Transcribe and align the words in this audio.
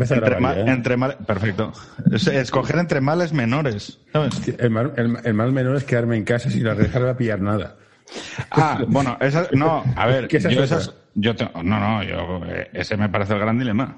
entre, 0.00 0.70
entre 0.70 0.96
mal, 0.96 1.16
perfecto. 1.26 1.72
escoger 2.12 2.78
entre 2.78 3.00
males 3.00 3.32
menores. 3.32 4.00
El, 4.58 4.70
mal, 4.70 4.92
el, 4.96 5.34
mal 5.34 5.52
menor 5.52 5.76
es 5.76 5.84
quedarme 5.84 6.16
en 6.16 6.24
casa 6.24 6.50
sin 6.50 6.66
arriesgar 6.66 7.06
a 7.06 7.16
pillar 7.16 7.40
nada. 7.40 7.76
Ah, 8.50 8.84
bueno, 8.86 9.16
esa, 9.20 9.48
no, 9.52 9.82
a 9.96 10.06
ver, 10.06 10.28
yo 10.50 10.62
esas, 10.62 10.92
yo 11.14 11.32
no, 11.54 11.62
no, 11.62 12.02
yo, 12.02 12.42
eh, 12.46 12.68
ese 12.74 12.98
me 12.98 13.08
parece 13.08 13.32
el 13.32 13.40
gran 13.40 13.58
dilema. 13.58 13.96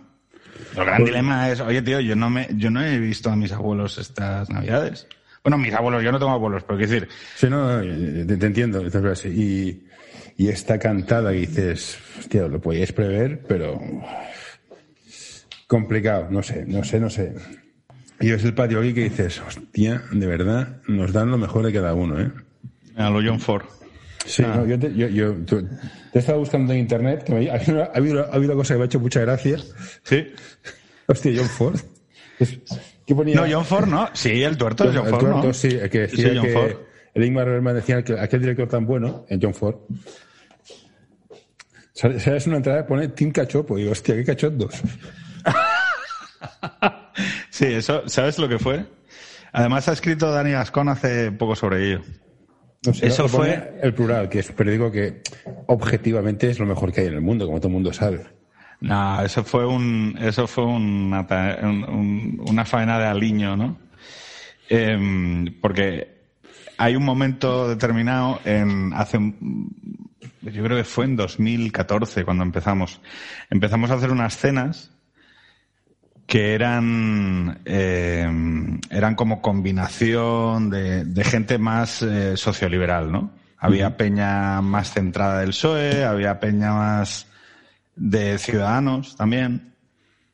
El 0.77 0.85
gran 0.85 0.98
pues- 0.98 1.11
dilema 1.11 1.50
es, 1.50 1.61
oye 1.61 1.82
tío, 1.82 2.00
yo 2.00 2.14
no 2.14 2.31
me, 2.31 2.49
yo 2.54 2.71
no 2.71 2.82
he 2.82 2.99
visto 2.99 3.31
a 3.31 3.36
mis 3.36 3.53
abuelos 3.53 3.99
estas 3.99 4.49
navidades. 4.49 5.08
Bueno, 5.43 5.58
mis 5.58 5.75
abuelos, 5.75 6.03
yo 6.03 6.11
no 6.11 6.18
tengo 6.18 6.32
abuelos, 6.32 6.64
pero 6.64 6.76
quiero 6.76 6.93
decir. 6.93 7.08
Sí, 7.36 7.49
no, 7.49 7.81
te, 7.81 8.46
entiendo. 8.46 8.82
Y, 9.26 9.86
y 10.36 10.49
esta 10.49 10.76
cantada 10.76 11.31
que 11.31 11.39
dices, 11.39 11.99
hostia, 12.18 12.49
lo 12.49 12.61
podíais 12.61 12.93
prever, 12.93 13.43
pero 13.46 13.81
complicado, 15.66 16.29
no 16.30 16.43
sé, 16.43 16.64
no 16.66 16.84
sé, 16.84 17.00
no 17.00 17.11
sé. 17.11 17.34
Y 18.20 18.30
es 18.30 18.44
el 18.44 18.54
patio 18.54 18.80
aquí 18.80 18.94
que 18.94 19.04
dices, 19.04 19.43
hostia, 19.46 20.02
de 20.11 20.26
verdad, 20.26 20.80
nos 20.86 21.12
dan 21.12 21.30
lo 21.30 21.39
mejor 21.39 21.66
de 21.66 21.72
cada 21.72 21.94
uno, 21.94 22.20
¿eh? 22.20 22.30
A 22.96 23.11
lo 23.11 23.20
John 23.22 23.40
Ford. 23.40 23.64
Sí, 24.25 24.42
ah. 24.42 24.56
no, 24.56 24.66
yo, 24.66 24.79
te, 24.79 24.94
yo, 24.94 25.08
yo 25.08 25.34
te 25.44 25.56
he 26.14 26.18
estado 26.18 26.39
buscando 26.39 26.72
en 26.72 26.80
internet, 26.80 27.25
que 27.25 27.32
me, 27.32 27.50
ha, 27.50 27.54
habido, 27.94 28.22
ha 28.25 28.34
habido 28.34 28.52
una 28.52 28.61
cosa 28.61 28.75
que 28.75 28.79
me 28.79 28.84
ha 28.84 28.86
hecho 28.86 29.00
mucha 29.00 29.20
gracia. 29.20 29.58
Sí. 30.02 30.32
Hostia, 31.06 31.32
John 31.36 31.48
Ford. 31.48 31.80
¿Qué 33.06 33.14
ponía? 33.14 33.36
No, 33.36 33.47
John 33.48 33.64
Ford 33.64 33.86
no. 33.86 34.08
Sí, 34.14 34.42
el 34.42 34.56
tuerto 34.56 34.89
es 34.89 34.97
John 34.97 35.06
Ford, 35.08 35.25
el 35.25 35.30
tuerto, 35.30 35.53
sí, 35.53 35.69
que 35.69 36.00
decía 36.00 36.30
sí, 36.30 36.36
John 36.36 36.47
que 36.47 36.53
Ford. 36.53 36.72
el 37.14 37.25
Ingmar 37.25 37.47
Bergman 37.47 37.75
decía 37.77 38.03
que 38.03 38.19
aquel 38.19 38.41
director 38.41 38.69
tan 38.69 38.86
bueno, 38.86 39.27
en 39.28 39.41
John 39.41 39.55
Ford, 39.55 39.77
¿sabes 41.92 42.47
una 42.47 42.56
entrada 42.56 42.83
que 42.83 42.89
pone 42.89 43.08
Team 43.08 43.30
Cachopo? 43.30 43.78
Y 43.78 43.83
digo, 43.83 43.92
hostia, 43.92 44.17
qué 44.17 44.25
cachondos. 44.25 44.83
sí, 47.51 47.67
eso, 47.67 48.09
¿sabes 48.09 48.39
lo 48.39 48.48
que 48.48 48.59
fue? 48.59 48.87
Además 49.53 49.89
ha 49.89 49.92
escrito 49.92 50.31
Dani 50.31 50.53
Gascón 50.53 50.89
hace 50.89 51.33
poco 51.33 51.56
sobre 51.56 51.87
ello. 51.87 52.03
Eso 53.03 53.29
fue 53.29 53.79
el 53.83 53.95
plural, 53.95 54.29
que 54.29 54.41
es, 54.41 54.53
pero 54.53 54.70
digo 54.70 54.92
que 54.92 55.23
objetivamente 55.67 56.51
es 56.51 56.59
lo 56.59 56.67
mejor 56.67 56.92
que 56.92 57.01
hay 57.01 57.07
en 57.09 57.14
el 57.14 57.20
mundo, 57.20 57.47
como 57.47 57.59
todo 57.59 57.69
el 57.69 57.75
mundo 57.75 57.92
sabe. 57.92 58.25
No, 58.81 59.23
eso 59.23 59.42
fue 59.42 59.67
un, 59.67 60.17
eso 60.20 60.47
fue 60.47 60.64
una, 60.64 61.27
una 62.47 62.64
faena 62.64 62.98
de 62.98 63.07
aliño, 63.07 63.57
¿no? 63.57 63.79
Em, 64.69 65.61
porque 65.61 66.17
hay 66.77 66.97
un 66.97 67.05
momento 67.05 67.69
determinado 67.69 68.41
en 68.45 68.92
hace 68.95 69.19
yo 70.53 70.62
creo 70.62 70.77
que 70.77 70.84
fue 70.84 71.07
en 71.07 71.17
2014 71.17 72.25
cuando 72.25 72.45
empezamos. 72.45 73.01
Empezamos 73.51 73.91
a 73.91 73.95
hacer 73.95 74.11
unas 74.11 74.37
cenas 74.37 74.95
que 76.27 76.55
eran, 76.55 77.61
eh, 77.65 78.29
eran 78.91 79.15
como 79.15 79.41
combinación 79.41 80.71
de, 80.71 81.05
de 81.05 81.25
gente 81.25 81.59
más 81.59 82.03
eh, 82.03 82.37
socioliberal, 82.37 83.13
¿no? 83.13 83.31
Había 83.59 83.97
peña 83.97 84.61
más 84.61 84.93
centrada 84.93 85.41
del 85.41 85.51
PSOE, 85.51 86.05
había 86.05 86.41
peña 86.41 86.73
más 86.75 87.27
de 87.95 88.39
ciudadanos 88.39 89.17
también. 89.17 89.73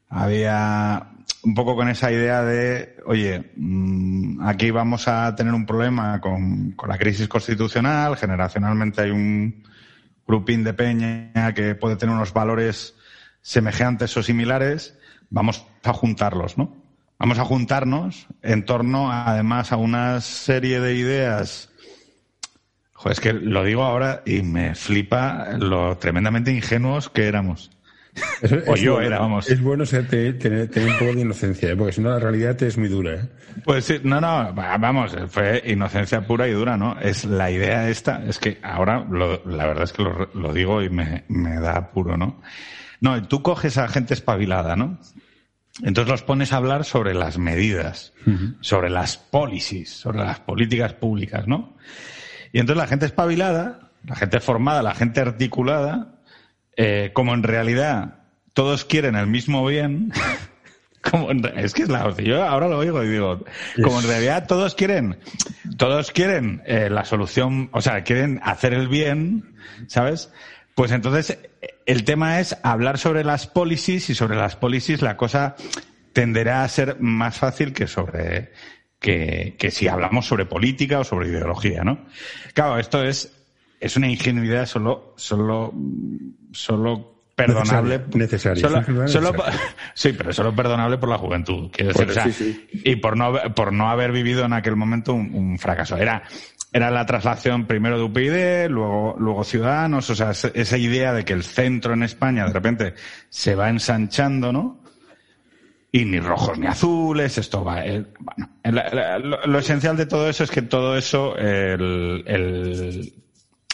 Había 0.09 1.09
un 1.43 1.55
poco 1.55 1.75
con 1.77 1.89
esa 1.89 2.11
idea 2.11 2.43
de, 2.43 2.97
oye, 3.07 3.53
mm, 3.57 4.47
aquí 4.47 4.71
vamos 4.71 5.09
a 5.09 5.35
tener 5.35 5.55
un 5.55 5.67
problema 5.67 6.21
con, 6.21 6.73
con 6.73 6.89
la 6.89 6.99
crisis 6.99 7.29
constitucional, 7.29 8.17
generacionalmente 8.17 9.03
hay 9.03 9.11
un 9.11 9.63
grupín 10.27 10.65
de 10.65 10.75
peña 10.75 11.53
que 11.55 11.75
puede 11.75 11.97
tener 11.97 12.15
unos 12.15 12.33
valores 12.33 12.95
semejantes 13.41 14.17
o 14.17 14.23
similares, 14.23 14.97
vamos 15.33 15.67
a 15.83 15.93
juntarlos, 15.93 16.57
¿no? 16.59 16.77
Vamos 17.19 17.39
a 17.39 17.45
juntarnos 17.45 18.27
en 18.43 18.65
torno, 18.65 19.11
además, 19.11 19.73
a 19.73 19.77
una 19.77 20.21
serie 20.21 20.81
de 20.81 20.95
ideas. 20.95 21.71
Joder, 22.93 23.13
es 23.13 23.21
que 23.21 23.33
lo 23.33 23.65
digo 23.65 23.83
ahora 23.83 24.23
y 24.27 24.43
me 24.43 24.75
flipa 24.75 25.57
lo 25.59 25.97
tremendamente 25.99 26.53
ingenuos 26.53 27.09
que 27.09 27.27
éramos. 27.27 27.71
o 28.67 28.77
yo 28.77 29.01
era, 29.01 29.21
vamos. 29.21 29.49
Es 29.49 29.63
bueno 29.63 29.85
tener, 29.87 30.69
un 30.77 30.99
poco 30.99 31.15
de 31.15 31.21
inocencia, 31.21 31.71
¿eh? 31.71 31.77
porque 31.77 31.93
si 31.93 32.01
no 32.03 32.11
la 32.11 32.19
realidad 32.19 32.61
es 32.63 32.77
muy 32.77 32.89
dura. 32.89 33.15
¿eh? 33.15 33.29
Pues 33.65 33.87
sí, 33.87 34.01
no, 34.03 34.21
no, 34.21 34.53
vamos, 34.53 35.17
fue 35.29 35.63
inocencia 35.65 36.27
pura 36.27 36.47
y 36.47 36.53
dura, 36.53 36.77
¿no? 36.77 36.99
Es 37.01 37.25
la 37.25 37.51
idea 37.51 37.89
esta, 37.89 38.23
es 38.27 38.39
que 38.39 38.59
ahora 38.63 39.07
la 39.11 39.67
verdad 39.67 39.85
es 39.85 39.93
que 39.93 40.03
lo, 40.03 40.53
digo 40.53 40.83
y 40.83 40.91
me, 40.91 41.25
me 41.29 41.59
da 41.59 41.91
puro, 41.91 42.17
¿no? 42.17 42.43
No, 43.03 43.21
tú 43.27 43.43
coges 43.43 43.79
a 43.79 43.89
gente 43.89 44.15
espabilada, 44.15 44.77
¿no? 44.77 44.97
Entonces 45.83 46.09
los 46.09 46.23
pones 46.23 46.53
a 46.53 46.59
hablar 46.59 46.85
sobre 46.85 47.15
las 47.15 47.37
medidas, 47.37 48.13
sobre 48.61 48.91
las 48.91 49.17
policies, 49.17 49.91
sobre 49.91 50.19
las 50.19 50.39
políticas 50.39 50.95
públicas, 50.95 51.49
¿no? 51.49 51.77
Y 52.53 52.61
entonces 52.61 52.81
la 52.81 52.87
gente 52.87 53.07
espabilada, 53.07 53.91
la 54.07 54.15
gente 54.15 54.39
formada, 54.39 54.85
la 54.85 54.95
gente 54.95 55.21
articulada, 55.21 56.21
eh, 56.77 57.11
como 57.13 57.35
en 57.35 57.43
realidad 57.43 58.21
todos 58.53 58.85
quieren 58.85 59.17
el 59.17 59.27
mismo 59.27 59.67
bien, 59.67 60.13
como 61.11 61.33
es 61.33 61.75
que 61.75 61.83
es 61.83 61.89
la 61.89 62.09
yo 62.19 62.45
ahora 62.45 62.69
lo 62.69 62.79
oigo 62.79 63.03
y 63.03 63.09
digo, 63.09 63.45
como 63.83 64.01
en 64.01 64.07
realidad 64.07 64.47
todos 64.47 64.77
quieren, 64.77 65.19
todos 65.77 66.13
quieren 66.13 66.63
eh, 66.67 66.89
la 66.89 67.05
solución, 67.05 67.69
o 67.73 67.81
sea, 67.81 68.05
quieren 68.05 68.39
hacer 68.45 68.75
el 68.75 68.87
bien, 68.87 69.57
¿sabes? 69.89 70.31
Pues 70.77 70.93
entonces 70.93 71.39
el 71.87 72.05
tema 72.05 72.41
es 72.41 72.57
hablar 72.63 72.99
sobre 72.99 73.25
las 73.25 73.47
policies 73.47 74.11
y 74.11 74.15
sobre 74.15 74.37
las 74.37 74.57
policies 74.57 75.03
la 75.03 75.17
cosa 75.17 75.57
tenderá 76.13 76.65
a 76.65 76.69
ser 76.69 77.01
más 77.01 77.39
fácil 77.39 77.73
que 77.73 77.87
sobre 77.87 78.53
que, 78.99 79.57
que 79.59 79.71
si 79.71 79.89
hablamos 79.89 80.27
sobre 80.27 80.47
política 80.47 81.01
o 81.01 81.05
sobre 81.05 81.29
ideología, 81.29 81.83
¿no? 81.83 82.07
Claro, 82.55 82.79
esto 82.79 83.03
es 83.03 83.33
es 83.81 83.97
una 83.97 84.09
ingenuidad 84.09 84.67
solo 84.67 85.15
solo 85.17 85.73
solo 86.53 87.25
perdonable 87.35 88.01
necesario, 88.15 88.69
solo, 89.09 89.35
sí 89.95 90.13
pero 90.13 90.33
solo 90.33 90.55
perdonable 90.55 90.99
por 90.99 91.09
la 91.09 91.19
juventud 91.19 91.71
quiero 91.73 91.93
decir 91.93 92.69
y 92.73 92.97
por 92.97 93.17
no 93.17 93.33
por 93.55 93.73
no 93.73 93.91
haber 93.91 94.13
vivido 94.13 94.45
en 94.45 94.53
aquel 94.53 94.77
momento 94.77 95.15
un, 95.15 95.35
un 95.35 95.59
fracaso. 95.59 95.97
Era 95.97 96.23
era 96.73 96.91
la 96.91 97.05
traslación 97.05 97.67
primero 97.67 97.99
de 97.99 98.05
UPyD, 98.05 98.71
luego, 98.71 99.15
luego 99.19 99.45
Ciudadanos, 99.45 100.09
o 100.09 100.15
sea, 100.15 100.31
esa 100.31 100.79
idea 100.79 101.13
de 101.13 101.25
que 101.25 101.35
el 101.35 101.43
centro 101.43 101.93
en 101.93 102.03
España 102.03 102.47
de 102.47 102.53
repente 102.53 102.95
se 103.29 103.55
va 103.55 103.69
ensanchando, 103.69 104.53
¿no? 104.53 104.81
Y 105.91 106.07
ni 106.07 106.19
rojos 106.21 106.59
ni 106.59 106.67
azules, 106.67 107.37
esto 107.37 107.63
va. 107.63 107.85
Eh, 107.85 108.07
bueno, 108.19 108.49
lo, 109.45 109.59
esencial 109.59 109.99
de 109.99 110.07
todo 110.07 110.31
eso 110.31 110.45
es 110.45 110.51
que 110.51 110.63
todo 110.63 110.97
eso, 110.97 111.37
el, 111.37 112.25
el, 112.27 113.13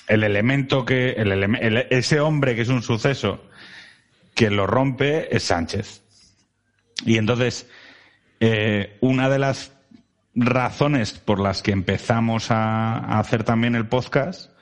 el 0.09 0.25
elemento 0.25 0.85
que, 0.85 1.11
el, 1.11 1.87
ese 1.91 2.19
hombre 2.19 2.57
que 2.57 2.63
es 2.63 2.69
un 2.69 2.83
suceso 2.83 3.45
que 4.35 4.51
lo 4.51 4.67
rompe 4.67 5.35
es 5.35 5.45
Sánchez. 5.45 6.03
Y 7.07 7.19
entonces, 7.19 7.69
eh, 8.41 8.97
una 9.01 9.29
de 9.29 9.39
las 9.39 9.78
razones 10.39 11.13
por 11.13 11.41
las 11.41 11.63
que 11.63 11.73
empezamos 11.73 12.51
a, 12.51 13.19
hacer 13.19 13.45
también 13.45 13.75
el 13.75 13.87
podcast, 13.87 14.53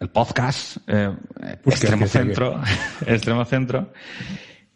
el 0.00 0.08
podcast, 0.10 0.78
eh, 0.86 1.14
extremo 1.64 2.06
centro, 2.06 2.60
extremo 3.06 3.44
centro, 3.44 3.92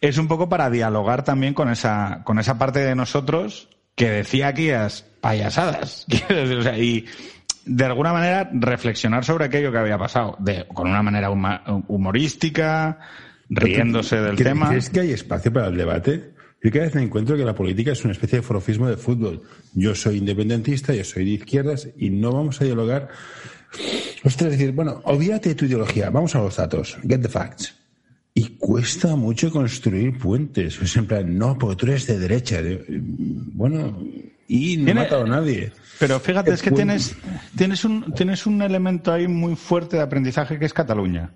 es 0.00 0.18
un 0.18 0.28
poco 0.28 0.48
para 0.48 0.70
dialogar 0.70 1.24
también 1.24 1.54
con 1.54 1.68
esa, 1.68 2.22
con 2.24 2.38
esa 2.38 2.58
parte 2.58 2.80
de 2.80 2.94
nosotros 2.94 3.68
que 3.94 4.10
decía 4.10 4.48
aquellas 4.48 5.02
payasadas. 5.20 6.06
y 6.78 7.04
de 7.66 7.84
alguna 7.84 8.12
manera 8.12 8.48
reflexionar 8.52 9.24
sobre 9.24 9.44
aquello 9.44 9.70
que 9.70 9.78
había 9.78 9.98
pasado, 9.98 10.36
de, 10.38 10.66
con 10.72 10.88
una 10.88 11.02
manera 11.02 11.30
humorística, 11.30 12.98
riéndose 13.50 14.20
del 14.20 14.36
tema. 14.36 14.68
¿Crees 14.70 14.88
que 14.88 15.00
hay 15.00 15.12
espacio 15.12 15.52
para 15.52 15.66
el 15.66 15.76
debate? 15.76 16.32
Yo 16.62 16.70
cada 16.70 16.84
vez 16.84 16.94
me 16.94 17.02
encuentro 17.02 17.36
que 17.36 17.44
la 17.44 17.54
política 17.54 17.92
es 17.92 18.04
una 18.04 18.12
especie 18.12 18.38
de 18.38 18.42
forofismo 18.42 18.88
de 18.88 18.96
fútbol. 18.96 19.42
Yo 19.74 19.94
soy 19.94 20.18
independentista, 20.18 20.94
yo 20.94 21.04
soy 21.04 21.24
de 21.24 21.30
izquierdas 21.30 21.88
y 21.96 22.10
no 22.10 22.32
vamos 22.32 22.60
a 22.60 22.64
dialogar. 22.64 23.08
Ostras, 24.24 24.50
decir, 24.50 24.72
bueno, 24.72 25.00
olvídate 25.04 25.50
de 25.50 25.54
tu 25.54 25.64
ideología, 25.64 26.10
vamos 26.10 26.34
a 26.34 26.40
los 26.40 26.56
datos, 26.56 26.98
get 27.06 27.22
the 27.22 27.28
facts. 27.28 27.74
Y 28.34 28.56
cuesta 28.58 29.16
mucho 29.16 29.50
construir 29.50 30.18
puentes. 30.18 30.80
Es 30.80 30.96
en 30.96 31.06
plan, 31.06 31.36
no, 31.36 31.58
porque 31.58 31.76
tú 31.76 31.86
eres 31.86 32.06
de 32.06 32.18
derecha. 32.18 32.60
Bueno, 32.88 33.98
y 34.46 34.76
no 34.76 34.90
he 34.90 34.94
matado 34.94 35.24
a 35.24 35.28
nadie. 35.28 35.72
Pero 35.98 36.20
fíjate, 36.20 36.52
es 36.52 36.62
que 36.62 36.70
tienes, 36.70 37.16
tienes, 37.56 37.84
un, 37.84 38.12
tienes 38.14 38.46
un 38.46 38.62
elemento 38.62 39.12
ahí 39.12 39.26
muy 39.26 39.56
fuerte 39.56 39.96
de 39.96 40.02
aprendizaje 40.02 40.58
que 40.58 40.66
es 40.66 40.72
Cataluña. 40.72 41.32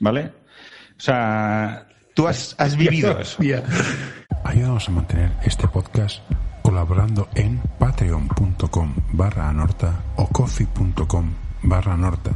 ¿Vale? 0.00 0.32
O 0.96 1.00
sea, 1.00 1.86
tú 2.14 2.26
has, 2.26 2.54
has 2.58 2.76
vivido 2.76 3.18
eso. 3.18 3.42
Ayúdanos 4.44 4.88
a 4.88 4.92
mantener 4.92 5.32
este 5.44 5.68
podcast 5.68 6.22
colaborando 6.62 7.28
en 7.34 7.58
patreon.com 7.78 8.94
barra 9.12 9.48
anorta 9.48 10.04
o 10.16 10.26
coffee.com 10.28 11.32
barra 11.62 11.94
anorta. 11.94 12.30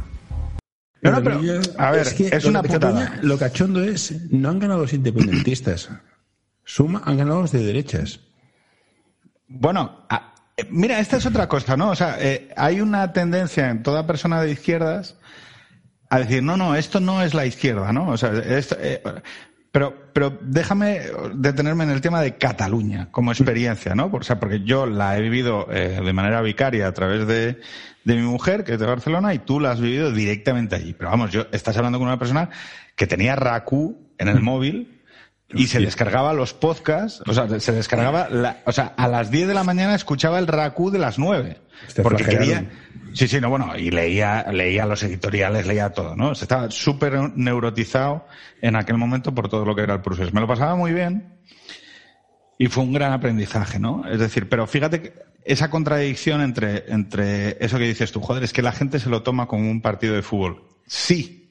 No, 1.01 1.23
pero, 1.23 1.39
a 1.77 1.91
ver, 1.91 2.07
es, 2.07 2.45
una 2.45 2.63
putada. 2.63 3.19
lo 3.21 3.37
cachondo 3.37 3.83
es, 3.83 4.31
no 4.31 4.49
han 4.49 4.59
ganado 4.59 4.81
los 4.81 4.93
independentistas. 4.93 5.89
Suma 6.63 7.01
han 7.05 7.17
ganado 7.17 7.41
los 7.41 7.51
de 7.51 7.63
derechas. 7.63 8.19
Bueno, 9.47 10.07
mira, 10.69 10.99
esta 10.99 11.17
es 11.17 11.25
otra 11.25 11.47
cosa, 11.47 11.77
¿no? 11.77 11.91
O 11.91 11.95
sea, 11.95 12.17
eh, 12.19 12.49
hay 12.57 12.81
una 12.81 13.13
tendencia 13.13 13.69
en 13.69 13.83
toda 13.83 14.07
persona 14.07 14.41
de 14.41 14.51
izquierdas 14.51 15.17
a 16.09 16.19
decir, 16.19 16.41
no, 16.41 16.57
no, 16.57 16.75
esto 16.75 16.99
no 16.99 17.21
es 17.21 17.33
la 17.33 17.45
izquierda, 17.45 17.91
¿no? 17.93 18.09
O 18.09 18.17
sea, 18.17 18.31
esto, 18.31 18.75
eh, 18.79 19.01
pero, 19.77 19.93
pero 20.11 20.35
déjame 20.41 21.01
detenerme 21.35 21.83
en 21.83 21.91
el 21.91 22.01
tema 22.01 22.19
de 22.19 22.35
Cataluña 22.35 23.09
como 23.11 23.31
experiencia, 23.31 23.93
¿no? 23.93 24.09
O 24.11 24.23
sea, 24.23 24.39
porque 24.39 24.61
yo 24.63 24.87
la 24.87 25.15
he 25.15 25.21
vivido 25.21 25.67
eh, 25.71 26.01
de 26.03 26.13
manera 26.13 26.41
vicaria 26.41 26.87
a 26.87 26.93
través 26.93 27.27
de, 27.27 27.59
de 28.03 28.15
mi 28.15 28.23
mujer, 28.23 28.63
que 28.63 28.73
es 28.73 28.79
de 28.79 28.87
Barcelona, 28.87 29.35
y 29.35 29.37
tú 29.37 29.59
la 29.59 29.69
has 29.69 29.79
vivido 29.79 30.11
directamente 30.11 30.75
allí. 30.75 30.93
Pero 30.93 31.11
vamos, 31.11 31.29
yo 31.29 31.45
estás 31.51 31.77
hablando 31.77 31.99
con 31.99 32.07
una 32.07 32.17
persona 32.17 32.49
que 32.95 33.05
tenía 33.05 33.35
RACU 33.35 33.95
en 34.17 34.29
el 34.29 34.41
móvil 34.41 34.96
y 35.49 35.67
se 35.67 35.79
descargaba 35.79 36.33
los 36.33 36.53
podcasts, 36.53 37.21
o 37.25 37.33
sea, 37.33 37.59
se 37.59 37.71
descargaba, 37.71 38.29
la, 38.29 38.61
o 38.65 38.71
sea, 38.71 38.93
a 38.97 39.07
las 39.07 39.31
10 39.31 39.47
de 39.47 39.53
la 39.53 39.63
mañana 39.63 39.95
escuchaba 39.95 40.39
el 40.39 40.47
RACU 40.47 40.91
de 40.91 40.99
las 40.99 41.17
9. 41.17 41.57
Este 41.87 42.01
porque 42.01 42.23
quería, 42.23 42.69
sí, 43.13 43.27
sí, 43.27 43.39
no, 43.39 43.49
bueno, 43.49 43.77
y 43.77 43.91
leía, 43.91 44.45
leía 44.51 44.85
los 44.85 45.03
editoriales, 45.03 45.65
leía 45.65 45.91
todo, 45.91 46.15
¿no? 46.15 46.33
estaba 46.33 46.69
súper 46.69 47.13
neurotizado 47.35 48.25
en 48.61 48.75
aquel 48.75 48.97
momento 48.97 49.33
por 49.33 49.47
todo 49.47 49.63
lo 49.63 49.75
que 49.75 49.83
era 49.83 49.93
el 49.93 50.01
proceso. 50.01 50.31
Me 50.33 50.41
lo 50.41 50.47
pasaba 50.47 50.75
muy 50.75 50.91
bien 50.91 51.37
y 52.57 52.67
fue 52.67 52.83
un 52.83 52.93
gran 52.93 53.13
aprendizaje, 53.13 53.79
¿no? 53.79 54.03
Es 54.09 54.19
decir, 54.19 54.49
pero 54.49 54.67
fíjate 54.67 55.01
que 55.01 55.13
esa 55.45 55.69
contradicción 55.69 56.41
entre, 56.41 56.91
entre 56.91 57.63
eso 57.63 57.77
que 57.77 57.85
dices 57.85 58.11
tú, 58.11 58.19
joder, 58.19 58.43
es 58.43 58.51
que 58.51 58.61
la 58.61 58.73
gente 58.73 58.99
se 58.99 59.09
lo 59.09 59.23
toma 59.23 59.47
como 59.47 59.69
un 59.69 59.81
partido 59.81 60.13
de 60.13 60.23
fútbol. 60.23 60.63
Sí, 60.85 61.46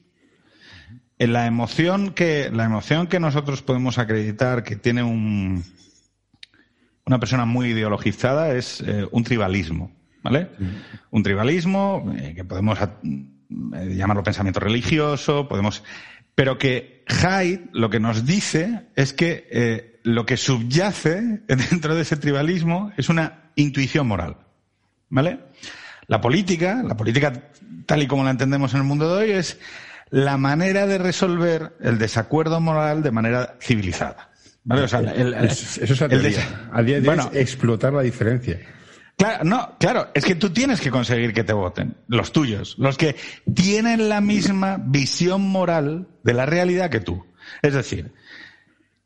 la 1.25 1.47
emoción 1.47 2.11
que, 2.11 2.51
la 2.51 2.65
emoción 2.65 3.07
que 3.07 3.19
nosotros 3.19 3.63
podemos 3.63 3.97
acreditar 3.97 4.63
que 4.63 4.75
tiene 4.75 5.01
un, 5.01 5.63
una 7.05 7.19
persona 7.19 7.45
muy 7.45 7.69
ideologizada 7.69 8.53
es 8.53 8.81
eh, 8.81 9.07
un 9.11 9.23
tribalismo, 9.23 9.91
¿vale? 10.21 10.49
Un 11.09 11.23
tribalismo 11.23 12.13
eh, 12.15 12.33
que 12.35 12.43
podemos 12.43 12.77
eh, 12.79 13.95
llamarlo 13.95 14.21
pensamiento 14.21 14.59
religioso, 14.59 15.47
podemos, 15.47 15.83
pero 16.35 16.57
que 16.57 17.03
Hyde 17.07 17.69
lo 17.71 17.89
que 17.89 17.99
nos 17.99 18.25
dice 18.25 18.87
es 18.95 19.13
que 19.13 19.99
lo 20.03 20.25
que 20.25 20.37
subyace 20.37 21.41
dentro 21.47 21.95
de 21.95 22.01
ese 22.01 22.17
tribalismo 22.17 22.91
es 22.95 23.09
una 23.09 23.51
intuición 23.55 24.05
moral, 24.07 24.37
¿vale? 25.09 25.39
La 26.07 26.21
política, 26.21 26.83
la 26.83 26.95
política 26.95 27.51
tal 27.85 28.03
y 28.03 28.07
como 28.07 28.23
la 28.23 28.31
entendemos 28.31 28.73
en 28.73 28.81
el 28.81 28.85
mundo 28.85 29.15
de 29.15 29.23
hoy 29.23 29.31
es 29.31 29.59
la 30.09 30.37
manera 30.37 30.87
de 30.87 30.97
resolver 30.97 31.73
el 31.81 31.97
desacuerdo 31.97 32.59
moral 32.59 33.03
de 33.03 33.11
manera 33.11 33.55
civilizada. 33.59 34.31
¿Vale? 34.63 34.83
O 34.83 34.87
sea, 34.87 34.99
el, 34.99 35.33
eso 35.33 35.79
es 35.79 36.01
la 36.01 36.09
teoría. 36.09 36.69
A 36.73 36.81
día 36.83 36.99
de 36.99 37.09
hoy 37.09 37.19
explotar 37.33 37.93
la 37.93 38.01
diferencia. 38.01 38.59
Claro, 39.17 39.43
no, 39.45 39.75
claro, 39.79 40.09
es 40.13 40.23
que 40.23 40.35
tú 40.35 40.51
tienes 40.51 40.79
que 40.79 40.91
conseguir 40.91 41.33
que 41.33 41.43
te 41.43 41.53
voten, 41.53 41.95
los 42.07 42.31
tuyos, 42.31 42.75
los 42.77 42.97
que 42.97 43.15
tienen 43.55 44.09
la 44.09 44.21
misma 44.21 44.77
visión 44.79 45.41
moral 45.41 46.07
de 46.23 46.33
la 46.33 46.45
realidad 46.45 46.91
que 46.91 46.99
tú. 46.99 47.25
Es 47.63 47.73
decir, 47.73 48.13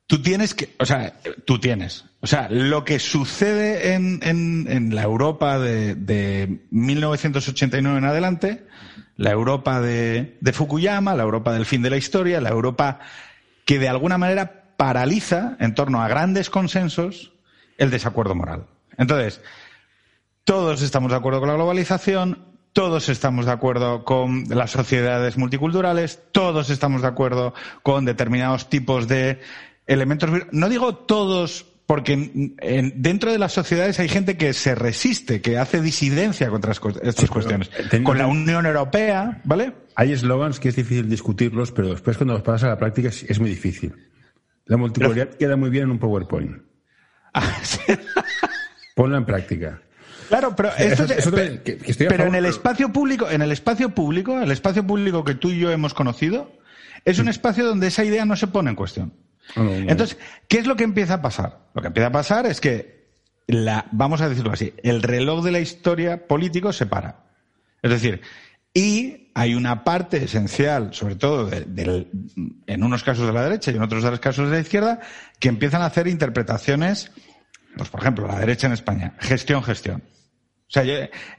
tú 0.07 0.21
tienes 0.21 0.53
que, 0.53 0.75
o 0.79 0.85
sea, 0.85 1.13
tú 1.45 1.59
tienes, 1.59 2.03
o 2.19 2.27
sea, 2.27 2.49
lo 2.49 2.83
que 2.83 2.99
sucede 2.99 3.93
en, 3.93 4.19
en, 4.23 4.67
en 4.69 4.93
la 4.93 5.03
Europa 5.03 5.57
de, 5.57 5.95
de 5.95 6.59
1989 6.71 7.97
en 7.97 8.03
adelante, 8.03 8.67
la 9.17 9.31
Europa 9.31 9.81
de, 9.81 10.37
Fukuyama, 10.53 11.15
la 11.15 11.23
Europa 11.23 11.53
del 11.53 11.65
fin 11.65 11.81
de 11.81 11.89
la 11.89 11.97
historia, 11.97 12.41
la 12.41 12.49
Europa 12.49 12.99
que 13.65 13.79
de 13.79 13.89
alguna 13.89 14.17
manera 14.17 14.73
paraliza 14.77 15.57
en 15.59 15.75
torno 15.75 16.01
a 16.01 16.07
grandes 16.07 16.49
consensos 16.49 17.33
el 17.77 17.91
desacuerdo 17.91 18.35
moral. 18.35 18.65
Entonces, 18.97 19.41
todos 20.43 20.81
estamos 20.81 21.11
de 21.11 21.17
acuerdo 21.17 21.39
con 21.39 21.49
la 21.49 21.55
globalización, 21.55 22.45
todos 22.73 23.09
estamos 23.09 23.45
de 23.45 23.51
acuerdo 23.51 24.03
con 24.05 24.45
las 24.49 24.71
sociedades 24.71 25.37
multiculturales, 25.37 26.19
todos 26.31 26.69
estamos 26.69 27.01
de 27.01 27.07
acuerdo 27.07 27.53
con 27.83 28.05
determinados 28.05 28.69
tipos 28.69 29.07
de 29.07 29.39
elementos. 29.87 30.29
No 30.51 30.69
digo 30.69 30.95
todos 30.95 31.70
porque 31.91 32.53
dentro 32.95 33.33
de 33.33 33.37
las 33.37 33.51
sociedades 33.51 33.99
hay 33.99 34.07
gente 34.07 34.37
que 34.37 34.53
se 34.53 34.75
resiste, 34.75 35.41
que 35.41 35.57
hace 35.57 35.81
disidencia 35.81 36.47
contra 36.47 36.71
estas 36.71 37.29
cuestiones. 37.29 37.69
Con 38.05 38.17
la 38.17 38.27
Unión 38.27 38.65
Europea, 38.65 39.41
¿vale? 39.43 39.73
Hay 39.97 40.13
eslogans 40.13 40.61
que 40.61 40.69
es 40.69 40.77
difícil 40.77 41.09
discutirlos, 41.09 41.73
pero 41.73 41.89
después 41.89 42.15
cuando 42.15 42.35
los 42.35 42.43
pasas 42.43 42.63
a 42.63 42.67
la 42.69 42.77
práctica 42.77 43.09
es, 43.09 43.39
muy 43.41 43.49
difícil. 43.49 43.93
La 44.67 44.77
multipolaridad 44.77 45.31
queda 45.31 45.57
muy 45.57 45.69
bien 45.69 45.83
en 45.83 45.91
un 45.91 45.99
PowerPoint. 45.99 46.61
Ah, 47.33 47.61
Ponla 48.95 49.17
en 49.17 49.25
práctica. 49.25 49.81
Claro, 50.29 50.55
pero, 50.55 50.69
pero 52.07 52.23
en 52.25 52.35
el 52.35 52.45
espacio 52.45 52.93
público, 52.93 53.29
en 53.29 53.41
el 53.41 53.51
espacio 53.51 53.89
público, 53.89 54.39
el 54.39 54.51
espacio 54.51 54.87
público 54.87 55.25
que 55.25 55.35
tú 55.35 55.49
y 55.49 55.59
yo 55.59 55.71
hemos 55.71 55.93
conocido, 55.93 56.53
es 57.03 57.19
un 57.19 57.27
espacio 57.27 57.65
donde 57.65 57.87
esa 57.87 58.05
idea 58.05 58.23
no 58.23 58.37
se 58.37 58.47
pone 58.47 58.69
en 58.69 58.77
cuestión. 58.77 59.13
Entonces, 59.55 60.17
¿qué 60.47 60.59
es 60.59 60.67
lo 60.67 60.75
que 60.75 60.83
empieza 60.83 61.15
a 61.15 61.21
pasar? 61.21 61.67
Lo 61.73 61.81
que 61.81 61.87
empieza 61.87 62.07
a 62.07 62.11
pasar 62.11 62.45
es 62.45 62.61
que 62.61 63.01
la, 63.47 63.85
vamos 63.91 64.21
a 64.21 64.29
decirlo 64.29 64.51
así, 64.51 64.73
el 64.83 65.01
reloj 65.01 65.43
de 65.43 65.51
la 65.51 65.59
historia 65.59 66.27
político 66.27 66.71
se 66.73 66.85
para. 66.85 67.25
Es 67.81 67.91
decir, 67.91 68.21
y 68.73 69.31
hay 69.33 69.55
una 69.55 69.83
parte 69.83 70.23
esencial, 70.23 70.93
sobre 70.93 71.15
todo 71.15 71.49
en 71.51 72.83
unos 72.83 73.03
casos 73.03 73.27
de 73.27 73.33
la 73.33 73.43
derecha 73.43 73.71
y 73.71 73.75
en 73.75 73.81
otros 73.81 74.03
de 74.03 74.11
los 74.11 74.19
casos 74.19 74.49
de 74.49 74.55
la 74.55 74.61
izquierda, 74.61 74.99
que 75.39 75.49
empiezan 75.49 75.81
a 75.81 75.85
hacer 75.85 76.07
interpretaciones, 76.07 77.11
pues 77.75 77.89
por 77.89 78.01
ejemplo, 78.01 78.27
la 78.27 78.39
derecha 78.39 78.67
en 78.67 78.73
España, 78.73 79.15
gestión, 79.19 79.63
gestión. 79.63 80.03
O 80.71 80.73
sea, 80.73 80.83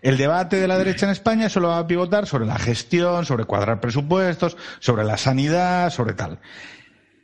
el 0.03 0.19
debate 0.19 0.57
de 0.57 0.69
la 0.69 0.77
derecha 0.77 1.07
en 1.07 1.13
España 1.13 1.49
solo 1.49 1.69
va 1.69 1.79
a 1.79 1.87
pivotar 1.87 2.27
sobre 2.27 2.45
la 2.45 2.59
gestión, 2.59 3.25
sobre 3.25 3.47
cuadrar 3.47 3.81
presupuestos, 3.81 4.59
sobre 4.79 5.05
la 5.05 5.17
sanidad, 5.17 5.89
sobre 5.89 6.13
tal. 6.13 6.39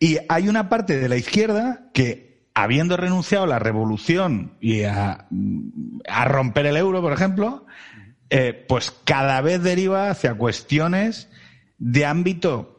Y 0.00 0.19
hay 0.29 0.49
una 0.49 0.69
parte 0.69 0.99
de 0.99 1.09
la 1.09 1.17
izquierda 1.17 1.91
que, 1.93 2.49
habiendo 2.55 2.97
renunciado 2.97 3.45
a 3.45 3.49
la 3.49 3.59
revolución 3.59 4.56
y 4.61 4.83
a, 4.83 5.27
romper 6.27 6.67
el 6.67 6.77
euro, 6.77 7.00
por 7.03 7.12
ejemplo, 7.12 7.67
eh, 8.31 8.65
pues 8.69 8.95
cada 9.05 9.40
vez 9.40 9.62
deriva 9.62 10.11
hacia 10.11 10.35
cuestiones 10.35 11.28
de 11.78 12.07
ámbito 12.07 12.78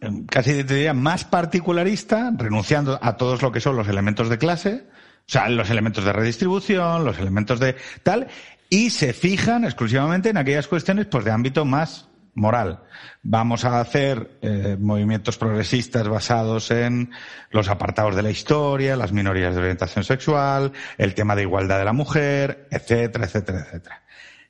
eh, 0.00 0.24
casi 0.28 0.64
te 0.64 0.74
diría 0.74 0.94
más 0.94 1.24
particularista, 1.24 2.32
renunciando 2.36 2.98
a 3.00 3.16
todos 3.16 3.42
lo 3.42 3.52
que 3.52 3.60
son 3.60 3.76
los 3.76 3.88
elementos 3.88 4.28
de 4.28 4.38
clase, 4.38 4.84
o 5.20 5.28
sea, 5.28 5.48
los 5.48 5.70
elementos 5.70 6.04
de 6.04 6.12
redistribución, 6.12 7.04
los 7.04 7.18
elementos 7.18 7.60
de 7.60 7.76
tal, 8.02 8.28
y 8.70 8.90
se 8.90 9.12
fijan 9.12 9.64
exclusivamente 9.64 10.30
en 10.30 10.36
aquellas 10.36 10.66
cuestiones 10.66 11.06
pues 11.06 11.24
de 11.24 11.30
ámbito 11.30 11.64
más 11.64 12.08
moral. 12.36 12.84
Vamos 13.22 13.64
a 13.64 13.80
hacer 13.80 14.38
eh, 14.42 14.76
movimientos 14.78 15.38
progresistas 15.38 16.06
basados 16.08 16.70
en 16.70 17.10
los 17.50 17.68
apartados 17.68 18.14
de 18.14 18.22
la 18.22 18.30
historia, 18.30 18.94
las 18.94 19.10
minorías 19.10 19.54
de 19.54 19.60
orientación 19.60 20.04
sexual, 20.04 20.72
el 20.98 21.14
tema 21.14 21.34
de 21.34 21.42
igualdad 21.42 21.78
de 21.78 21.84
la 21.84 21.92
mujer, 21.92 22.68
etcétera, 22.70 23.24
etcétera, 23.24 23.60
etcétera. 23.66 24.02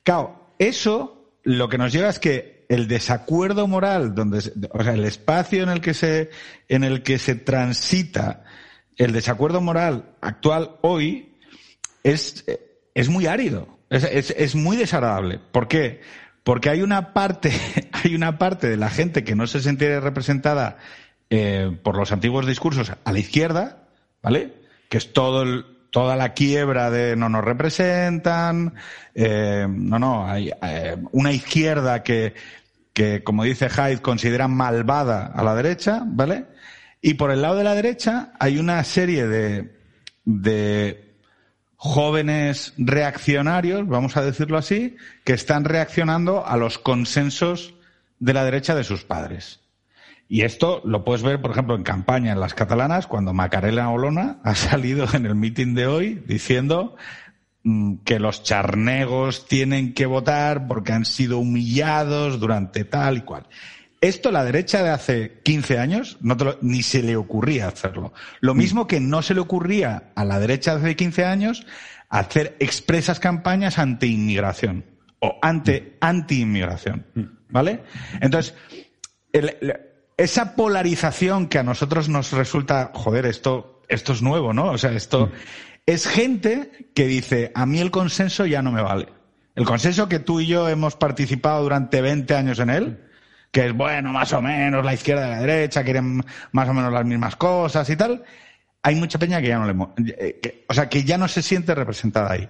Claro, 0.03 0.53
eso 0.59 1.33
lo 1.45 1.69
que 1.69 1.79
nos 1.79 1.93
lleva 1.93 2.09
es 2.09 2.19
que 2.19 2.67
el 2.69 2.89
desacuerdo 2.89 3.69
moral, 3.69 4.15
donde, 4.15 4.39
o 4.73 4.83
sea, 4.83 4.95
el 4.95 5.05
espacio 5.05 5.63
en 5.63 5.69
el 5.69 5.81
que 5.81 5.95
se, 5.95 6.31
en 6.69 6.83
el 6.83 7.03
que 7.03 7.19
se 7.19 7.37
transita 7.37 8.45
el 8.97 9.13
desacuerdo 9.13 9.61
moral 9.61 10.17
actual 10.21 10.77
hoy 10.83 11.37
es, 12.03 12.45
es 12.95 13.09
muy 13.09 13.27
árido, 13.27 13.69
es, 13.91 14.03
es, 14.05 14.35
es 14.37 14.55
muy 14.57 14.77
desagradable. 14.77 15.39
¿Por 15.53 15.69
qué? 15.69 16.01
Porque 16.47 16.71
hay 16.71 16.81
una 16.81 17.13
parte, 17.13 17.51
hay 17.93 18.15
una 18.15 18.39
parte 18.39 18.69
de 18.69 18.77
la 18.77 18.89
gente 18.89 19.25
que 19.25 19.35
no 19.35 19.49
se 19.49 19.61
siente 19.61 19.99
representada 19.99 20.79
eh, 21.29 21.77
por 21.83 21.97
los 21.97 22.13
antiguos 22.13 22.47
discursos 22.47 22.93
a 23.03 23.13
la 23.13 23.19
izquierda, 23.19 23.89
¿vale? 24.23 24.55
Que 24.89 24.99
es 24.99 25.13
todo 25.13 25.65
toda 25.91 26.15
la 26.15 26.35
quiebra 26.35 26.93
de 26.93 27.17
no 27.17 27.29
nos 27.29 27.43
representan, 27.43 28.75
eh, 29.13 29.67
no, 29.69 29.99
no, 29.99 30.25
hay 30.25 30.53
eh, 30.63 30.97
una 31.11 31.33
izquierda 31.33 32.05
que, 32.05 32.35
que, 32.93 33.25
como 33.25 33.43
dice 33.43 33.69
Hyde, 33.69 34.01
considera 34.01 34.47
malvada 34.47 35.27
a 35.27 35.43
la 35.43 35.57
derecha, 35.57 36.05
¿vale? 36.07 36.45
Y 37.03 37.15
por 37.15 37.33
el 37.33 37.43
lado 37.43 37.57
de 37.57 37.65
la 37.65 37.75
derecha 37.75 38.35
hay 38.39 38.59
una 38.59 38.85
serie 38.85 39.27
de, 39.27 39.75
de 40.25 41.06
jóvenes 41.77 42.75
reaccionarios, 42.79 43.87
vamos 43.87 44.17
a 44.17 44.23
decirlo 44.23 44.59
así, 44.59 44.97
que 45.25 45.35
están 45.35 45.65
reaccionando 45.65 46.47
a 46.47 46.57
los 46.57 46.79
consensos 46.79 47.75
de 48.19 48.33
la 48.33 48.45
derecha 48.45 48.75
de 48.75 48.85
sus 48.85 49.05
padres. 49.05 49.61
Y 50.29 50.43
esto 50.43 50.81
lo 50.85 51.05
puedes 51.05 51.23
ver, 51.23 51.41
por 51.41 51.53
ejemplo, 51.53 51.77
en 51.77 51.85
campaña 51.85 52.33
en 52.33 52.41
las 52.41 52.55
catalanas, 52.55 53.07
cuando 53.07 53.33
Macarela 53.33 53.91
Olona 53.91 54.39
ha 54.43 54.55
salido 54.55 55.07
en 55.13 55.27
el 55.27 55.35
mitin 55.35 55.75
de 55.75 55.87
hoy 55.87 56.23
diciendo 56.27 56.97
mm, 57.63 57.97
que 58.05 58.19
los 58.19 58.43
charnegos 58.43 59.47
tienen 59.47 59.95
que 59.95 60.07
votar 60.07 60.67
porque 60.67 60.93
han 60.93 61.05
sido 61.05 61.39
humillados 61.39 62.41
durante 62.41 62.85
tal 62.85 63.19
y 63.19 63.21
cual. 63.21 63.47
Esto 64.01 64.31
la 64.31 64.45
derecha 64.45 64.83
de 64.83 64.91
hace 64.91 65.41
15 65.43 65.79
años 65.79 66.19
no 66.21 66.37
ni 66.61 66.83
se 66.83 67.03
le 67.03 67.17
ocurría 67.17 67.69
hacerlo. 67.69 68.13
Lo 68.41 68.55
mm. 68.55 68.59
mismo 68.59 68.87
que 68.87 69.01
no 69.01 69.23
se 69.23 69.35
le 69.35 69.41
ocurría 69.41 70.13
a 70.15 70.25
la 70.25 70.39
derecha 70.39 70.75
de 70.75 70.81
hace 70.81 70.97
15 70.97 71.25
años 71.25 71.67
hacer 72.09 72.57
expresas 72.61 73.21
campañas 73.21 73.79
anti-inmigración 73.79 74.85
o 75.21 75.39
ante 75.43 75.81
mm. 75.81 76.05
anti-inmigración. 76.05 77.07
Mm. 77.15 77.23
¿Vale? 77.49 77.83
Entonces, 78.21 78.55
esa 80.17 80.57
polarización 80.57 81.47
que 81.47 81.59
a 81.59 81.63
nosotros 81.63 82.09
nos 82.09 82.33
resulta, 82.33 82.91
joder, 82.93 83.27
esto, 83.27 83.83
esto 83.89 84.13
es 84.13 84.23
nuevo, 84.23 84.53
¿no? 84.53 84.73
O 84.73 84.79
sea, 84.79 84.93
esto 84.93 85.31
es 85.87 86.07
gente 86.07 86.91
que 86.95 87.07
dice, 87.07 87.53
a 87.55 87.65
mí 87.65 87.79
el 87.79 87.93
consenso 87.93 88.45
ya 88.47 88.63
no 88.63 88.73
me 88.73 88.83
vale. 88.83 89.09
El 89.55 89.65
consenso 89.65 90.09
que 90.09 90.19
tú 90.19 90.41
y 90.41 90.47
yo 90.47 90.69
hemos 90.69 90.97
participado 90.97 91.63
durante 91.63 92.01
20 92.01 92.35
años 92.35 92.59
en 92.59 92.71
él, 92.71 93.01
que 93.51 93.67
es 93.67 93.73
bueno, 93.73 94.13
más 94.13 94.33
o 94.33 94.43
menos, 94.43 94.85
la 94.85 94.95
izquierda 94.95 95.27
y 95.27 95.31
la 95.31 95.41
derecha 95.41 95.85
quieren 95.85 96.23
más 96.53 96.69
o 96.69 96.75
menos 96.75 96.93
las 96.93 97.05
mismas 97.05 97.37
cosas 97.37 97.89
y 97.91 97.97
tal, 97.97 98.23
hay 98.83 98.95
mucha 98.95 99.19
peña 99.19 99.41
que 99.41 99.49
ya 99.49 99.59
no 99.59 99.67
le, 99.67 100.15
eh, 100.19 100.65
o 100.69 100.75
sea, 100.75 100.89
que 100.89 101.05
ya 101.05 101.19
no 101.19 101.27
se 101.29 101.43
siente 101.43 101.75
representada 101.75 102.33
ahí. 102.33 102.49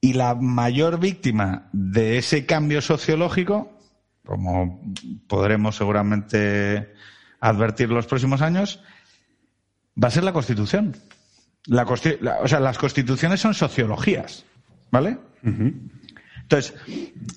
Y 0.00 0.12
la 0.12 0.34
mayor 0.34 0.98
víctima 1.00 1.68
de 1.72 2.18
ese 2.18 2.44
cambio 2.44 2.82
sociológico, 2.82 3.78
como 4.26 4.82
podremos 5.26 5.76
seguramente 5.76 6.92
advertir 7.40 7.88
los 7.88 8.06
próximos 8.06 8.42
años, 8.42 8.82
va 10.02 10.08
a 10.08 10.10
ser 10.10 10.24
la 10.24 10.32
Constitución. 10.32 10.96
La, 11.66 11.84
o 11.84 12.48
sea, 12.48 12.60
las 12.60 12.76
constituciones 12.76 13.40
son 13.40 13.54
sociologías, 13.54 14.44
¿vale? 14.90 15.16
Entonces, 16.54 16.74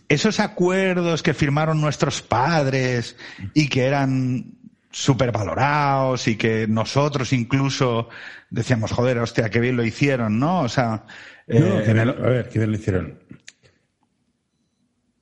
esos 0.09 0.39
acuerdos 0.39 1.23
que 1.23 1.33
firmaron 1.33 1.81
nuestros 1.81 2.21
padres 2.21 3.15
y 3.55 3.67
que 3.67 3.85
eran 3.85 4.53
supervalorados 4.91 6.27
y 6.27 6.35
que 6.35 6.67
nosotros 6.67 7.33
incluso 7.33 8.09
decíamos, 8.51 8.91
joder, 8.91 9.17
hostia, 9.17 9.49
qué 9.49 9.59
bien 9.59 9.75
lo 9.75 9.83
hicieron, 9.83 10.39
¿no? 10.39 10.61
O 10.61 10.69
sea... 10.69 11.05
Eh, 11.47 11.59
a 11.59 12.27
ver, 12.27 12.49
qué 12.49 12.59
bien 12.59 12.71
lo 12.71 12.77
hicieron. 12.77 13.19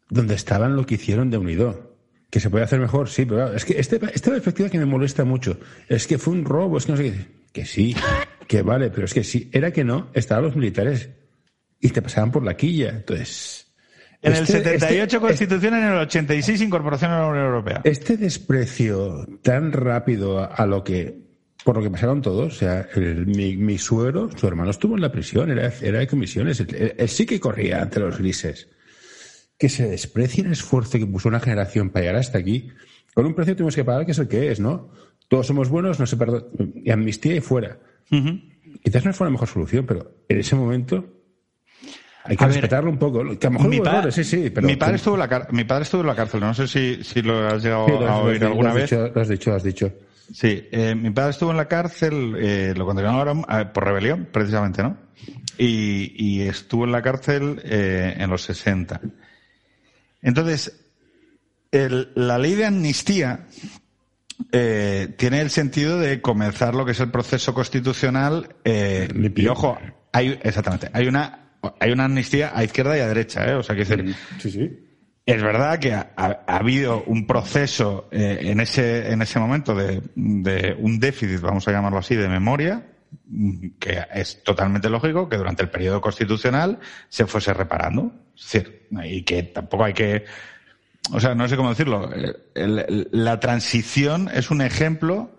Donde 0.09 0.35
estaban 0.35 0.75
lo 0.75 0.85
que 0.85 0.95
hicieron 0.95 1.29
de 1.29 1.37
unido. 1.37 1.95
Que 2.29 2.41
se 2.41 2.49
puede 2.49 2.65
hacer 2.65 2.81
mejor, 2.81 3.07
sí, 3.07 3.25
pero 3.25 3.53
es 3.53 3.63
que 3.63 3.79
este, 3.79 3.97
esta 4.13 4.31
perspectiva 4.31 4.69
que 4.69 4.77
me 4.77 4.85
molesta 4.85 5.23
mucho 5.23 5.57
es 5.87 6.05
que 6.05 6.17
fue 6.17 6.33
un 6.33 6.43
robo, 6.43 6.77
es 6.77 6.85
que 6.85 6.91
no 6.91 6.97
sé 6.97 7.03
qué. 7.03 7.27
Que 7.53 7.65
sí, 7.65 7.95
que 8.45 8.61
vale, 8.61 8.89
pero 8.89 9.05
es 9.05 9.13
que 9.13 9.23
si 9.23 9.49
era 9.53 9.71
que 9.71 9.85
no, 9.85 10.09
estaban 10.13 10.43
los 10.43 10.57
militares 10.57 11.09
y 11.79 11.89
te 11.89 12.01
pasaban 12.01 12.33
por 12.33 12.43
la 12.43 12.57
quilla. 12.57 12.89
Entonces, 12.89 13.64
en 14.25 14.35
el 14.35 14.47
78 14.47 14.75
este, 14.75 15.01
este 15.01 15.19
Constitución, 15.19 15.73
en 15.75 15.83
el 15.83 15.97
86 15.99 16.61
incorporación 16.61 17.11
a 17.11 17.19
la 17.19 17.27
Unión 17.27 17.45
Europea. 17.45 17.81
Este 17.83 18.17
desprecio 18.17 19.27
tan 19.41 19.71
rápido 19.71 20.49
a, 20.51 20.65
lo 20.65 20.83
que 20.83 21.23
por 21.63 21.77
lo 21.77 21.83
que 21.83 21.89
pasaron 21.89 22.21
todos, 22.21 22.55
o 22.55 22.57
sea, 22.57 22.87
mi, 22.95 23.77
suegro, 23.77 24.29
su 24.35 24.47
hermano 24.47 24.71
estuvo 24.71 24.95
en 24.95 25.01
la 25.01 25.11
prisión, 25.11 25.51
era, 25.51 25.71
era 25.81 25.99
de 25.99 26.07
comisiones, 26.07 26.59
él, 26.59 27.09
sí 27.09 27.25
que 27.25 27.39
corría 27.39 27.81
ante 27.81 27.99
los 27.99 28.17
grises. 28.17 28.67
Que 29.57 29.69
se 29.69 29.87
desprecie 29.87 30.43
el 30.43 30.51
esfuerzo 30.51 30.99
que 30.99 31.07
puso 31.07 31.29
una 31.29 31.39
generación 31.39 31.89
para 31.89 32.05
llegar 32.05 32.19
hasta 32.19 32.37
aquí, 32.37 32.69
con 33.13 33.25
un 33.25 33.33
precio 33.33 33.53
que 33.53 33.57
tuvimos 33.57 33.75
que 33.75 33.85
pagar 33.85 34.05
que 34.05 34.11
es 34.11 34.19
el 34.19 34.27
que 34.27 34.51
es, 34.51 34.59
¿no? 34.59 34.91
Todos 35.27 35.47
somos 35.47 35.69
buenos, 35.69 35.99
no 35.99 36.05
se 36.05 36.17
perdona, 36.17 36.45
y 36.75 36.91
amnistía 36.91 37.35
y 37.35 37.41
fuera. 37.41 37.79
Quizás 38.83 39.05
no 39.05 39.13
fue 39.13 39.25
la 39.25 39.31
mejor 39.31 39.47
solución, 39.47 39.85
pero 39.87 40.11
en 40.29 40.39
ese 40.39 40.55
momento 40.55 41.15
hay 42.25 42.37
que 42.37 42.45
respetarlo 42.45 42.89
un 42.89 42.97
poco. 42.97 43.23
Que 43.37 43.47
a 43.47 43.49
lo 43.49 43.59
mejor 43.59 44.03
mi, 44.05 44.11
sí, 44.11 44.23
sí, 44.23 44.49
pero 44.49 44.67
mi, 44.67 44.75
padre 44.75 44.95
estuvo 44.95 45.15
en 45.15 45.19
la 45.21 45.47
mi 45.51 45.63
padre 45.63 45.83
estuvo 45.83 46.01
en 46.01 46.07
la 46.07 46.15
cárcel. 46.15 46.39
No 46.39 46.53
sé 46.53 46.67
si, 46.67 47.03
si 47.03 47.21
lo 47.21 47.47
has 47.47 47.63
llegado 47.63 47.85
a 48.07 48.19
oír 48.19 48.43
alguna 48.43 48.73
vez. 48.73 48.91
lo 48.91 49.21
has 49.21 49.29
dicho, 49.29 49.49
lo 49.51 49.55
has 49.55 49.63
dicho. 49.63 49.91
Sí, 50.33 50.67
eh, 50.71 50.95
mi 50.95 51.11
padre 51.11 51.31
estuvo 51.31 51.51
en 51.51 51.57
la 51.57 51.67
cárcel, 51.67 52.35
eh, 52.39 52.73
lo 52.75 52.85
condenaron 52.85 53.45
ahora 53.47 53.71
por 53.71 53.85
rebelión, 53.85 54.27
precisamente, 54.31 54.81
¿no? 54.81 54.97
Y, 55.57 56.13
y 56.17 56.41
estuvo 56.41 56.85
en 56.85 56.91
la 56.91 57.01
cárcel 57.01 57.61
eh, 57.63 58.15
en 58.17 58.29
los 58.29 58.41
60. 58.41 59.01
Entonces, 60.23 60.85
el, 61.71 62.11
la 62.15 62.39
ley 62.39 62.55
de 62.55 62.65
amnistía 62.65 63.45
eh, 64.51 65.13
tiene 65.17 65.41
el 65.41 65.49
sentido 65.49 65.99
de 65.99 66.21
comenzar 66.21 66.75
lo 66.75 66.85
que 66.85 66.91
es 66.91 66.99
el 66.99 67.11
proceso 67.11 67.53
constitucional. 67.53 68.55
Eh, 68.63 69.07
y 69.35 69.47
ojo, 69.47 69.77
hay, 70.11 70.39
exactamente, 70.43 70.89
hay 70.93 71.07
una 71.07 71.44
hay 71.79 71.91
una 71.91 72.05
amnistía 72.05 72.51
a 72.53 72.63
izquierda 72.63 72.97
y 72.97 73.01
a 73.01 73.07
derecha, 73.07 73.45
¿eh? 73.45 73.55
O 73.55 73.63
sea, 73.63 73.75
que 73.75 73.85
decir, 73.85 74.15
sí, 74.39 74.51
sí. 74.51 74.85
Es 75.25 75.41
verdad 75.41 75.79
que 75.79 75.93
ha, 75.93 76.07
habido 76.45 77.03
un 77.03 77.25
proceso 77.25 78.07
eh, 78.11 78.39
en 78.41 78.59
ese 78.59 79.11
en 79.11 79.23
ese 79.23 79.39
momento 79.39 79.73
de, 79.73 80.03
de, 80.15 80.75
un 80.77 80.99
déficit, 80.99 81.41
vamos 81.41 81.67
a 81.67 81.71
llamarlo 81.71 81.97
así, 81.97 82.15
de 82.15 82.29
memoria, 82.29 82.85
que 83.79 84.03
es 84.13 84.43
totalmente 84.43 84.87
lógico 84.87 85.27
que 85.27 85.37
durante 85.37 85.63
el 85.63 85.69
periodo 85.69 85.99
constitucional 85.99 86.79
se 87.09 87.25
fuese 87.25 87.53
reparando. 87.55 88.11
Es 88.35 88.51
decir, 88.51 88.87
y 89.03 89.23
que 89.23 89.43
tampoco 89.43 89.85
hay 89.85 89.93
que, 89.93 90.25
o 91.11 91.19
sea, 91.19 91.33
no 91.33 91.47
sé 91.47 91.55
cómo 91.55 91.69
decirlo. 91.69 92.09
la 92.53 93.39
transición 93.39 94.29
es 94.33 94.51
un 94.51 94.61
ejemplo 94.61 95.31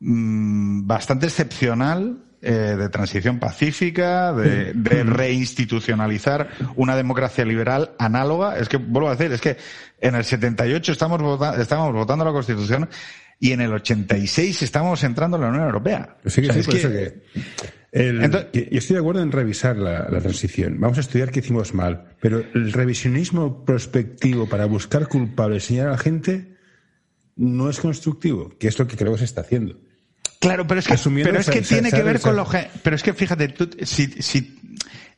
mm, 0.00 0.88
bastante 0.88 1.26
excepcional 1.26 2.18
eh, 2.44 2.76
de 2.76 2.88
transición 2.88 3.38
pacífica, 3.38 4.32
de, 4.32 4.72
reinstitucionalizar 5.04 6.50
una 6.76 6.96
democracia 6.96 7.44
liberal 7.44 7.92
análoga. 7.98 8.58
Es 8.58 8.68
que, 8.68 8.76
vuelvo 8.76 9.08
a 9.08 9.16
decir, 9.16 9.32
es 9.32 9.40
que 9.40 9.56
en 10.00 10.14
el 10.14 10.24
78 10.24 10.92
estamos, 10.92 11.20
votando, 11.22 11.60
estamos 11.60 11.92
votando 11.92 12.24
la 12.24 12.32
Constitución 12.32 12.88
y 13.40 13.52
en 13.52 13.60
el 13.60 13.72
86 13.72 14.62
estamos 14.62 15.02
entrando 15.04 15.36
en 15.36 15.42
la 15.42 15.48
Unión 15.48 15.64
Europea. 15.64 16.16
Sí, 16.26 16.42
que 16.42 16.52
sí, 16.62 16.70
que... 16.70 17.22
y 18.52 18.76
estoy 18.76 18.94
de 18.94 19.00
acuerdo 19.00 19.22
en 19.22 19.32
revisar 19.32 19.76
la, 19.76 20.06
transición. 20.06 20.78
Vamos 20.80 20.98
a 20.98 21.00
estudiar 21.00 21.30
qué 21.30 21.40
hicimos 21.40 21.74
mal. 21.74 22.16
Pero 22.20 22.44
el 22.54 22.72
revisionismo 22.72 23.64
prospectivo 23.64 24.48
para 24.48 24.66
buscar 24.66 25.08
culpables 25.08 25.64
y 25.64 25.66
señalar 25.68 25.88
a 25.88 25.92
la 25.92 25.98
gente 25.98 26.54
no 27.36 27.68
es 27.68 27.80
constructivo, 27.80 28.56
que 28.58 28.68
es 28.68 28.78
lo 28.78 28.86
que 28.86 28.96
creo 28.96 29.12
que 29.12 29.18
se 29.18 29.24
está 29.24 29.40
haciendo. 29.40 29.78
Claro, 30.48 30.66
pero 30.66 30.80
es 30.80 30.86
que, 30.86 30.96
pero 31.22 31.38
es 31.38 31.50
que 31.50 31.62
tiene 31.62 31.90
que 31.90 32.02
ver 32.02 32.20
con 32.20 32.36
lo 32.36 32.46
pero 32.82 32.96
es 32.96 33.02
que 33.02 33.12
fíjate, 33.12 33.54
si, 33.84 34.06
si, 34.22 34.58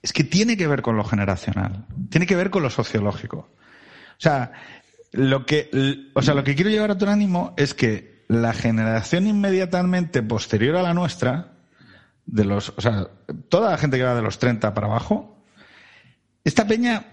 es 0.02 0.12
que 0.12 0.25
tiene 0.25 0.56
que 0.56 0.66
ver 0.66 0.83
con 0.83 0.97
lo 0.97 1.04
generacional, 1.04 1.87
tiene 2.11 2.26
que 2.26 2.37
ver 2.37 2.50
con 2.50 2.62
lo 2.62 2.71
sociológico. 2.71 3.38
O 3.38 4.21
sea, 4.21 4.52
lo 5.12 5.45
que, 5.47 5.71
o 6.14 6.23
sea, 6.23 6.35
lo 6.35 6.45
que 6.45 6.54
quiero 6.54 6.71
llevar 6.71 6.90
a 6.90 6.99
tu 6.99 7.06
ánimo 7.06 7.54
es 7.56 7.75
que 7.75 8.25
la 8.28 8.52
generación 8.52 9.26
inmediatamente 9.26 10.23
posterior 10.23 10.76
a 10.76 10.83
la 10.83 10.95
nuestra, 10.95 11.52
de 12.26 12.45
los, 12.45 12.73
o 12.76 12.80
sea, 12.80 13.09
toda 13.49 13.71
la 13.71 13.78
gente 13.78 13.97
que 13.97 14.02
va 14.02 14.14
de 14.14 14.23
los 14.23 14.38
30 14.38 14.75
para 14.75 14.87
abajo, 14.87 15.45
esta 16.45 16.66
peña, 16.66 17.04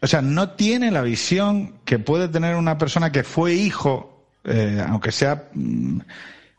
o 0.00 0.06
sea, 0.06 0.22
no 0.22 0.50
tiene 0.50 0.90
la 0.90 1.02
visión 1.02 1.80
que 1.84 1.98
puede 1.98 2.28
tener 2.28 2.56
una 2.56 2.78
persona 2.78 3.12
que 3.12 3.24
fue 3.24 3.54
hijo, 3.54 4.30
eh, 4.44 4.84
aunque 4.86 5.12
sea 5.12 5.48
mm, 5.52 6.00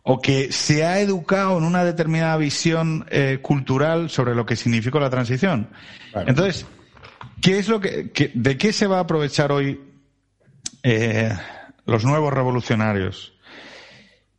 o 0.09 0.21
que 0.21 0.53
se 0.53 0.85
ha 0.85 1.01
educado 1.01 1.57
en 1.57 1.65
una 1.65 1.83
determinada 1.83 2.37
visión 2.37 3.05
eh, 3.09 3.39
cultural 3.41 4.09
sobre 4.09 4.35
lo 4.35 4.45
que 4.45 4.55
significó 4.55 5.01
la 5.01 5.09
transición. 5.09 5.67
Entonces, 6.15 6.65
¿qué 7.41 7.59
es 7.59 7.67
lo 7.67 7.81
que, 7.81 8.31
de 8.33 8.57
qué 8.57 8.71
se 8.71 8.87
va 8.87 8.99
a 8.99 9.01
aprovechar 9.01 9.51
hoy 9.51 9.81
eh, 10.83 11.29
los 11.85 12.05
nuevos 12.05 12.31
revolucionarios? 12.31 13.33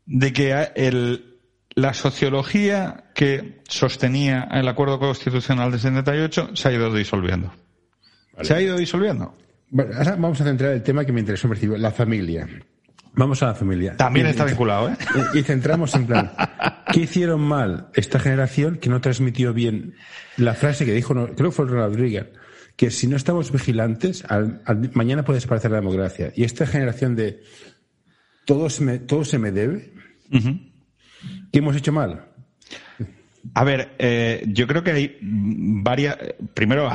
De 0.07 0.33
que 0.33 0.69
el, 0.75 1.39
la 1.75 1.93
sociología 1.93 3.05
que 3.15 3.61
sostenía 3.69 4.49
el 4.51 4.69
acuerdo 4.69 4.99
constitucional 4.99 5.71
de 5.71 5.81
78 5.81 6.57
se 6.57 6.69
ha 6.69 6.73
ido 6.73 6.95
disolviendo. 6.95 7.53
Se 8.41 8.55
ha 8.55 8.63
ido 8.63 8.79
disolviendo. 8.79 9.37
Bueno, 9.69 9.93
ahora 9.99 10.13
vamos 10.13 10.41
a 10.41 10.45
centrar 10.45 10.73
el 10.73 10.83
tema 10.83 11.05
que 11.05 11.13
me 11.13 11.21
interesó 11.21 11.47
la 11.77 11.91
familia. 11.91 12.49
Vamos 13.15 13.43
a 13.43 13.47
la 13.47 13.55
familia. 13.55 13.97
También 13.97 14.27
está 14.27 14.45
vinculado, 14.45 14.91
¿eh? 14.91 14.97
Y, 15.35 15.43
centramos 15.43 15.95
en 15.95 16.07
plan, 16.07 16.33
¿qué 16.93 17.01
hicieron 17.01 17.41
mal 17.41 17.89
esta 17.95 18.19
generación 18.19 18.77
que 18.77 18.89
no 18.89 19.01
transmitió 19.01 19.53
bien 19.53 19.95
la 20.37 20.55
frase 20.55 20.85
que 20.85 20.93
dijo, 20.93 21.15
creo 21.15 21.51
que 21.51 21.57
fue 21.57 21.67
Ronald 21.67 21.97
Reagan, 21.97 22.29
que 22.77 22.91
si 22.91 23.09
no 23.09 23.17
estamos 23.17 23.51
vigilantes, 23.51 24.25
mañana 24.93 25.25
puede 25.25 25.39
desaparecer 25.39 25.71
la 25.71 25.79
democracia. 25.79 26.33
Y 26.37 26.45
esta 26.45 26.67
generación 26.67 27.17
de 27.17 27.43
todo 28.45 28.71
se 28.71 28.85
me, 28.85 28.99
todo 28.99 29.25
se 29.25 29.39
me 29.39 29.51
debe, 29.51 29.93
¿qué 30.31 31.59
hemos 31.59 31.77
hecho 31.77 31.93
mal? 31.93 32.27
A 33.55 33.65
ver, 33.65 33.95
eh, 33.99 34.45
yo 34.49 34.67
creo 34.67 34.83
que 34.83 34.93
hay 34.93 35.19
varias. 35.23 36.17
Primero, 36.55 36.89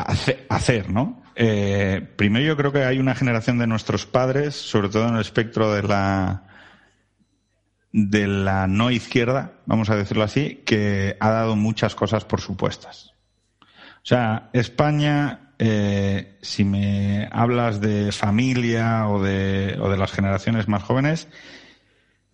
hacer, 0.49 0.89
¿no? 0.89 1.22
Eh, 1.35 2.07
primero, 2.15 2.45
yo 2.45 2.57
creo 2.57 2.71
que 2.71 2.83
hay 2.83 2.99
una 2.99 3.15
generación 3.15 3.57
de 3.57 3.67
nuestros 3.67 4.05
padres, 4.05 4.55
sobre 4.55 4.89
todo 4.89 5.07
en 5.07 5.15
el 5.15 5.21
espectro 5.21 5.73
de 5.73 5.83
la 5.83 6.43
de 7.91 8.25
la 8.25 8.65
no 8.65 8.89
izquierda, 8.89 9.53
vamos 9.67 9.91
a 9.91 9.95
decirlo 9.95 10.23
así, 10.23 10.63
que 10.65 11.15
ha 11.19 11.29
dado 11.29 11.55
muchas 11.55 11.93
cosas 11.93 12.25
por 12.25 12.41
supuestas. 12.41 13.13
O 13.61 14.05
sea, 14.05 14.49
España 14.51 15.43
eh, 15.59 16.37
si 16.41 16.65
me 16.65 17.29
hablas 17.31 17.79
de 17.79 18.11
familia 18.11 19.07
o 19.07 19.21
de, 19.21 19.77
o 19.79 19.89
de 19.89 19.97
las 19.97 20.11
generaciones 20.11 20.67
más 20.67 20.83
jóvenes, 20.83 21.27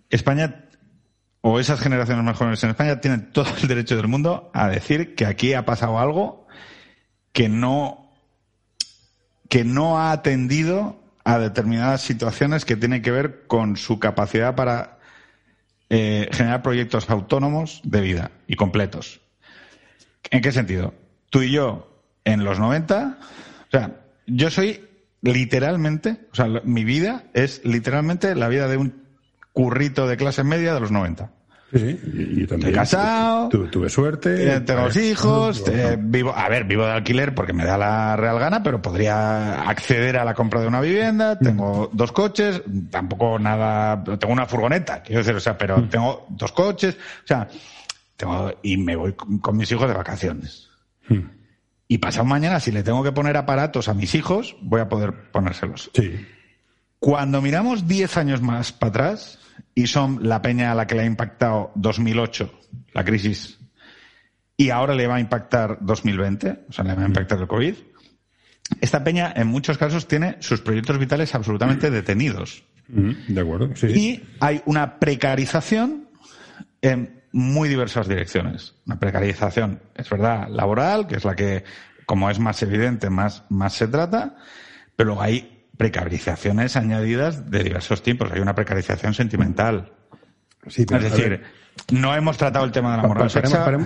España 0.10 0.66
o 1.42 1.60
esas 1.60 1.80
generaciones 1.80 2.24
más 2.24 2.38
jóvenes 2.38 2.64
en 2.64 2.72
España 2.72 3.02
tienen 3.02 3.32
todo 3.32 3.48
el 3.62 3.68
derecho 3.68 3.96
del 3.96 4.08
mundo 4.08 4.50
a 4.54 4.68
decir 4.68 5.16
que 5.16 5.26
aquí 5.26 5.54
ha 5.54 5.66
pasado 5.66 6.00
algo 6.00 6.48
que 7.34 7.50
no 7.50 7.99
que 9.50 9.64
no 9.64 10.00
ha 10.00 10.12
atendido 10.12 11.02
a 11.24 11.38
determinadas 11.38 12.02
situaciones 12.02 12.66
que 12.66 12.76
tienen 12.76 13.02
que 13.02 13.12
ver 13.12 13.46
con 13.48 13.76
su 13.78 14.00
capacidad 14.00 14.56
para 14.56 15.00
eh, 15.90 16.30
generar 16.32 16.62
proyectos 16.62 17.10
autónomos 17.10 17.82
de 17.84 18.02
vida 18.02 18.32
y 18.48 18.56
completos. 18.56 19.22
¿En 20.32 20.42
qué 20.42 20.52
sentido? 20.52 20.94
Tú 21.30 21.42
y 21.42 21.52
yo, 21.52 22.04
en 22.24 22.44
los 22.44 22.60
90, 22.60 23.18
o 23.22 23.72
sea, 23.72 24.02
yo 24.28 24.50
soy 24.52 24.88
literalmente, 25.22 26.28
o 26.32 26.36
sea, 26.36 26.48
mi 26.64 26.84
vida 26.84 27.24
es 27.34 27.62
literalmente 27.66 28.36
la 28.36 28.48
vida 28.48 28.68
de 28.68 28.78
un 28.78 29.04
currito 29.54 30.08
de 30.08 30.18
clase 30.18 30.44
media 30.44 30.74
de 30.74 30.80
los 30.80 30.92
90. 30.92 31.32
Sí, 31.72 32.00
y, 32.04 32.48
también. 32.48 32.70
Estoy 32.70 32.74
casado. 32.74 33.50
tuve 33.50 33.90
suerte. 33.90 34.56
Eh, 34.56 34.62
tengo 34.62 34.88
hijos. 35.00 35.64
Eh, 35.70 35.98
vivo, 36.00 36.34
a 36.36 36.50
ver, 36.50 36.64
vivo 36.64 36.84
de 36.84 36.92
alquiler 36.92 37.36
porque 37.36 37.54
me 37.54 37.64
da 37.64 37.78
la 37.78 38.16
real 38.16 38.40
gana, 38.40 38.64
pero 38.64 38.82
podría 38.82 39.62
acceder 39.70 40.18
a 40.18 40.26
la 40.26 40.34
compra 40.34 40.62
de 40.62 40.68
una 40.68 40.82
vivienda. 40.82 41.38
Tengo 41.38 41.90
dos 41.94 42.12
coches, 42.12 42.62
tampoco 42.90 43.38
nada. 43.38 44.04
Tengo 44.04 44.34
una 44.34 44.48
furgoneta, 44.48 45.04
quiero 45.04 45.20
decir, 45.20 45.36
o 45.36 45.40
sea, 45.40 45.58
pero 45.58 45.78
mm. 45.78 45.90
tengo 45.90 46.26
dos 46.30 46.52
coches, 46.52 46.96
o 46.96 47.28
sea, 47.28 47.48
tengo, 48.18 48.52
y 48.64 48.78
me 48.78 48.96
voy 48.96 49.14
con, 49.14 49.56
mis 49.56 49.72
hijos 49.72 49.88
de 49.88 49.94
vacaciones. 49.94 50.70
Mm. 51.08 51.20
Y 51.88 51.98
pasado 52.00 52.26
mañana, 52.26 52.60
si 52.60 52.72
le 52.72 52.84
tengo 52.84 53.04
que 53.04 53.12
poner 53.12 53.38
aparatos 53.38 53.90
a 53.90 53.94
mis 53.94 54.16
hijos, 54.16 54.56
voy 54.62 54.82
a 54.82 54.90
poder 54.90 55.32
ponérselos. 55.32 55.92
Sí. 55.94 56.26
Cuando 57.00 57.42
miramos 57.42 57.88
10 57.88 58.18
años 58.18 58.42
más 58.42 58.72
para 58.72 58.90
atrás, 58.90 59.40
y 59.76 59.88
son 59.88 60.28
la 60.28 60.42
peña 60.42 60.72
a 60.72 60.76
la 60.76 60.88
que 60.88 60.96
le 60.96 61.02
ha 61.02 61.06
impactado 61.06 61.72
2008, 61.76 62.60
la 62.94 63.04
crisis, 63.04 63.60
y 64.58 64.72
ahora 64.72 64.94
le 64.94 65.08
va 65.08 65.16
a 65.16 65.20
impactar 65.20 65.78
2020, 65.82 66.66
o 66.70 66.74
sea, 66.74 66.84
le 66.84 66.94
va 66.94 67.04
a 67.04 67.08
impactar 67.08 67.40
el 67.40 67.48
COVID, 67.48 67.76
esta 68.82 69.04
peña 69.04 69.34
en 69.36 69.48
muchos 69.48 69.78
casos 69.78 70.08
tiene 70.08 70.38
sus 70.40 70.62
proyectos 70.62 70.98
vitales 71.00 71.34
absolutamente 71.34 71.90
detenidos. 71.90 72.64
De 72.88 73.40
acuerdo, 73.40 73.76
sí. 73.76 73.88
Y 73.88 74.24
hay 74.40 74.62
una 74.66 75.00
precarización 75.00 76.10
en 76.82 77.22
muy 77.32 77.70
diversas 77.70 78.08
direcciones. 78.08 78.76
Una 78.86 79.00
precarización, 79.00 79.80
es 79.96 80.10
verdad, 80.10 80.48
laboral, 80.50 81.08
que 81.08 81.16
es 81.16 81.26
la 81.26 81.36
que, 81.36 81.64
como 82.06 82.30
es 82.30 82.40
más 82.40 82.62
evidente, 82.64 83.10
más, 83.10 83.44
más 83.50 83.74
se 83.74 83.88
trata, 83.88 84.38
pero 84.96 85.22
hay 85.22 85.59
precarizaciones 85.80 86.76
añadidas 86.76 87.50
de 87.50 87.64
diversos 87.64 88.04
tipos. 88.04 88.30
Hay 88.34 88.42
una 88.42 88.54
precarización 88.54 89.14
sentimental. 89.14 89.94
es 90.66 90.76
decir, 90.76 91.42
no 91.94 92.14
hemos 92.14 92.38
tratado 92.38 92.66
el 92.66 92.74
tema 92.74 92.92
de 92.92 93.02
la 93.02 93.08
moral 93.08 93.32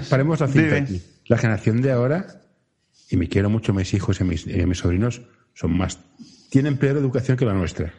paremos, 0.09 0.39
la 0.39 0.47
cinta 0.47 0.77
aquí. 0.77 1.03
La 1.27 1.37
generación 1.37 1.83
de 1.83 1.91
ahora, 1.91 2.25
y 3.11 3.17
me 3.17 3.29
quiero 3.29 3.51
mucho 3.51 3.75
mis 3.75 3.93
hijos 3.93 4.19
y 4.21 4.23
mis, 4.23 4.47
mis 4.47 4.77
sobrinos, 4.79 5.21
son 5.53 5.77
más, 5.77 5.99
tienen 6.49 6.77
peor 6.77 6.97
educación 6.97 7.37
que 7.37 7.45
la 7.45 7.53
nuestra. 7.53 7.93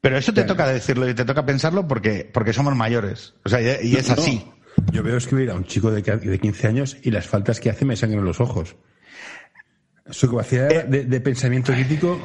Pero 0.00 0.18
eso 0.18 0.34
te 0.34 0.42
toca 0.42 0.66
decirlo 0.66 1.08
y 1.08 1.14
te 1.14 1.24
toca 1.24 1.46
pensarlo 1.46 1.86
porque, 1.86 2.28
porque 2.34 2.52
somos 2.52 2.74
mayores. 2.74 3.34
O 3.44 3.48
sea, 3.48 3.60
y 3.60 3.94
es 3.94 4.10
así. 4.10 4.44
Yo 4.90 5.04
veo 5.04 5.16
escribir 5.16 5.52
a 5.52 5.54
un 5.54 5.66
chico 5.66 5.92
de, 5.92 6.02
de 6.02 6.38
15 6.40 6.66
años 6.66 6.96
y 7.00 7.12
las 7.12 7.28
faltas 7.28 7.60
que 7.60 7.70
hace 7.70 7.84
me 7.84 7.94
sangran 7.94 8.24
los 8.24 8.40
ojos. 8.40 8.74
Su 10.10 10.28
capacidad 10.28 10.68
eh, 10.72 11.04
de, 11.04 11.20
pensamiento 11.20 11.72
crítico. 11.72 12.18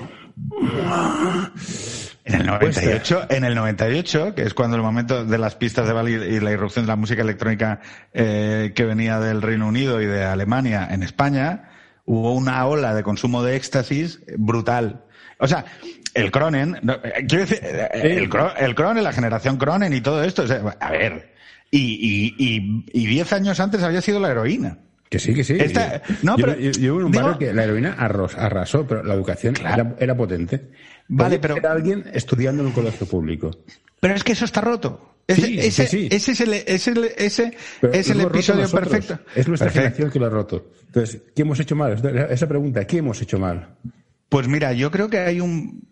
En 2.26 2.42
el 2.42 2.48
98, 2.48 3.28
en 3.30 3.44
el 3.44 3.56
98, 3.56 4.34
que 4.36 4.44
es 4.44 4.54
cuando 4.54 4.76
el 4.76 4.82
momento 4.82 5.26
de 5.26 5.38
las 5.38 5.56
pistas 5.56 5.88
de 5.88 5.94
Bali 5.94 6.14
y 6.14 6.40
la 6.40 6.52
irrupción 6.52 6.86
de 6.86 6.90
la 6.92 6.96
música 6.96 7.22
electrónica 7.22 7.82
eh, 8.14 8.74
que 8.76 8.84
venía 8.84 9.20
del 9.20 9.42
Reino 9.42 9.68
Unido 9.68 10.02
y 10.02 10.06
de 10.06 10.24
Alemania 10.24 10.88
en 10.92 11.04
España, 11.04 11.70
hubo 12.06 12.34
una 12.34 12.66
ola 12.66 12.94
de 12.96 13.04
consumo 13.04 13.44
de 13.44 13.56
éxtasis 13.56 14.22
brutal. 14.38 15.04
O 15.40 15.48
sea, 15.48 15.66
el 16.14 16.32
Cronen, 16.32 16.78
eh, 16.78 17.26
quiero 17.28 17.46
decir, 17.46 17.60
el, 17.94 18.30
el 18.58 18.76
Cronen, 18.76 19.04
la 19.04 19.14
generación 19.14 19.58
Cronen 19.58 19.94
y 19.94 20.02
todo 20.02 20.24
esto, 20.24 20.46
a 20.80 20.92
ver, 20.92 21.36
y, 21.70 22.34
y, 22.38 22.86
y 22.92 23.06
diez 23.06 23.32
años 23.34 23.60
antes 23.60 23.84
había 23.84 24.02
sido 24.02 24.20
la 24.20 24.32
heroína. 24.32 24.80
Que 25.16 25.20
sí, 25.20 25.34
que 25.34 25.46
sí. 25.46 25.58
no, 26.24 26.38
yo, 26.38 26.46
pero, 26.46 27.06
un 27.06 27.12
barrio 27.14 27.38
que 27.38 27.54
la 27.54 27.64
heroína 27.64 27.94
arrasó, 27.94 28.86
pero 28.86 29.02
la 29.02 29.14
educación 29.14 29.56
era, 29.98 30.18
potente. 30.18 30.72
Vale, 31.08 31.40
pero. 31.40 31.56
Era 31.56 31.72
alguien 31.72 32.04
estudiando 32.14 32.62
en 32.62 32.68
un 32.68 32.74
colegio 32.74 33.08
público. 33.08 33.50
Pero 34.02 34.14
es 34.14 34.26
que 34.26 34.34
eso 34.34 34.44
está 34.44 34.60
roto. 34.60 35.22
Ese, 35.26 35.66
ese, 35.66 36.08
ese 36.14 36.32
es 36.34 36.42
el, 36.42 36.54
ese, 36.54 36.92
ese 37.16 37.54
es 37.94 38.10
el 38.10 38.22
episodio 38.22 38.70
perfecto. 38.70 39.18
Es 39.34 39.48
nuestra 39.48 39.70
generación 39.70 40.12
que 40.12 40.20
lo 40.20 40.26
ha 40.26 40.30
roto. 40.30 40.70
Entonces, 40.88 41.22
¿qué 41.34 41.44
hemos 41.44 41.62
hecho 41.62 41.78
mal? 41.78 41.94
Esa 42.30 42.48
pregunta, 42.48 42.86
¿qué 42.86 42.98
hemos 42.98 43.22
hecho 43.22 43.40
mal? 43.40 43.70
Pues 44.28 44.50
mira, 44.50 44.74
yo 44.74 44.92
creo 44.92 45.10
que 45.10 45.20
hay 45.20 45.40
un 45.40 45.88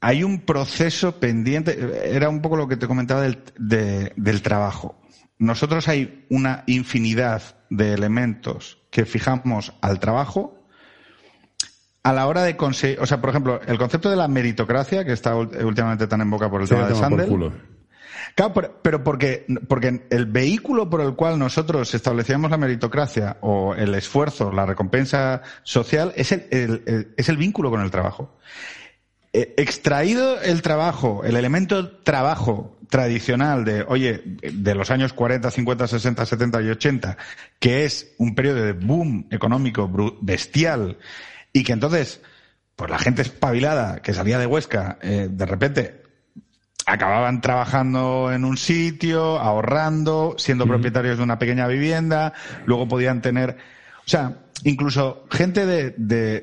hay 0.00 0.24
un 0.24 0.40
proceso 0.40 1.20
pendiente. 1.20 1.78
Era 2.04 2.28
un 2.28 2.42
poco 2.42 2.56
lo 2.56 2.66
que 2.66 2.76
te 2.76 2.88
comentaba 2.88 3.22
del, 3.22 3.38
del 4.16 4.42
trabajo 4.42 4.98
nosotros 5.42 5.88
hay 5.88 6.24
una 6.30 6.62
infinidad 6.66 7.42
de 7.72 7.94
elementos 7.94 8.78
que 8.90 9.06
fijamos 9.06 9.72
al 9.80 9.98
trabajo 9.98 10.58
a 12.02 12.12
la 12.12 12.26
hora 12.26 12.42
de 12.42 12.56
conseguir, 12.56 13.00
o 13.00 13.06
sea, 13.06 13.20
por 13.20 13.30
ejemplo, 13.30 13.60
el 13.66 13.78
concepto 13.78 14.10
de 14.10 14.16
la 14.16 14.28
meritocracia, 14.28 15.04
que 15.04 15.12
está 15.12 15.36
últimamente 15.36 16.06
tan 16.06 16.20
en 16.20 16.30
boca 16.30 16.50
por 16.50 16.60
el 16.60 16.68
tema 16.68 16.88
de 16.88 16.94
Sandel. 16.94 17.52
Claro, 18.34 18.80
pero 18.82 19.04
porque, 19.04 19.46
porque 19.68 20.06
el 20.10 20.26
vehículo 20.26 20.90
por 20.90 21.00
el 21.00 21.14
cual 21.14 21.38
nosotros 21.38 21.94
establecíamos 21.94 22.50
la 22.50 22.56
meritocracia 22.56 23.36
o 23.40 23.74
el 23.74 23.94
esfuerzo, 23.94 24.52
la 24.52 24.66
recompensa 24.66 25.42
social, 25.62 26.12
es 26.16 26.32
el, 26.32 27.12
es 27.16 27.28
el 27.28 27.36
vínculo 27.36 27.70
con 27.70 27.80
el 27.80 27.90
trabajo. 27.90 28.36
Eh, 29.32 29.54
extraído 29.56 30.40
el 30.40 30.60
trabajo, 30.60 31.22
el 31.24 31.36
elemento 31.36 31.98
trabajo 32.02 32.76
tradicional 32.92 33.64
de, 33.64 33.86
oye, 33.88 34.22
de 34.42 34.74
los 34.74 34.90
años 34.90 35.14
40, 35.14 35.50
50, 35.50 35.86
60, 35.88 36.26
70 36.26 36.60
y 36.60 36.68
80, 36.68 37.16
que 37.58 37.86
es 37.86 38.12
un 38.18 38.34
periodo 38.34 38.62
de 38.62 38.74
boom 38.74 39.28
económico 39.30 39.90
bestial 40.20 40.98
y 41.54 41.64
que 41.64 41.72
entonces, 41.72 42.20
pues 42.76 42.90
la 42.90 42.98
gente 42.98 43.22
espabilada 43.22 44.02
que 44.02 44.12
salía 44.12 44.38
de 44.38 44.44
Huesca, 44.44 44.98
eh, 45.00 45.28
de 45.30 45.46
repente 45.46 46.02
acababan 46.84 47.40
trabajando 47.40 48.30
en 48.30 48.44
un 48.44 48.58
sitio, 48.58 49.38
ahorrando, 49.38 50.34
siendo 50.36 50.66
propietarios 50.66 51.16
de 51.16 51.24
una 51.24 51.38
pequeña 51.38 51.66
vivienda, 51.68 52.34
luego 52.66 52.88
podían 52.88 53.22
tener, 53.22 53.56
o 54.00 54.10
sea, 54.10 54.36
incluso 54.64 55.24
gente 55.30 55.64
de, 55.64 55.94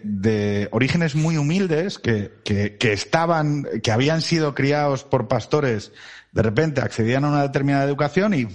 de, 0.04 0.68
orígenes 0.72 1.14
muy 1.14 1.38
humildes 1.38 2.00
que, 2.00 2.32
que, 2.44 2.92
estaban, 2.92 3.68
que 3.84 3.92
habían 3.92 4.24
sido 4.24 4.56
criados 4.56 5.04
por 5.04 5.28
pastores 5.28 5.92
de 6.32 6.42
repente 6.42 6.82
accedían 6.82 7.26
a 7.26 7.30
una 7.30 7.42
determinada 7.42 7.84
educación 7.84 8.34
y 8.34 8.48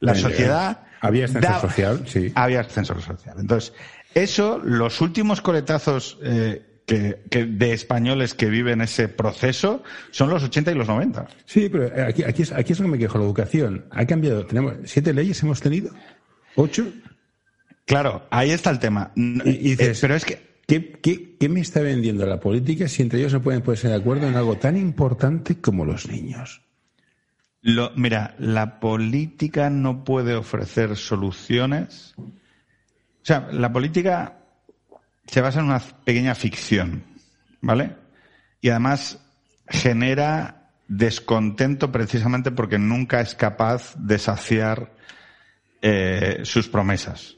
la 0.00 0.14
sociedad... 0.14 0.84
Había 1.02 1.24
ascensor 1.24 1.60
social, 1.62 2.02
sí. 2.06 2.32
Había 2.34 2.60
ascensor 2.60 3.00
social. 3.00 3.36
Entonces, 3.38 3.72
eso, 4.14 4.58
los 4.58 5.00
últimos 5.00 5.40
coletazos 5.40 6.18
eh, 6.22 6.82
que, 6.84 7.46
de 7.46 7.72
españoles 7.72 8.34
que 8.34 8.50
viven 8.50 8.82
ese 8.82 9.08
proceso 9.08 9.82
son 10.10 10.28
los 10.28 10.42
80 10.42 10.72
y 10.72 10.74
los 10.74 10.88
90. 10.88 11.26
Sí, 11.46 11.70
pero 11.70 11.90
aquí, 12.06 12.22
aquí, 12.22 12.42
es, 12.42 12.52
aquí 12.52 12.72
es 12.72 12.78
donde 12.78 12.92
me 12.92 12.98
quejo. 12.98 13.16
La 13.16 13.24
educación 13.24 13.86
ha 13.90 14.04
cambiado. 14.04 14.44
Tenemos 14.44 14.74
siete 14.84 15.14
leyes, 15.14 15.42
hemos 15.42 15.60
tenido. 15.62 15.90
¿Ocho? 16.56 16.86
Claro, 17.86 18.26
ahí 18.30 18.50
está 18.50 18.68
el 18.68 18.78
tema. 18.78 19.12
Y, 19.14 19.70
dices, 19.70 19.96
eh, 19.96 20.00
pero 20.02 20.16
es 20.16 20.24
que 20.26 20.50
¿Qué, 20.70 20.92
qué, 21.02 21.36
qué 21.36 21.48
me 21.48 21.58
está 21.58 21.80
vendiendo 21.80 22.24
la 22.26 22.38
política 22.38 22.86
si 22.86 23.02
entre 23.02 23.18
ellos 23.18 23.32
no 23.32 23.42
pueden 23.42 23.60
ponerse 23.60 23.88
de 23.88 23.96
acuerdo 23.96 24.28
en 24.28 24.36
algo 24.36 24.56
tan 24.56 24.76
importante 24.76 25.60
como 25.60 25.84
los 25.84 26.06
niños? 26.08 26.62
Lo, 27.62 27.92
mira, 27.94 28.34
la 28.38 28.80
política 28.80 29.68
no 29.68 30.04
puede 30.04 30.34
ofrecer 30.34 30.96
soluciones. 30.96 32.14
O 32.16 33.24
sea, 33.24 33.48
la 33.52 33.72
política 33.72 34.38
se 35.26 35.40
basa 35.40 35.60
en 35.60 35.66
una 35.66 35.80
pequeña 35.80 36.34
ficción, 36.34 37.04
¿vale? 37.60 37.96
Y 38.60 38.70
además 38.70 39.18
genera 39.68 40.70
descontento 40.88 41.92
precisamente 41.92 42.50
porque 42.50 42.78
nunca 42.78 43.20
es 43.20 43.34
capaz 43.34 43.94
de 43.96 44.18
saciar 44.18 44.92
eh, 45.82 46.40
sus 46.44 46.68
promesas. 46.68 47.36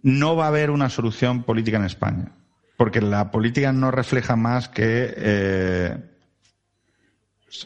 No 0.00 0.36
va 0.36 0.44
a 0.44 0.48
haber 0.48 0.70
una 0.70 0.88
solución 0.88 1.42
política 1.42 1.76
en 1.76 1.84
España, 1.84 2.32
porque 2.76 3.00
la 3.00 3.30
política 3.30 3.72
no 3.72 3.90
refleja 3.90 4.36
más 4.36 4.68
que 4.68 5.12
eh, 5.16 5.98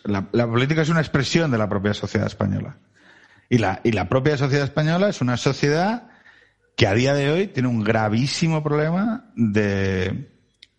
la, 0.05 0.46
política 0.46 0.83
es 0.83 0.88
una 0.88 1.00
expresión 1.00 1.50
de 1.50 1.59
la 1.59 1.68
propia 1.68 1.94
sociedad 1.94 2.26
española. 2.26 2.79
Y 3.48 3.59
la, 3.59 3.81
y 3.83 3.92
la 3.92 4.09
propia 4.09 4.37
sociedad 4.37 4.64
española 4.64 5.09
es 5.09 5.20
una 5.20 5.37
sociedad 5.37 6.09
que 6.76 6.87
a 6.87 6.94
día 6.94 7.14
de 7.14 7.31
hoy 7.31 7.46
tiene 7.48 7.68
un 7.68 7.83
gravísimo 7.83 8.62
problema 8.62 9.31
de, 9.35 10.31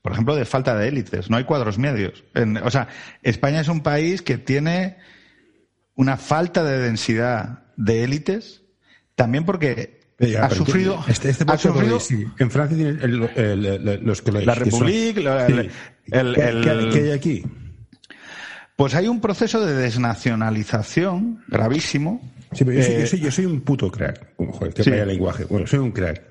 por 0.02 0.14
ejemplo, 0.14 0.36
de 0.36 0.46
falta 0.46 0.76
de 0.76 0.88
élites. 0.88 1.30
No 1.30 1.38
hay 1.38 1.44
cuadros 1.44 1.78
medios. 1.78 2.24
o 2.64 2.72
sea, 2.72 2.88
España 3.22 3.62
es 3.62 3.68
un 3.68 3.82
país 3.82 4.22
que 4.22 4.38
tiene 4.38 4.98
una 5.96 6.18
falta 6.18 6.64
de 6.64 6.80
densidad 6.80 7.66
de 7.78 8.04
élites, 8.04 8.64
también 9.16 9.46
porque 9.46 10.02
ha 10.40 10.50
sufrido. 10.50 11.04
Este, 11.08 11.30
este 11.30 11.46
ha 11.48 11.58
sufrido 11.58 12.00
En 12.40 12.52
Francia 12.52 12.78
tiene 12.78 13.08
los 13.08 14.22
colegios. 14.22 14.46
La 14.46 14.56
República, 14.56 15.48
el, 15.48 15.72
¿Qué, 16.92 17.00
hay 17.00 17.12
aquí? 17.12 17.44
Pues 18.82 18.96
hay 18.96 19.08
un 19.08 19.22
proceso 19.22 19.64
de 19.64 19.76
desnacionalización 19.76 21.44
gravísimo. 21.48 22.20
Sí, 22.52 22.66
pero 22.66 22.80
yo, 22.80 23.06
soy, 23.06 23.20
yo, 23.20 23.30
soy, 23.30 23.46
un 23.46 23.62
puto 23.62 23.92
crack. 23.92 24.34
Joder, 24.38 24.74
te 24.74 25.02
el 25.02 25.08
lenguaje. 25.08 25.46
Bueno, 25.46 25.68
soy 25.68 25.78
un 25.78 25.92
crack. 25.92 26.24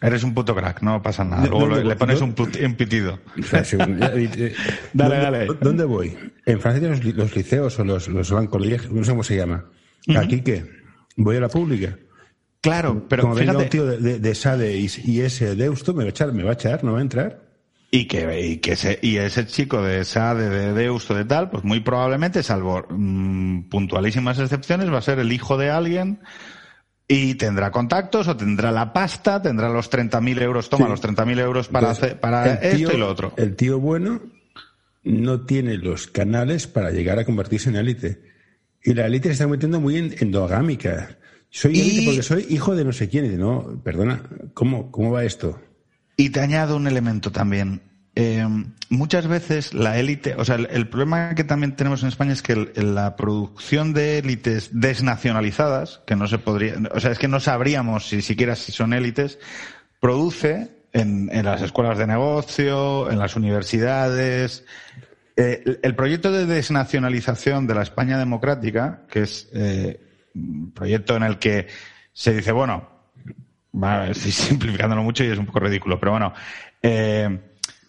Eres 0.00 0.24
un 0.24 0.34
puto 0.34 0.52
crack, 0.52 0.82
no 0.82 1.00
pasa 1.00 1.22
nada. 1.22 1.46
Luego 1.46 1.68
le 1.68 1.94
pones 1.94 2.20
un, 2.20 2.34
pitido. 2.34 3.20
dale, 4.92 5.16
dale. 5.16 5.46
¿Dónde 5.60 5.84
voy? 5.84 6.18
En 6.44 6.60
Francia 6.60 6.80
tienen 6.80 7.16
los, 7.16 7.36
liceos 7.36 7.78
o 7.78 7.84
los, 7.84 8.08
los 8.08 8.32
colegios, 8.48 8.90
no 8.90 9.04
sé 9.04 9.12
cómo 9.12 9.22
se 9.22 9.36
llama. 9.36 9.66
¿Aquí 10.16 10.40
qué? 10.40 10.68
Voy 11.14 11.36
a 11.36 11.40
la 11.42 11.48
pública. 11.48 11.96
Claro, 12.60 13.06
pero 13.08 13.22
Como 13.22 13.36
fíjate... 13.36 13.62
un 13.62 13.68
tío 13.68 13.86
de, 13.86 14.18
de, 14.18 14.34
SADE 14.34 14.76
y, 14.76 15.20
ese 15.20 15.54
Deusto, 15.54 15.94
me 15.94 16.02
va 16.02 16.08
a 16.08 16.10
echar, 16.10 16.32
me 16.32 16.42
va 16.42 16.50
a 16.50 16.54
echar, 16.54 16.82
no 16.82 16.94
va 16.94 16.98
a 16.98 17.02
entrar. 17.02 17.51
Y 17.94 18.06
que, 18.06 18.40
y 18.40 18.56
que 18.56 18.72
ese, 18.72 18.98
y 19.02 19.18
ese 19.18 19.46
chico 19.46 19.82
de 19.82 20.06
SADE, 20.06 20.48
de 20.48 20.72
Deusto, 20.72 21.14
de 21.14 21.26
tal, 21.26 21.50
pues 21.50 21.62
muy 21.62 21.80
probablemente, 21.80 22.42
salvo 22.42 22.86
mm, 22.88 23.68
puntualísimas 23.68 24.38
excepciones, 24.38 24.90
va 24.90 24.96
a 24.96 25.02
ser 25.02 25.18
el 25.18 25.30
hijo 25.30 25.58
de 25.58 25.70
alguien 25.70 26.20
y 27.06 27.34
tendrá 27.34 27.70
contactos 27.70 28.28
o 28.28 28.36
tendrá 28.36 28.70
la 28.70 28.94
pasta, 28.94 29.42
tendrá 29.42 29.68
los 29.68 29.90
30.000 29.90 30.40
euros, 30.40 30.70
toma 30.70 30.88
los 30.88 31.02
30.000 31.02 31.38
euros 31.40 31.68
para, 31.68 31.90
hacer, 31.90 32.18
para 32.18 32.54
esto 32.54 32.94
y 32.94 32.96
lo 32.96 33.10
otro. 33.10 33.34
El 33.36 33.56
tío 33.56 33.78
bueno 33.78 34.22
no 35.04 35.42
tiene 35.44 35.76
los 35.76 36.06
canales 36.06 36.66
para 36.66 36.92
llegar 36.92 37.18
a 37.18 37.26
convertirse 37.26 37.68
en 37.68 37.76
élite. 37.76 38.22
Y 38.82 38.94
la 38.94 39.06
élite 39.06 39.28
se 39.28 39.32
está 39.34 39.46
metiendo 39.46 39.80
muy 39.80 39.98
endogámica. 39.98 41.18
Soy 41.50 41.78
élite 41.78 42.06
porque 42.06 42.22
soy 42.22 42.46
hijo 42.48 42.74
de 42.74 42.86
no 42.86 42.92
sé 42.92 43.10
quién. 43.10 43.26
Y 43.26 43.36
no, 43.36 43.82
perdona, 43.84 44.22
¿cómo, 44.54 44.90
cómo 44.90 45.12
va 45.12 45.24
esto? 45.24 45.60
Y 46.22 46.30
te 46.30 46.38
añado 46.38 46.76
un 46.76 46.86
elemento 46.86 47.32
también. 47.32 47.82
Eh, 48.14 48.46
muchas 48.90 49.26
veces 49.26 49.74
la 49.74 49.98
élite, 49.98 50.36
o 50.36 50.44
sea, 50.44 50.54
el, 50.54 50.88
problema 50.88 51.34
que 51.34 51.42
también 51.42 51.74
tenemos 51.74 52.04
en 52.04 52.10
España 52.10 52.32
es 52.32 52.42
que 52.42 52.70
la 52.76 53.16
producción 53.16 53.92
de 53.92 54.18
élites 54.18 54.70
desnacionalizadas, 54.72 56.00
que 56.06 56.14
no 56.14 56.28
se 56.28 56.38
podría, 56.38 56.76
o 56.94 57.00
sea, 57.00 57.10
es 57.10 57.18
que 57.18 57.26
no 57.26 57.40
sabríamos 57.40 58.06
si 58.06 58.22
siquiera 58.22 58.54
si 58.54 58.70
son 58.70 58.92
élites, 58.92 59.40
produce 59.98 60.70
en, 60.92 61.28
las 61.44 61.60
escuelas 61.60 61.98
de 61.98 62.06
negocio, 62.06 63.10
en 63.10 63.18
las 63.18 63.34
universidades. 63.34 64.64
Eh, 65.34 65.80
el, 65.82 65.96
proyecto 65.96 66.30
de 66.30 66.46
desnacionalización 66.46 67.66
de 67.66 67.74
la 67.74 67.82
España 67.82 68.16
democrática, 68.16 69.06
que 69.10 69.22
es 69.22 69.48
eh, 69.54 70.00
un 70.36 70.70
proyecto 70.70 71.16
en 71.16 71.24
el 71.24 71.40
que 71.40 71.66
se 72.12 72.32
dice, 72.32 72.52
bueno, 72.52 72.91
estoy 74.08 74.32
simplificándolo 74.32 75.02
mucho 75.02 75.24
y 75.24 75.28
es 75.28 75.38
un 75.38 75.46
poco 75.46 75.60
ridículo, 75.60 75.98
pero 75.98 76.12
bueno, 76.12 76.32
eh, 76.82 77.38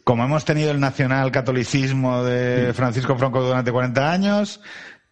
como 0.04 0.24
hemos 0.24 0.44
tenido 0.46 0.72
el 0.72 0.80
nacional 0.80 1.32
catolicismo 1.32 2.24
de 2.24 2.74
Francisco 2.74 3.18
Franco 3.18 3.42
durante 3.42 3.72
40 3.72 4.12
años, 4.12 4.62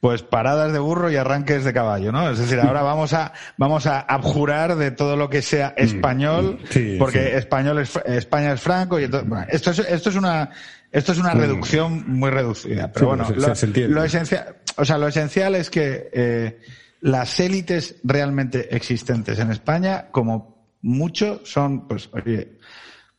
pues 0.01 0.23
paradas 0.23 0.73
de 0.73 0.79
burro 0.79 1.11
y 1.11 1.15
arranques 1.15 1.63
de 1.63 1.73
caballo, 1.73 2.11
¿no? 2.11 2.29
Es 2.29 2.39
decir, 2.39 2.59
ahora 2.59 2.81
vamos 2.81 3.13
a 3.13 3.33
vamos 3.57 3.85
a 3.85 3.99
abjurar 3.99 4.75
de 4.75 4.89
todo 4.89 5.15
lo 5.15 5.29
que 5.29 5.43
sea 5.43 5.69
mm. 5.77 5.81
español, 5.81 6.59
porque 6.97 7.37
español 7.37 7.79
es, 7.79 7.95
España 8.05 8.53
es 8.53 8.61
franco 8.61 8.99
y 8.99 9.05
bueno, 9.05 9.45
esto 9.49 9.69
es 9.69 9.79
esto 9.79 10.09
es 10.09 10.15
una 10.15 10.49
esto 10.91 11.11
es 11.11 11.19
una 11.19 11.35
mm. 11.35 11.39
reducción 11.39 12.03
muy 12.11 12.31
reducida, 12.31 12.91
pero 12.91 13.07
bueno, 13.07 13.27
lo, 13.29 14.03
esencial, 14.03 14.55
o 14.75 14.83
sea, 14.83 14.97
lo 14.97 15.07
esencial 15.07 15.53
es 15.53 15.69
que 15.69 16.09
eh, 16.11 16.59
las 17.01 17.39
élites 17.39 17.95
realmente 18.03 18.75
existentes 18.75 19.37
en 19.37 19.51
España, 19.51 20.07
como 20.11 20.50
mucho, 20.81 21.41
son, 21.45 21.87
pues, 21.87 22.09
oye, 22.13 22.57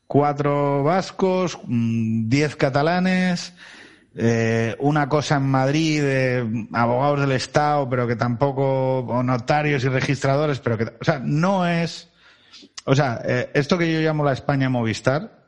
cuatro 0.06 0.82
vascos, 0.82 1.58
mm, 1.66 2.28
diez 2.28 2.56
catalanes, 2.56 3.54
eh, 4.14 4.76
una 4.78 5.08
cosa 5.08 5.36
en 5.36 5.44
Madrid 5.44 6.02
de 6.02 6.66
abogados 6.72 7.20
del 7.20 7.32
Estado, 7.32 7.88
pero 7.88 8.06
que 8.06 8.16
tampoco, 8.16 8.98
o 8.98 9.22
notarios 9.22 9.84
y 9.84 9.88
registradores, 9.88 10.60
pero 10.60 10.76
que, 10.76 10.84
o 10.84 11.04
sea, 11.04 11.18
no 11.24 11.66
es, 11.66 12.10
o 12.84 12.94
sea, 12.94 13.22
eh, 13.24 13.50
esto 13.54 13.78
que 13.78 13.90
yo 13.90 14.00
llamo 14.00 14.24
la 14.24 14.34
España 14.34 14.68
Movistar, 14.68 15.44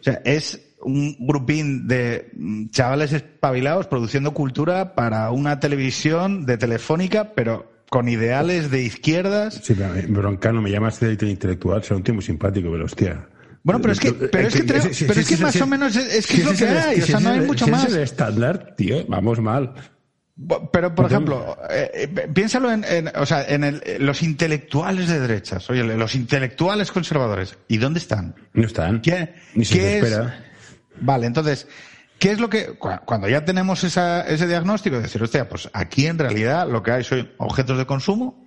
o 0.00 0.02
sea, 0.02 0.20
es 0.24 0.60
un 0.82 1.16
grupín 1.20 1.86
de 1.86 2.30
mm, 2.34 2.70
chavales 2.70 3.12
espabilados 3.12 3.86
produciendo 3.86 4.34
cultura 4.34 4.94
para 4.94 5.30
una 5.30 5.60
televisión 5.60 6.46
de 6.46 6.58
telefónica, 6.58 7.32
pero 7.34 7.73
con 7.94 8.08
ideales 8.08 8.72
de 8.72 8.82
izquierdas. 8.82 9.60
Sí, 9.62 9.72
pero 9.72 9.94
eh, 9.94 10.04
Broncano 10.08 10.60
me 10.60 10.68
llamas 10.68 10.98
de 10.98 11.12
intelectual, 11.12 11.80
será 11.84 11.94
un 11.94 12.02
tío 12.02 12.12
muy 12.12 12.24
simpático, 12.24 12.68
pero 12.72 12.86
hostia. 12.86 13.28
Bueno, 13.62 13.80
pero 13.80 13.92
es 13.92 14.00
que, 14.00 14.12
pero 14.12 14.48
es 14.48 14.54
que, 14.56 14.64
pero 14.64 15.20
es 15.20 15.28
que 15.28 15.36
más 15.36 15.60
o 15.60 15.66
menos 15.68 15.94
es, 15.94 16.26
que 16.26 16.38
es 16.38 16.44
lo 16.44 16.54
que 16.54 16.66
hay, 16.66 17.00
o 17.00 17.06
sea, 17.06 17.20
no 17.20 17.30
hay 17.30 17.42
mucho 17.42 17.68
más. 17.68 17.84
Es 17.84 17.94
el 17.94 18.02
estándar, 18.02 18.74
tío, 18.76 19.06
vamos 19.06 19.38
mal. 19.38 19.74
Pero, 20.72 20.92
por 20.92 21.06
ejemplo, 21.06 21.56
eh, 21.70 21.88
eh, 21.94 22.28
piénsalo 22.34 22.72
en, 22.72 23.12
o 23.14 23.26
sea, 23.26 23.44
en 23.46 23.62
el, 23.62 23.80
los 24.00 24.24
intelectuales 24.24 25.08
de 25.08 25.20
derechas, 25.20 25.70
oye, 25.70 25.84
los 25.84 26.16
intelectuales 26.16 26.90
conservadores, 26.90 27.56
¿y 27.68 27.76
dónde 27.76 28.00
están? 28.00 28.34
No 28.54 28.66
están. 28.66 29.02
¿Qué, 29.02 29.36
Ni 29.54 29.64
se 29.64 29.78
¿qué 29.78 29.98
espera. 29.98 30.44
Vale, 31.00 31.28
entonces, 31.28 31.68
¿qué 32.18 32.30
es 32.30 32.40
lo 32.40 32.48
que, 32.50 32.74
cuando 33.04 33.28
ya 33.28 33.44
tenemos 33.44 33.84
esa, 33.84 34.22
ese 34.22 34.46
diagnóstico, 34.46 34.96
de 34.96 35.02
decir, 35.02 35.22
hostia, 35.22 35.48
pues 35.48 35.68
aquí 35.72 36.06
en 36.06 36.18
realidad 36.18 36.68
lo 36.68 36.82
que 36.82 36.92
hay 36.92 37.04
son 37.04 37.30
objetos 37.38 37.78
de 37.78 37.86
consumo 37.86 38.46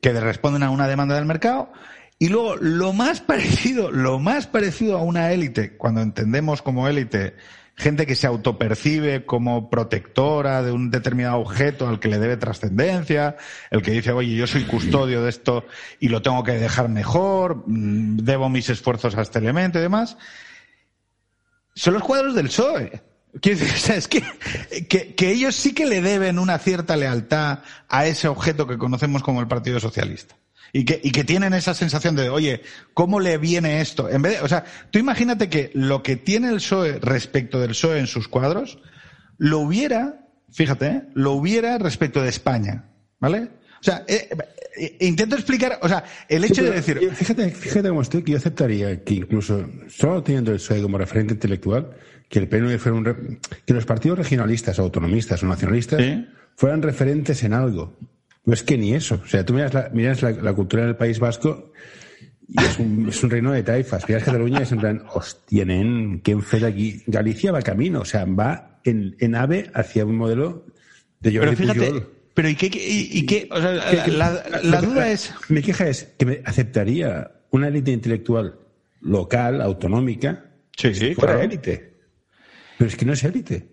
que 0.00 0.12
responden 0.12 0.62
a 0.62 0.70
una 0.70 0.88
demanda 0.88 1.14
del 1.14 1.26
mercado 1.26 1.72
y 2.18 2.28
luego, 2.28 2.56
lo 2.56 2.92
más 2.92 3.20
parecido, 3.22 3.90
lo 3.90 4.18
más 4.18 4.46
parecido 4.46 4.98
a 4.98 5.02
una 5.02 5.32
élite, 5.32 5.76
cuando 5.76 6.02
entendemos 6.02 6.62
como 6.62 6.86
élite 6.86 7.34
gente 7.76 8.04
que 8.04 8.14
se 8.14 8.26
autopercibe 8.26 9.24
como 9.24 9.70
protectora 9.70 10.62
de 10.62 10.70
un 10.70 10.90
determinado 10.90 11.38
objeto 11.38 11.88
al 11.88 11.98
que 11.98 12.08
le 12.08 12.18
debe 12.18 12.36
trascendencia, 12.36 13.36
el 13.70 13.80
que 13.80 13.92
dice, 13.92 14.12
oye, 14.12 14.36
yo 14.36 14.46
soy 14.46 14.64
custodio 14.64 15.22
de 15.22 15.30
esto 15.30 15.64
y 15.98 16.08
lo 16.08 16.20
tengo 16.20 16.44
que 16.44 16.52
dejar 16.52 16.90
mejor, 16.90 17.64
mm, 17.66 18.18
debo 18.18 18.50
mis 18.50 18.68
esfuerzos 18.68 19.16
a 19.16 19.22
este 19.22 19.38
elemento 19.38 19.78
y 19.78 19.82
demás, 19.82 20.18
son 21.80 21.94
los 21.94 22.02
cuadros 22.02 22.34
del 22.34 22.48
PSOE. 22.48 23.02
es 23.42 24.08
que, 24.08 24.22
que, 24.88 25.14
que 25.14 25.30
ellos 25.30 25.54
sí 25.54 25.72
que 25.72 25.86
le 25.86 26.02
deben 26.02 26.38
una 26.38 26.58
cierta 26.58 26.94
lealtad 26.94 27.60
a 27.88 28.06
ese 28.06 28.28
objeto 28.28 28.66
que 28.66 28.76
conocemos 28.76 29.22
como 29.22 29.40
el 29.40 29.48
Partido 29.48 29.80
Socialista 29.80 30.36
y 30.74 30.84
que, 30.84 31.00
y 31.02 31.10
que 31.10 31.24
tienen 31.24 31.54
esa 31.54 31.72
sensación 31.72 32.16
de, 32.16 32.28
oye, 32.28 32.60
¿cómo 32.92 33.18
le 33.18 33.38
viene 33.38 33.80
esto? 33.80 34.10
En 34.10 34.20
vez 34.20 34.34
de, 34.34 34.44
o 34.44 34.48
sea, 34.48 34.64
tú 34.90 34.98
imagínate 34.98 35.48
que 35.48 35.70
lo 35.72 36.02
que 36.02 36.16
tiene 36.16 36.48
el 36.48 36.56
PSOE 36.56 36.98
respecto 37.00 37.60
del 37.60 37.70
PSOE 37.70 38.00
en 38.00 38.06
sus 38.06 38.28
cuadros, 38.28 38.78
lo 39.38 39.60
hubiera, 39.60 40.26
fíjate, 40.52 40.86
¿eh? 40.86 41.02
lo 41.14 41.32
hubiera 41.32 41.78
respecto 41.78 42.20
de 42.20 42.28
España, 42.28 42.90
¿vale? 43.20 43.48
O 43.80 43.82
sea, 43.82 44.04
eh, 44.06 44.28
eh, 44.76 44.96
intento 45.00 45.36
explicar, 45.36 45.78
o 45.82 45.88
sea, 45.88 46.04
el 46.28 46.44
hecho 46.44 46.62
de 46.62 46.70
decir... 46.70 46.98
Fíjate, 47.14 47.50
fíjate 47.50 47.88
cómo 47.88 48.02
estoy, 48.02 48.22
que 48.22 48.32
yo 48.32 48.38
aceptaría 48.38 49.02
que 49.02 49.14
incluso, 49.14 49.66
solo 49.88 50.22
teniendo 50.22 50.52
el 50.52 50.58
PSOE 50.58 50.82
como 50.82 50.98
referente 50.98 51.34
intelectual, 51.34 51.90
que 52.28 52.38
el 52.38 52.48
PNV 52.48 52.78
fuera 52.78 52.98
un... 52.98 53.40
que 53.66 53.74
los 53.74 53.86
partidos 53.86 54.18
regionalistas, 54.18 54.78
autonomistas 54.78 55.42
o 55.42 55.46
nacionalistas 55.46 56.02
fueran 56.56 56.82
referentes 56.82 57.42
en 57.42 57.54
algo. 57.54 57.96
No 58.44 58.54
es 58.54 58.62
que 58.62 58.78
ni 58.78 58.94
eso. 58.94 59.20
O 59.22 59.26
sea, 59.26 59.44
tú 59.44 59.54
miras 59.54 59.74
la, 59.74 59.90
miras 59.92 60.22
la, 60.22 60.52
cultura 60.52 60.84
del 60.84 60.96
País 60.96 61.18
Vasco 61.18 61.72
y 62.46 62.62
es 62.62 62.78
un, 62.78 63.08
es 63.08 63.22
un, 63.22 63.30
reino 63.30 63.52
de 63.52 63.62
taifas. 63.62 64.08
Miras 64.08 64.24
Cataluña 64.24 64.60
y 64.60 64.62
es 64.62 64.72
en 64.72 64.78
plan, 64.78 65.04
hostia, 65.12 65.64
nen, 65.64 66.20
qué 66.20 66.32
enfeda 66.32 66.68
aquí. 66.68 67.02
Galicia 67.06 67.52
va 67.52 67.62
camino, 67.62 68.00
o 68.00 68.04
sea, 68.04 68.24
va 68.24 68.80
en, 68.84 69.16
en 69.20 69.34
ave 69.34 69.70
hacia 69.74 70.04
un 70.04 70.16
modelo 70.16 70.66
de 71.20 71.36
Jordi 71.36 71.56
Pero 71.56 71.74
fíjate, 71.74 72.06
Pero 72.40 72.48
¿y 72.48 72.54
qué? 72.54 72.70
Y, 72.72 73.26
qué 73.26 73.48
o 73.50 73.60
sea, 73.60 73.74
la, 74.06 74.42
la, 74.62 74.80
duda 74.80 75.10
es... 75.10 75.30
Mi 75.50 75.60
queja 75.60 75.88
es 75.88 76.04
que 76.18 76.24
me 76.24 76.40
aceptaría 76.46 77.32
una 77.50 77.68
élite 77.68 77.90
intelectual 77.90 78.58
local, 79.02 79.60
autonómica, 79.60 80.46
sí, 80.74 80.94
sí, 80.94 81.14
fuera 81.14 81.44
élite. 81.44 81.98
Pero 82.78 82.88
es 82.88 82.96
que 82.96 83.04
no 83.04 83.12
es 83.12 83.24
élite. 83.24 83.68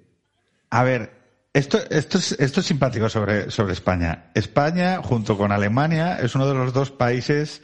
A 0.70 0.84
ver, 0.84 1.12
esto, 1.54 1.80
esto, 1.90 2.18
es, 2.18 2.34
esto 2.34 2.60
es 2.60 2.66
simpático 2.66 3.08
sobre, 3.08 3.50
sobre 3.52 3.72
España. 3.72 4.32
España, 4.34 5.02
junto 5.02 5.38
con 5.38 5.54
Alemania, 5.54 6.20
es 6.22 6.36
uno 6.36 6.46
de 6.46 6.56
los 6.56 6.74
dos 6.74 6.92
países 6.92 7.62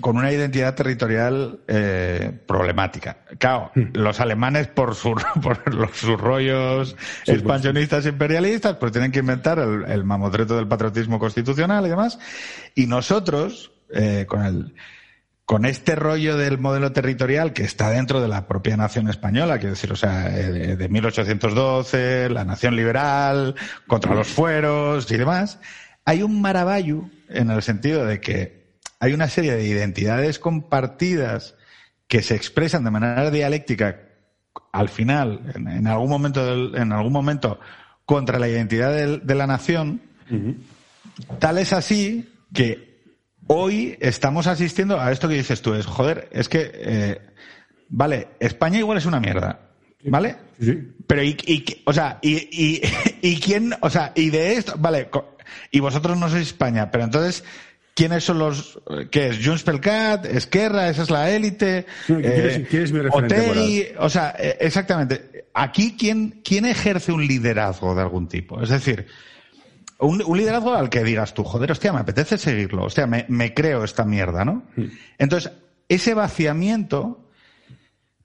con 0.00 0.16
una 0.16 0.32
identidad 0.32 0.74
territorial 0.74 1.60
eh, 1.68 2.32
problemática. 2.46 3.18
Claro, 3.38 3.70
hmm. 3.74 3.94
los 3.94 4.20
alemanes 4.20 4.68
por, 4.68 4.94
su, 4.94 5.14
por 5.42 5.74
los, 5.74 5.96
sus 5.96 6.20
rollos 6.20 6.96
expansionistas 7.26 8.06
imperialistas, 8.06 8.76
pues 8.76 8.92
tienen 8.92 9.12
que 9.12 9.20
inventar 9.20 9.58
el, 9.58 9.84
el, 9.84 10.04
mamotreto 10.04 10.56
del 10.56 10.68
patriotismo 10.68 11.18
constitucional 11.18 11.86
y 11.86 11.88
demás. 11.88 12.18
Y 12.74 12.86
nosotros, 12.86 13.72
eh, 13.90 14.26
con 14.28 14.44
el 14.44 14.74
con 15.46 15.64
este 15.64 15.94
rollo 15.94 16.36
del 16.36 16.58
modelo 16.58 16.90
territorial 16.90 17.52
que 17.52 17.62
está 17.62 17.88
dentro 17.90 18.20
de 18.20 18.26
la 18.26 18.48
propia 18.48 18.76
nación 18.76 19.08
española, 19.08 19.58
quiero 19.58 19.74
decir, 19.74 19.92
o 19.92 19.96
sea, 19.96 20.26
eh, 20.36 20.74
de, 20.76 20.88
1812, 20.88 22.28
la 22.30 22.44
nación 22.44 22.74
liberal, 22.74 23.54
contra 23.86 24.16
los 24.16 24.26
fueros 24.26 25.08
y 25.12 25.16
demás, 25.16 25.60
hay 26.04 26.24
un 26.24 26.42
maravallo 26.42 27.08
en 27.28 27.52
el 27.52 27.62
sentido 27.62 28.04
de 28.04 28.20
que 28.20 28.65
hay 29.00 29.12
una 29.12 29.28
serie 29.28 29.54
de 29.54 29.64
identidades 29.64 30.38
compartidas 30.38 31.54
que 32.08 32.22
se 32.22 32.34
expresan 32.34 32.84
de 32.84 32.90
manera 32.90 33.30
dialéctica 33.30 34.02
al 34.72 34.88
final, 34.88 35.52
en, 35.54 35.86
algún 35.86 36.08
momento, 36.08 36.76
en 36.76 36.92
algún 36.92 37.12
momento, 37.12 37.58
contra 38.04 38.38
la 38.38 38.48
identidad 38.48 38.92
de, 38.92 39.34
la 39.34 39.46
nación, 39.46 40.02
tal 41.38 41.58
es 41.58 41.72
así 41.72 42.28
que 42.52 43.02
hoy 43.46 43.96
estamos 44.00 44.46
asistiendo 44.46 45.00
a 45.00 45.12
esto 45.12 45.28
que 45.28 45.34
dices 45.34 45.62
tú, 45.62 45.74
es, 45.74 45.86
joder, 45.86 46.28
es 46.32 46.48
que, 46.48 46.70
eh, 46.74 47.20
vale, 47.88 48.28
España 48.38 48.78
igual 48.78 48.98
es 48.98 49.06
una 49.06 49.20
mierda, 49.20 49.60
¿vale? 50.04 50.36
Sí. 50.60 50.92
Pero, 51.06 51.22
y, 51.22 51.82
o 51.84 51.92
sea, 51.92 52.18
y, 52.22 52.34
y, 52.34 52.82
y 53.22 53.40
quién, 53.40 53.74
o 53.80 53.90
sea, 53.90 54.12
y 54.14 54.30
de 54.30 54.54
esto, 54.54 54.74
vale, 54.78 55.08
y 55.70 55.80
vosotros 55.80 56.18
no 56.18 56.28
sois 56.28 56.48
España, 56.48 56.90
pero 56.90 57.04
entonces, 57.04 57.44
¿quiénes 57.96 58.24
son 58.24 58.38
los, 58.38 58.78
qué 59.10 59.28
es, 59.28 59.44
Junts 59.44 59.64
pel 59.64 59.80
Cat, 59.80 60.26
Esquerra, 60.26 60.90
esa 60.90 61.02
es 61.02 61.10
la 61.10 61.30
élite? 61.30 61.86
¿Quién, 62.06 62.24
es, 62.70 62.92
mi 62.92 63.00
referente 63.00 63.94
o 63.98 64.08
sea, 64.10 64.36
eh, 64.38 64.58
exactamente. 64.60 65.46
Aquí, 65.54 65.96
¿quién, 65.98 66.42
¿quién 66.44 66.66
ejerce 66.66 67.10
un 67.10 67.26
liderazgo 67.26 67.94
de 67.94 68.02
algún 68.02 68.28
tipo? 68.28 68.62
Es 68.62 68.68
decir, 68.68 69.06
un, 69.98 70.18
liderazgo 70.36 70.74
al 70.74 70.90
que 70.90 71.02
digas 71.02 71.32
tú, 71.32 71.42
joder, 71.42 71.72
hostia, 71.72 71.92
me 71.92 72.00
apetece 72.00 72.36
seguirlo, 72.36 72.84
hostia, 72.84 73.06
me, 73.06 73.24
me 73.28 73.54
creo 73.54 73.82
esta 73.82 74.04
mierda, 74.04 74.44
¿no? 74.44 74.64
Entonces, 75.16 75.50
ese 75.88 76.12
vaciamiento, 76.12 77.30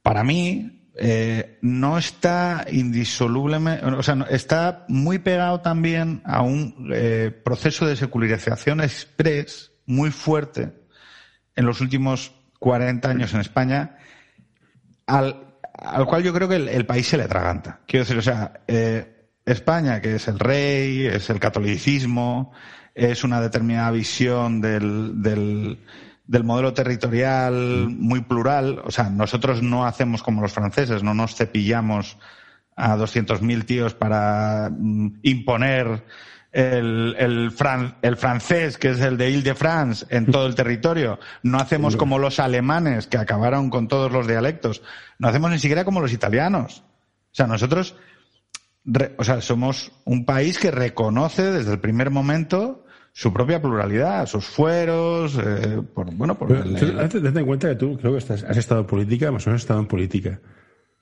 para 0.03 0.25
mí, 0.25 0.81
eh, 1.03 1.57
no 1.63 1.97
está 1.97 2.67
indisolublemente, 2.71 3.83
o 3.83 4.03
sea, 4.03 4.23
está 4.29 4.85
muy 4.87 5.17
pegado 5.17 5.59
también 5.61 6.21
a 6.25 6.43
un 6.43 6.91
eh, 6.93 7.31
proceso 7.43 7.87
de 7.87 7.95
secularización 7.95 8.81
express 8.81 9.71
muy 9.87 10.11
fuerte 10.11 10.71
en 11.55 11.65
los 11.65 11.81
últimos 11.81 12.33
40 12.59 13.09
años 13.09 13.33
en 13.33 13.41
España, 13.41 13.97
al, 15.07 15.55
al 15.73 16.05
cual 16.05 16.21
yo 16.21 16.35
creo 16.35 16.47
que 16.47 16.57
el, 16.57 16.85
país 16.85 17.07
se 17.07 17.17
le 17.17 17.23
atraganta. 17.23 17.79
Quiero 17.87 18.05
decir, 18.05 18.19
o 18.19 18.21
sea, 18.21 18.61
eh, 18.67 19.25
España, 19.43 20.01
que 20.01 20.17
es 20.17 20.27
el 20.27 20.37
rey, 20.37 21.07
es 21.07 21.31
el 21.31 21.39
catolicismo, 21.39 22.53
es 22.93 23.23
una 23.23 23.41
determinada 23.41 23.89
visión 23.89 24.61
del, 24.61 25.19
del, 25.19 25.79
del 26.32 26.46
modelo 26.46 26.74
territorial 26.74 27.89
muy 27.89 28.22
plural. 28.22 28.82
O 28.86 28.91
sea, 28.91 29.10
nosotros 29.10 29.62
no 29.62 29.86
hacemos 29.86 30.24
como 30.24 30.41
los 30.41 30.54
franceses, 30.54 31.04
no 31.04 31.13
nos 31.13 31.36
cepillamos 31.36 32.17
a 32.78 32.96
200.000 32.96 33.65
tíos 33.65 33.94
para 33.94 34.70
mm, 34.72 35.20
imponer 35.24 36.06
el, 36.54 37.17
el, 37.20 37.54
el, 38.02 38.17
francés, 38.17 38.78
que 38.78 38.91
es 38.91 39.02
el 39.02 39.17
de 39.17 39.30
Ile-de-France, 39.30 40.06
en 40.10 40.32
todo 40.32 40.48
el 40.48 40.56
territorio. 40.56 41.20
No 41.44 41.58
hacemos 41.58 41.98
como 41.98 42.17
los 42.17 42.39
alemanes, 42.39 43.08
que 43.08 43.17
acabaron 43.17 43.70
con 43.70 43.89
todos 43.89 44.10
los 44.10 44.26
dialectos. 44.26 44.82
No 45.20 45.28
hacemos 45.28 45.52
ni 45.52 45.60
siquiera 45.60 45.84
como 45.84 46.00
los 46.00 46.13
italianos. 46.13 46.86
O 47.34 47.36
sea, 47.36 47.46
nosotros 47.46 47.98
o 49.17 49.24
sea, 49.26 49.41
somos 49.41 49.91
un 50.06 50.24
país 50.24 50.58
que 50.60 50.72
reconoce 50.72 51.52
desde 51.52 51.74
el 51.74 51.80
primer 51.80 52.10
momento 52.10 52.86
su 53.13 53.34
propia 53.34 53.62
pluralidad, 53.62 54.26
sus 54.26 54.45
fueros, 54.45 55.38
eh, 55.38 55.82
por, 55.93 56.13
bueno, 56.15 56.38
por 56.38 56.52
en 56.52 57.45
cuenta 57.45 57.69
que 57.69 57.76
tú 57.76 57.97
creo 57.97 58.13
que 58.13 58.19
estás, 58.19 58.43
has 58.43 58.58
estado 58.58 58.82
en 58.82 58.88
política, 58.88 59.32
más 59.32 59.45
o 59.45 59.50
menos 59.50 59.60
has 59.60 59.63
estado 59.63 59.80
en 59.80 59.88
política. 59.88 60.39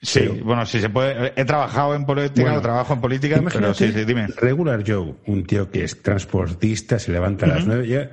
Sí, 0.02 0.28
bueno, 0.43 0.65
sí 0.65 0.80
se 0.80 0.89
puede. 0.89 1.34
He 1.36 1.43
trabajado 1.43 1.93
en 1.93 2.06
política, 2.06 2.62
trabajo 2.62 2.93
en 2.93 3.02
política, 3.02 3.41
pero 3.54 3.74
sí, 3.74 3.91
sí, 3.91 4.06
dime. 4.06 4.28
Regular 4.28 4.84
Joe, 4.86 5.15
un 5.28 5.43
tío 5.45 5.69
que 5.69 5.84
es 5.84 6.02
transportista, 6.02 7.00
se 7.00 7.12
levanta 7.12 7.45
a 7.45 7.50
las 7.50 7.67
nueve, 7.67 7.88
ya 7.88 8.10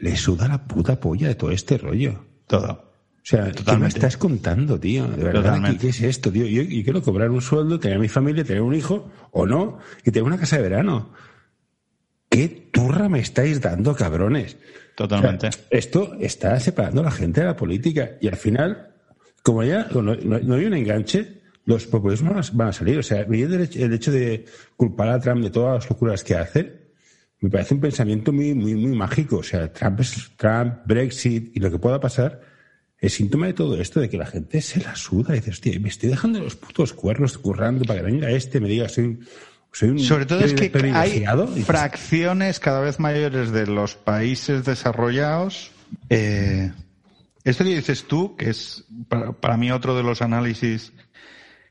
le 0.00 0.16
suda 0.16 0.48
la 0.48 0.66
puta 0.66 0.98
polla 0.98 1.28
de 1.28 1.34
todo 1.36 1.50
este 1.50 1.78
rollo. 1.78 2.24
Todo. 2.46 2.88
O 3.28 3.30
sea, 3.30 3.52
¿qué 3.52 3.76
me 3.76 3.88
estás 3.88 4.16
contando, 4.16 4.80
tío? 4.80 5.06
De 5.06 5.22
verdad, 5.22 5.76
¿qué, 5.78 5.90
es 5.90 6.00
esto, 6.00 6.32
tío? 6.32 6.46
Yo, 6.46 6.66
quiero 6.66 7.02
cobrar 7.02 7.30
un 7.30 7.42
sueldo, 7.42 7.78
tener 7.78 7.98
mi 7.98 8.08
familia, 8.08 8.42
tener 8.42 8.62
un 8.62 8.74
hijo, 8.74 9.10
o 9.32 9.46
no, 9.46 9.78
y 10.04 10.10
tener 10.10 10.22
una 10.22 10.38
casa 10.38 10.56
de 10.56 10.62
verano. 10.62 11.10
¿Qué 12.38 12.68
turra 12.70 13.08
me 13.08 13.18
estáis 13.18 13.60
dando, 13.60 13.96
cabrones? 13.96 14.56
Totalmente. 14.94 15.50
esto 15.70 16.14
está 16.20 16.60
separando 16.60 17.00
a 17.00 17.06
la 17.06 17.10
gente 17.10 17.40
de 17.40 17.48
la 17.48 17.56
política. 17.56 18.12
Y 18.20 18.28
al 18.28 18.36
final, 18.36 18.94
como 19.42 19.64
ya 19.64 19.88
no, 19.92 20.12
hay 20.54 20.64
un 20.64 20.74
enganche, 20.74 21.40
los 21.64 21.86
populismos 21.86 22.54
van 22.54 22.68
a 22.68 22.72
salir. 22.72 22.96
O 22.96 23.02
sea, 23.02 23.22
el 23.22 23.92
hecho 23.92 24.12
de 24.12 24.44
culpar 24.76 25.08
a 25.08 25.18
Trump 25.18 25.42
de 25.42 25.50
todas 25.50 25.82
las 25.82 25.90
locuras 25.90 26.22
que 26.22 26.36
hace, 26.36 26.92
me 27.40 27.50
parece 27.50 27.74
un 27.74 27.80
pensamiento 27.80 28.32
muy, 28.32 28.54
muy, 28.54 28.76
muy 28.76 28.94
mágico. 28.96 29.38
O 29.38 29.42
sea, 29.42 29.72
Trump 29.72 29.98
es 29.98 30.30
Trump, 30.36 30.82
Brexit 30.86 31.56
y 31.56 31.58
lo 31.58 31.72
que 31.72 31.80
pueda 31.80 31.98
pasar 31.98 32.40
es 33.00 33.14
síntoma 33.14 33.46
de 33.46 33.54
todo 33.54 33.80
esto, 33.80 33.98
de 33.98 34.08
que 34.08 34.16
la 34.16 34.26
gente 34.26 34.60
se 34.60 34.78
la 34.78 34.94
suda 34.94 35.34
y 35.34 35.40
dice, 35.40 35.50
hostia, 35.50 35.80
me 35.80 35.88
estoy 35.88 36.10
dejando 36.10 36.38
los 36.38 36.54
putos 36.54 36.92
cuernos 36.92 37.36
currando 37.36 37.84
para 37.84 37.98
que 37.98 38.06
venga 38.06 38.30
este 38.30 38.60
me 38.60 38.68
diga, 38.68 38.88
soy, 38.88 39.18
soy 39.72 39.90
un 39.90 39.98
Sobre 39.98 40.26
todo 40.26 40.40
es 40.40 40.54
que 40.54 40.70
hay 40.94 41.24
fracciones 41.64 42.60
cada 42.60 42.80
vez 42.80 42.98
mayores 42.98 43.52
de 43.52 43.66
los 43.66 43.94
países 43.94 44.64
desarrollados. 44.64 45.70
Eh, 46.10 46.72
esto 47.44 47.64
que 47.64 47.76
dices 47.76 48.06
tú, 48.06 48.36
que 48.36 48.50
es 48.50 48.84
para, 49.08 49.32
para 49.32 49.56
mí 49.56 49.70
otro 49.70 49.96
de 49.96 50.02
los 50.02 50.22
análisis 50.22 50.92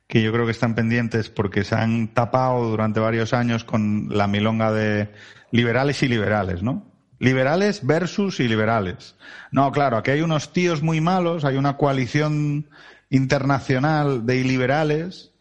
que 0.07 0.21
yo 0.21 0.31
creo 0.31 0.45
que 0.45 0.51
están 0.51 0.73
pendientes 0.73 1.29
porque 1.29 1.63
se 1.63 1.75
han 1.75 2.07
tapado 2.07 2.69
durante 2.69 2.99
varios 2.99 3.33
años 3.33 3.63
con 3.63 4.07
la 4.09 4.27
milonga 4.27 4.71
de 4.71 5.09
liberales 5.51 6.01
y 6.01 6.07
liberales, 6.07 6.63
¿no? 6.63 6.85
Liberales 7.19 7.85
versus 7.85 8.39
iliberales. 8.39 9.15
No, 9.51 9.71
claro, 9.71 9.97
aquí 9.97 10.11
hay 10.11 10.21
unos 10.21 10.53
tíos 10.53 10.81
muy 10.81 11.01
malos, 11.01 11.45
hay 11.45 11.57
una 11.57 11.75
coalición 11.75 12.69
internacional 13.09 14.25
de 14.25 14.37
iliberales, 14.37 15.31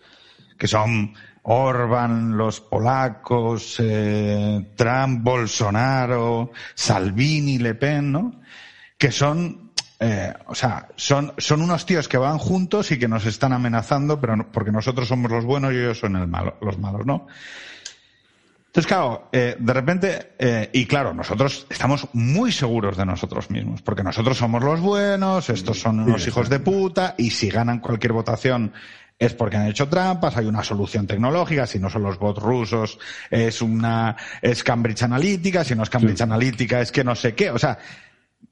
que 0.59 0.69
son 0.69 1.15
Orban, 1.49 2.37
los 2.37 2.61
polacos, 2.61 3.77
eh, 3.79 4.73
Trump, 4.75 5.23
Bolsonaro, 5.23 6.51
Salvini, 6.75 7.59
Le 7.59 7.75
Pen, 7.75 8.11
¿no? 8.11 8.41
Que 8.99 9.13
son, 9.13 9.73
eh, 10.01 10.35
o 10.47 10.55
sea, 10.55 10.89
son, 10.97 11.33
son 11.39 11.63
unos 11.63 11.87
tíos 11.87 12.09
que 12.09 12.19
van 12.19 12.39
juntos 12.39 12.91
y 12.91 12.99
que 12.99 13.07
nos 13.07 13.27
están 13.27 13.53
amenazando, 13.53 14.21
pero 14.21 14.51
porque 14.51 14.73
nosotros 14.73 15.07
somos 15.07 15.31
los 15.31 15.45
buenos 15.45 15.73
y 15.73 15.77
ellos 15.77 16.01
son 16.01 16.17
el 16.17 16.27
malo, 16.27 16.57
los 16.61 16.79
malos, 16.79 17.07
¿no? 17.07 17.29
Entonces, 18.77 18.89
claro, 18.89 19.29
eh, 19.33 19.57
de 19.59 19.73
repente, 19.73 20.33
eh, 20.39 20.69
y 20.71 20.85
claro, 20.85 21.15
nosotros 21.15 21.67
estamos 21.71 22.09
muy 22.13 22.53
seguros 22.53 22.99
de 22.99 23.07
nosotros 23.07 23.51
mismos, 23.51 23.81
porque 23.81 24.03
nosotros 24.03 24.37
somos 24.37 24.63
los 24.63 24.81
buenos, 24.81 25.49
estos 25.49 25.81
son 25.81 26.01
unos 26.01 26.29
hijos 26.29 26.51
de 26.51 26.61
puta, 26.61 27.15
y 27.17 27.31
si 27.31 27.49
ganan 27.49 27.81
cualquier 27.81 28.13
votación 28.13 28.75
es 29.19 29.33
porque 29.33 29.57
han 29.57 29.67
hecho 29.67 29.89
trampas, 29.89 30.37
hay 30.37 30.47
una 30.47 30.63
solución 30.63 31.07
tecnológica, 31.07 31.67
si 31.67 31.79
no 31.79 31.89
son 31.89 32.03
los 32.03 32.19
bots 32.19 32.43
rusos, 32.43 32.99
es 33.31 33.63
una, 33.63 34.17
es 34.43 34.63
Cambridge 34.63 35.03
Analytica, 35.03 35.65
si 35.65 35.75
no 35.75 35.83
es 35.83 35.91
Cambridge 35.91 36.21
Analytica, 36.21 36.81
es 36.81 36.93
que 36.93 37.03
no 37.03 37.15
sé 37.15 37.35
qué, 37.35 37.51
o 37.51 37.59
sea, 37.59 37.79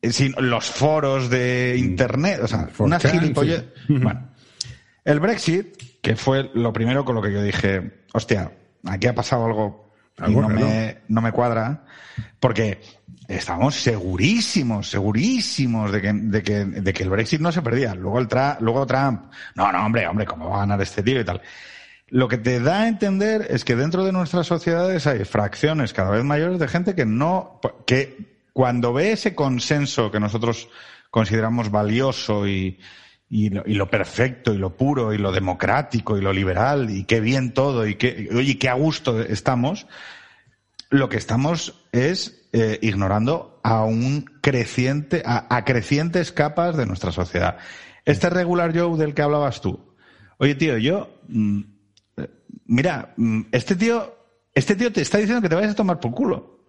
si, 0.03 0.31
los 0.38 0.66
foros 0.66 1.29
de 1.29 1.77
internet, 1.79 2.40
o 2.42 2.48
sea, 2.48 2.68
una 2.79 2.98
gilipollez. 2.98 3.66
Bueno, 3.88 4.29
el 5.05 5.20
Brexit, 5.20 6.00
que 6.00 6.16
fue 6.16 6.50
lo 6.55 6.72
primero 6.72 7.05
con 7.05 7.14
lo 7.14 7.22
que 7.22 7.33
yo 7.33 7.42
dije, 7.42 8.05
hostia, 8.12 8.53
aquí 8.85 9.07
ha 9.07 9.14
pasado 9.14 9.44
algo 9.44 9.92
y 10.27 10.35
no 10.35 10.48
me, 10.48 10.98
no 11.09 11.20
me 11.20 11.33
cuadra, 11.33 11.85
porque 12.40 12.81
estábamos 13.28 13.74
segurísimos, 13.76 14.90
segurísimos 14.90 15.92
de 15.92 16.02
que, 16.02 16.12
de 16.12 16.42
que, 16.42 16.64
de 16.64 16.92
que 16.92 17.02
el 17.02 17.10
Brexit 17.10 17.40
no 17.40 17.52
se 17.52 17.62
perdía. 17.62 17.94
Luego, 17.94 18.18
el 18.18 18.28
luego 18.60 18.87
Trump, 18.87 19.32
no, 19.54 19.72
no, 19.72 19.87
hombre, 19.87 20.06
hombre, 20.06 20.26
¿cómo 20.26 20.50
va 20.50 20.56
a 20.56 20.60
ganar 20.60 20.80
este 20.82 21.02
tío 21.02 21.20
y 21.20 21.24
tal? 21.24 21.40
Lo 22.08 22.28
que 22.28 22.38
te 22.38 22.60
da 22.60 22.82
a 22.82 22.88
entender 22.88 23.46
es 23.50 23.64
que 23.64 23.76
dentro 23.76 24.04
de 24.04 24.12
nuestras 24.12 24.46
sociedades 24.46 25.06
hay 25.06 25.24
fracciones 25.24 25.92
cada 25.92 26.10
vez 26.10 26.24
mayores 26.24 26.58
de 26.58 26.68
gente 26.68 26.94
que 26.94 27.06
no, 27.06 27.60
que 27.87 28.38
cuando 28.52 28.92
ve 28.92 29.12
ese 29.12 29.34
consenso 29.34 30.10
que 30.10 30.20
nosotros 30.20 30.68
consideramos 31.10 31.70
valioso 31.70 32.46
y, 32.46 32.78
y 33.30 33.48
lo, 33.50 33.90
perfecto 33.90 34.52
y 34.54 34.58
lo 34.58 34.76
puro 34.76 35.12
y 35.12 35.18
lo 35.18 35.32
democrático 35.32 36.16
y 36.16 36.20
lo 36.20 36.32
liberal 36.32 36.90
y 36.90 37.04
qué 37.04 37.20
bien 37.20 37.52
todo 37.52 37.87
y 37.87 37.96
qué, 37.96 38.28
oye, 38.32 38.58
qué 38.58 38.68
a 38.68 38.74
gusto 38.74 39.20
estamos, 39.20 39.87
lo 40.90 41.08
que 41.08 41.16
estamos 41.16 41.84
es 41.90 42.43
eh, 42.56 42.78
ignorando 42.82 43.58
a 43.64 43.82
un 43.84 44.24
creciente, 44.40 45.24
a, 45.26 45.64
crecientes 45.64 46.30
capas 46.30 46.76
de 46.76 46.86
nuestra 46.86 47.10
sociedad. 47.10 47.58
Este 48.04 48.30
regular 48.30 48.72
Joe 48.72 48.96
del 48.96 49.12
que 49.12 49.22
hablabas 49.22 49.60
tú. 49.60 49.92
Oye, 50.38 50.54
tío, 50.54 50.78
yo, 50.78 51.18
mm, 51.26 51.60
mira, 52.66 53.12
mm, 53.16 53.40
este 53.50 53.74
tío, 53.74 54.14
este 54.54 54.76
tío 54.76 54.92
te 54.92 55.00
está 55.00 55.18
diciendo 55.18 55.42
que 55.42 55.48
te 55.48 55.56
vayas 55.56 55.72
a 55.72 55.74
tomar 55.74 55.98
por 55.98 56.12
culo. 56.12 56.60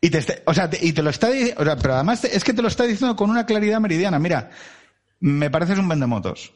Y 0.00 0.08
te, 0.08 0.18
está- 0.18 0.36
o 0.46 0.54
sea, 0.54 0.70
y 0.80 0.94
te 0.94 1.02
lo 1.02 1.10
está 1.10 1.28
di- 1.28 1.52
o 1.54 1.64
sea, 1.64 1.76
pero 1.76 1.94
además 1.96 2.24
es 2.24 2.42
que 2.42 2.54
te 2.54 2.62
lo 2.62 2.68
está 2.68 2.84
diciendo 2.84 3.14
con 3.14 3.28
una 3.28 3.44
claridad 3.44 3.78
meridiana. 3.78 4.18
Mira, 4.18 4.48
me 5.20 5.50
pareces 5.50 5.78
un 5.78 5.88
vendemotos. 5.88 6.54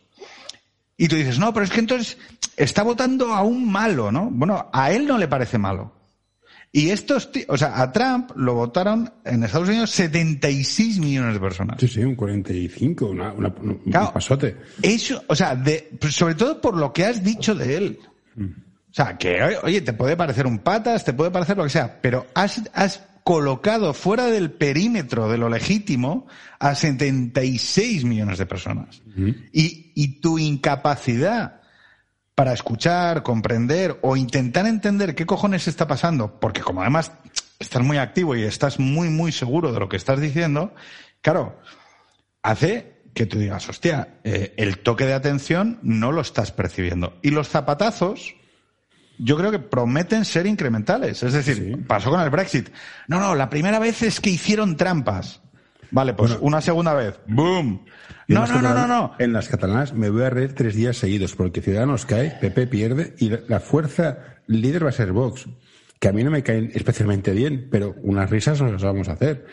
Y 0.96 1.06
tú 1.08 1.16
dices, 1.16 1.38
no, 1.38 1.52
pero 1.52 1.64
es 1.64 1.70
que 1.70 1.80
entonces 1.80 2.16
está 2.56 2.82
votando 2.82 3.34
a 3.34 3.42
un 3.42 3.70
malo, 3.70 4.10
¿no? 4.10 4.30
Bueno, 4.30 4.70
a 4.72 4.90
él 4.90 5.06
no 5.06 5.18
le 5.18 5.28
parece 5.28 5.58
malo. 5.58 5.99
Y 6.72 6.90
estos, 6.90 7.28
o 7.48 7.56
sea, 7.58 7.80
a 7.82 7.90
Trump 7.90 8.30
lo 8.36 8.54
votaron 8.54 9.12
en 9.24 9.42
Estados 9.42 9.68
Unidos 9.68 9.90
76 9.90 11.00
millones 11.00 11.34
de 11.34 11.40
personas. 11.40 11.76
Sí, 11.80 11.88
sí, 11.88 12.00
un 12.04 12.14
45, 12.14 13.06
una, 13.06 13.32
una- 13.32 13.48
un 13.60 13.74
Claro. 13.90 14.12
pasote. 14.12 14.56
Eso, 14.80 15.22
o 15.26 15.34
sea, 15.34 15.56
de, 15.56 15.90
sobre 16.10 16.36
todo 16.36 16.60
por 16.60 16.76
lo 16.76 16.92
que 16.92 17.04
has 17.06 17.24
dicho 17.24 17.54
de 17.56 17.76
él. 17.76 17.98
O 18.38 18.92
sea, 18.92 19.16
que, 19.18 19.40
oye, 19.64 19.80
te 19.80 19.92
puede 19.92 20.16
parecer 20.16 20.46
un 20.46 20.58
patas, 20.60 21.04
te 21.04 21.12
puede 21.12 21.30
parecer 21.32 21.56
lo 21.56 21.64
que 21.64 21.70
sea, 21.70 22.00
pero 22.00 22.26
has, 22.34 22.62
has 22.72 23.02
colocado 23.24 23.92
fuera 23.92 24.26
del 24.26 24.50
perímetro 24.52 25.28
de 25.28 25.38
lo 25.38 25.48
legítimo 25.48 26.26
a 26.60 26.74
76 26.76 28.04
millones 28.04 28.38
de 28.38 28.46
personas. 28.46 29.02
y, 29.52 29.92
y 29.94 30.20
tu 30.20 30.38
incapacidad 30.38 31.59
para 32.40 32.54
escuchar, 32.54 33.22
comprender 33.22 33.98
o 34.00 34.16
intentar 34.16 34.64
entender 34.64 35.14
qué 35.14 35.26
cojones 35.26 35.68
está 35.68 35.86
pasando, 35.86 36.40
porque 36.40 36.62
como 36.62 36.80
además 36.80 37.12
estás 37.58 37.82
muy 37.82 37.98
activo 37.98 38.34
y 38.34 38.44
estás 38.44 38.78
muy, 38.78 39.10
muy 39.10 39.30
seguro 39.30 39.74
de 39.74 39.78
lo 39.78 39.90
que 39.90 39.98
estás 39.98 40.18
diciendo, 40.18 40.74
claro, 41.20 41.60
hace 42.42 43.02
que 43.12 43.26
tú 43.26 43.38
digas, 43.38 43.68
hostia, 43.68 44.14
eh, 44.24 44.54
el 44.56 44.78
toque 44.78 45.04
de 45.04 45.12
atención 45.12 45.80
no 45.82 46.12
lo 46.12 46.22
estás 46.22 46.50
percibiendo. 46.50 47.18
Y 47.20 47.28
los 47.28 47.50
zapatazos, 47.50 48.34
yo 49.18 49.36
creo 49.36 49.50
que 49.50 49.58
prometen 49.58 50.24
ser 50.24 50.46
incrementales. 50.46 51.22
Es 51.22 51.34
decir, 51.34 51.86
pasó 51.86 52.08
con 52.08 52.22
el 52.22 52.30
Brexit. 52.30 52.70
No, 53.06 53.20
no, 53.20 53.34
la 53.34 53.50
primera 53.50 53.78
vez 53.78 54.02
es 54.02 54.18
que 54.18 54.30
hicieron 54.30 54.78
trampas. 54.78 55.42
Vale, 55.90 56.14
pues 56.14 56.38
una 56.40 56.60
segunda 56.60 56.94
vez. 56.94 57.18
¡Boom! 57.26 57.84
No, 58.28 58.46
no, 58.46 58.62
no, 58.62 58.74
no, 58.74 58.86
no. 58.86 59.14
En 59.18 59.32
las 59.32 59.48
catalanas 59.48 59.92
me 59.92 60.08
voy 60.08 60.22
a 60.22 60.30
reír 60.30 60.54
tres 60.54 60.74
días 60.76 60.96
seguidos 60.96 61.34
porque 61.34 61.60
Ciudadanos 61.60 62.06
cae, 62.06 62.30
PP 62.40 62.66
pierde 62.68 63.14
y 63.18 63.30
la- 63.48 63.58
fuerza 63.60 64.18
líder 64.46 64.84
va 64.84 64.90
a 64.90 64.92
ser 64.92 65.12
Vox. 65.12 65.46
Que 65.98 66.08
a 66.08 66.12
mí 66.12 66.22
no 66.24 66.30
me 66.30 66.42
caen 66.42 66.70
especialmente 66.74 67.32
bien, 67.32 67.68
pero 67.70 67.94
unas 68.02 68.30
risas 68.30 68.60
nos 68.62 68.72
las 68.72 68.82
vamos 68.82 69.08
a 69.08 69.12
hacer. 69.12 69.46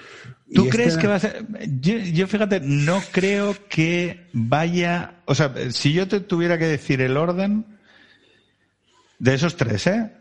¿Tú 0.54 0.66
Y 0.66 0.70
crees 0.70 0.96
que 0.96 1.08
va 1.08 1.16
a 1.16 1.20
ser.? 1.20 1.46
Yo, 1.82 1.98
yo, 1.98 2.28
fíjate, 2.28 2.62
no 2.62 3.02
creo 3.12 3.56
que 3.68 4.28
vaya. 4.32 5.16
O 5.26 5.36
sea, 5.36 5.52
si 5.72 5.92
yo 5.92 6.08
te 6.08 6.20
tuviera 6.22 6.58
que 6.58 6.66
decir 6.68 7.02
el 7.02 7.18
orden 7.18 7.66
de 9.20 9.34
esos 9.34 9.58
tres, 9.58 9.88
¿eh? 9.88 10.12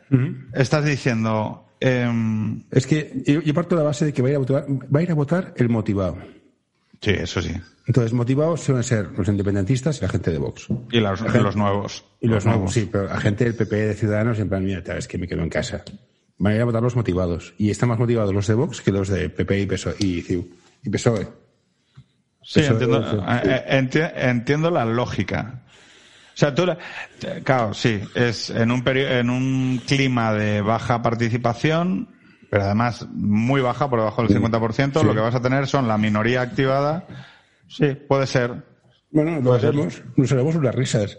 Estás 0.54 0.84
diciendo. 0.84 1.65
Em, 1.80 2.62
Es 2.70 2.86
que 2.86 3.22
yo, 3.26 3.40
yo 3.42 3.54
parto 3.54 3.74
de 3.76 3.82
la 3.82 3.86
base 3.88 4.04
de 4.06 4.12
que 4.12 4.22
va 4.22 4.28
a 4.28 4.30
ir 4.32 4.36
a 4.36 4.40
votar, 4.40 4.66
va 4.68 5.00
a 5.00 5.02
ir 5.02 5.10
a 5.10 5.14
votar 5.14 5.54
el 5.56 5.68
motivado. 5.68 6.16
sí, 7.00 7.10
eso 7.10 7.40
sí. 7.42 7.52
Entonces, 7.86 8.12
motivados 8.12 8.62
suelen 8.62 8.82
ser 8.82 9.10
los 9.16 9.28
independentistas 9.28 9.98
y 9.98 10.02
la 10.02 10.08
gente 10.08 10.32
de 10.32 10.38
Vox. 10.38 10.66
Y 10.90 10.98
los, 10.98 11.20
y 11.20 11.38
los 11.38 11.54
nuevos. 11.54 12.04
Y 12.20 12.26
los 12.26 12.44
nuevos, 12.44 12.72
sí, 12.72 12.88
pero 12.90 13.04
la 13.04 13.20
gente 13.20 13.44
del 13.44 13.54
PP 13.54 13.76
de 13.76 13.94
Ciudadanos, 13.94 14.38
en 14.40 14.48
plan, 14.48 14.64
mira, 14.64 14.82
es 14.98 15.06
que 15.06 15.16
me 15.18 15.28
quedo 15.28 15.42
en 15.42 15.48
casa. 15.50 15.84
Van 16.38 16.52
a 16.52 16.56
ir 16.56 16.62
a 16.62 16.64
votar 16.64 16.82
los 16.82 16.96
motivados. 16.96 17.54
Y 17.58 17.70
están 17.70 17.88
más 17.90 17.98
motivados 18.00 18.34
los 18.34 18.46
de 18.48 18.54
Vox 18.54 18.80
que 18.80 18.90
los 18.90 19.08
de 19.08 19.30
PP 19.30 19.60
y 19.60 19.66
PSOE. 19.66 19.94
Y, 20.00 20.20
CiU. 20.22 20.48
y 20.82 20.90
PSOE. 20.90 21.28
Sí, 22.42 22.60
entiendo, 22.60 23.00
eso- 23.06 23.18
eh, 23.20 23.40
eh, 23.68 23.80
enti- 23.80 24.12
entiendo 24.16 24.70
la 24.70 24.84
lógica. 24.84 25.62
O 26.36 26.38
sea, 26.38 26.54
tú, 26.54 26.66
la- 26.66 26.76
claro, 27.44 27.72
sí, 27.72 27.98
es 28.14 28.50
en 28.50 28.70
un 28.70 28.84
perio- 28.84 29.08
en 29.08 29.30
un 29.30 29.80
clima 29.86 30.34
de 30.34 30.60
baja 30.60 31.00
participación, 31.00 32.10
pero 32.50 32.64
además 32.64 33.06
muy 33.14 33.62
baja, 33.62 33.88
por 33.88 34.00
debajo 34.00 34.22
del 34.22 34.30
50%, 34.36 35.00
Sí. 35.00 35.06
lo 35.06 35.14
que 35.14 35.20
vas 35.20 35.34
a 35.34 35.40
tener 35.40 35.66
son 35.66 35.88
la 35.88 35.96
minoría 35.96 36.42
activada. 36.42 37.06
Sí, 37.68 37.96
puede 38.06 38.26
ser. 38.26 38.52
Bueno, 39.10 39.40
lo 39.40 39.54
haremos. 39.54 40.02
Nos 40.16 40.30
haremos 40.30 40.54
unas 40.56 40.74
risas. 40.74 41.18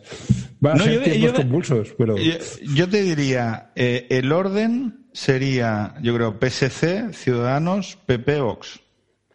Va 0.63 0.73
a 0.73 0.75
No, 0.75 0.84
ser 0.84 0.93
yo- 0.93 1.01
tiempos 1.03 1.21
yo- 1.32 1.34
convulsos, 1.36 1.95
pero... 1.97 2.15
Yo, 2.17 2.34
yo 2.75 2.88
te 2.88 3.01
diría, 3.01 3.71
eh, 3.75 4.06
el 4.12 4.32
orden 4.32 5.08
sería, 5.13 5.95
yo 6.01 6.13
creo, 6.13 6.38
PSC, 6.39 7.12
Ciudadanos, 7.13 7.97
PP, 8.06 8.39
Vox. 8.39 8.80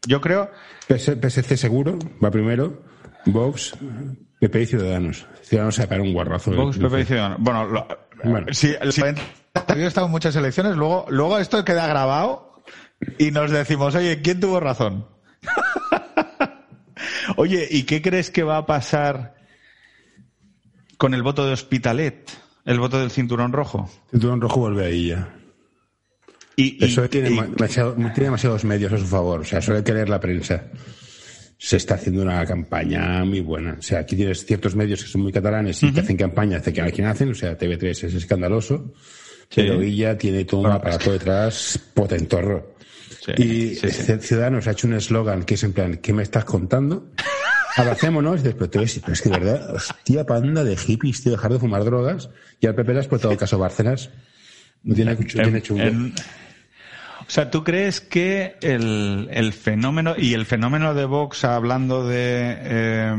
Yo 0.06 0.20
creo, 0.20 0.48
PS- 0.88 1.16
PSC 1.20 1.56
seguro, 1.56 1.98
va 2.24 2.30
primero. 2.30 2.84
Vox, 3.26 3.74
PP 4.40 4.62
y 4.62 4.66
Ciudadanos. 4.66 5.26
Ciudadanos 5.52 5.74
se 5.74 5.82
va 5.82 5.84
a 5.84 5.88
pegar 5.90 6.00
un 6.00 6.12
guarrazo. 6.14 6.50
Vox, 6.52 6.78
PP 6.78 7.00
y 7.00 7.04
Ciudadanos. 7.04 7.38
Bueno, 7.42 7.66
lo, 7.66 7.86
Bueno. 8.24 8.46
si, 8.54 8.74
si- 8.90 9.02
estado 9.84 10.06
en 10.06 10.10
muchas 10.10 10.34
elecciones, 10.34 10.76
luego, 10.76 11.04
luego 11.10 11.38
esto 11.38 11.62
queda 11.62 11.86
grabado 11.86 12.62
y 13.18 13.32
nos 13.32 13.50
decimos, 13.50 13.94
oye, 13.94 14.22
¿quién 14.22 14.40
tuvo 14.40 14.60
razón? 14.60 15.06
oye, 17.36 17.68
¿y 17.70 17.82
qué 17.82 18.00
crees 18.00 18.30
que 18.30 18.42
va 18.42 18.56
a 18.56 18.64
pasar 18.66 19.34
con 20.96 21.12
el 21.12 21.22
voto 21.22 21.44
de 21.46 21.52
Hospitalet? 21.52 22.30
El 22.64 22.78
voto 22.78 22.98
del 23.00 23.10
cinturón 23.10 23.52
rojo. 23.52 23.90
El 24.12 24.20
turón 24.20 24.40
rojo 24.40 24.60
vuelve 24.60 24.86
ahí 24.86 25.08
ya. 25.08 25.34
Y, 26.56 26.82
y- 26.82 26.88
Eso 26.88 27.06
tiene, 27.10 27.30
y- 27.30 27.36
demasiado- 27.40 27.92
tiene 27.94 28.12
demasiados 28.24 28.64
medios 28.64 28.90
a 28.92 28.98
su 28.98 29.06
favor. 29.06 29.40
O 29.40 29.44
sea, 29.44 29.60
suele 29.60 29.84
querer 29.84 30.08
la 30.08 30.18
prensa. 30.20 30.62
Se 31.64 31.76
está 31.76 31.94
haciendo 31.94 32.22
una 32.22 32.44
campaña 32.44 33.24
muy 33.24 33.40
buena. 33.40 33.76
O 33.78 33.82
sea, 33.82 34.00
aquí 34.00 34.16
tienes 34.16 34.44
ciertos 34.44 34.74
medios 34.74 35.02
que 35.04 35.08
son 35.08 35.20
muy 35.22 35.32
catalanes 35.32 35.80
y 35.84 35.92
que 35.92 36.00
hacen 36.00 36.16
campaña, 36.16 36.56
hace 36.58 36.72
que 36.72 36.82
a 36.82 36.90
quien 36.90 37.06
hacen. 37.06 37.30
O 37.30 37.34
sea, 37.34 37.56
TV3 37.56 37.88
es 37.90 38.14
escandaloso. 38.14 38.92
Pero 39.54 39.78
Villa 39.78 40.18
tiene 40.18 40.44
todo 40.44 40.62
un 40.62 40.70
aparato 40.72 41.12
detrás 41.12 41.78
potentorro. 41.94 42.74
Sí, 43.24 43.32
y 43.42 43.74
sí, 43.76 43.90
sí. 43.90 44.12
Ciudadanos 44.20 44.66
ha 44.66 44.72
hecho 44.72 44.88
un 44.88 44.94
eslogan 44.94 45.44
que 45.44 45.54
es 45.54 45.62
en 45.62 45.72
plan, 45.72 45.98
¿qué 45.98 46.12
me 46.12 46.24
estás 46.24 46.44
contando? 46.44 47.10
Abracémonos 47.76 48.40
y 48.40 48.44
después, 48.44 48.68
pero, 48.72 48.84
pero 49.00 49.12
es 49.12 49.22
que 49.22 49.28
de 49.30 49.38
verdad, 49.38 49.74
hostia 49.74 50.26
panda 50.26 50.64
de 50.64 50.76
hippies, 50.76 51.22
tío, 51.22 51.32
dejar 51.32 51.52
de 51.52 51.58
fumar 51.60 51.84
drogas. 51.84 52.28
Y 52.60 52.66
al 52.66 52.74
PP 52.74 52.92
le 52.92 52.98
ha 52.98 53.02
explotado 53.02 53.30
el 53.32 53.38
caso 53.38 53.56
Bárcenas. 53.58 54.10
No 54.82 54.94
tiene, 54.96 55.14
tiene 55.14 55.62
chungo. 55.62 55.82
En- 55.82 56.12
o 57.26 57.30
sea, 57.30 57.50
¿tú 57.50 57.64
crees 57.64 58.00
que 58.00 58.56
el, 58.60 59.28
el 59.32 59.52
fenómeno, 59.52 60.14
y 60.16 60.34
el 60.34 60.46
fenómeno 60.46 60.94
de 60.94 61.04
Vox 61.04 61.44
hablando 61.44 62.06
de 62.06 62.56
eh, 62.60 63.14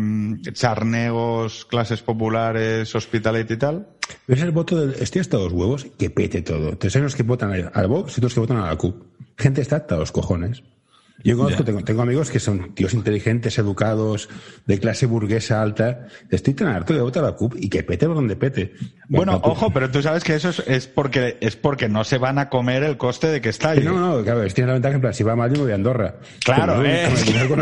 charnegos, 0.53 1.65
clases 1.65 2.01
populares, 2.01 2.93
hospitalet 2.95 3.49
y 3.51 3.57
tal? 3.57 3.87
Es 4.27 4.41
el 4.41 4.51
voto 4.51 4.75
del. 4.75 5.01
Estoy 5.01 5.21
hasta 5.21 5.37
los 5.37 5.51
huevos 5.51 5.87
que 5.97 6.09
pete 6.09 6.41
todo. 6.41 6.69
Entonces 6.69 6.95
hay 6.95 7.01
unos 7.01 7.15
que 7.15 7.23
votan 7.23 7.69
al 7.73 7.87
Vox 7.87 8.17
y 8.17 8.19
otros 8.19 8.33
que 8.33 8.39
votan 8.39 8.57
a 8.57 8.67
la 8.67 8.75
CUP. 8.75 9.03
Gente 9.37 9.61
está 9.61 9.77
hasta 9.77 9.97
los 9.97 10.11
cojones. 10.11 10.63
Yo 11.23 11.37
conozco, 11.37 11.63
tengo, 11.63 11.81
tengo 11.83 12.01
amigos 12.01 12.29
que 12.29 12.39
son 12.39 12.73
tíos 12.75 12.93
inteligentes, 12.93 13.57
educados, 13.57 14.27
de 14.65 14.79
clase 14.79 15.05
burguesa 15.05 15.61
alta. 15.61 16.07
Estoy 16.29 16.53
tan 16.53 16.67
harto 16.67 16.93
de 16.93 17.01
votar 17.01 17.23
a 17.23 17.27
la 17.27 17.31
CUP 17.33 17.55
y 17.57 17.69
que 17.69 17.83
pete 17.83 18.07
por 18.07 18.15
donde 18.15 18.35
pete. 18.35 18.73
Bueno, 19.07 19.41
CUP. 19.41 19.51
ojo, 19.51 19.71
pero 19.71 19.89
tú 19.89 20.01
sabes 20.01 20.23
que 20.23 20.35
eso 20.35 20.49
es, 20.49 20.59
es 20.67 20.87
porque 20.87 21.37
es 21.39 21.55
porque 21.55 21.87
no 21.87 22.03
se 22.03 22.17
van 22.17 22.39
a 22.39 22.49
comer 22.49 22.83
el 22.83 22.97
coste 22.97 23.27
de 23.27 23.39
que 23.41 23.49
está. 23.49 23.73
No, 23.75 24.17
no, 24.17 24.23
claro, 24.23 24.45
tiene 24.47 24.67
la 24.67 24.73
ventaja 24.73 24.95
en 24.95 25.01
plan, 25.01 25.13
si 25.13 25.23
va 25.23 25.35
mal 25.35 25.49
yo 25.51 25.57
me 25.57 25.63
voy 25.63 25.71
a 25.71 25.75
Andorra. 25.75 26.15
Claro, 26.43 26.75
Con 26.75 26.85
el- 26.87 26.91
eh. 26.91 27.47
con. 27.47 27.59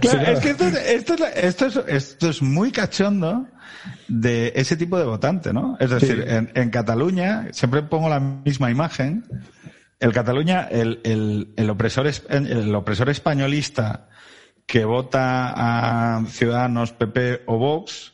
Claro, 0.00 0.32
es 0.32 0.38
que 0.40 0.50
esto 0.50 0.66
es, 0.68 0.74
esto, 0.76 1.14
es, 1.14 1.44
esto, 1.44 1.66
es, 1.66 1.76
esto 1.88 2.28
es 2.30 2.42
muy 2.42 2.70
cachondo 2.70 3.46
de 4.08 4.52
ese 4.54 4.76
tipo 4.76 4.98
de 4.98 5.04
votante, 5.04 5.52
¿no? 5.52 5.76
Es 5.80 5.90
decir, 5.90 6.22
Sí. 6.26 6.32
en, 6.34 6.50
en 6.54 6.70
Cataluña, 6.70 7.48
siempre 7.52 7.82
pongo 7.82 8.08
la 8.08 8.20
misma 8.20 8.70
imagen, 8.70 9.24
el 10.04 10.12
Cataluña, 10.12 10.68
el, 10.70 11.00
el, 11.04 11.54
el, 11.56 11.70
opresor, 11.70 12.06
es- 12.06 12.24
el 12.28 12.74
opresor 12.74 13.08
españolista 13.08 14.08
que 14.66 14.84
vota 14.84 15.52
a 16.18 16.24
Ciudadanos, 16.26 16.92
PP 16.92 17.42
o 17.46 17.58
Vox, 17.58 18.12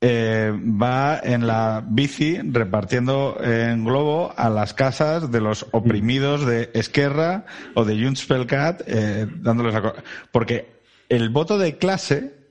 eh, 0.00 0.52
va 0.52 1.20
en 1.22 1.46
la 1.46 1.84
bici 1.86 2.38
repartiendo 2.42 3.36
en 3.42 3.84
globo 3.84 4.32
a 4.36 4.50
las 4.50 4.74
casas 4.74 5.30
de 5.30 5.40
los 5.40 5.66
oprimidos 5.72 6.44
de 6.44 6.70
Esquerra 6.74 7.44
o 7.74 7.84
de 7.84 8.02
Junts 8.02 8.26
pel 8.26 8.46
Cat, 8.46 8.82
eh, 8.86 9.26
dándoles 9.36 9.78
co- 9.80 9.94
porque 10.32 10.80
el 11.08 11.28
voto 11.30 11.56
de 11.58 11.76
clase 11.78 12.41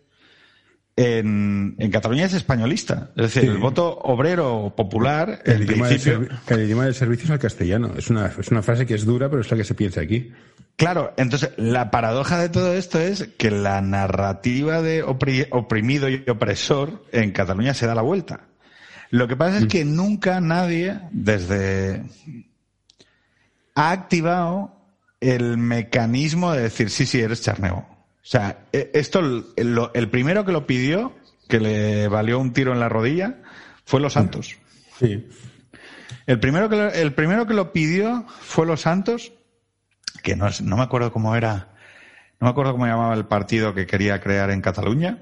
en, 0.95 1.75
en 1.79 1.91
Cataluña 1.91 2.25
es 2.25 2.33
españolista, 2.33 3.11
es 3.15 3.23
decir, 3.33 3.43
Sí. 3.43 3.47
el 3.47 3.57
voto 3.57 3.97
obrero 3.99 4.73
popular, 4.75 5.41
El 5.45 5.53
en 5.57 5.63
idioma, 5.63 5.87
principio, 5.87 6.21
servi- 6.21 6.39
el 6.47 6.61
idioma 6.65 6.85
del 6.85 6.95
servicio 6.95 7.25
es 7.25 7.29
el 7.31 7.39
castellano. 7.39 7.91
Es 7.97 8.09
una, 8.09 8.27
es 8.27 8.47
una 8.49 8.61
frase 8.61 8.85
que 8.85 8.95
es 8.95 9.05
dura, 9.05 9.29
pero 9.29 9.41
es 9.41 9.49
la 9.49 9.57
que 9.57 9.63
se 9.63 9.73
piensa 9.73 10.01
aquí. 10.01 10.31
Claro, 10.75 11.13
entonces 11.17 11.51
la 11.57 11.91
paradoja 11.91 12.37
de 12.39 12.49
todo 12.49 12.73
esto 12.73 12.99
es 12.99 13.29
que 13.37 13.51
la 13.51 13.81
narrativa 13.81 14.81
de 14.81 15.03
opri- 15.05 15.47
oprimido 15.51 16.09
y 16.09 16.23
opresor 16.29 17.05
en 17.11 17.31
Cataluña 17.31 17.73
se 17.73 17.85
da 17.87 17.95
la 17.95 18.01
vuelta. 18.01 18.41
Lo 19.11 19.27
que 19.27 19.35
pasa 19.35 19.57
es 19.59 19.65
que 19.67 19.83
nunca 19.85 20.39
nadie 20.41 20.99
desde 21.11 22.03
ha 23.75 23.91
activado 23.91 24.75
el 25.19 25.57
mecanismo 25.57 26.51
de 26.53 26.63
decir 26.63 26.89
sí, 26.89 27.05
sí, 27.05 27.19
eres 27.21 27.41
charneo. 27.41 27.85
O 28.23 28.25
sea, 28.25 28.65
e- 28.71 28.91
esto, 28.93 29.19
el, 29.55 30.09
primero 30.09 30.45
que 30.45 30.51
lo 30.51 30.67
pidió, 30.67 31.15
que 31.47 31.59
le 31.59 32.07
valió 32.07 32.39
un 32.39 32.53
tiro 32.53 32.71
en 32.73 32.79
la 32.79 32.89
rodilla, 32.89 33.37
fue 33.85 33.99
Los 33.99 34.13
Santos. 34.13 34.57
Sí. 34.99 35.27
El 36.27 36.39
primero 36.39 36.69
que 36.69 36.75
lo, 36.75 36.87
el 36.89 37.13
primero 37.13 37.47
que 37.47 37.53
lo 37.53 37.73
pidió 37.73 38.25
fue 38.27 38.65
Los 38.65 38.81
Santos 38.81 39.33
que 40.21 40.35
no, 40.35 40.47
no 40.63 40.77
me 40.77 40.83
acuerdo 40.83 41.11
cómo 41.11 41.35
era, 41.35 41.69
no 42.39 42.45
me 42.45 42.49
acuerdo 42.49 42.73
cómo 42.73 42.85
llamaba 42.85 43.13
el 43.13 43.25
partido 43.25 43.73
que 43.73 43.85
quería 43.85 44.21
crear 44.21 44.51
en 44.51 44.61
Cataluña, 44.61 45.19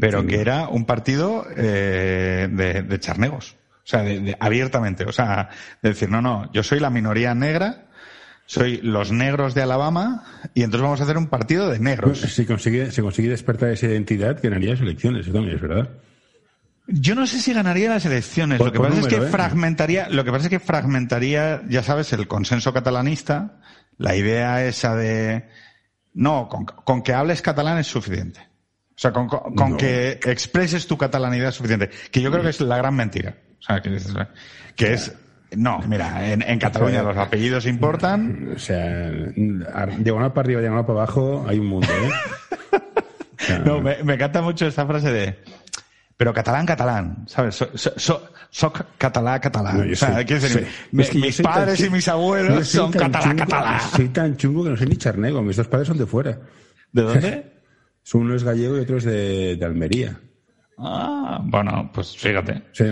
pero 0.00 0.26
que 0.26 0.40
era 0.40 0.68
un 0.68 0.84
partido 0.84 1.46
eh, 1.56 2.48
de, 2.50 2.82
de, 2.82 3.00
charnegos. 3.00 3.56
O 3.84 3.86
sea, 3.86 4.02
de, 4.02 4.36
abiertamente. 4.40 5.04
O 5.04 5.12
sea, 5.12 5.50
de 5.80 5.90
decir, 5.90 6.10
no, 6.10 6.20
no, 6.20 6.50
yo 6.52 6.62
soy 6.62 6.80
la 6.80 6.90
minoría 6.90 7.34
negra, 7.34 7.86
soy 8.50 8.78
los 8.78 9.12
negros 9.12 9.54
de 9.54 9.62
Alabama, 9.62 10.24
y 10.54 10.64
entonces 10.64 10.82
vamos 10.82 11.00
a 11.00 11.04
hacer 11.04 11.16
un 11.16 11.28
partido 11.28 11.70
de 11.70 11.78
negros. 11.78 12.18
Si 12.18 12.44
consigue, 12.44 12.90
si 12.90 13.00
consigue 13.00 13.28
despertar 13.28 13.70
esa 13.70 13.86
identidad, 13.86 14.40
ganaría 14.42 14.70
las 14.70 14.80
elecciones, 14.80 15.22
eso 15.22 15.32
también 15.32 15.54
es 15.54 15.62
verdad. 15.62 15.88
Yo 16.88 17.14
no 17.14 17.28
sé 17.28 17.38
si 17.38 17.54
ganaría 17.54 17.90
las 17.90 18.04
elecciones. 18.06 18.58
lo 18.58 18.72
que 18.72 18.80
pasa 18.80 18.98
es 18.98 19.06
que 19.06 19.16
¿eh? 19.18 19.20
fragmentaría, 19.20 20.08
lo 20.08 20.24
que 20.24 20.32
pasa 20.32 20.46
es 20.46 20.50
que 20.50 20.58
fragmentaría, 20.58 21.62
ya 21.68 21.84
sabes, 21.84 22.12
el 22.12 22.26
consenso 22.26 22.72
catalanista, 22.72 23.60
la 23.98 24.16
idea 24.16 24.66
esa 24.66 24.96
de 24.96 25.44
no, 26.14 26.48
con, 26.48 27.02
que 27.04 27.14
hables 27.14 27.42
catalán 27.42 27.78
es 27.78 27.86
suficiente. 27.86 28.40
O 28.40 28.98
sea, 28.98 29.12
con, 29.12 29.76
que 29.76 30.18
expreses 30.24 30.88
tu 30.88 30.98
catalanidad 30.98 31.50
es 31.50 31.54
suficiente. 31.54 31.88
Que 32.10 32.20
yo 32.20 32.32
creo 32.32 32.42
que 32.42 32.50
es 32.50 32.60
la 32.60 32.78
gran 32.78 32.96
mentira. 32.96 33.36
O 33.60 33.62
sea, 33.62 33.80
que, 33.80 33.96
que 34.74 34.92
es 34.92 35.14
no, 35.56 35.80
mira, 35.88 36.32
en, 36.32 36.58
Cataluña 36.58 37.02
los 37.02 37.16
apellidos 37.16 37.66
importan. 37.66 38.52
O 38.54 38.58
sea, 38.58 39.10
diagonal 39.98 40.32
para 40.32 40.46
arriba, 40.46 40.60
diagonal 40.60 40.86
para 40.86 41.02
abajo, 41.02 41.44
hay 41.48 41.58
un 41.58 41.66
mundo, 41.66 41.88
¿eh? 41.92 42.80
no, 43.64 43.80
me, 43.80 44.02
me, 44.04 44.14
encanta 44.14 44.42
mucho 44.42 44.66
esta 44.66 44.86
frase 44.86 45.10
de 45.10 45.38
pero 46.20 46.34
catalán, 46.34 46.66
catalán, 46.66 47.24
¿sabes? 47.26 47.64
So, 47.96 48.72
catalá, 48.98 49.40
catalán. 49.40 49.90
o 49.90 49.96
sea, 49.96 50.22
decir, 50.22 50.66
mis 50.92 51.40
padres 51.40 51.80
y 51.80 51.88
mis 51.88 52.06
abuelos 52.08 52.68
son 52.68 52.92
catalán, 52.92 53.38
catalán. 53.38 53.80
Soy 53.96 54.10
tan 54.10 54.36
chungo 54.36 54.64
que 54.64 54.68
no 54.68 54.76
soy 54.76 54.88
ni 54.88 54.96
charnego, 54.98 55.40
mis 55.40 55.56
dos 55.56 55.66
padres 55.68 55.88
son 55.88 55.96
de 55.96 56.04
fuera. 56.04 56.38
¿De 56.92 57.00
dónde? 57.00 57.52
Uno 58.12 58.34
es 58.34 58.44
gallego 58.44 58.76
y 58.76 58.80
otro 58.80 58.98
es 58.98 59.04
de, 59.04 59.56
de 59.56 59.64
Almería. 59.64 60.20
Ah, 60.82 61.40
bueno, 61.44 61.90
pues 61.92 62.16
fíjate. 62.16 62.62
yo, 62.72 62.86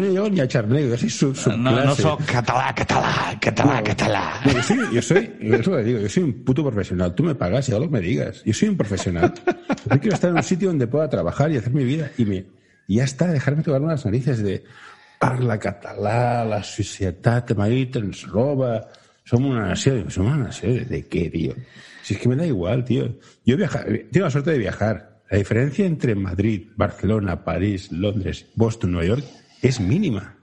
no 0.00 0.06
llego 0.06 0.28
ni 0.28 0.40
a 0.40 0.46
charnego, 0.46 0.90
yo 0.90 0.96
soy 0.96 1.10
su, 1.10 1.34
su 1.34 1.50
No, 1.56 1.84
no 1.84 1.94
soy 1.94 2.16
catalá, 2.24 2.72
catalá, 2.72 3.36
catalá, 3.40 3.82
catalá. 3.82 4.40
yo 4.44 4.62
soy, 4.62 4.78
yo 4.92 5.02
soy, 5.02 5.36
eso 5.40 5.76
le 5.76 5.84
digo, 5.84 5.98
yo 6.00 6.08
soy 6.08 6.22
un 6.22 6.44
puto 6.44 6.62
profesional. 6.62 7.12
Tú 7.14 7.24
me 7.24 7.34
pagas 7.34 7.68
y 7.68 7.72
hago 7.72 7.80
lo 7.80 7.90
que 7.90 7.94
me 7.94 8.00
digas. 8.00 8.42
Yo 8.44 8.54
soy 8.54 8.68
un 8.68 8.76
profesional. 8.76 9.34
Yo 9.90 10.00
quiero 10.00 10.14
estar 10.14 10.30
en 10.30 10.36
un 10.36 10.42
sitio 10.42 10.68
donde 10.68 10.86
pueda 10.86 11.08
trabajar 11.08 11.50
y 11.50 11.56
hacer 11.56 11.72
mi 11.72 11.84
vida 11.84 12.10
y, 12.16 12.24
me, 12.24 12.44
y 12.86 12.96
ya 12.96 13.04
está, 13.04 13.26
dejarme 13.26 13.64
tocar 13.64 13.80
unas 13.82 14.04
narices 14.04 14.40
de 14.42 14.62
parla 15.18 15.58
catalá, 15.58 16.44
la 16.44 16.62
sociedad 16.62 17.44
de 17.44 17.54
Madrid 17.54 17.96
ens 17.96 18.22
roba. 18.28 18.86
Somos 19.24 19.50
una 19.50 19.66
nación. 19.66 20.10
Somos 20.10 20.34
una 20.34 20.44
nación. 20.44 20.86
¿De 20.88 21.06
qué, 21.06 21.28
tío? 21.28 21.54
Si 22.02 22.14
es 22.14 22.20
que 22.20 22.28
me 22.28 22.36
da 22.36 22.46
igual, 22.46 22.84
tío. 22.84 23.16
Yo 23.44 23.56
viajar, 23.56 23.86
tengo 24.10 24.26
la 24.26 24.30
suerte 24.30 24.52
de 24.52 24.58
viajar 24.58 25.09
la 25.30 25.38
diferencia 25.38 25.86
entre 25.86 26.16
Madrid, 26.16 26.68
Barcelona, 26.76 27.44
París, 27.44 27.92
Londres, 27.92 28.46
Boston, 28.56 28.92
Nueva 28.92 29.06
York 29.06 29.24
es 29.62 29.78
mínima. 29.78 30.36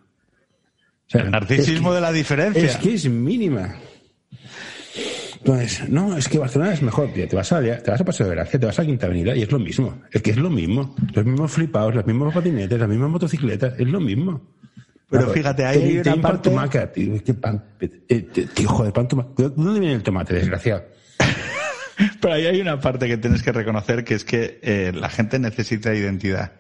el 1.10 1.30
narcisismo 1.30 1.94
de 1.94 2.02
la 2.02 2.12
diferencia. 2.14 2.64
Es 2.64 2.78
que 2.78 2.94
es 2.94 3.10
mínima. 3.10 3.76
Entonces, 5.40 5.90
no, 5.90 6.18
es 6.18 6.30
que 6.30 6.40
Barcelona 6.40 6.74
es 6.74 6.82
mejor. 6.82 7.10
Te 7.14 7.36
vas 7.36 7.52
a, 7.52 7.62
te 7.62 7.92
vas 7.92 8.02
a 8.02 8.06
Paseo 8.06 8.28
de 8.28 8.36
Gracia, 8.36 8.60
te 8.60 8.66
vas 8.66 8.80
a 8.80 8.86
Quinta 8.86 9.08
Avenida 9.08 9.36
y 9.36 9.44
es 9.44 9.52
lo 9.52 9.60
mismo. 9.60 10.02
Es 10.12 10.22
que 10.22 10.32
es 10.32 10.38
lo 10.38 10.50
mismo. 10.50 10.96
Los 11.14 11.26
mismos 11.26 11.52
flipados, 11.52 11.94
los 11.94 12.06
mismos 12.06 12.34
patinetes, 12.34 12.80
las 12.80 12.90
mismas 12.90 13.10
motocicletas, 13.10 13.74
es 13.78 13.88
lo 13.88 14.00
mismo. 14.00 14.42
Pero 15.10 15.30
fíjate, 15.30 15.66
ahí 15.66 15.82
hay 15.84 15.98
una 16.00 16.22
parte... 16.22 16.50
Tumaca, 16.50 16.92
tío, 16.92 17.24
¿qué 17.24 17.34
pan, 17.34 17.64
eh, 17.80 18.22
tío, 18.54 18.68
joder, 18.68 18.92
pan. 18.92 19.08
¿Dónde 19.38 19.80
viene 19.80 19.96
el 19.96 20.04
tomate, 20.04 20.34
desgraciado? 20.34 20.84
Pero 22.22 22.34
ahí 22.34 22.46
hay 22.46 22.62
una 22.62 22.80
parte 22.80 23.08
que 23.08 23.18
tienes 23.18 23.42
que 23.42 23.52
reconocer 23.52 24.04
que 24.04 24.16
es 24.16 24.26
que 24.26 24.60
eh, 24.62 24.92
la 24.94 25.10
gente 25.10 25.40
necesita 25.40 25.94
identidad. 25.94 26.54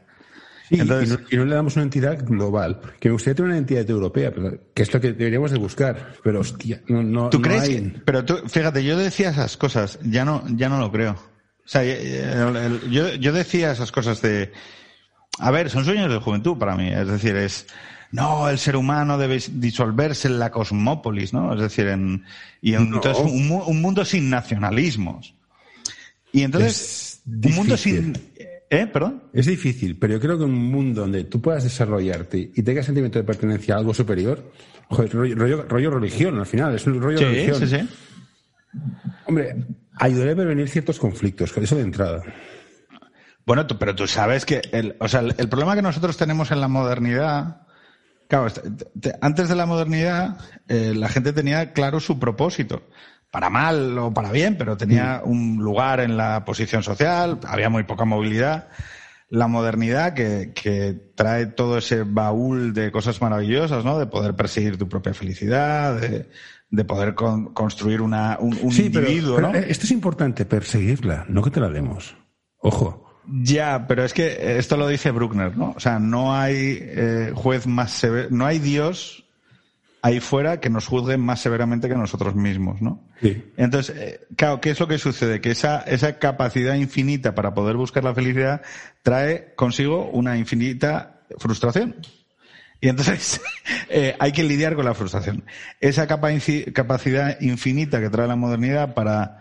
y, 0.69 0.77
no, 0.77 0.99
le 0.99 1.55
damos 1.55 1.75
una 1.75 1.83
entidad 1.83 2.23
global. 2.25 2.79
Que 2.99 3.09
me 3.09 3.13
gustaría 3.13 3.35
tener 3.35 3.49
una 3.51 3.57
entidad 3.57 3.89
europea, 3.89 4.33
que 4.73 4.83
es 4.83 4.93
lo 4.93 4.99
que 4.99 5.13
deberíamos 5.13 5.51
de 5.51 5.57
buscar. 5.57 6.13
Pero 6.23 6.41
hostia, 6.41 6.81
no, 6.87 7.03
no, 7.03 7.29
¿Tú 7.29 7.41
crees 7.41 7.69
Que, 7.69 7.93
pero 8.03 8.25
tú, 8.25 8.37
fíjate, 8.47 8.83
yo 8.83 8.97
decía 8.97 9.29
esas 9.29 9.57
cosas, 9.57 9.99
ya 10.03 10.25
no, 10.25 10.43
ya 10.49 10.69
no 10.69 10.79
lo 10.79 10.91
creo. 10.91 11.13
O 11.13 11.69
sea, 11.69 11.83
yo, 11.83 13.13
yo 13.15 13.33
decía 13.33 13.71
esas 13.71 13.91
cosas 13.91 14.21
de, 14.21 14.53
a 15.39 15.51
ver, 15.51 15.69
son 15.69 15.85
sueños 15.85 16.11
de 16.11 16.17
juventud 16.19 16.57
para 16.57 16.75
mí. 16.75 16.89
Es 16.89 17.07
decir, 17.07 17.35
es, 17.35 17.67
no, 18.11 18.49
el 18.49 18.57
ser 18.57 18.75
humano 18.75 19.17
debe 19.17 19.39
disolverse 19.51 20.27
en 20.27 20.39
la 20.39 20.51
cosmópolis, 20.51 21.33
¿no? 21.33 21.53
Es 21.53 21.59
decir, 21.59 21.87
en, 21.87 22.23
y 22.61 22.73
entonces 22.73 23.17
un, 23.19 23.81
mundo 23.81 24.05
sin 24.05 24.29
nacionalismos. 24.29 25.35
Y 26.31 26.43
entonces, 26.43 27.21
un 27.25 27.55
mundo 27.55 27.77
sin... 27.77 28.17
¿Eh? 28.69 28.85
¿Perdón? 28.85 29.23
Es 29.33 29.45
difícil, 29.45 29.97
pero 29.97 30.13
yo 30.13 30.19
creo 30.19 30.37
que 30.37 30.43
un 30.43 30.71
mundo 30.71 31.01
donde 31.01 31.23
tú 31.23 31.41
puedas 31.41 31.63
desarrollarte 31.63 32.51
y 32.53 32.63
tengas 32.63 32.85
sentimiento 32.85 33.17
de 33.17 33.23
pertenencia 33.23 33.75
a 33.75 33.77
algo 33.77 33.93
superior, 33.93 34.51
rollo, 34.89 35.63
rollo, 35.63 35.89
religión 35.89 36.37
al 36.37 36.45
final, 36.45 36.75
es 36.75 36.85
un 36.85 37.01
rollo 37.01 37.19
religión. 37.19 37.59
Sí, 37.59 37.67
sí. 37.67 37.89
Hombre, 39.25 39.55
ayudaría 39.95 40.33
a 40.33 40.35
prevenir 40.35 40.67
ciertos 40.67 40.99
conflictos, 40.99 41.53
con 41.53 41.63
eso 41.63 41.77
de 41.77 41.83
entrada. 41.83 42.23
Bueno, 43.45 43.65
pero 43.65 43.95
tú 43.95 44.05
sabes 44.05 44.45
que 44.45 44.61
el, 44.73 44.97
o 44.99 45.07
sea, 45.07 45.21
el 45.21 45.47
problema 45.47 45.73
que 45.73 45.81
nosotros 45.81 46.17
tenemos 46.17 46.51
en 46.51 46.59
la 46.59 46.67
modernidad 46.67 47.66
Claro, 48.27 48.47
antes 49.21 49.49
de 49.49 49.55
la 49.55 49.65
modernidad, 49.65 50.37
eh, 50.67 50.93
la 50.95 51.09
gente 51.09 51.33
tenía 51.33 51.73
claro 51.73 51.99
su 51.99 52.19
propósito. 52.19 52.83
Para 53.31 53.49
mal 53.49 53.97
o 53.97 54.13
para 54.13 54.31
bien, 54.31 54.57
pero 54.57 54.77
tenía 54.77 55.21
mm. 55.23 55.29
un 55.29 55.57
lugar 55.57 55.99
en 55.99 56.17
la 56.17 56.45
posición 56.45 56.83
social, 56.83 57.39
había 57.45 57.69
muy 57.69 57.83
poca 57.83 58.05
movilidad. 58.05 58.69
La 59.29 59.47
modernidad 59.47 60.13
que, 60.13 60.53
que 60.55 60.95
trae 61.15 61.47
todo 61.47 61.77
ese 61.77 62.03
baúl 62.03 62.73
de 62.73 62.91
cosas 62.91 63.21
maravillosas, 63.21 63.83
¿no? 63.83 63.99
De 63.99 64.07
poder 64.07 64.35
perseguir 64.35 64.77
tu 64.77 64.87
propia 64.87 65.13
felicidad, 65.13 65.99
de, 65.99 66.29
de 66.69 66.85
poder 66.85 67.15
construir 67.15 68.01
una, 68.01 68.37
un, 68.39 68.53
individuo, 68.55 69.39
¿no? 69.39 69.53
Eh, 69.53 69.67
esto 69.69 69.85
es 69.85 69.91
importante, 69.91 70.45
perseguirla, 70.45 71.25
no 71.29 71.41
que 71.41 71.51
te 71.51 71.59
la 71.59 71.69
demos. 71.69 72.15
Ojo. 72.57 73.06
Ya, 73.29 73.87
pero 73.87 74.05
es 74.05 74.13
que 74.13 74.57
esto 74.57 74.77
lo 74.77 74.87
dice 74.87 75.11
Bruckner, 75.11 75.57
¿no? 75.57 75.73
O 75.75 75.79
sea, 75.79 75.99
no 75.99 76.33
hay 76.33 76.79
eh, 76.81 77.31
juez 77.35 77.67
más 77.67 77.91
severo, 77.91 78.29
no 78.31 78.45
hay 78.45 78.59
Dios 78.59 79.25
ahí 80.01 80.21
fuera 80.21 80.61
que 80.61 80.69
nos 80.69 80.87
juzgue 80.87 81.17
más 81.17 81.41
severamente 81.41 81.89
que 81.89 81.95
nosotros 81.95 82.35
mismos, 82.35 82.81
¿no? 82.81 83.03
Sí. 83.21 83.43
Entonces, 83.57 83.95
eh, 83.97 84.27
claro, 84.37 84.61
¿qué 84.61 84.69
es 84.69 84.79
lo 84.79 84.87
que 84.87 84.97
sucede? 84.97 85.41
Que 85.41 85.51
esa, 85.51 85.81
esa 85.81 86.19
capacidad 86.19 86.75
infinita 86.75 87.35
para 87.35 87.53
poder 87.53 87.75
buscar 87.75 88.03
la 88.03 88.15
felicidad 88.15 88.61
trae 89.03 89.53
consigo 89.55 90.09
una 90.09 90.37
infinita 90.37 91.21
frustración. 91.37 91.95
Y 92.79 92.87
entonces 92.87 93.41
eh, 93.89 94.15
hay 94.19 94.31
que 94.31 94.43
lidiar 94.43 94.75
con 94.75 94.85
la 94.85 94.93
frustración. 94.93 95.43
Esa 95.81 96.07
capacidad 96.07 97.41
infinita 97.41 97.99
que 97.99 98.09
trae 98.09 98.27
la 98.27 98.35
modernidad 98.37 98.93
para, 98.93 99.39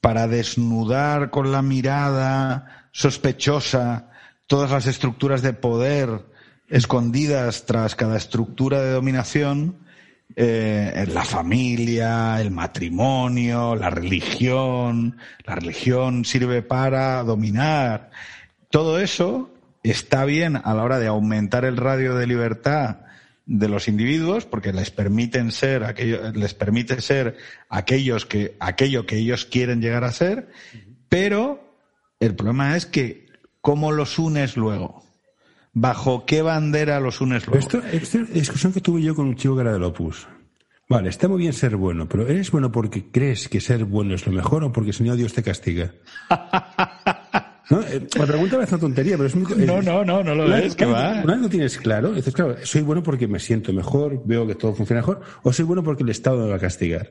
para 0.00 0.28
desnudar 0.28 1.30
con 1.30 1.52
la 1.52 1.62
mirada 1.62 2.88
sospechosa, 2.92 4.10
todas 4.46 4.70
las 4.70 4.86
estructuras 4.86 5.42
de 5.42 5.52
poder 5.52 6.26
escondidas 6.68 7.66
tras 7.66 7.94
cada 7.94 8.16
estructura 8.16 8.80
de 8.80 8.92
dominación, 8.92 9.78
eh, 10.34 11.06
la 11.12 11.24
familia, 11.24 12.40
el 12.40 12.50
matrimonio, 12.50 13.76
la 13.76 13.90
religión, 13.90 15.16
la 15.44 15.54
religión 15.54 16.24
sirve 16.24 16.62
para 16.62 17.22
dominar. 17.22 18.10
Todo 18.70 18.98
eso 18.98 19.50
está 19.82 20.24
bien 20.24 20.56
a 20.56 20.74
la 20.74 20.82
hora 20.82 20.98
de 20.98 21.06
aumentar 21.06 21.64
el 21.64 21.76
radio 21.76 22.16
de 22.16 22.26
libertad 22.26 23.05
de 23.46 23.68
los 23.68 23.86
individuos 23.88 24.44
porque 24.44 24.72
les 24.72 24.90
permiten 24.90 25.52
ser 25.52 25.84
aquello, 25.84 26.32
les 26.32 26.52
permite 26.52 27.00
ser 27.00 27.36
aquellos 27.68 28.26
que 28.26 28.56
aquello 28.58 29.06
que 29.06 29.16
ellos 29.16 29.46
quieren 29.46 29.80
llegar 29.80 30.04
a 30.04 30.12
ser, 30.12 30.50
pero 31.08 31.78
el 32.20 32.34
problema 32.34 32.76
es 32.76 32.86
que, 32.86 33.26
¿cómo 33.60 33.92
los 33.92 34.18
unes 34.18 34.56
luego? 34.56 35.04
¿Bajo 35.72 36.26
qué 36.26 36.42
bandera 36.42 37.00
los 37.00 37.20
unes 37.20 37.46
luego? 37.46 37.60
Esto, 37.60 37.82
esta 37.86 38.18
discusión 38.18 38.72
que 38.72 38.80
tuve 38.80 39.02
yo 39.02 39.14
con 39.14 39.28
un 39.28 39.36
chico 39.36 39.54
que 39.54 39.60
era 39.60 39.72
del 39.72 39.84
Opus. 39.84 40.26
Vale, 40.88 41.08
está 41.08 41.28
muy 41.28 41.38
bien 41.38 41.52
ser 41.52 41.76
bueno, 41.76 42.08
pero 42.08 42.28
¿eres 42.28 42.50
bueno 42.50 42.70
porque 42.70 43.10
crees 43.10 43.48
que 43.48 43.60
ser 43.60 43.84
bueno 43.84 44.14
es 44.14 44.24
lo 44.26 44.32
mejor 44.32 44.62
o 44.64 44.72
porque 44.72 44.92
si 44.92 45.02
no 45.02 45.16
Dios 45.16 45.34
te 45.34 45.42
castiga? 45.42 45.92
¿No? 47.68 47.80
Eh, 47.82 48.06
la 48.16 48.26
pregunta 48.26 48.62
es 48.62 48.70
una 48.70 48.80
tontería, 48.80 49.16
pero 49.16 49.26
es 49.26 49.34
muy... 49.34 49.66
No, 49.66 49.82
no, 49.82 50.04
no, 50.04 50.22
no 50.22 50.34
lo 50.34 50.48
ves, 50.48 50.76
que 50.76 50.84
va. 50.84 51.22
Una 51.24 51.34
vez 51.34 51.42
lo 51.42 51.48
tienes 51.48 51.78
claro, 51.78 52.12
dices, 52.12 52.32
claro, 52.32 52.56
¿soy 52.62 52.82
bueno 52.82 53.02
porque 53.02 53.26
me 53.26 53.40
siento 53.40 53.72
mejor, 53.72 54.22
veo 54.24 54.46
que 54.46 54.54
todo 54.54 54.72
funciona 54.74 55.00
mejor, 55.00 55.20
o 55.42 55.52
soy 55.52 55.64
bueno 55.64 55.82
porque 55.82 56.04
el 56.04 56.10
Estado 56.10 56.44
me 56.44 56.50
va 56.50 56.56
a 56.56 56.60
castigar? 56.60 57.10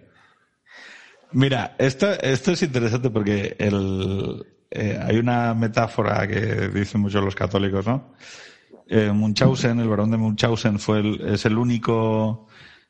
Mira, 1.32 1.76
esto, 1.78 2.10
esto 2.22 2.52
es 2.52 2.64
interesante 2.64 3.10
porque 3.10 3.58
el, 3.60 4.46
eh, 4.72 5.00
hay 5.02 5.18
una 5.18 5.54
metáfora 5.54 6.28
que 6.28 6.70
dicen 6.70 7.02
muchos 7.02 7.24
los 7.24 7.36
católicos, 7.36 7.86
¿no? 7.86 8.14
Eh, 8.88 9.12
Munchausen, 9.12 9.80
el 9.80 9.88
varón 9.88 10.12
de 10.12 10.18
Munchausen, 10.18 10.80
fue 10.80 11.00
el, 11.00 11.22
es 11.34 11.46
el 11.46 11.58
único 11.58 12.48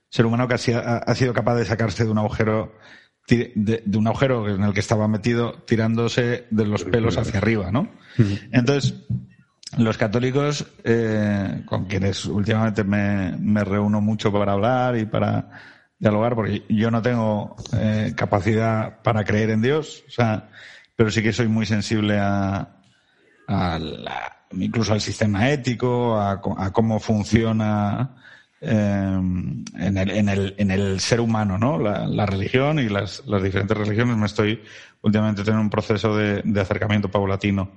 ser 0.09 0.25
humano 0.25 0.47
que 0.47 0.55
ha, 0.55 1.15
sido 1.15 1.33
capaz 1.33 1.55
de 1.55 1.65
sacarse 1.65 2.05
de 2.05 2.11
un 2.11 2.17
agujero 2.17 2.73
de, 3.27 3.83
un 3.97 4.07
agujero 4.07 4.47
en 4.49 4.63
el 4.63 4.73
que 4.73 4.79
estaba 4.79 5.07
metido 5.07 5.53
tirándose 5.65 6.45
de 6.49 6.65
los 6.65 6.83
pelos 6.83 7.17
hacia 7.17 7.39
arriba, 7.39 7.71
¿no? 7.71 7.89
Entonces, 8.51 8.93
los 9.77 9.97
católicos, 9.97 10.65
eh, 10.83 11.63
con 11.65 11.85
quienes 11.85 12.25
últimamente 12.25 12.83
me, 12.83 13.35
me, 13.37 13.63
reúno 13.63 13.99
mucho 13.99 14.31
para 14.31 14.53
hablar 14.53 14.97
y 14.97 15.05
para 15.05 15.49
dialogar, 15.97 16.35
porque 16.35 16.63
yo 16.69 16.91
no 16.91 17.01
tengo 17.01 17.55
eh, 17.73 18.13
capacidad 18.15 19.01
para 19.01 19.23
creer 19.23 19.49
en 19.49 19.61
Dios, 19.61 20.03
o 20.07 20.11
sea, 20.11 20.49
pero 20.95 21.09
sí 21.09 21.21
que 21.23 21.33
soy 21.33 21.47
muy 21.47 21.65
sensible 21.65 22.19
a, 22.19 22.77
a 23.47 23.79
incluso 24.51 24.93
al 24.93 25.01
sistema 25.01 25.49
ético, 25.49 26.15
a, 26.15 26.41
a 26.57 26.71
cómo 26.71 26.99
funciona 26.99 28.15
en, 28.65 29.97
el, 29.97 30.11
en, 30.11 30.29
el, 30.29 30.55
en, 30.57 30.71
el, 30.71 30.99
ser 30.99 31.21
humano, 31.21 31.57
¿no? 31.57 31.79
La, 31.79 32.07
la 32.07 32.25
religión 32.25 32.79
y 32.79 32.89
las, 32.89 33.23
las, 33.25 33.43
diferentes 33.43 33.77
religiones. 33.77 34.17
Me 34.17 34.25
estoy 34.25 34.61
últimamente 35.01 35.43
teniendo 35.43 35.61
un 35.61 35.69
proceso 35.69 36.15
de, 36.15 36.41
de, 36.43 36.61
acercamiento 36.61 37.09
paulatino. 37.09 37.71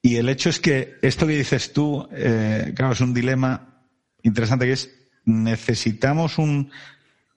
Y 0.00 0.16
el 0.16 0.28
hecho 0.28 0.48
es 0.48 0.58
que 0.58 0.96
esto 1.02 1.26
que 1.26 1.36
dices 1.36 1.72
tú, 1.72 2.08
eh, 2.12 2.72
claro, 2.74 2.92
es 2.92 3.00
un 3.00 3.14
dilema 3.14 3.84
interesante 4.22 4.66
que 4.66 4.72
es 4.72 4.90
necesitamos 5.24 6.38
un 6.38 6.70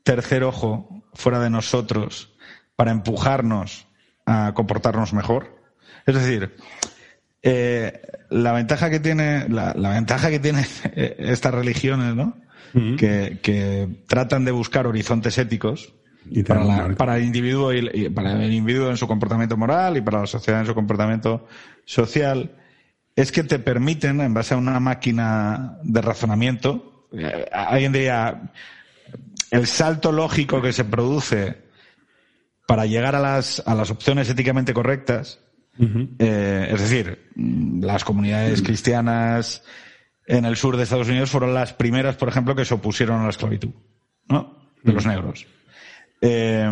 tercer 0.03 0.43
ojo 0.43 1.03
fuera 1.13 1.39
de 1.39 1.49
nosotros 1.49 2.33
para 2.75 2.91
empujarnos 2.91 3.87
a 4.25 4.53
comportarnos 4.53 5.13
mejor. 5.13 5.61
Es 6.05 6.15
decir, 6.15 6.55
eh, 7.41 8.01
la 8.29 8.51
ventaja 8.53 8.89
que 8.89 8.99
tiene, 8.99 9.47
la, 9.49 9.73
ventaja 9.73 10.29
que 10.29 10.39
tiene 10.39 10.65
estas 10.95 11.53
religiones, 11.53 12.15
¿no? 12.15 12.35
Que, 12.97 13.87
tratan 14.07 14.45
de 14.45 14.51
buscar 14.51 14.87
horizontes 14.87 15.37
éticos 15.37 15.93
para, 16.97 17.17
el 17.17 17.23
individuo 17.23 17.73
y, 17.73 18.09
para 18.09 18.33
el 18.33 18.53
individuo 18.53 18.89
en 18.89 18.97
su 18.97 19.07
comportamiento 19.07 19.55
moral 19.57 19.97
y 19.97 20.01
para 20.01 20.21
la 20.21 20.27
sociedad 20.27 20.61
en 20.61 20.67
su 20.67 20.75
comportamiento 20.75 21.47
social, 21.85 22.51
es 23.15 23.31
que 23.31 23.43
te 23.43 23.59
permiten, 23.59 24.19
en 24.21 24.33
base 24.33 24.53
a 24.53 24.57
una 24.57 24.79
máquina 24.79 25.77
de 25.83 26.01
razonamiento, 26.01 27.07
eh, 27.13 27.45
hoy 27.71 27.85
en 27.85 27.91
día 27.93 28.51
el 29.51 29.67
salto 29.67 30.11
lógico 30.11 30.61
que 30.61 30.73
se 30.73 30.83
produce 30.83 31.63
para 32.67 32.85
llegar 32.85 33.15
a 33.15 33.19
las, 33.19 33.63
a 33.65 33.75
las 33.75 33.91
opciones 33.91 34.29
éticamente 34.29 34.73
correctas, 34.73 35.39
eh, 35.77 36.69
es 36.71 36.81
decir, 36.81 37.29
las 37.35 38.03
comunidades 38.03 38.61
cristianas 38.61 39.61
en 40.27 40.45
el 40.45 40.55
sur 40.55 40.77
de 40.77 40.83
Estados 40.83 41.09
Unidos 41.09 41.29
fueron 41.29 41.53
las 41.53 41.73
primeras, 41.73 42.15
por 42.15 42.29
ejemplo, 42.29 42.55
que 42.55 42.65
se 42.65 42.73
opusieron 42.73 43.21
a 43.21 43.23
la 43.23 43.29
esclavitud, 43.29 43.71
¿no? 44.27 44.71
De 44.83 44.93
los 44.93 45.05
negros. 45.05 45.45
Eh, 46.21 46.67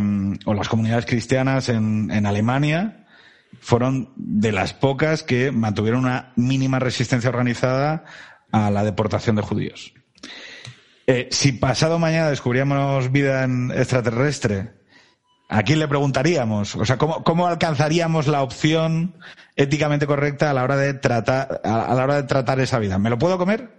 o 0.45 0.53
las 0.53 0.69
comunidades 0.69 1.05
cristianas 1.05 1.69
en, 1.69 2.09
en 2.11 2.25
Alemania 2.25 3.05
fueron 3.59 4.13
de 4.15 4.51
las 4.51 4.73
pocas 4.73 5.23
que 5.23 5.51
mantuvieron 5.51 6.01
una 6.01 6.33
mínima 6.35 6.79
resistencia 6.79 7.29
organizada 7.29 8.05
a 8.51 8.71
la 8.71 8.83
deportación 8.83 9.35
de 9.35 9.41
judíos. 9.41 9.93
Eh, 11.05 11.27
si 11.31 11.51
pasado 11.51 11.99
mañana 11.99 12.29
descubríamos 12.29 13.11
vida 13.11 13.43
en 13.43 13.71
extraterrestre 13.71 14.71
¿A 15.49 15.63
quién 15.63 15.79
le 15.79 15.87
preguntaríamos? 15.87 16.75
O 16.75 16.85
sea, 16.85 16.97
¿cómo, 16.97 17.23
¿cómo, 17.23 17.47
alcanzaríamos 17.47 18.27
la 18.27 18.41
opción 18.41 19.13
éticamente 19.55 20.07
correcta 20.07 20.49
a 20.49 20.53
la 20.53 20.63
hora 20.63 20.77
de 20.77 20.93
tratar, 20.93 21.61
a, 21.63 21.93
la 21.93 22.03
hora 22.03 22.15
de 22.15 22.23
tratar 22.23 22.59
esa 22.59 22.79
vida? 22.79 22.97
¿Me 22.97 23.09
lo 23.09 23.19
puedo 23.19 23.37
comer? 23.37 23.69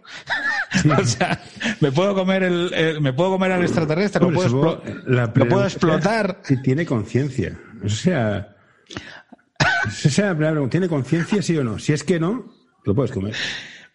o 0.98 1.04
sea, 1.04 1.40
¿me 1.80 1.90
puedo 1.90 2.14
comer 2.14 2.44
el, 2.44 3.00
me 3.00 3.12
puedo 3.12 3.30
comer 3.30 3.52
al 3.52 3.62
extraterrestre? 3.62 4.20
¿Lo, 4.20 4.32
puedo, 4.32 4.82
¿lo 5.06 5.32
puedo, 5.32 5.64
explotar? 5.64 6.38
Si 6.42 6.60
tiene 6.62 6.86
conciencia. 6.86 7.58
O 7.84 7.88
sea, 7.88 8.54
sea, 9.90 10.36
¿tiene 10.68 10.88
conciencia 10.88 11.42
sí 11.42 11.56
o 11.56 11.64
no? 11.64 11.78
Si 11.78 11.92
es 11.92 12.04
que 12.04 12.20
no, 12.20 12.52
lo 12.84 12.94
puedes 12.94 13.10
comer. 13.10 13.34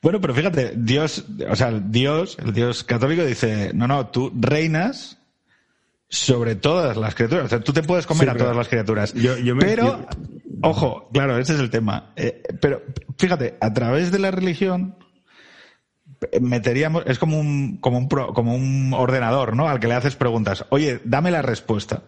Bueno, 0.01 0.21
pero 0.21 0.33
fíjate, 0.33 0.73
Dios, 0.75 1.25
o 1.49 1.55
sea, 1.55 1.71
Dios, 1.71 2.37
el 2.43 2.53
Dios 2.53 2.83
católico 2.83 3.23
dice, 3.25 3.71
no, 3.73 3.87
no, 3.87 4.07
tú 4.07 4.31
reinas 4.35 5.18
sobre 6.09 6.55
todas 6.55 6.97
las 6.97 7.13
criaturas. 7.13 7.45
O 7.45 7.49
sea, 7.49 7.59
tú 7.59 7.71
te 7.71 7.83
puedes 7.83 8.07
comer 8.07 8.31
a 8.31 8.35
todas 8.35 8.55
las 8.55 8.67
criaturas. 8.67 9.13
pero, 9.59 10.05
ojo, 10.61 11.09
claro, 11.13 11.37
ese 11.37 11.53
es 11.53 11.59
el 11.59 11.69
tema. 11.69 12.13
Eh, 12.15 12.41
pero 12.59 12.81
fíjate, 13.17 13.57
a 13.61 13.71
través 13.73 14.11
de 14.11 14.19
la 14.19 14.31
religión 14.31 14.95
meteríamos, 16.41 17.03
es 17.05 17.19
como 17.19 17.39
un, 17.39 17.77
como 17.77 17.99
un, 17.99 18.07
como 18.07 18.55
un 18.55 18.93
ordenador, 18.93 19.55
¿no? 19.55 19.69
Al 19.69 19.79
que 19.79 19.87
le 19.87 19.93
haces 19.93 20.15
preguntas. 20.15 20.65
Oye, 20.69 20.99
dame 21.05 21.31
la 21.31 21.43
respuesta. 21.43 22.03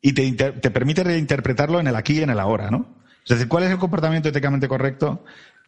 Y 0.00 0.12
te, 0.12 0.32
te 0.32 0.70
permite 0.70 1.04
reinterpretarlo 1.04 1.80
en 1.80 1.88
el 1.88 1.96
aquí 1.96 2.18
y 2.18 2.22
en 2.22 2.30
el 2.30 2.40
ahora, 2.40 2.70
¿no? 2.70 3.02
Es 3.24 3.30
decir, 3.30 3.48
¿cuál 3.48 3.64
es 3.64 3.70
el 3.70 3.78
comportamiento 3.78 4.28
éticamente 4.28 4.66
correcto 4.66 5.24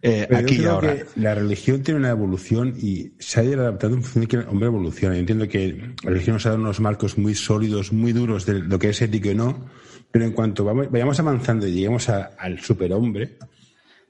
eh, 0.07 0.29
aquí 0.35 0.61
y 0.61 0.65
ahora. 0.67 0.97
Que 0.97 1.07
la 1.17 1.35
religión 1.35 1.83
tiene 1.83 1.99
una 1.99 2.11
evolución 2.11 2.75
y 2.77 3.13
se 3.19 3.41
ha 3.41 3.45
ido 3.45 3.63
adaptando 3.63 3.97
en 3.97 4.03
función 4.03 4.21
de 4.23 4.29
que 4.29 4.37
el 4.37 4.49
hombre 4.49 4.67
evoluciona. 4.67 5.15
Yo 5.15 5.21
entiendo 5.21 5.49
que 5.49 5.95
la 6.03 6.11
religión 6.11 6.35
nos 6.35 6.45
ha 6.45 6.51
dado 6.51 6.61
unos 6.61 6.79
marcos 6.79 7.17
muy 7.17 7.35
sólidos, 7.35 7.91
muy 7.91 8.13
duros 8.13 8.45
de 8.45 8.61
lo 8.61 8.79
que 8.79 8.91
es 8.91 9.01
ético 9.01 9.31
y 9.31 9.35
no, 9.35 9.71
pero 10.11 10.27
en 10.27 10.33
cuanto 10.33 10.65
vayamos 10.65 11.19
avanzando 11.19 11.67
y 11.67 11.73
lleguemos 11.73 12.09
al 12.11 12.61
superhombre, 12.61 13.39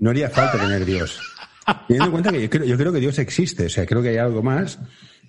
no 0.00 0.10
haría 0.10 0.28
falta 0.30 0.58
tener 0.58 0.84
Dios. 0.84 1.20
Teniendo 1.86 2.06
en 2.06 2.10
cuenta 2.10 2.32
que 2.32 2.42
yo 2.42 2.50
creo, 2.50 2.64
yo 2.64 2.76
creo, 2.76 2.92
que 2.92 3.00
Dios 3.00 3.18
existe, 3.20 3.66
o 3.66 3.68
sea, 3.68 3.86
creo 3.86 4.02
que 4.02 4.08
hay 4.08 4.18
algo 4.18 4.42
más. 4.42 4.80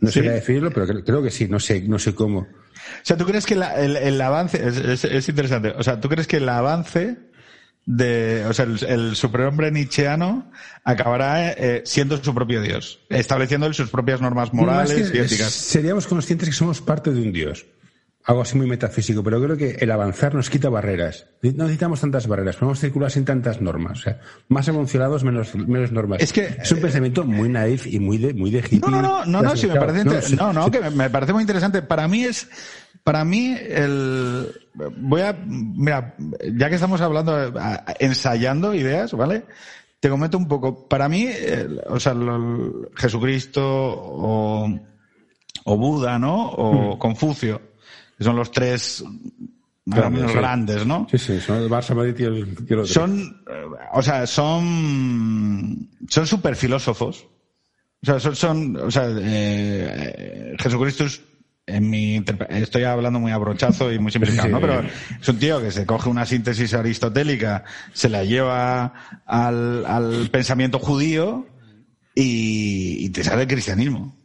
No 0.01 0.09
sé 0.09 0.23
definirlo, 0.23 0.71
pero 0.71 0.87
creo, 1.03 1.23
que 1.23 1.31
sí, 1.31 1.47
no 1.47 1.59
sé, 1.59 1.81
no 1.81 1.99
sé 1.99 2.13
cómo. 2.13 2.39
O 2.39 3.03
sea, 3.03 3.15
¿tú 3.15 3.25
crees 3.25 3.45
que 3.45 3.53
el, 3.53 4.21
avance, 4.21 4.61
es, 4.65 5.29
interesante, 5.29 5.69
o 5.69 5.83
sea, 5.83 6.01
¿tú 6.01 6.09
crees 6.09 6.27
que 6.27 6.37
el 6.37 6.49
avance 6.49 7.17
de, 7.85 8.45
o 8.47 8.53
sea, 8.53 8.65
el, 8.65 9.15
superhombre 9.15 9.71
nietzscheano 9.71 10.51
acabará 10.83 11.51
eh, 11.51 11.83
siendo 11.85 12.21
su 12.21 12.33
propio 12.33 12.61
dios, 12.61 12.99
estableciendo 13.09 13.71
sus 13.73 13.89
propias 13.89 14.21
normas 14.21 14.53
morales 14.53 15.11
y 15.13 15.17
éticas. 15.17 15.51
Seríamos 15.51 16.07
conscientes 16.07 16.49
que 16.49 16.55
somos 16.55 16.81
parte 16.81 17.11
de 17.11 17.21
un 17.21 17.31
dios. 17.31 17.65
Algo 18.27 18.41
así 18.41 18.57
muy 18.57 18.65
metafísico, 18.65 19.23
pero 19.23 19.39
creo 19.39 19.55
que 19.55 19.77
el 19.79 19.91
avanzar 19.91 20.33
nos 20.33 20.49
quita 20.49 20.67
barreras. 20.67 21.27
No 21.43 21.65
necesitamos 21.65 22.01
tantas 22.01 22.25
barreras, 22.25 22.55
podemos 22.55 22.79
circular 22.79 23.11
sin 23.11 23.23
tantas 23.23 23.61
normas. 23.61 23.99
O 23.99 24.01
sea, 24.01 24.19
más 24.47 24.67
evolucionados, 24.67 25.23
menos, 25.23 25.53
menos 25.53 25.91
normas. 25.91 26.23
Es 26.23 26.33
que 26.33 26.57
es 26.59 26.71
un 26.71 26.81
pensamiento 26.81 27.23
muy 27.23 27.49
naif 27.49 27.85
y 27.85 27.99
muy 27.99 28.17
de, 28.17 28.33
muy 28.33 28.49
de 28.49 28.61
hippie. 28.61 28.79
No, 28.79 28.89
no, 28.89 29.25
no, 29.25 29.43
no, 29.43 29.53
me 29.53 29.79
parece, 29.79 30.35
no, 30.35 30.51
no, 30.51 30.71
que 30.71 30.89
me 30.89 31.11
parece 31.11 31.33
muy 31.33 31.43
interesante. 31.43 31.83
Para 31.83 32.07
mí 32.07 32.23
es, 32.23 32.49
para 33.03 33.23
mí, 33.23 33.55
el, 33.55 34.64
voy 34.97 35.21
a, 35.21 35.33
mira, 35.45 36.15
ya 36.53 36.69
que 36.69 36.75
estamos 36.75 37.01
hablando, 37.01 37.53
ensayando 37.99 38.73
ideas, 38.73 39.13
¿vale? 39.13 39.45
Te 39.99 40.09
comento 40.09 40.37
un 40.37 40.47
poco. 40.47 40.87
Para 40.87 41.09
mí, 41.09 41.27
o 41.87 41.99
sea, 41.99 42.15
Jesucristo 42.95 43.61
o, 43.63 44.79
o, 45.63 45.77
Buda, 45.77 46.19
¿no? 46.19 46.49
O 46.49 46.95
hmm. 46.95 46.99
Confucio, 46.99 47.61
que 48.17 48.23
son 48.23 48.35
los 48.35 48.51
tres 48.51 49.03
menos 49.85 50.33
grandes, 50.33 50.85
¿no? 50.85 51.07
Sí, 51.09 51.17
sí, 51.17 51.39
son 51.39 51.63
el 51.63 51.69
Barça 51.69 51.95
Madrid 51.95 52.15
y 52.19 52.23
el, 52.23 52.87
Son, 52.87 53.43
o 53.93 54.01
sea, 54.01 54.27
son, 54.27 55.89
son 56.07 56.27
super 56.27 56.55
filósofos. 56.55 57.27
O 58.01 58.05
sea, 58.05 58.19
son, 58.19 58.35
son 58.35 58.75
o 58.77 58.91
sea, 58.91 59.07
eh, 59.09 60.55
Jesucristo 60.59 61.05
es 61.05 61.21
en 61.67 61.89
mi 61.89 62.23
estoy 62.49 62.83
hablando 62.83 63.19
muy 63.19 63.31
abrochazo 63.31 63.91
y 63.91 63.99
muy 63.99 64.11
simplificado, 64.11 64.49
¿no? 64.51 64.61
Pero 64.61 64.83
es 65.19 65.27
un 65.27 65.39
tío 65.39 65.61
que 65.61 65.71
se 65.71 65.85
coge 65.85 66.09
una 66.09 66.25
síntesis 66.25 66.73
aristotélica, 66.73 67.63
se 67.93 68.09
la 68.09 68.23
lleva 68.23 68.93
al, 69.25 69.85
al 69.85 70.29
pensamiento 70.29 70.79
judío 70.79 71.47
y, 72.13 73.09
te 73.09 73.23
sale 73.23 73.43
el 73.43 73.47
cristianismo. 73.47 74.15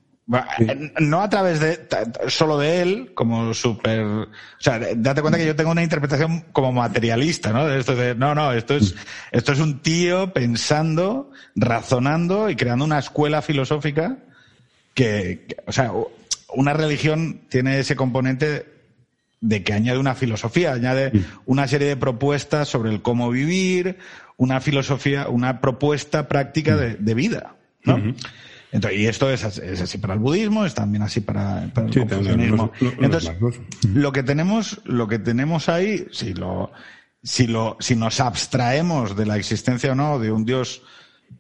No 1.00 1.22
a 1.22 1.28
través 1.28 1.58
de 1.58 1.88
solo 2.28 2.56
de 2.56 2.82
él, 2.82 3.12
como 3.14 3.52
súper. 3.52 4.00
O 4.02 4.28
sea, 4.60 4.78
date 4.94 5.22
cuenta 5.22 5.38
que 5.38 5.46
yo 5.46 5.56
tengo 5.56 5.72
una 5.72 5.82
interpretación 5.82 6.42
como 6.52 6.70
materialista, 6.70 7.52
¿no? 7.52 7.66
De 7.66 7.80
esto 7.80 7.96
de, 7.96 8.14
no, 8.14 8.32
no, 8.36 8.52
esto 8.52 8.76
es, 8.76 8.94
esto 9.32 9.52
es 9.52 9.58
un 9.58 9.80
tío 9.80 10.32
pensando, 10.32 11.32
razonando 11.56 12.48
y 12.48 12.54
creando 12.54 12.84
una 12.84 13.00
escuela 13.00 13.42
filosófica 13.42 14.18
que, 14.94 15.46
que 15.48 15.56
o 15.66 15.72
sea, 15.72 15.90
una 16.54 16.72
religión 16.72 17.42
tiene 17.48 17.78
ese 17.78 17.96
componente 17.96 18.66
de 19.40 19.62
que 19.62 19.72
añade 19.72 19.98
una 19.98 20.14
filosofía, 20.14 20.72
añade 20.72 21.12
una 21.46 21.66
serie 21.66 21.88
de 21.88 21.96
propuestas 21.96 22.68
sobre 22.68 22.90
el 22.90 23.02
cómo 23.02 23.30
vivir, 23.30 23.96
una 24.36 24.60
filosofía, 24.60 25.28
una 25.28 25.60
propuesta 25.60 26.28
práctica 26.28 26.76
de, 26.76 27.14
vida, 27.14 27.56
¿no? 27.84 28.14
Entonces, 28.72 29.00
y 29.00 29.06
esto 29.06 29.30
es, 29.30 29.44
así 29.44 29.98
para 29.98 30.14
el 30.14 30.20
budismo, 30.20 30.64
es 30.64 30.74
también 30.74 31.02
así 31.02 31.20
para, 31.20 31.64
el 31.64 31.72
confucianismo. 31.72 32.70
Entonces, 33.00 33.32
lo 33.92 34.12
que 34.12 34.22
tenemos, 34.22 34.80
lo 34.84 35.08
que 35.08 35.18
tenemos 35.18 35.68
ahí, 35.68 36.06
si 36.12 36.34
lo, 36.34 36.70
si 37.22 37.46
lo, 37.46 37.76
si 37.80 37.96
nos 37.96 38.20
abstraemos 38.20 39.16
de 39.16 39.26
la 39.26 39.36
existencia 39.36 39.92
o 39.92 39.94
no 39.94 40.18
de 40.18 40.30
un 40.30 40.44
dios 40.44 40.82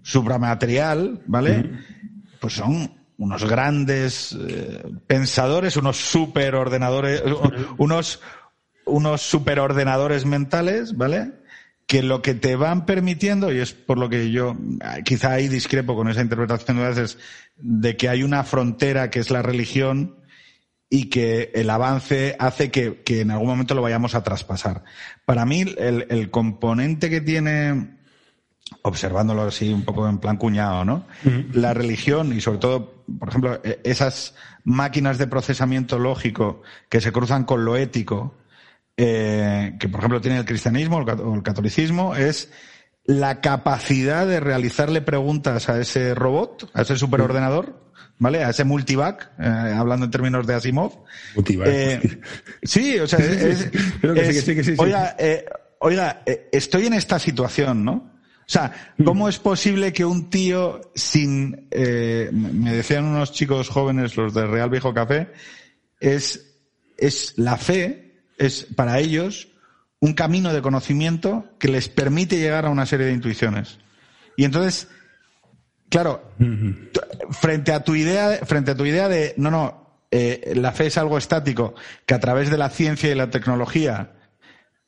supramaterial, 0.02 1.22
¿vale? 1.26 1.70
Pues 2.40 2.54
son 2.54 2.99
unos 3.20 3.44
grandes 3.44 4.34
eh, 4.48 4.82
pensadores, 5.06 5.76
unos 5.76 5.98
superordenadores, 5.98 7.22
unos, 7.76 8.20
unos 8.86 9.20
superordenadores 9.20 10.24
mentales, 10.24 10.96
¿vale? 10.96 11.32
Que 11.86 12.02
lo 12.02 12.22
que 12.22 12.32
te 12.32 12.56
van 12.56 12.86
permitiendo, 12.86 13.52
y 13.52 13.58
es 13.58 13.74
por 13.74 13.98
lo 13.98 14.08
que 14.08 14.30
yo 14.30 14.56
quizá 15.04 15.32
ahí 15.32 15.48
discrepo 15.48 15.94
con 15.94 16.08
esa 16.08 16.22
interpretación 16.22 16.78
de 16.78 16.88
veces, 16.88 17.18
de 17.56 17.98
que 17.98 18.08
hay 18.08 18.22
una 18.22 18.42
frontera 18.42 19.10
que 19.10 19.18
es 19.18 19.30
la 19.30 19.42
religión 19.42 20.16
y 20.88 21.10
que 21.10 21.52
el 21.54 21.68
avance 21.68 22.36
hace 22.38 22.70
que, 22.70 23.02
que 23.02 23.20
en 23.20 23.32
algún 23.32 23.48
momento 23.48 23.74
lo 23.74 23.82
vayamos 23.82 24.14
a 24.14 24.22
traspasar. 24.22 24.82
Para 25.26 25.44
mí, 25.44 25.60
el, 25.76 26.06
el 26.08 26.30
componente 26.30 27.10
que 27.10 27.20
tiene 27.20 27.99
observándolo 28.82 29.42
así 29.42 29.72
un 29.72 29.84
poco 29.84 30.08
en 30.08 30.18
plan 30.18 30.36
cuñado, 30.36 30.84
¿no? 30.84 31.06
La 31.52 31.74
religión 31.74 32.32
y 32.32 32.40
sobre 32.40 32.58
todo, 32.58 33.04
por 33.18 33.28
ejemplo, 33.28 33.60
e, 33.64 33.80
esas 33.84 34.34
máquinas 34.64 35.18
de 35.18 35.26
procesamiento 35.26 35.98
lógico 35.98 36.62
que 36.88 37.00
se 37.00 37.12
cruzan 37.12 37.44
con 37.44 37.64
lo 37.64 37.76
ético, 37.76 38.34
eh, 38.96 39.76
que 39.78 39.88
por 39.88 40.00
ejemplo 40.00 40.20
tiene 40.20 40.38
el 40.38 40.44
cristianismo 40.44 40.98
o 40.98 41.34
el 41.34 41.42
catolicismo, 41.42 42.14
es 42.14 42.50
la 43.04 43.40
capacidad 43.40 44.26
de 44.26 44.40
realizarle 44.40 45.02
preguntas 45.02 45.68
a 45.68 45.80
ese 45.80 46.14
robot, 46.14 46.70
a 46.74 46.82
ese 46.82 46.96
superordenador, 46.96 47.90
¿vale? 48.18 48.44
A 48.44 48.50
ese 48.50 48.64
multivac, 48.64 49.32
eh, 49.38 49.74
hablando 49.76 50.04
en 50.04 50.10
términos 50.10 50.46
de 50.46 50.54
Asimov. 50.54 51.04
Multivac. 51.34 51.68
Eh, 51.68 52.20
sí, 52.62 52.98
o 52.98 53.06
sea, 53.06 53.18
es, 53.18 53.70
oiga, 54.78 55.16
oiga, 55.80 56.22
estoy 56.52 56.86
en 56.86 56.94
esta 56.94 57.18
situación, 57.18 57.84
¿no? 57.84 58.19
O 58.50 58.52
sea, 58.52 58.72
¿cómo 59.04 59.28
es 59.28 59.38
posible 59.38 59.92
que 59.92 60.04
un 60.04 60.28
tío 60.28 60.80
sin, 60.96 61.68
eh, 61.70 62.30
me 62.32 62.74
decían 62.74 63.04
unos 63.04 63.30
chicos 63.30 63.68
jóvenes, 63.68 64.16
los 64.16 64.34
de 64.34 64.44
Real 64.44 64.68
Viejo 64.68 64.92
Café, 64.92 65.30
es, 66.00 66.56
es 66.98 67.34
la 67.36 67.56
fe, 67.56 68.24
es 68.38 68.66
para 68.74 68.98
ellos 68.98 69.46
un 70.00 70.14
camino 70.14 70.52
de 70.52 70.62
conocimiento 70.62 71.44
que 71.60 71.68
les 71.68 71.88
permite 71.88 72.38
llegar 72.38 72.66
a 72.66 72.70
una 72.70 72.86
serie 72.86 73.06
de 73.06 73.12
intuiciones. 73.12 73.78
Y 74.36 74.42
entonces, 74.42 74.88
claro, 75.88 76.32
frente 77.30 77.72
a 77.72 77.84
tu 77.84 77.94
idea, 77.94 78.40
frente 78.46 78.72
a 78.72 78.76
tu 78.76 78.84
idea 78.84 79.08
de, 79.08 79.32
no, 79.36 79.52
no, 79.52 80.02
eh, 80.10 80.54
la 80.56 80.72
fe 80.72 80.86
es 80.86 80.98
algo 80.98 81.18
estático, 81.18 81.76
que 82.04 82.14
a 82.14 82.20
través 82.20 82.50
de 82.50 82.58
la 82.58 82.70
ciencia 82.70 83.12
y 83.12 83.14
la 83.14 83.30
tecnología 83.30 84.10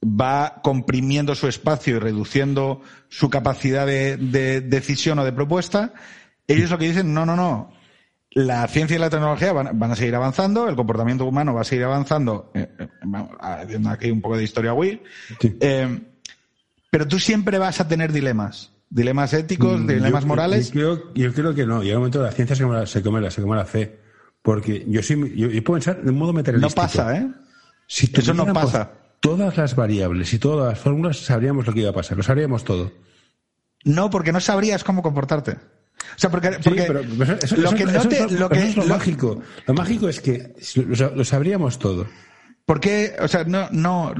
va 0.04 0.60
comprimiendo 0.62 1.34
su 1.34 1.46
espacio 1.46 1.96
y 1.96 1.98
reduciendo 1.98 2.82
su 3.08 3.30
capacidad 3.30 3.86
de, 3.86 4.16
decisión 4.60 5.18
o 5.18 5.24
de 5.24 5.32
propuesta, 5.32 5.94
ellos 6.48 6.70
lo 6.70 6.78
que 6.78 6.88
dicen, 6.88 7.14
no, 7.14 7.24
no, 7.24 7.36
no, 7.36 7.72
la 8.30 8.66
ciencia 8.66 8.96
y 8.96 8.98
la 8.98 9.10
tecnología 9.10 9.52
van, 9.52 9.82
a 9.82 9.96
seguir 9.96 10.14
avanzando, 10.14 10.68
el 10.68 10.74
comportamiento 10.74 11.24
humano 11.24 11.54
va 11.54 11.60
a 11.60 11.64
seguir 11.64 11.84
avanzando, 11.84 12.50
eh, 12.54 12.68
eh, 12.78 12.88
haciendo 13.40 13.90
aquí 13.90 14.10
un 14.10 14.20
poco 14.20 14.36
de 14.36 14.44
historia 14.44 14.74
Will, 14.74 15.02
eh, 15.40 16.00
pero 16.90 17.06
tú 17.06 17.18
siempre 17.18 17.58
vas 17.58 17.80
a 17.80 17.86
tener 17.86 18.12
dilemas, 18.12 18.72
dilemas 18.90 19.32
éticos, 19.34 19.80
mm, 19.80 19.86
dilemas 19.86 20.24
morales. 20.26 20.72
Yo, 20.72 21.12
creo, 21.12 21.54
que 21.54 21.64
no, 21.64 21.82
llega 21.82 21.96
un 21.96 22.02
momento 22.02 22.22
la 22.22 22.32
ciencia 22.32 22.56
se 22.56 22.64
come 22.64 22.76
la, 22.76 22.86
se 22.86 23.02
come 23.02 23.20
la, 23.20 23.30
se 23.30 23.40
come 23.40 23.56
la 23.56 23.66
fe, 23.66 24.00
porque 24.42 24.84
yo 24.88 25.00
sí, 25.00 25.14
yo, 25.36 25.48
puedo 25.62 25.78
pensar 25.78 26.02
de 26.02 26.10
un 26.10 26.18
modo 26.18 26.32
materialístico. 26.32 26.82
No 26.82 26.88
pasa, 26.88 27.16
¿eh? 27.16 27.30
Eso 27.88 28.34
no 28.34 28.52
pasa 28.52 29.01
todas 29.22 29.56
las 29.56 29.74
variables 29.76 30.34
y 30.34 30.38
todas 30.38 30.68
las 30.68 30.78
fórmulas, 30.78 31.16
sabríamos 31.18 31.66
lo 31.66 31.72
que 31.72 31.80
iba 31.80 31.90
a 31.90 31.94
pasar, 31.94 32.16
lo 32.16 32.24
sabríamos 32.24 32.64
todo. 32.64 32.92
No, 33.84 34.10
porque 34.10 34.32
no 34.32 34.40
sabrías 34.40 34.84
cómo 34.84 35.00
comportarte. 35.00 35.52
O 35.52 36.18
sea, 36.18 36.28
porque, 36.28 36.50
lo 36.50 36.58
que 36.58 37.84
no 37.86 38.04
lo 38.38 38.48
que 38.48 38.62
es 38.64 38.76
lo, 38.76 38.84
mágico. 38.86 39.40
Lo 39.66 39.74
mágico 39.74 40.08
es 40.08 40.20
que 40.20 40.54
lo, 41.14 41.24
sabríamos 41.24 41.78
todo. 41.78 42.06
Porque, 42.64 43.14
o 43.20 43.28
sea, 43.28 43.44
no, 43.44 43.68
no, 43.70 44.12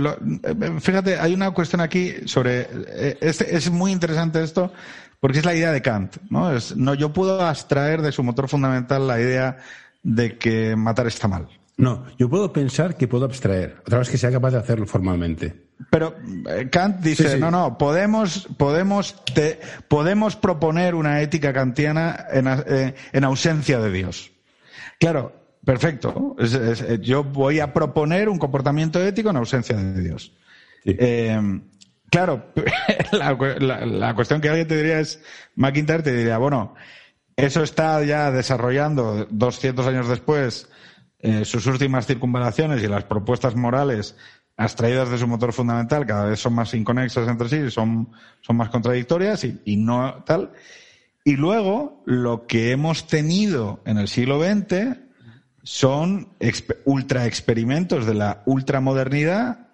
fíjate, 0.81 1.19
hay 1.19 1.35
una 1.35 1.51
cuestión 1.51 1.81
aquí 1.81 2.15
sobre, 2.27 2.69
eh, 2.89 3.19
es, 3.21 3.41
es 3.41 3.71
muy 3.71 3.91
interesante 3.91 4.43
esto, 4.43 4.73
porque 5.19 5.41
es 5.41 5.45
la 5.45 5.55
idea 5.55 5.73
de 5.73 5.83
Kant, 5.83 6.17
¿no? 6.31 6.55
Es, 6.55 6.77
no, 6.77 6.95
yo 6.95 7.13
puedo 7.13 7.41
abstraer 7.41 8.03
de 8.03 8.13
su 8.13 8.23
motor 8.23 8.49
fundamental 8.49 9.07
la 9.07 9.21
idea 9.21 9.59
de 10.03 10.39
que 10.39 10.77
matar 10.77 11.09
está 11.09 11.29
mal. 11.29 11.49
No, 11.83 12.07
yo 12.17 12.31
puedo 12.31 12.53
pensar 12.53 12.97
que 12.97 13.09
puedo 13.09 13.25
abstraer, 13.25 13.79
otra 13.81 13.99
vez 13.99 14.09
que 14.09 14.17
sea 14.17 14.31
capaz 14.31 14.53
de 14.53 14.59
hacerlo 14.59 14.87
formalmente. 14.87 15.65
Pero 15.91 16.15
eh, 16.49 16.69
Kant 16.71 17.01
dice, 17.01 17.37
no, 17.39 17.51
no, 17.51 17.77
podemos, 17.77 18.47
podemos, 18.57 19.17
te, 19.35 19.59
podemos 19.89 20.37
proponer 20.37 20.95
una 20.95 21.21
ética 21.23 21.53
kantiana 21.53 22.27
en, 22.31 22.47
eh, 22.47 22.95
en 23.13 23.25
ausencia 23.25 23.81
de 23.81 23.91
Dios. 23.91 24.31
Claro, 25.01 25.57
perfecto. 25.65 26.37
Eh, 26.39 27.01
yo 27.03 27.25
voy 27.25 27.59
a 27.59 27.73
proponer 27.73 28.29
un 28.29 28.39
comportamiento 28.39 29.03
ético 29.03 29.31
en 29.31 29.37
ausencia 29.39 29.77
de 29.77 30.01
Dios. 30.01 30.33
claro, 32.09 32.53
la, 33.11 33.87
la, 33.87 34.15
cuestión 34.15 34.41
que 34.41 34.51
alguien 34.51 34.69
te 34.69 34.77
diría 34.77 35.01
es, 35.01 35.21
McIntyre 35.57 36.05
te 36.05 36.15
diría, 36.15 36.39
bueno, 36.39 36.77
eso 37.35 37.65
está 37.65 38.05
ya 38.05 38.31
desarrollando 38.31 39.27
200 39.29 39.85
años 39.89 40.09
después 40.09 40.69
eh, 41.23 41.45
sus 41.45 41.67
últimas 41.67 42.07
circunvalaciones 42.07 42.83
y 42.83 42.89
las 42.89 43.05
propuestas 43.05 43.55
morales 43.55 44.17
abstraídas 44.57 45.11
de 45.11 45.19
su 45.19 45.27
motor 45.27 45.53
fundamental 45.53 46.05
cada 46.05 46.27
vez 46.27 46.41
son 46.41 46.55
más 46.55 46.75
inconexas 46.75 47.29
entre 47.29 47.49
sí, 47.49 47.71
son, 47.71 48.11
son 48.41 48.57
más 48.57 48.69
contradictorias 48.69 49.45
y, 49.45 49.61
y 49.65 49.77
no 49.77 50.23
tal. 50.27 50.53
Y 51.25 51.37
luego, 51.37 52.03
lo 52.05 52.47
que 52.47 52.73
hemos 52.73 53.07
tenido 53.07 53.81
en 53.87 53.99
el 53.99 54.09
siglo 54.09 54.43
XX 54.43 54.99
son 55.63 56.29
ultra 56.85 57.27
experimentos 57.27 58.07
de 58.07 58.15
la 58.15 58.43
ultramodernidad, 58.47 59.69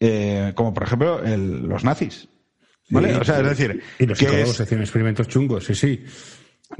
eh, 0.00 0.52
como 0.56 0.74
por 0.74 0.82
ejemplo 0.82 1.22
el, 1.22 1.68
los 1.68 1.84
nazis. 1.84 2.28
¿Vale? 2.90 3.14
o 3.14 3.24
sea, 3.24 3.38
es 3.38 3.48
decir. 3.48 3.82
Y 3.98 4.06
los 4.06 4.18
psicólogos 4.18 4.60
hacían 4.60 4.80
experimentos 4.80 5.28
chungos, 5.28 5.64
sí, 5.64 5.74
sí. 5.74 6.04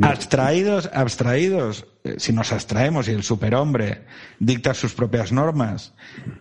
Abstraídos, 0.01 0.90
abstraídos, 0.93 1.86
eh, 2.05 2.14
si 2.18 2.32
nos 2.32 2.53
abstraemos 2.53 3.09
y 3.09 3.12
el 3.12 3.22
superhombre 3.22 4.07
dicta 4.38 4.74
sus 4.74 4.95
propias 4.95 5.32
normas 5.32 5.95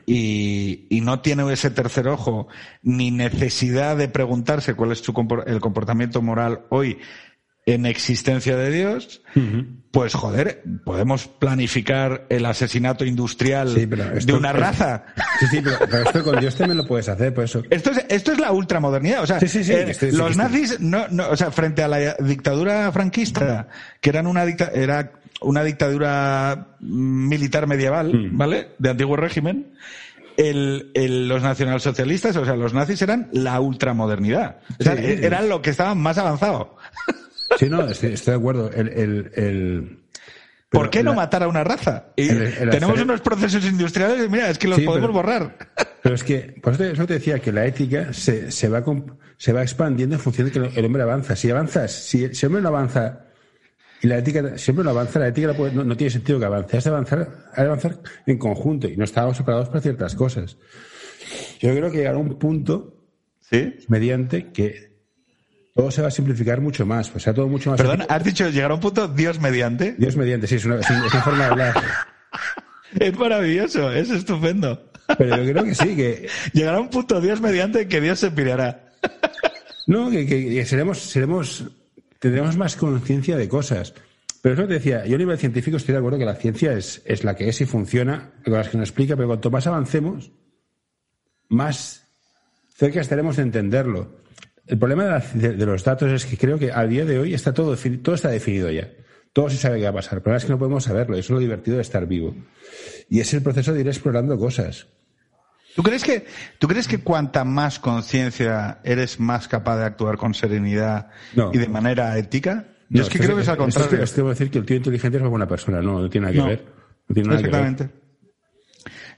y, 0.05 0.87
y, 0.89 1.01
no 1.01 1.19
tiene 1.19 1.51
ese 1.51 1.69
tercer 1.69 2.07
ojo 2.07 2.47
ni 2.81 3.11
necesidad 3.11 3.97
de 3.97 4.07
preguntarse 4.07 4.75
cuál 4.75 4.93
es 4.93 4.99
su, 4.99 5.13
el 5.45 5.59
comportamiento 5.59 6.21
moral 6.21 6.65
hoy 6.69 6.99
en 7.65 7.85
existencia 7.85 8.55
de 8.57 8.71
Dios, 8.71 9.21
pues 9.91 10.13
joder, 10.13 10.63
podemos 10.85 11.27
planificar 11.27 12.25
el 12.29 12.45
asesinato 12.45 13.03
industrial 13.03 13.75
de 13.75 14.33
una 14.33 14.53
raza. 14.53 15.03
Sí, 15.39 15.47
sí, 15.47 15.61
pero, 15.61 16.03
esto 16.03 16.23
con 16.23 16.39
Dios 16.39 16.55
también 16.55 16.77
lo 16.77 16.87
puedes 16.87 17.09
hacer, 17.09 17.33
por 17.33 17.43
eso. 17.43 17.61
Esto 17.69 17.91
es, 17.91 18.05
esto 18.07 18.31
es 18.31 18.39
la 18.39 18.53
ultramodernidad. 18.53 19.23
O 19.23 19.27
sea, 19.27 19.39
eh, 19.41 19.93
los 20.13 20.37
nazis, 20.37 20.79
no, 20.79 21.07
no, 21.09 21.29
o 21.29 21.35
sea, 21.35 21.51
frente 21.51 21.83
a 21.83 21.89
la 21.89 22.15
dictadura 22.15 22.89
franquista, 22.93 23.67
que 23.99 24.09
eran 24.09 24.27
una 24.27 24.45
dicta, 24.45 24.71
era 24.73 25.11
una 25.41 25.63
dictadura 25.63 26.67
militar 26.79 27.67
medieval, 27.67 28.13
mm. 28.13 28.37
¿vale? 28.37 28.69
De 28.79 28.91
antiguo 28.91 29.17
régimen. 29.17 29.73
El, 30.37 30.91
el, 30.93 31.27
los 31.27 31.43
nacionalsocialistas, 31.43 32.37
o 32.37 32.45
sea, 32.45 32.55
los 32.55 32.73
nazis 32.73 33.01
eran 33.01 33.27
la 33.33 33.59
ultramodernidad. 33.59 34.59
O 34.79 34.83
sea, 34.83 34.93
eran 34.93 35.49
lo 35.49 35.61
que 35.61 35.71
estaban 35.71 35.97
más 35.97 36.17
avanzado. 36.17 36.77
Sí, 37.57 37.69
no, 37.69 37.85
estoy, 37.87 38.15
de 38.15 38.33
acuerdo. 38.33 38.71
El, 38.71 38.87
el, 38.89 39.31
el... 39.35 39.99
¿Por 40.69 40.89
qué 40.89 41.03
no 41.03 41.13
matar 41.13 41.43
a 41.43 41.47
una 41.47 41.63
raza? 41.63 42.07
Y 42.15 42.27
tenemos 42.27 43.01
unos 43.01 43.21
procesos 43.21 43.65
industriales 43.65 44.25
y 44.25 44.29
mira, 44.29 44.49
es 44.49 44.57
que 44.57 44.67
los 44.67 44.79
podemos 44.81 45.11
borrar. 45.11 45.57
Pero 46.01 46.15
es 46.15 46.23
que, 46.23 46.55
por 46.61 46.73
eso 46.73 47.05
te 47.05 47.13
decía 47.13 47.39
que 47.39 47.51
la 47.51 47.65
ética 47.65 48.13
se, 48.13 48.51
se, 48.51 48.69
va, 48.69 48.83
se 49.37 49.53
va 49.53 49.61
expandiendo 49.61 50.15
en 50.15 50.21
función 50.21 50.47
de 50.47 50.53
que 50.53 50.79
el 50.79 50.85
hombre 50.85 51.03
avanza. 51.03 51.35
Si 51.35 51.49
avanzas, 51.51 51.91
si, 51.91 52.23
el 52.23 52.45
hombre 52.45 52.61
no 52.61 52.69
avanza 52.69 53.25
y 54.01 54.07
la 54.07 54.17
ética 54.17 54.57
siempre 54.57 54.83
no 54.83 54.91
avanza, 54.91 55.19
la 55.19 55.27
ética 55.27 55.53
no, 55.73 55.97
tiene 55.97 56.09
sentido 56.09 56.39
que 56.39 56.45
avance. 56.45 56.77
Has 56.77 56.85
de 56.85 56.89
avanzar, 56.89 57.29
has 57.51 57.57
de 57.57 57.65
avanzar 57.65 57.99
en 58.25 58.37
conjunto 58.37 58.87
y 58.87 58.95
no 58.95 59.03
estamos 59.03 59.37
separados 59.37 59.67
para 59.67 59.81
ciertas 59.81 60.15
cosas. 60.15 60.57
Yo 61.59 61.75
creo 61.75 61.91
que 61.91 61.97
llegará 61.97 62.17
un 62.17 62.39
punto 62.39 62.95
¿Sí? 63.41 63.75
mediante 63.89 64.51
que 64.51 64.90
todo 65.73 65.89
se 65.91 66.01
va 66.01 66.09
a 66.09 66.11
simplificar 66.11 66.59
mucho 66.61 66.85
más. 66.85 67.11
O 67.15 67.19
sea, 67.19 67.33
todo 67.33 67.47
mucho 67.47 67.69
más. 67.69 67.77
Perdón, 67.77 68.05
has 68.07 68.23
dicho 68.23 68.49
llegar 68.49 68.71
a 68.71 68.75
un 68.75 68.79
punto 68.79 69.07
Dios 69.07 69.39
mediante. 69.39 69.95
Dios 69.97 70.15
mediante, 70.17 70.47
sí, 70.47 70.55
es 70.55 70.65
una, 70.65 70.81
forma 70.81 71.39
de 71.39 71.45
hablar. 71.45 71.83
es 72.99 73.17
maravilloso, 73.17 73.91
es 73.91 74.09
estupendo. 74.09 74.91
Pero 75.17 75.43
yo 75.43 75.51
creo 75.51 75.63
que 75.63 75.75
sí, 75.75 75.95
que. 75.95 76.27
Llegará 76.53 76.79
un 76.79 76.89
punto 76.89 77.21
Dios 77.21 77.41
mediante 77.41 77.87
que 77.87 78.01
Dios 78.01 78.19
se 78.19 78.31
pirará. 78.31 78.93
no, 79.87 80.09
que, 80.09 80.65
seremos, 80.65 80.99
seremos, 80.99 81.65
tendremos 82.19 82.57
más 82.57 82.75
conciencia 82.75 83.37
de 83.37 83.47
cosas. 83.47 83.93
Pero 84.41 84.55
eso 84.55 84.67
te 84.67 84.73
decía, 84.73 85.05
yo 85.05 85.15
a 85.15 85.19
nivel 85.19 85.37
científico 85.37 85.77
estoy 85.77 85.93
de 85.93 85.99
acuerdo 85.99 86.17
que 86.17 86.25
la 86.25 86.35
ciencia 86.35 86.73
es, 86.73 87.01
es 87.05 87.23
la 87.23 87.35
que 87.35 87.47
es 87.47 87.61
y 87.61 87.65
funciona, 87.65 88.31
las 88.43 88.69
que 88.69 88.77
nos 88.77 88.89
explica, 88.89 89.15
pero 89.15 89.27
cuanto 89.27 89.51
más 89.51 89.67
avancemos, 89.67 90.31
más 91.47 92.07
cerca 92.73 93.01
estaremos 93.01 93.35
de 93.35 93.43
entenderlo. 93.43 94.21
El 94.71 94.79
problema 94.79 95.21
de, 95.33 95.65
los 95.65 95.83
datos 95.83 96.09
es 96.13 96.25
que 96.25 96.37
creo 96.37 96.57
que 96.57 96.71
a 96.71 96.87
día 96.87 97.03
de 97.03 97.19
hoy 97.19 97.33
está 97.33 97.53
todo, 97.53 97.75
todo 98.01 98.15
está 98.15 98.29
definido 98.29 98.71
ya. 98.71 98.89
Todo 99.33 99.49
se 99.49 99.57
sabe 99.57 99.79
qué 99.79 99.83
va 99.83 99.89
a 99.89 99.95
pasar, 99.95 100.23
pero 100.23 100.37
es 100.37 100.45
que 100.45 100.49
no 100.49 100.57
podemos 100.57 100.85
saberlo. 100.85 101.17
Eso 101.17 101.25
es 101.25 101.29
lo 101.31 101.39
divertido 101.39 101.75
de 101.75 101.81
estar 101.81 102.07
vivo. 102.07 102.33
Y 103.09 103.19
es 103.19 103.33
el 103.33 103.43
proceso 103.43 103.73
de 103.73 103.81
ir 103.81 103.87
explorando 103.89 104.37
cosas. 104.39 104.87
¿Tú 105.75 105.83
crees 105.83 106.05
que, 106.05 106.25
tú 106.57 106.69
crees 106.69 106.87
que 106.87 106.99
cuanta 106.99 107.43
más 107.43 107.79
conciencia 107.79 108.79
eres 108.85 109.19
más 109.19 109.49
capaz 109.49 109.77
de 109.77 109.83
actuar 109.83 110.15
con 110.15 110.33
serenidad 110.33 111.09
y 111.51 111.57
de 111.57 111.67
manera 111.67 112.17
ética? 112.17 112.67
Yo 112.87 113.03
es 113.03 113.09
que 113.09 113.19
creo 113.19 113.35
que 113.35 113.41
es 113.41 113.49
al 113.49 113.57
contrario. 113.57 114.01
Es 114.01 114.13
que, 114.13 114.21
decir 114.21 114.51
que 114.51 114.59
el 114.59 114.65
tío 114.65 114.77
inteligente 114.77 115.17
es 115.17 115.21
una 115.21 115.29
buena 115.29 115.47
persona, 115.49 115.81
no, 115.81 115.99
no 115.99 116.09
tiene 116.09 116.31
nada 116.31 116.45
que 116.45 116.49
ver. 116.49 116.65
No 117.09 117.13
tiene 117.13 117.27
nada 117.27 117.41
exactamente. 117.41 117.83
Que 117.87 117.91
ver. 117.91 118.01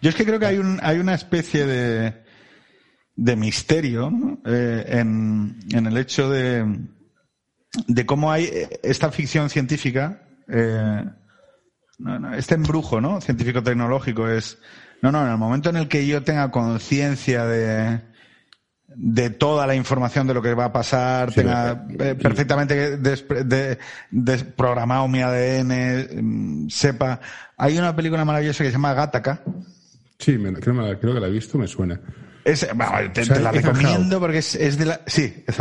Yo 0.02 0.10
es 0.10 0.16
que 0.16 0.26
creo 0.26 0.40
que 0.40 0.48
hay, 0.48 0.58
un, 0.58 0.80
hay 0.82 0.98
una 0.98 1.14
especie 1.14 1.68
de, 1.68 2.23
de 3.16 3.36
misterio 3.36 4.12
eh, 4.46 4.86
en, 4.88 5.60
en, 5.72 5.86
el 5.86 5.98
hecho 5.98 6.30
de, 6.30 6.80
de 7.88 8.06
cómo 8.06 8.32
hay 8.32 8.50
esta 8.82 9.12
ficción 9.12 9.50
científica, 9.50 10.24
eh, 10.48 11.04
este 12.36 12.56
embrujo 12.56 13.00
¿no? 13.00 13.22
científico-tecnológico 13.22 14.28
es, 14.28 14.58
no, 15.02 15.12
no, 15.12 15.26
en 15.26 15.32
el 15.32 15.38
momento 15.38 15.70
en 15.70 15.78
el 15.78 15.88
que 15.88 16.08
yo 16.08 16.24
tenga 16.24 16.50
conciencia 16.52 17.46
de, 17.46 18.02
de 18.96 19.30
toda 19.30 19.68
la 19.68 19.76
información 19.76 20.28
de 20.28 20.34
lo 20.34 20.42
que 20.42 20.54
va 20.54 20.66
a 20.66 20.74
pasar, 20.74 21.32
tenga 21.34 21.86
eh, 22.00 22.16
perfectamente 22.16 22.98
desprogramado 24.12 25.08
mi 25.08 25.22
ADN, 25.22 26.66
mm, 26.66 26.70
sepa. 26.70 27.20
Hay 27.58 27.78
una 27.78 27.96
película 27.96 28.26
maravillosa 28.26 28.64
que 28.64 28.70
se 28.70 28.74
llama 28.74 28.94
Gattaca. 28.94 29.44
Sí, 30.20 30.38
creo, 30.62 31.00
que 31.00 31.20
la 31.20 31.28
he 31.28 31.32
visto, 31.32 31.58
me 31.58 31.68
suena. 31.68 32.00
Te, 32.44 33.40
la 33.40 33.52
recomiendo 33.52 34.20
porque 34.20 34.40
es, 34.40 34.56
es, 34.56 34.78
de 34.78 34.86
la... 34.86 35.02
Sí, 35.06 35.44
es 35.48 35.60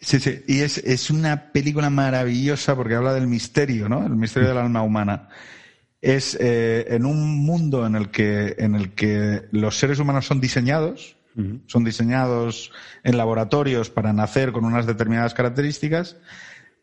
Sí, 0.00 0.18
sí. 0.18 0.42
Y 0.46 0.60
es, 0.60 0.78
es 0.78 1.10
una 1.10 1.52
película 1.52 1.90
maravillosa 1.90 2.74
porque 2.74 2.94
habla 2.94 3.12
del 3.12 3.26
misterio, 3.26 3.88
¿no? 3.88 4.06
El 4.06 4.16
misterio 4.16 4.48
del 4.48 4.58
alma 4.58 4.82
humana. 4.82 5.28
Es 6.00 6.38
eh, 6.40 6.86
en 6.88 7.04
un 7.04 7.44
mundo 7.44 7.86
en 7.86 7.94
el 7.94 8.10
que, 8.10 8.56
en 8.58 8.74
el 8.74 8.94
que 8.94 9.42
los 9.52 9.78
seres 9.78 9.98
humanos 9.98 10.26
son 10.26 10.40
diseñados, 10.40 11.16
son 11.66 11.84
diseñados 11.84 12.70
en 13.02 13.16
laboratorios 13.16 13.88
para 13.88 14.12
nacer 14.12 14.52
con 14.52 14.64
unas 14.64 14.86
determinadas 14.86 15.32
características. 15.32 16.16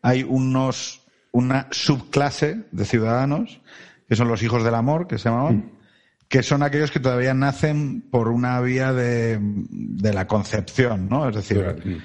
Hay 0.02 0.24
unos, 0.24 1.02
una 1.32 1.68
subclase 1.70 2.64
de 2.72 2.84
ciudadanos, 2.84 3.60
que 4.08 4.16
son 4.16 4.26
los 4.26 4.42
hijos 4.42 4.64
del 4.64 4.74
amor, 4.74 5.06
que 5.06 5.18
se 5.18 5.28
llamaban, 5.28 5.77
que 6.28 6.42
son 6.42 6.62
aquellos 6.62 6.90
que 6.90 7.00
todavía 7.00 7.34
nacen 7.34 8.02
por 8.02 8.28
una 8.28 8.60
vía 8.60 8.92
de, 8.92 9.38
de 9.40 10.12
la 10.12 10.26
concepción, 10.26 11.08
¿no? 11.08 11.28
Es 11.28 11.36
decir, 11.36 12.02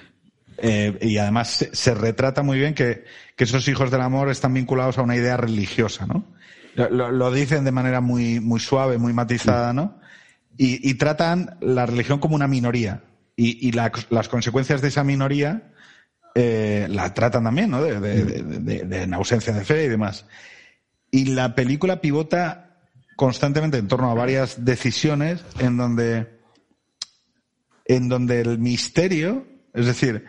eh, 0.57 0.97
y 1.01 1.17
además 1.17 1.67
se, 1.71 1.93
retrata 1.93 2.41
muy 2.41 2.57
bien 2.57 2.73
que, 2.73 3.03
que, 3.35 3.43
esos 3.43 3.67
hijos 3.67 3.91
del 3.91 4.01
amor 4.01 4.29
están 4.29 4.53
vinculados 4.53 4.97
a 4.97 5.01
una 5.01 5.15
idea 5.15 5.35
religiosa, 5.35 6.05
¿no? 6.05 6.25
Lo, 6.75 7.11
lo 7.11 7.31
dicen 7.31 7.65
de 7.65 7.71
manera 7.71 8.01
muy, 8.01 8.39
muy 8.39 8.59
suave, 8.59 8.97
muy 8.97 9.13
matizada, 9.13 9.73
¿no? 9.73 9.99
Y, 10.57 10.89
y 10.89 10.93
tratan 10.95 11.57
la 11.59 11.85
religión 11.85 12.19
como 12.19 12.35
una 12.35 12.47
minoría. 12.47 13.03
Y, 13.35 13.67
y 13.67 13.71
la, 13.71 13.91
las 14.09 14.29
consecuencias 14.29 14.81
de 14.81 14.87
esa 14.87 15.03
minoría 15.03 15.73
eh, 16.35 16.87
la 16.89 17.13
tratan 17.13 17.43
también, 17.43 17.69
¿no? 17.69 17.83
De, 17.83 17.99
de, 17.99 18.23
de, 18.23 18.83
de, 18.85 19.15
ausencia 19.15 19.53
de 19.53 19.65
fe 19.65 19.85
y 19.85 19.87
demás. 19.87 20.25
Y 21.11 21.25
la 21.25 21.53
película 21.53 22.01
pivota 22.01 22.62
constantemente 23.15 23.77
en 23.77 23.87
torno 23.87 24.09
a 24.09 24.13
varias 24.13 24.63
decisiones 24.63 25.43
en 25.59 25.77
donde, 25.77 26.39
en 27.85 28.09
donde 28.09 28.41
el 28.41 28.59
misterio, 28.59 29.45
es 29.73 29.85
decir, 29.85 30.25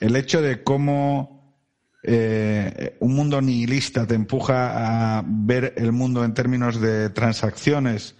el 0.00 0.16
hecho 0.16 0.42
de 0.42 0.62
cómo 0.62 1.56
eh, 2.02 2.96
un 3.00 3.14
mundo 3.14 3.40
nihilista 3.40 4.06
te 4.06 4.14
empuja 4.14 5.18
a 5.18 5.24
ver 5.26 5.74
el 5.76 5.92
mundo 5.92 6.24
en 6.24 6.34
términos 6.34 6.80
de 6.80 7.10
transacciones 7.10 8.16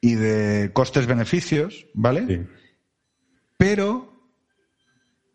y 0.00 0.14
de 0.14 0.70
costes-beneficios, 0.72 1.86
¿vale? 1.94 2.26
Sí. 2.26 2.46
Pero 3.56 4.32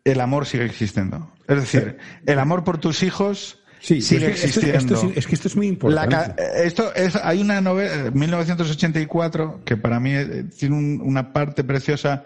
el 0.04 0.20
amor 0.20 0.46
sigue 0.46 0.64
existiendo. 0.64 1.32
Es 1.46 1.56
decir, 1.56 1.98
el 2.26 2.38
amor 2.38 2.64
por 2.64 2.78
tus 2.78 3.02
hijos 3.02 3.63
sí, 3.84 4.00
sigue 4.00 4.28
existiendo. 4.28 5.12
es 5.14 5.26
que 5.26 5.34
esto 5.34 5.48
es 5.48 5.56
muy 5.56 5.68
importante. 5.68 6.42
esto 6.64 6.94
es, 6.94 7.16
hay 7.16 7.40
una 7.40 7.60
novela, 7.60 8.10
1984, 8.10 9.62
que 9.64 9.76
para 9.76 10.00
mí 10.00 10.12
eh, 10.12 10.44
tiene 10.58 10.76
una 11.02 11.32
parte 11.32 11.64
preciosa 11.64 12.24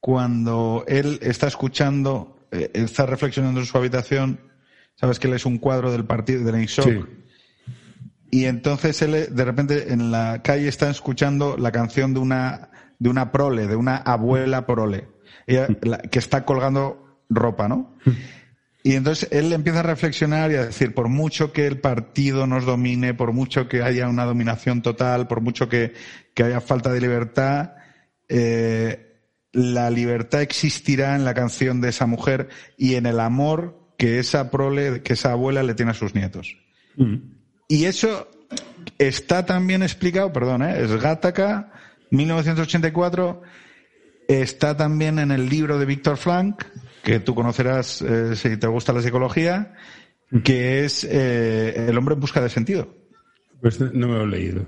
cuando 0.00 0.84
él 0.86 1.18
está 1.22 1.48
escuchando 1.48 2.36
eh, 2.52 2.70
está 2.74 3.06
reflexionando 3.06 3.60
en 3.60 3.66
su 3.66 3.76
habitación, 3.76 4.40
sabes 4.94 5.18
que 5.18 5.26
él 5.28 5.34
es 5.34 5.46
un 5.46 5.58
cuadro 5.58 5.92
del 5.92 6.04
partido 6.04 6.44
del 6.44 6.60
INSOC. 6.62 7.08
Y 8.30 8.44
entonces 8.44 9.00
él 9.02 9.28
de 9.34 9.44
repente 9.44 9.92
en 9.92 10.10
la 10.10 10.42
calle 10.42 10.68
está 10.68 10.90
escuchando 10.90 11.56
la 11.56 11.72
canción 11.72 12.14
de 12.14 12.20
una 12.20 12.70
de 12.98 13.10
una 13.10 13.30
prole, 13.30 13.66
de 13.66 13.76
una 13.76 13.96
abuela 13.96 14.66
prole, 14.66 15.08
que 15.46 16.18
está 16.18 16.44
colgando 16.44 17.20
ropa, 17.28 17.68
¿no? 17.68 17.94
Y 18.86 18.94
entonces 18.94 19.28
él 19.32 19.52
empieza 19.52 19.80
a 19.80 19.82
reflexionar 19.82 20.52
y 20.52 20.54
a 20.54 20.66
decir, 20.66 20.94
por 20.94 21.08
mucho 21.08 21.52
que 21.52 21.66
el 21.66 21.80
partido 21.80 22.46
nos 22.46 22.64
domine, 22.64 23.14
por 23.14 23.32
mucho 23.32 23.68
que 23.68 23.82
haya 23.82 24.08
una 24.08 24.24
dominación 24.24 24.80
total, 24.80 25.26
por 25.26 25.40
mucho 25.40 25.68
que, 25.68 25.92
que 26.34 26.44
haya 26.44 26.60
falta 26.60 26.92
de 26.92 27.00
libertad, 27.00 27.72
eh, 28.28 29.24
la 29.50 29.90
libertad 29.90 30.40
existirá 30.40 31.16
en 31.16 31.24
la 31.24 31.34
canción 31.34 31.80
de 31.80 31.88
esa 31.88 32.06
mujer 32.06 32.48
y 32.76 32.94
en 32.94 33.06
el 33.06 33.18
amor 33.18 33.76
que 33.98 34.20
esa 34.20 34.52
prole, 34.52 35.02
que 35.02 35.14
esa 35.14 35.32
abuela 35.32 35.64
le 35.64 35.74
tiene 35.74 35.90
a 35.90 35.94
sus 35.94 36.14
nietos. 36.14 36.56
Mm. 36.94 37.16
Y 37.66 37.86
eso 37.86 38.30
está 38.98 39.44
también 39.44 39.82
explicado, 39.82 40.32
perdón, 40.32 40.62
¿eh? 40.62 40.80
es 40.80 40.92
Gattaca, 40.92 41.72
1984, 42.12 43.42
está 44.28 44.76
también 44.76 45.18
en 45.18 45.32
el 45.32 45.48
libro 45.48 45.76
de 45.76 45.86
Víctor 45.86 46.18
Frank, 46.18 46.62
que 47.06 47.20
tú 47.20 47.36
conocerás 47.36 48.02
eh, 48.02 48.34
si 48.34 48.56
te 48.56 48.66
gusta 48.66 48.92
la 48.92 49.00
psicología, 49.00 49.74
que 50.42 50.84
es 50.84 51.04
eh, 51.04 51.86
El 51.88 51.96
hombre 51.96 52.14
en 52.14 52.20
busca 52.20 52.40
de 52.40 52.48
sentido. 52.48 52.92
Pues 53.60 53.78
no 53.80 54.08
me 54.08 54.14
lo 54.14 54.24
he 54.24 54.26
leído. 54.26 54.66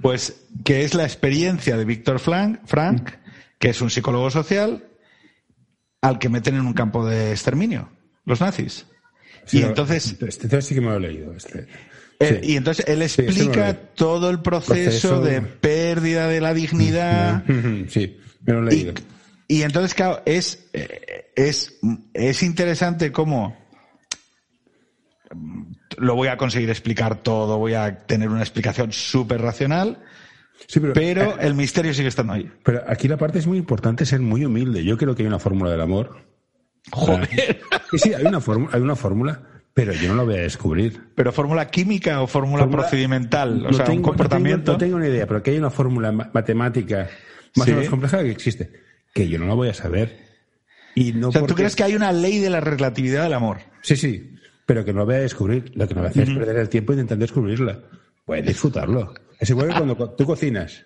Pues 0.00 0.48
que 0.64 0.82
es 0.82 0.94
la 0.94 1.04
experiencia 1.04 1.76
de 1.76 1.84
Víctor 1.84 2.18
Frank, 2.18 2.62
Frank 2.64 3.12
que 3.60 3.68
es 3.68 3.80
un 3.80 3.90
psicólogo 3.90 4.28
social 4.28 4.88
al 6.00 6.18
que 6.18 6.28
meten 6.28 6.56
en 6.56 6.66
un 6.66 6.72
campo 6.72 7.06
de 7.06 7.30
exterminio, 7.30 7.90
los 8.24 8.40
nazis. 8.40 8.86
y 9.52 9.62
entonces... 9.62 10.16
Este 10.20 10.60
sí 10.60 10.74
que 10.74 10.80
me 10.80 10.88
lo 10.88 10.96
he 10.96 11.00
leído. 11.00 11.32
Este. 11.32 11.68
Eh, 12.18 12.40
y 12.42 12.56
entonces 12.56 12.84
él 12.88 13.02
explica 13.02 13.72
todo 13.94 14.30
el 14.30 14.40
proceso, 14.40 15.20
de 15.20 15.42
pérdida 15.42 16.26
de 16.26 16.40
la 16.40 16.54
dignidad. 16.54 17.44
Sí, 17.88 18.18
me 18.44 18.54
lo 18.54 18.62
he 18.62 18.72
leído. 18.72 18.94
Y, 18.94 19.17
entonces, 19.48 19.94
claro, 19.94 20.22
es, 20.26 20.68
eh, 20.72 21.32
es, 21.34 21.78
es 22.12 22.42
interesante 22.42 23.10
cómo 23.12 23.56
lo 25.96 26.14
voy 26.14 26.28
a 26.28 26.36
conseguir 26.36 26.70
explicar 26.70 27.22
todo, 27.22 27.58
voy 27.58 27.74
a 27.74 28.06
tener 28.06 28.28
una 28.28 28.40
explicación 28.40 28.92
súper 28.92 29.40
racional, 29.40 30.02
pero, 30.94 31.22
eh, 31.22 31.34
el 31.40 31.54
misterio 31.54 31.94
sigue 31.94 32.08
estando 32.08 32.32
ahí. 32.32 32.50
Pero 32.62 32.82
aquí 32.86 33.08
la 33.08 33.16
parte 33.16 33.38
es 33.38 33.46
muy 33.46 33.58
importante 33.58 34.04
ser 34.04 34.20
muy 34.20 34.44
humilde. 34.44 34.84
Yo 34.84 34.96
creo 34.96 35.14
que 35.14 35.22
hay 35.22 35.28
una 35.28 35.38
fórmula 35.38 35.70
del 35.70 35.80
amor. 35.80 36.24
Joder. 36.90 37.28
Sí, 37.90 37.98
sí, 37.98 38.14
hay 38.14 38.24
una 38.26 38.40
fórmula, 38.40 38.70
hay 38.74 38.80
una 38.80 38.96
fórmula, 38.96 39.42
pero 39.72 39.92
yo 39.92 40.08
no 40.08 40.16
la 40.16 40.22
voy 40.24 40.34
a 40.34 40.42
descubrir. 40.42 41.00
¿Pero 41.14 41.32
fórmula 41.32 41.68
química 41.68 42.20
o 42.20 42.26
fórmula, 42.26 42.68
procedimental? 42.68 43.66
O 43.66 43.72
sea, 43.72 43.90
un 43.90 44.02
comportamiento. 44.02 44.72
No 44.72 44.78
tengo, 44.78 44.98
ni 44.98 45.08
idea, 45.08 45.26
pero 45.26 45.42
que 45.42 45.52
hay 45.52 45.58
una 45.58 45.70
fórmula 45.70 46.12
matemática 46.12 47.08
más 47.56 47.68
o 47.68 47.70
menos 47.70 47.88
compleja 47.88 48.22
que 48.22 48.30
existe, 48.30 48.70
que 49.14 49.28
yo 49.28 49.38
no 49.38 49.46
la 49.46 49.54
voy 49.54 49.68
a 49.68 49.74
saber. 49.74 50.16
Y 50.94 51.12
no 51.12 51.28
o 51.28 51.32
sea, 51.32 51.46
¿tú 51.46 51.54
crees 51.54 51.76
que 51.76 51.84
hay 51.84 51.94
una 51.94 52.12
ley 52.12 52.38
de 52.38 52.50
la 52.50 52.60
relatividad 52.60 53.22
del 53.22 53.34
amor? 53.34 53.58
Sí, 53.82 53.96
sí, 53.96 54.34
pero 54.66 54.84
que 54.84 54.92
no 54.92 55.00
la 55.00 55.04
voy 55.04 55.14
a 55.16 55.20
descubrir. 55.20 55.72
Lo 55.74 55.86
que 55.86 55.94
me 55.94 56.00
va 56.00 56.08
a 56.08 56.10
hacer 56.10 56.28
es 56.28 56.34
perder 56.36 56.56
el 56.56 56.68
tiempo 56.68 56.92
intentando 56.92 57.24
descubrirla. 57.24 57.78
Puedes 58.24 58.46
disfrutarlo. 58.46 59.14
Es 59.38 59.48
igual 59.50 59.68
que 59.68 59.74
cuando 59.74 60.10
tú 60.10 60.24
cocinas. 60.24 60.84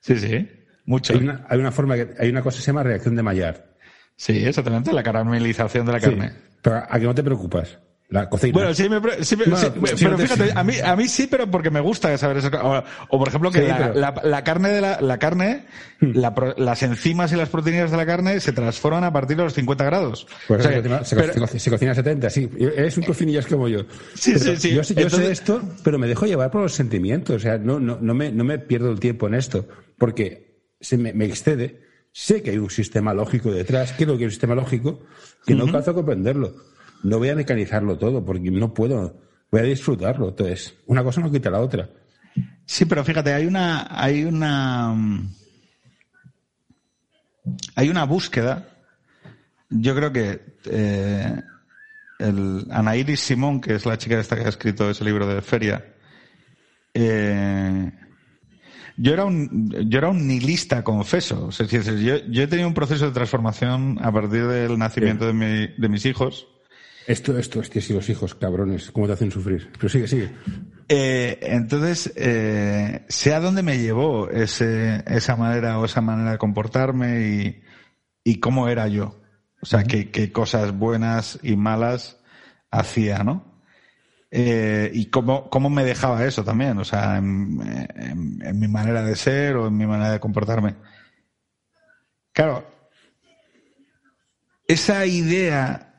Sí, 0.00 0.16
sí, 0.16 0.48
mucho. 0.86 1.12
Hay 1.12 1.20
una, 1.20 1.46
hay 1.48 1.58
una 1.58 1.70
forma 1.70 1.94
que, 1.94 2.14
hay 2.18 2.30
una 2.30 2.42
cosa 2.42 2.56
que 2.56 2.62
se 2.62 2.66
llama 2.68 2.82
reacción 2.82 3.14
de 3.14 3.22
Maillard. 3.22 3.62
Sí, 4.16 4.44
exactamente, 4.44 4.92
la 4.92 5.02
caramelización 5.02 5.86
de 5.86 5.92
la 5.92 6.00
carne. 6.00 6.32
pero 6.60 6.76
a 6.76 6.98
que 6.98 7.06
no 7.06 7.14
te 7.14 7.22
preocupas. 7.22 7.78
La 8.10 8.28
cocina. 8.28 8.52
Bueno, 8.52 8.74
sí, 8.74 8.88
me, 8.88 9.00
sí, 9.24 9.36
pero 9.36 10.18
fíjate, 10.18 10.50
a 10.52 10.64
mí, 10.64 10.74
a 10.82 10.96
mí 10.96 11.06
sí, 11.06 11.28
pero 11.30 11.48
porque 11.48 11.70
me 11.70 11.78
gusta 11.78 12.18
saber 12.18 12.38
eso. 12.38 12.50
O, 13.08 13.18
por 13.18 13.28
ejemplo, 13.28 13.52
que 13.52 13.68
la, 13.68 14.14
la, 14.24 14.44
carne 14.44 14.70
de 14.70 14.80
la, 14.80 15.00
la 15.00 15.18
carne, 15.18 15.66
hmm. 16.00 16.18
las 16.56 16.82
enzimas 16.82 17.32
y 17.32 17.36
las 17.36 17.48
proteínas 17.48 17.92
de 17.92 17.96
la 17.96 18.04
carne 18.04 18.40
se 18.40 18.52
transforman 18.52 19.04
a 19.04 19.12
partir 19.12 19.36
de 19.36 19.44
los 19.44 19.54
50 19.54 19.84
grados. 19.84 20.26
Pues 20.48 20.60
se, 20.60 21.70
cocina, 21.70 21.92
a 21.92 21.94
70, 21.94 22.30
sí. 22.30 22.50
Eres 22.58 22.96
un 22.98 23.04
cocinillas 23.04 23.46
como 23.46 23.68
yo. 23.68 23.84
Sí, 24.14 24.36
sí, 24.40 24.56
sí. 24.56 24.74
Yo, 24.74 24.82
sé 24.82 25.30
esto, 25.30 25.62
pero 25.84 25.96
me 25.96 26.08
dejo 26.08 26.26
llevar 26.26 26.50
por 26.50 26.62
los 26.62 26.72
sentimientos. 26.72 27.36
O 27.36 27.38
sea, 27.38 27.58
no, 27.58 27.78
no, 27.78 27.96
no, 28.00 28.12
me, 28.12 28.32
no 28.32 28.42
me 28.42 28.58
pierdo 28.58 28.90
el 28.90 28.98
tiempo 28.98 29.28
en 29.28 29.34
esto. 29.34 29.68
Porque 29.96 30.64
se 30.80 30.98
me, 30.98 31.12
me 31.12 31.26
excede. 31.26 31.82
Sé 32.10 32.42
que 32.42 32.50
hay 32.50 32.58
un 32.58 32.70
sistema 32.70 33.14
lógico 33.14 33.52
detrás. 33.52 33.92
Quiero 33.92 34.14
que 34.14 34.22
hay 34.22 34.24
un 34.24 34.30
sistema 34.32 34.56
lógico 34.56 34.98
que 35.46 35.54
no 35.54 35.62
alcanzo 35.62 35.92
a 35.92 35.94
comprenderlo 35.94 36.70
no 37.02 37.18
voy 37.18 37.30
a 37.30 37.36
mecanizarlo 37.36 37.98
todo 37.98 38.24
porque 38.24 38.50
no 38.50 38.74
puedo. 38.74 39.20
voy 39.50 39.60
a 39.60 39.64
disfrutarlo. 39.64 40.28
Entonces, 40.28 40.74
una 40.86 41.02
cosa 41.02 41.20
no 41.20 41.30
quita 41.30 41.50
la 41.50 41.60
otra. 41.60 41.88
Sí, 42.66 42.84
pero 42.84 43.04
fíjate, 43.04 43.32
hay 43.32 43.46
una, 43.46 43.86
hay 43.90 44.24
una, 44.24 44.94
hay 47.74 47.88
una 47.88 48.04
búsqueda. 48.04 48.68
Yo 49.68 49.94
creo 49.94 50.12
que 50.12 50.40
eh, 50.66 51.42
el 52.18 52.66
Ana 52.70 52.96
Iris 52.96 53.20
Simón, 53.20 53.60
que 53.60 53.74
es 53.74 53.86
la 53.86 53.98
chica 53.98 54.18
esta 54.18 54.36
que 54.36 54.42
ha 54.42 54.48
escrito 54.48 54.90
ese 54.90 55.04
libro 55.04 55.26
de 55.26 55.42
feria, 55.42 55.84
eh, 56.94 57.90
yo 58.96 59.12
era 59.12 59.24
un 59.24 59.70
yo 59.88 59.98
era 59.98 60.08
un 60.08 60.26
nihilista 60.26 60.82
confeso 60.82 61.50
yo, 61.50 62.16
yo 62.28 62.42
he 62.42 62.46
tenido 62.48 62.68
un 62.68 62.74
proceso 62.74 63.06
de 63.06 63.12
transformación 63.12 63.98
a 64.02 64.12
partir 64.12 64.46
del 64.46 64.76
nacimiento 64.76 65.26
de, 65.26 65.32
mi, 65.32 65.68
de 65.68 65.88
mis 65.88 66.04
hijos 66.04 66.48
esto, 67.10 67.36
esto, 67.36 67.58
hostia, 67.58 67.82
si 67.82 67.92
los 67.92 68.08
hijos, 68.08 68.34
cabrones, 68.34 68.90
¿cómo 68.92 69.06
te 69.06 69.14
hacen 69.14 69.30
sufrir? 69.32 69.70
Pero 69.72 69.88
sigue, 69.88 70.06
sigue. 70.06 70.30
Eh, 70.88 71.38
entonces, 71.42 72.12
eh, 72.14 73.04
sé 73.08 73.34
a 73.34 73.40
dónde 73.40 73.62
me 73.62 73.78
llevó 73.78 74.30
ese, 74.30 75.02
esa 75.06 75.34
manera 75.34 75.78
o 75.78 75.84
esa 75.84 76.00
manera 76.00 76.32
de 76.32 76.38
comportarme 76.38 77.20
y, 77.20 77.62
y 78.22 78.38
cómo 78.38 78.68
era 78.68 78.86
yo. 78.86 79.20
O 79.60 79.66
sea, 79.66 79.82
qué, 79.82 80.10
qué 80.10 80.30
cosas 80.30 80.72
buenas 80.72 81.40
y 81.42 81.56
malas 81.56 82.18
hacía, 82.70 83.24
¿no? 83.24 83.60
Eh, 84.30 84.90
y 84.94 85.06
cómo, 85.06 85.50
cómo 85.50 85.68
me 85.68 85.84
dejaba 85.84 86.24
eso 86.24 86.44
también, 86.44 86.78
o 86.78 86.84
sea, 86.84 87.16
en, 87.16 88.38
en, 88.40 88.60
mi 88.60 88.68
manera 88.68 89.02
de 89.02 89.16
ser 89.16 89.56
o 89.56 89.66
en 89.66 89.76
mi 89.76 89.86
manera 89.86 90.12
de 90.12 90.20
comportarme. 90.20 90.76
Claro, 92.32 92.64
esa 94.68 95.04
idea 95.04 95.89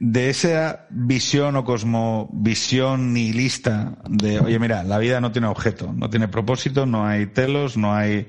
de 0.00 0.30
esa 0.30 0.86
visión 0.90 1.56
o 1.56 1.64
cosmovisión 1.64 3.12
nihilista 3.12 3.98
de, 4.08 4.38
oye, 4.40 4.58
mira, 4.58 4.84
la 4.84 4.98
vida 4.98 5.20
no 5.20 5.32
tiene 5.32 5.48
objeto, 5.48 5.92
no 5.92 6.10
tiene 6.10 6.28
propósito, 6.28 6.86
no 6.86 7.06
hay 7.06 7.26
telos, 7.26 7.76
no 7.76 7.94
hay, 7.94 8.28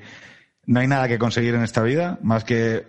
no 0.65 0.79
hay 0.79 0.87
nada 0.87 1.07
que 1.07 1.19
conseguir 1.19 1.55
en 1.55 1.63
esta 1.63 1.81
vida 1.81 2.17
más 2.21 2.43
que 2.43 2.87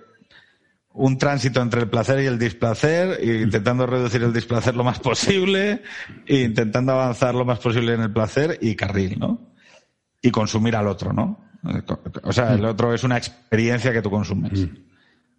un 0.96 1.18
tránsito 1.18 1.60
entre 1.60 1.82
el 1.82 1.90
placer 1.90 2.20
y 2.20 2.26
el 2.26 2.38
displacer, 2.38 3.22
intentando 3.22 3.86
reducir 3.86 4.22
el 4.22 4.32
displacer 4.32 4.74
lo 4.74 4.84
más 4.84 4.98
posible, 4.98 5.82
e 6.24 6.42
intentando 6.42 6.92
avanzar 6.92 7.34
lo 7.34 7.44
más 7.44 7.58
posible 7.58 7.92
en 7.92 8.00
el 8.00 8.12
placer 8.12 8.58
y 8.62 8.74
carril, 8.74 9.18
¿no? 9.18 9.52
Y 10.22 10.30
consumir 10.30 10.74
al 10.74 10.88
otro, 10.88 11.12
¿no? 11.12 11.44
O 12.22 12.32
sea, 12.32 12.54
el 12.54 12.64
otro 12.64 12.94
es 12.94 13.04
una 13.04 13.18
experiencia 13.18 13.92
que 13.92 14.00
tú 14.00 14.10
consumes. 14.10 14.68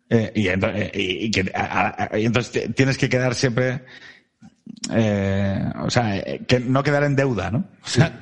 Eh, 0.09 0.31
y, 0.35 0.47
eh, 0.47 0.91
y, 0.93 1.31
que, 1.31 1.51
a, 1.53 2.09
a, 2.11 2.17
y, 2.17 2.25
entonces 2.25 2.73
tienes 2.73 2.97
que 2.97 3.09
quedar 3.09 3.35
siempre, 3.35 3.83
eh, 4.91 5.69
o 5.81 5.89
sea, 5.89 6.23
que 6.47 6.59
no 6.61 6.81
quedar 6.83 7.03
en 7.03 7.15
deuda, 7.15 7.51
¿no? 7.51 7.65
O 7.83 7.87
sea, 7.87 8.19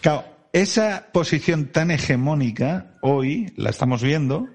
claro, 0.00 0.24
esa 0.52 1.08
posición 1.12 1.66
tan 1.66 1.90
hegemónica 1.90 2.92
hoy 3.02 3.52
la 3.56 3.70
estamos 3.70 4.02
viendo 4.02 4.48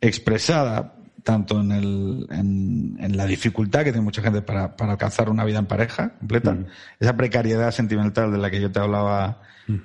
expresada 0.00 0.94
tanto 1.22 1.60
en, 1.60 1.72
el, 1.72 2.26
en, 2.30 2.96
en, 3.00 3.16
la 3.16 3.26
dificultad 3.26 3.80
que 3.80 3.92
tiene 3.92 4.00
mucha 4.00 4.22
gente 4.22 4.40
para, 4.40 4.76
para 4.76 4.92
alcanzar 4.92 5.28
una 5.28 5.44
vida 5.44 5.58
en 5.58 5.66
pareja 5.66 6.14
completa, 6.18 6.52
mm. 6.52 6.66
esa 7.00 7.16
precariedad 7.16 7.70
sentimental 7.70 8.32
de 8.32 8.38
la 8.38 8.50
que 8.50 8.60
yo 8.60 8.72
te 8.72 8.80
hablaba. 8.80 9.42
Mm. 9.66 9.76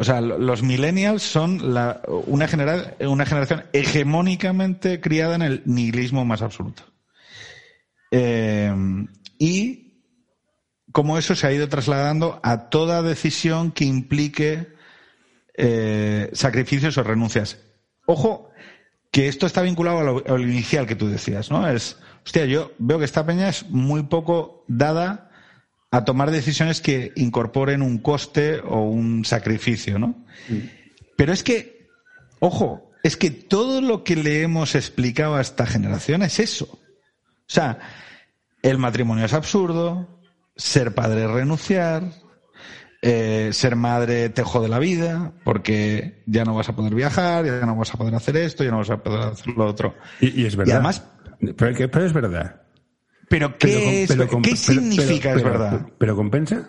O 0.00 0.04
sea, 0.04 0.20
los 0.20 0.62
millennials 0.62 1.24
son 1.24 1.74
la, 1.74 2.00
una, 2.06 2.46
genera, 2.46 2.94
una 3.00 3.26
generación 3.26 3.64
hegemónicamente 3.72 5.00
criada 5.00 5.34
en 5.34 5.42
el 5.42 5.62
nihilismo 5.64 6.24
más 6.24 6.40
absoluto. 6.40 6.84
Eh, 8.12 8.72
y 9.40 10.04
cómo 10.92 11.18
eso 11.18 11.34
se 11.34 11.48
ha 11.48 11.52
ido 11.52 11.68
trasladando 11.68 12.38
a 12.44 12.68
toda 12.68 13.02
decisión 13.02 13.72
que 13.72 13.86
implique 13.86 14.68
eh, 15.56 16.30
sacrificios 16.32 16.96
o 16.96 17.02
renuncias. 17.02 17.58
Ojo, 18.06 18.50
que 19.10 19.26
esto 19.26 19.46
está 19.46 19.62
vinculado 19.62 19.98
a 19.98 20.04
lo, 20.04 20.24
a 20.24 20.38
lo, 20.38 20.42
inicial 20.42 20.86
que 20.86 20.94
tú 20.94 21.08
decías, 21.08 21.50
¿no? 21.50 21.68
Es, 21.68 21.98
hostia, 22.24 22.44
yo 22.44 22.70
veo 22.78 23.00
que 23.00 23.04
esta 23.04 23.26
peña 23.26 23.48
es 23.48 23.68
muy 23.68 24.04
poco 24.04 24.64
dada 24.68 25.27
a 25.90 26.04
tomar 26.04 26.30
decisiones 26.30 26.80
que 26.80 27.12
incorporen 27.16 27.82
un 27.82 27.98
coste 27.98 28.60
o 28.60 28.82
un 28.82 29.24
sacrificio, 29.24 29.98
¿no? 29.98 30.08
Mm. 30.48 30.58
Pero 31.16 31.32
es 31.32 31.42
que, 31.42 31.88
ojo, 32.40 32.92
es 33.02 33.16
que 33.16 33.30
todo 33.30 33.80
lo 33.80 34.04
que 34.04 34.16
le 34.16 34.42
hemos 34.42 34.74
explicado 34.74 35.36
a 35.36 35.40
esta 35.40 35.66
generación 35.66 36.22
es 36.22 36.38
eso. 36.40 36.66
O 36.66 37.50
sea, 37.50 37.78
el 38.62 38.78
matrimonio 38.78 39.24
es 39.24 39.32
absurdo, 39.32 40.20
ser 40.56 40.94
padre 40.94 41.24
es 41.24 41.30
renunciar, 41.30 42.12
eh, 43.00 43.50
ser 43.52 43.76
madre 43.76 44.28
te 44.28 44.42
jode 44.42 44.68
la 44.68 44.78
vida, 44.78 45.32
porque 45.44 46.22
ya 46.26 46.44
no 46.44 46.54
vas 46.54 46.68
a 46.68 46.76
poder 46.76 46.94
viajar, 46.94 47.46
ya 47.46 47.64
no 47.64 47.76
vas 47.76 47.94
a 47.94 47.96
poder 47.96 48.14
hacer 48.14 48.36
esto, 48.36 48.64
ya 48.64 48.70
no 48.70 48.78
vas 48.78 48.90
a 48.90 49.02
poder 49.02 49.20
hacer 49.20 49.54
lo 49.54 49.64
otro. 49.64 49.94
Y, 50.20 50.42
y 50.42 50.46
es 50.46 50.56
verdad. 50.56 50.72
Y 50.72 50.74
además, 50.74 51.04
pero, 51.56 51.90
pero 51.90 52.04
es 52.04 52.12
verdad. 52.12 52.62
Pero 53.28 53.58
¿qué, 53.58 53.68
pero, 53.68 53.78
es, 53.78 54.30
pero, 54.30 54.42
¿qué 54.42 54.56
significa, 54.56 55.32
es 55.34 55.42
verdad? 55.42 55.86
Pero, 55.98 56.16
compensa? 56.16 56.68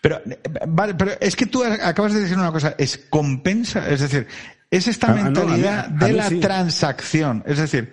Pero, 0.00 0.20
vale, 0.68 0.94
pero 0.94 1.12
es 1.20 1.34
que 1.34 1.46
tú 1.46 1.64
acabas 1.64 2.14
de 2.14 2.20
decir 2.20 2.36
una 2.36 2.52
cosa, 2.52 2.74
es 2.78 2.98
compensa, 3.10 3.88
es 3.88 4.00
decir, 4.00 4.28
es 4.70 4.86
esta 4.86 5.10
ah, 5.10 5.14
mentalidad 5.14 5.88
no, 5.88 6.06
mí, 6.06 6.06
de 6.06 6.12
la 6.12 6.28
sí. 6.28 6.40
transacción. 6.40 7.42
Es 7.46 7.58
decir, 7.58 7.90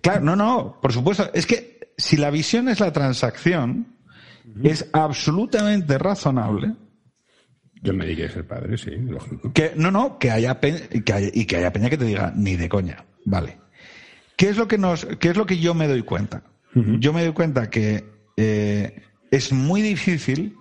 claro, 0.00 0.20
no, 0.22 0.34
no, 0.34 0.78
por 0.82 0.92
supuesto, 0.92 1.30
es 1.32 1.46
que 1.46 1.92
si 1.96 2.16
la 2.16 2.30
visión 2.30 2.68
es 2.68 2.80
la 2.80 2.92
transacción, 2.92 3.94
uh 4.44 4.48
-huh. 4.48 4.70
es 4.70 4.88
absolutamente 4.92 5.96
razonable. 5.98 6.74
Yo 7.82 7.92
me 7.92 8.06
diría 8.06 8.30
ser 8.30 8.46
padre, 8.46 8.76
sí, 8.78 8.90
lógico. 8.90 9.52
Que, 9.52 9.72
no, 9.76 9.90
no, 9.90 10.18
que 10.18 10.30
haya, 10.30 10.58
que 10.58 11.12
haya, 11.12 11.28
y 11.32 11.44
que 11.44 11.56
haya 11.56 11.72
peña 11.72 11.90
que 11.90 11.98
te 11.98 12.06
diga, 12.06 12.32
ni 12.34 12.56
de 12.56 12.68
coña, 12.68 13.04
vale. 13.26 13.58
¿Qué 14.36 14.48
es 14.48 14.56
lo 14.56 14.66
que 14.66 14.78
nos, 14.78 15.06
qué 15.20 15.28
es 15.28 15.36
lo 15.36 15.46
que 15.46 15.58
yo 15.58 15.74
me 15.74 15.86
doy 15.86 16.02
cuenta? 16.02 16.42
Yo 16.74 17.12
me 17.12 17.22
doy 17.22 17.32
cuenta 17.32 17.70
que 17.70 18.04
eh, 18.36 19.02
es 19.30 19.52
muy 19.52 19.80
difícil, 19.80 20.56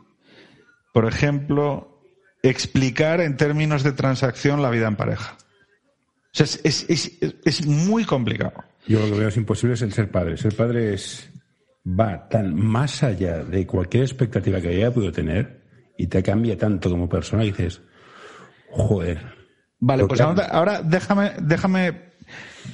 por 0.93 1.05
ejemplo, 1.07 2.01
explicar 2.43 3.21
en 3.21 3.37
términos 3.37 3.83
de 3.83 3.93
transacción 3.93 4.61
la 4.61 4.69
vida 4.69 4.87
en 4.87 4.95
pareja. 4.95 5.37
O 5.37 6.29
sea, 6.33 6.45
es, 6.45 6.61
es, 6.63 6.85
es, 7.21 7.35
es 7.43 7.65
muy 7.65 8.05
complicado. 8.05 8.53
Yo 8.87 8.99
lo 8.99 9.05
que 9.05 9.19
veo 9.19 9.27
es 9.29 9.37
imposible 9.37 9.75
es 9.75 9.81
el 9.81 9.93
ser 9.93 10.11
padre. 10.11 10.37
Ser 10.37 10.55
padre 10.55 10.93
es 10.93 11.29
va 11.87 12.29
tan 12.29 12.55
más 12.55 13.03
allá 13.03 13.43
de 13.43 13.65
cualquier 13.65 14.03
expectativa 14.03 14.61
que 14.61 14.69
haya 14.69 14.93
podido 14.93 15.11
tener 15.11 15.61
y 15.97 16.07
te 16.07 16.23
cambia 16.23 16.57
tanto 16.57 16.89
como 16.89 17.09
persona 17.09 17.43
y 17.43 17.51
dices, 17.51 17.81
joder. 18.69 19.19
Vale, 19.79 20.05
pues 20.05 20.21
ahora, 20.21 20.45
ahora, 20.45 20.81
déjame, 20.81 21.33
déjame. 21.41 22.13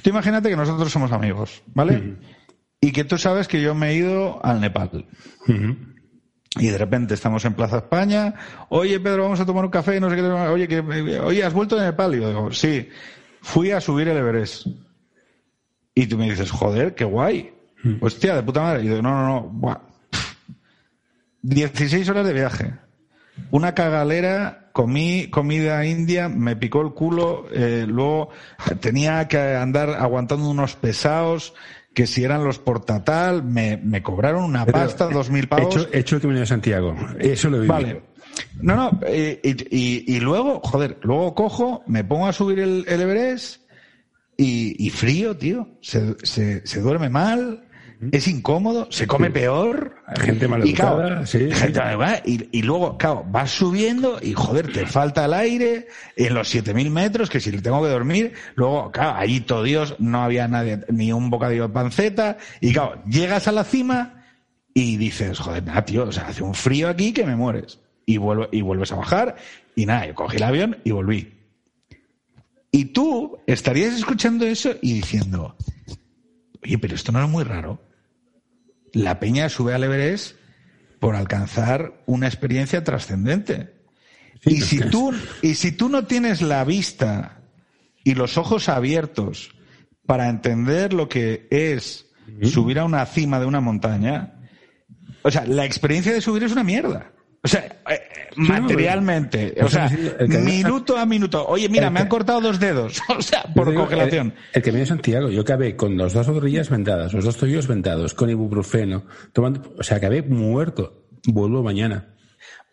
Tú 0.02 0.10
imagínate 0.10 0.48
que 0.48 0.56
nosotros 0.56 0.92
somos 0.92 1.10
amigos, 1.10 1.62
¿vale? 1.74 1.96
Uh 1.96 2.00
-huh 2.00 2.39
y 2.80 2.92
que 2.92 3.04
tú 3.04 3.18
sabes 3.18 3.46
que 3.46 3.60
yo 3.60 3.74
me 3.74 3.90
he 3.90 3.94
ido 3.96 4.44
al 4.44 4.60
Nepal. 4.60 5.06
Uh 5.46 5.52
-huh. 5.52 5.76
Y 6.58 6.68
de 6.68 6.78
repente 6.78 7.14
estamos 7.14 7.44
en 7.44 7.54
Plaza 7.54 7.78
España, 7.78 8.34
oye 8.70 8.98
Pedro, 8.98 9.22
vamos 9.24 9.38
a 9.40 9.46
tomar 9.46 9.64
un 9.64 9.70
café, 9.70 10.00
no 10.00 10.10
sé 10.10 10.16
qué, 10.16 10.22
oye, 10.22 10.66
que, 10.66 10.80
oye, 10.80 11.44
¿has 11.44 11.52
vuelto 11.52 11.76
de 11.76 11.84
Nepal? 11.84 12.14
Y 12.14 12.20
yo 12.20 12.28
digo, 12.28 12.52
sí, 12.52 12.88
fui 13.40 13.70
a 13.70 13.80
subir 13.80 14.08
el 14.08 14.16
Everest. 14.16 14.66
Y 15.94 16.06
tú 16.06 16.16
me 16.18 16.28
dices, 16.28 16.50
joder, 16.50 16.94
qué 16.94 17.04
guay. 17.04 17.52
Uh 17.84 17.88
-huh. 17.88 17.98
Hostia, 18.00 18.34
de 18.34 18.42
puta 18.42 18.62
madre. 18.62 18.82
Y 18.82 18.86
yo 18.86 18.90
digo, 18.96 19.02
no, 19.02 19.14
no, 19.14 19.26
no, 19.26 19.42
buah. 19.42 19.78
16 21.42 22.08
horas 22.08 22.26
de 22.26 22.32
viaje. 22.32 22.74
Una 23.50 23.74
cagalera, 23.74 24.70
comí 24.72 25.28
comida 25.30 25.84
india, 25.86 26.28
me 26.28 26.56
picó 26.56 26.82
el 26.82 26.92
culo, 26.92 27.46
eh, 27.52 27.86
luego 27.88 28.30
tenía 28.80 29.26
que 29.28 29.38
andar 29.38 29.90
aguantando 29.90 30.48
unos 30.48 30.76
pesados, 30.76 31.54
que 31.94 32.06
si 32.06 32.24
eran 32.24 32.44
los 32.44 32.58
portatal, 32.58 33.42
me, 33.42 33.76
me 33.76 34.02
cobraron 34.02 34.44
una 34.44 34.64
Pero 34.64 34.78
pasta, 34.78 35.08
dos 35.08 35.30
mil 35.30 35.48
pavos. 35.48 35.74
Hecho, 35.74 35.88
hecho 35.92 36.20
que 36.20 36.26
venía 36.26 36.40
de 36.40 36.46
Santiago. 36.46 36.94
Eso 37.18 37.50
lo 37.50 37.56
he 37.56 37.60
vivido. 37.60 37.74
Vale. 37.74 38.02
No, 38.60 38.76
no, 38.76 39.00
y, 39.08 39.38
y, 39.42 40.04
y, 40.06 40.20
luego, 40.20 40.60
joder, 40.60 40.98
luego 41.02 41.34
cojo, 41.34 41.82
me 41.86 42.04
pongo 42.04 42.26
a 42.26 42.32
subir 42.32 42.60
el, 42.60 42.84
el 42.86 43.00
Everest 43.00 43.62
y, 44.36 44.86
y, 44.86 44.90
frío, 44.90 45.36
tío. 45.36 45.68
Se, 45.80 46.14
se, 46.22 46.66
se 46.66 46.80
duerme 46.80 47.08
mal, 47.08 47.68
es 48.12 48.28
incómodo, 48.28 48.88
se 48.90 49.06
come 49.06 49.26
sí. 49.26 49.32
peor. 49.34 49.96
Gente 50.20 50.48
mal 50.48 50.66
y, 50.66 50.72
claro, 50.72 51.26
sí, 51.26 51.50
gente 51.50 51.80
sí. 52.24 52.48
y, 52.52 52.58
y, 52.58 52.62
luego, 52.62 52.96
claro, 52.96 53.24
vas 53.28 53.50
subiendo 53.50 54.18
y 54.22 54.32
joder, 54.32 54.72
te 54.72 54.86
falta 54.86 55.26
el 55.26 55.34
aire 55.34 55.88
en 56.16 56.34
los 56.34 56.48
7000 56.48 56.90
metros, 56.90 57.28
que 57.28 57.40
si 57.40 57.50
le 57.50 57.60
tengo 57.60 57.82
que 57.82 57.88
dormir, 57.88 58.32
luego, 58.54 58.90
claro, 58.90 59.18
allí 59.18 59.40
todo 59.40 59.62
Dios, 59.62 59.96
no 59.98 60.22
había 60.22 60.48
nadie, 60.48 60.80
ni 60.88 61.12
un 61.12 61.28
bocadillo 61.28 61.68
de 61.68 61.74
panceta, 61.74 62.38
y 62.60 62.72
claro, 62.72 63.02
llegas 63.04 63.48
a 63.48 63.52
la 63.52 63.64
cima 63.64 64.24
y 64.72 64.96
dices, 64.96 65.38
joder, 65.38 65.64
nada, 65.64 65.84
tío, 65.84 66.04
o 66.04 66.12
sea, 66.12 66.28
hace 66.28 66.42
un 66.42 66.54
frío 66.54 66.88
aquí 66.88 67.12
que 67.12 67.26
me 67.26 67.36
mueres. 67.36 67.80
Y, 68.06 68.16
vuelvo, 68.16 68.48
y 68.50 68.62
vuelves 68.62 68.90
a 68.92 68.96
bajar, 68.96 69.36
y 69.76 69.86
nada, 69.86 70.06
yo 70.06 70.14
cogí 70.14 70.38
el 70.38 70.42
avión 70.42 70.78
y 70.84 70.90
volví. 70.90 71.34
Y 72.72 72.86
tú 72.86 73.38
estarías 73.46 73.94
escuchando 73.94 74.46
eso 74.46 74.74
y 74.80 74.94
diciendo, 74.94 75.56
oye, 76.64 76.78
pero 76.78 76.94
esto 76.94 77.12
no 77.12 77.22
es 77.22 77.28
muy 77.28 77.44
raro. 77.44 77.89
La 78.92 79.20
peña 79.20 79.48
sube 79.48 79.74
al 79.74 79.84
Everest 79.84 80.36
por 80.98 81.16
alcanzar 81.16 82.02
una 82.06 82.26
experiencia 82.26 82.84
trascendente. 82.84 83.74
y, 84.44 84.60
si 84.60 84.80
tú, 84.80 85.12
y 85.42 85.54
si 85.54 85.72
tú 85.72 85.88
no 85.88 86.06
tienes 86.06 86.42
la 86.42 86.64
vista 86.64 87.42
y 88.04 88.14
los 88.14 88.38
ojos 88.38 88.68
abiertos 88.68 89.50
para 90.06 90.28
entender 90.28 90.92
lo 90.92 91.08
que 91.08 91.46
es 91.50 92.06
subir 92.42 92.78
a 92.78 92.84
una 92.84 93.04
cima 93.06 93.38
de 93.40 93.46
una 93.46 93.60
montaña, 93.60 94.34
o 95.22 95.30
sea, 95.30 95.44
la 95.46 95.64
experiencia 95.64 96.12
de 96.12 96.20
subir 96.20 96.44
es 96.44 96.52
una 96.52 96.64
mierda. 96.64 97.12
O 97.42 97.48
sea, 97.48 97.80
eh, 97.88 98.02
materialmente, 98.36 99.54
o 99.62 99.68
sea, 99.68 99.90
minuto 100.28 100.98
a 100.98 101.06
minuto. 101.06 101.46
Oye, 101.46 101.70
mira, 101.70 101.88
me 101.88 102.00
han 102.00 102.08
cortado 102.08 102.40
dos 102.40 102.60
dedos, 102.60 103.00
o 103.08 103.22
sea, 103.22 103.44
por 103.54 103.74
congelación. 103.74 104.34
El, 104.52 104.62
que 104.62 104.70
viene 104.70 104.80
de 104.80 104.86
Santiago, 104.86 105.30
yo 105.30 105.40
acabé 105.40 105.74
con 105.74 105.96
los 105.96 106.12
dos 106.12 106.26
rodillas 106.26 106.68
vendadas, 106.68 107.14
los 107.14 107.24
dos 107.24 107.38
tobillos 107.38 107.66
vendados, 107.66 108.12
con 108.12 108.28
ibuprofeno, 108.28 109.06
tomando, 109.32 109.74
o 109.78 109.82
sea, 109.82 109.96
acabé 109.96 110.22
muerto. 110.22 111.06
Vuelvo 111.26 111.62
mañana. 111.62 112.14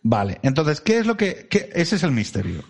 Vale, 0.04 0.40
entonces, 0.42 0.80
¿qué 0.80 1.00
es 1.00 1.06
lo 1.06 1.18
que, 1.18 1.50
ese 1.74 1.96
es 1.96 2.04
el 2.04 2.12
misterio? 2.12 2.64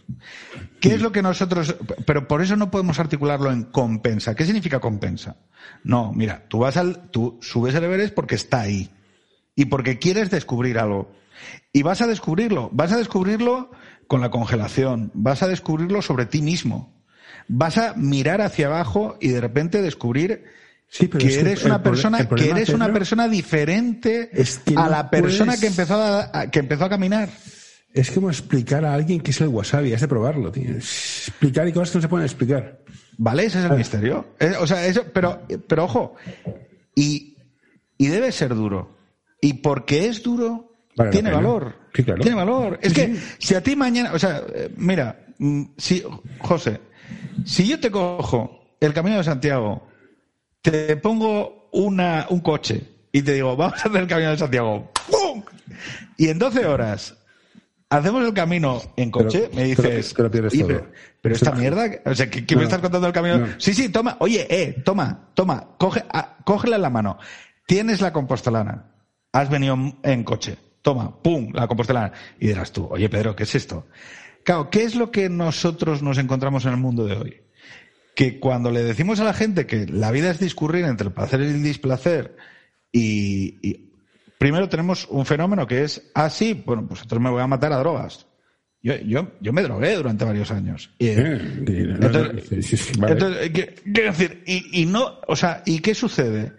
¿Qué 0.80 0.94
es 0.94 1.02
lo 1.02 1.12
que 1.12 1.22
nosotros, 1.22 1.76
pero 2.06 2.28
por 2.28 2.42
eso 2.42 2.56
no 2.56 2.72
podemos 2.72 3.00
articularlo 3.00 3.52
en 3.52 3.64
compensa? 3.64 4.34
¿Qué 4.34 4.46
significa 4.46 4.80
compensa? 4.80 5.38
No, 5.84 6.14
mira, 6.14 6.46
tú 6.48 6.60
vas 6.60 6.78
al, 6.78 7.12
tú 7.12 7.38
subes 7.42 7.76
el 7.76 7.84
Everest 7.84 8.14
porque 8.14 8.36
está 8.36 8.62
ahí 8.62 8.90
y 9.56 9.66
porque 9.66 10.00
quieres 10.00 10.32
descubrir 10.32 10.80
algo. 10.80 11.12
Y 11.74 11.84
vas 11.84 12.02
a 12.02 12.08
descubrirlo, 12.08 12.70
vas 12.72 12.92
a 12.92 12.98
descubrirlo 12.98 13.72
con 14.08 14.22
la 14.22 14.30
congelación, 14.32 15.12
vas 15.14 15.44
a 15.44 15.48
descubrirlo 15.48 16.02
sobre 16.02 16.26
ti 16.26 16.42
mismo. 16.42 16.96
Vas 17.48 17.78
a 17.78 17.94
mirar 17.96 18.42
hacia 18.42 18.68
abajo 18.68 19.18
y 19.22 19.30
de 19.30 19.42
repente 19.42 19.82
descubrir 19.82 20.46
que 21.18 21.40
eres 21.40 21.64
una 21.66 21.84
persona, 21.84 22.28
que 22.28 22.50
eres 22.50 22.70
una 22.70 22.92
persona 22.92 23.28
diferente 23.28 24.32
a 24.76 24.90
la 24.90 25.10
persona 25.10 25.58
que 25.58 25.68
empezó 25.68 26.02
a, 26.02 26.50
que 26.50 26.60
empezó 26.60 26.86
a 26.86 26.90
caminar. 26.90 27.30
Es 27.94 28.12
como 28.12 28.30
explicar 28.30 28.86
a 28.86 28.94
alguien 28.94 29.22
qué 29.22 29.32
es 29.32 29.42
el 29.42 29.48
wasabi, 29.48 29.94
has 29.94 30.02
de 30.02 30.08
probarlo, 30.08 30.52
tío. 30.52 30.72
Explicar 30.72 31.68
y 31.68 31.74
cosas 31.74 31.92
que 31.92 31.98
no 31.98 32.02
se 32.04 32.08
pueden 32.08 32.26
explicar. 32.26 32.80
Vale, 33.18 33.46
ese 33.46 33.60
es 33.60 33.66
el 33.66 33.78
misterio. 33.78 34.36
Eh, 34.40 34.54
o 34.60 34.68
sea, 34.68 34.86
eso, 34.86 35.06
pero, 35.12 35.42
pero 35.68 35.86
ojo, 35.86 36.16
y, 36.96 37.38
y 37.98 38.08
debe 38.08 38.32
ser 38.32 38.54
duro. 38.54 38.96
Y 39.42 39.54
porque 39.56 40.08
es 40.08 40.22
duro, 40.22 40.67
tiene 41.12 41.32
valor. 41.32 41.76
Tiene 41.94 42.36
valor. 42.36 42.80
Es 42.82 42.94
que 42.94 43.16
si 43.38 43.56
a 43.56 43.62
ti 43.62 43.76
mañana, 43.76 44.14
o 44.14 44.20
sea, 44.20 44.42
eh, 44.54 44.70
mira, 44.78 45.28
mm, 45.38 45.64
si, 45.78 46.04
José, 46.40 46.82
si 47.46 47.68
yo 47.68 47.80
te 47.80 47.92
cojo 47.92 48.76
el 48.80 48.94
camino 48.94 49.18
de 49.18 49.24
Santiago, 49.24 49.88
te 50.62 50.98
pongo 50.98 51.70
una, 51.72 52.26
un 52.30 52.40
coche 52.40 52.82
y 53.12 53.22
te 53.22 53.34
digo, 53.34 53.56
vamos 53.56 53.80
a 53.86 53.90
hacer 53.90 54.02
el 54.02 54.08
camino 54.08 54.32
de 54.32 54.38
Santiago, 54.38 54.92
¡pum! 55.10 55.44
Y 56.18 56.30
en 56.30 56.40
12 56.40 56.66
horas 56.66 57.16
hacemos 57.90 58.26
el 58.26 58.34
camino 58.34 58.82
en 58.96 59.12
coche, 59.12 59.50
me 59.54 59.64
dices, 59.66 60.14
pero, 60.14 61.36
esta 61.36 61.52
mierda, 61.52 61.90
o 62.06 62.16
sea, 62.16 62.30
¿qué, 62.30 62.56
me 62.56 62.64
estás 62.64 62.80
contando 62.80 63.08
el 63.08 63.14
camino? 63.14 63.48
Sí, 63.58 63.74
sí, 63.74 63.90
toma, 63.90 64.18
oye, 64.20 64.48
eh, 64.50 64.82
toma, 64.84 65.30
toma, 65.34 65.76
coge, 65.78 66.04
ah, 66.12 66.38
cógela 66.44 66.78
en 66.78 66.82
la 66.82 66.90
mano. 66.90 67.18
Tienes 67.66 68.00
la 68.02 68.14
compostelana, 68.14 68.94
has 69.34 69.50
venido 69.50 69.78
en 70.04 70.24
coche 70.24 70.58
toma, 70.88 71.22
pum, 71.22 71.52
la 71.54 71.68
compostelana. 71.68 72.14
Y 72.40 72.48
dirás 72.48 72.72
tú, 72.72 72.88
oye 72.90 73.10
Pedro, 73.10 73.36
¿qué 73.36 73.44
es 73.44 73.56
esto? 73.56 73.88
Claro, 74.44 74.70
¿qué 74.70 74.86
es 74.86 74.96
lo 74.96 75.12
que 75.12 75.28
nosotros 75.28 76.02
nos 76.02 76.18
encontramos 76.18 76.64
en 76.64 76.72
el 76.72 76.78
mundo 76.78 77.06
de 77.06 77.18
hoy? 77.18 77.42
Que 78.16 78.40
cuando 78.40 78.72
le 78.72 78.84
decimos 78.84 79.20
a 79.20 79.26
la 79.26 79.34
gente 79.34 79.66
que 79.66 79.86
la 79.86 80.12
vida 80.12 80.32
es 80.32 80.40
discurrir 80.40 80.86
entre 80.86 81.08
el 81.08 81.14
placer 81.14 81.42
y 81.42 81.48
el 81.48 81.62
displacer, 81.62 82.38
y, 82.94 83.92
primero 84.38 84.70
tenemos 84.70 85.10
un 85.10 85.26
fenómeno 85.26 85.68
que 85.68 85.84
es, 85.84 86.10
ah, 86.16 86.30
sí, 86.30 86.64
bueno, 86.66 86.88
pues 86.88 87.02
entonces 87.02 87.22
me 87.22 87.32
voy 87.32 87.42
a 87.42 87.48
matar 87.48 87.74
a 87.74 87.80
drogas. 87.80 88.26
Yo, 88.82 88.96
yo, 88.96 89.34
yo 89.42 89.52
me 89.52 89.64
drogué 89.64 89.94
durante 89.94 90.24
varios 90.24 90.52
años. 90.52 90.90
Y, 91.00 91.10
entonces, 91.10 92.46
quiero 93.94 94.12
decir, 94.14 94.42
y, 94.46 94.84
y 94.84 94.86
no, 94.86 95.20
o 95.28 95.36
sea, 95.36 95.64
¿y 95.66 95.80
qué 95.80 95.94
sucede? 95.94 96.54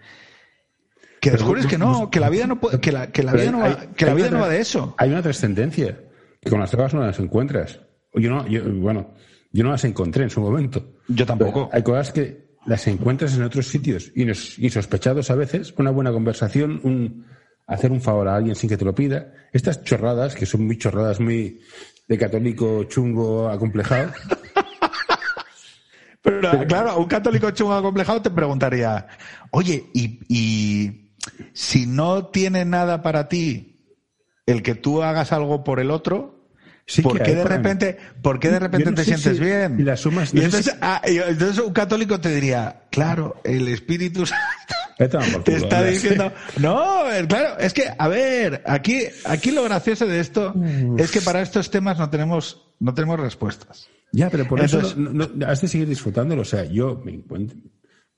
Que 1.21 1.31
descubres 1.31 1.65
que 1.65 1.77
no, 1.77 2.09
que 2.09 2.19
la 2.19 2.29
vida 2.29 2.47
no 2.47 2.59
puede, 2.59 2.79
que 2.79 2.91
la, 2.91 3.11
que 3.11 3.23
la 3.23 3.33
vida 3.33 3.51
no 3.51 3.59
va, 3.59 3.87
que 3.95 4.05
la 4.05 4.13
vida 4.13 4.29
no 4.29 4.39
va 4.39 4.49
de 4.49 4.59
eso. 4.59 4.95
Hay 4.97 5.11
una 5.11 5.21
trascendencia 5.21 5.97
que 6.39 6.49
con 6.49 6.59
las 6.59 6.71
drogas 6.71 6.93
no 6.93 7.01
las 7.01 7.19
encuentras. 7.19 7.79
Yo 8.13 8.29
no, 8.29 8.47
yo, 8.47 8.63
bueno, 8.75 9.13
yo 9.51 9.63
no 9.63 9.71
las 9.71 9.83
encontré 9.83 10.23
en 10.23 10.29
su 10.29 10.41
momento. 10.41 10.95
Yo 11.07 11.25
tampoco. 11.25 11.69
hay 11.71 11.83
cosas 11.83 12.11
que 12.11 12.49
las 12.65 12.85
encuentras 12.87 13.35
en 13.35 13.43
otros 13.43 13.67
sitios 13.67 14.11
y 14.15 14.69
sospechados 14.69 15.29
a 15.31 15.35
veces. 15.35 15.73
Una 15.77 15.91
buena 15.91 16.11
conversación, 16.11 16.79
un, 16.83 17.25
hacer 17.67 17.91
un 17.91 18.01
favor 18.01 18.27
a 18.27 18.35
alguien 18.35 18.55
sin 18.55 18.69
que 18.69 18.77
te 18.77 18.85
lo 18.85 18.95
pida. 18.95 19.33
Estas 19.51 19.83
chorradas, 19.83 20.35
que 20.35 20.45
son 20.45 20.65
muy 20.65 20.77
chorradas, 20.77 21.19
muy 21.19 21.59
de 22.07 22.17
católico 22.17 22.83
chungo 22.85 23.49
acomplejado. 23.49 24.11
Pero, 26.21 26.51
claro, 26.67 26.97
un 26.97 27.05
católico 27.05 27.49
chungo 27.51 27.73
acomplejado 27.73 28.21
te 28.21 28.29
preguntaría, 28.29 29.07
oye, 29.51 29.85
y, 29.93 30.19
y 30.27 31.08
si 31.53 31.85
no 31.85 32.27
tiene 32.27 32.65
nada 32.65 33.01
para 33.01 33.27
ti 33.27 33.79
el 34.45 34.63
que 34.63 34.75
tú 34.75 35.03
hagas 35.03 35.31
algo 35.31 35.63
por 35.63 35.79
el 35.79 35.91
otro, 35.91 36.39
¿Por, 37.03 37.21
qué 37.21 37.35
de 37.35 37.43
repente, 37.43 37.97
¿Por 38.21 38.39
qué 38.39 38.49
de 38.49 38.59
repente 38.59 38.91
te 38.93 39.03
sientes 39.03 39.39
bien? 39.39 39.79
Y 39.79 39.83
las 39.83 39.99
sumas. 39.99 40.33
Ah, 40.81 41.01
entonces, 41.03 41.59
un 41.59 41.73
católico 41.73 42.19
te 42.19 42.33
diría, 42.33 42.83
claro, 42.89 43.39
el 43.43 43.67
Espíritu 43.67 44.25
Santo 44.97 45.43
te 45.43 45.55
está 45.55 45.83
diciendo, 45.83 46.33
no, 46.59 47.03
claro, 47.27 47.59
es 47.59 47.73
que, 47.73 47.83
a 47.97 48.07
ver, 48.07 48.63
aquí, 48.65 49.03
aquí 49.25 49.51
lo 49.51 49.63
gracioso 49.63 50.07
de 50.07 50.19
esto 50.19 50.53
es 50.97 51.11
que 51.11 51.21
para 51.21 51.41
estos 51.41 51.69
temas 51.69 51.97
no 51.99 52.09
tenemos, 52.09 52.73
no 52.79 52.93
tenemos 52.93 53.19
respuestas. 53.19 53.87
Ya, 54.11 54.29
pero 54.29 54.47
por 54.47 54.59
eso 54.59 54.79
has 55.47 55.61
de 55.61 55.67
seguir 55.67 55.87
disfrutándolo. 55.87 56.41
O 56.41 56.45
sea, 56.45 56.65
yo 56.65 56.99
me 57.05 57.13
encuentro, 57.13 57.57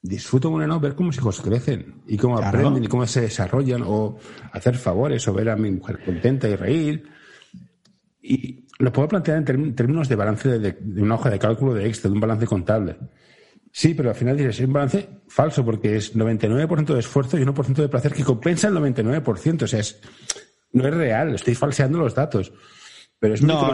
disfruto 0.02 0.52
con 0.52 0.68
no 0.68 0.80
ver 0.80 0.96
cómo 0.96 1.10
mis 1.10 1.18
hijos 1.18 1.42
crecen 1.42 2.02
y 2.08 2.18
cómo 2.18 2.38
aprenden 2.38 2.84
y 2.84 2.88
cómo 2.88 3.06
se 3.06 3.22
desarrollan 3.22 3.84
o 3.86 4.18
hacer 4.52 4.76
favores 4.76 5.28
o 5.28 5.34
ver 5.34 5.50
a 5.50 5.56
mi 5.56 5.72
mujer 5.72 6.04
contenta 6.04 6.48
y 6.48 6.56
reír. 6.56 7.08
Y 8.22 8.66
lo 8.80 8.92
puedo 8.92 9.08
plantear 9.08 9.38
en 9.38 9.76
términos 9.76 10.10
de 10.10 10.16
balance 10.16 10.60
de, 10.60 11.02
una 11.02 11.16
hoja 11.16 11.30
de 11.30 11.40
cálculo 11.40 11.74
de 11.74 11.88
Excel, 11.88 12.12
de 12.12 12.16
un 12.16 12.22
balance 12.22 12.48
contable. 12.48 12.98
Sí, 13.72 13.94
pero 13.94 14.10
al 14.10 14.16
final 14.16 14.36
dices, 14.36 14.60
es 14.60 14.68
un 14.68 14.74
balance 14.74 15.08
falso 15.28 15.64
porque 15.64 15.96
es 15.96 16.16
99% 16.16 16.94
de 16.94 17.00
esfuerzo 17.00 17.38
y 17.38 17.44
1% 17.44 17.74
de 17.74 17.88
placer 17.88 18.14
que 18.14 18.24
compensa 18.24 18.68
el 18.68 18.76
99%. 18.76 19.64
O 19.64 19.68
sea, 19.68 19.80
es, 19.80 20.02
no 20.74 20.88
es 20.88 20.94
real, 20.94 21.36
estoy 21.36 21.56
falseando 21.56 22.00
los 22.00 22.16
datos. 22.16 22.52
Pero 23.20 23.36
es 23.36 23.44
no, 23.44 23.72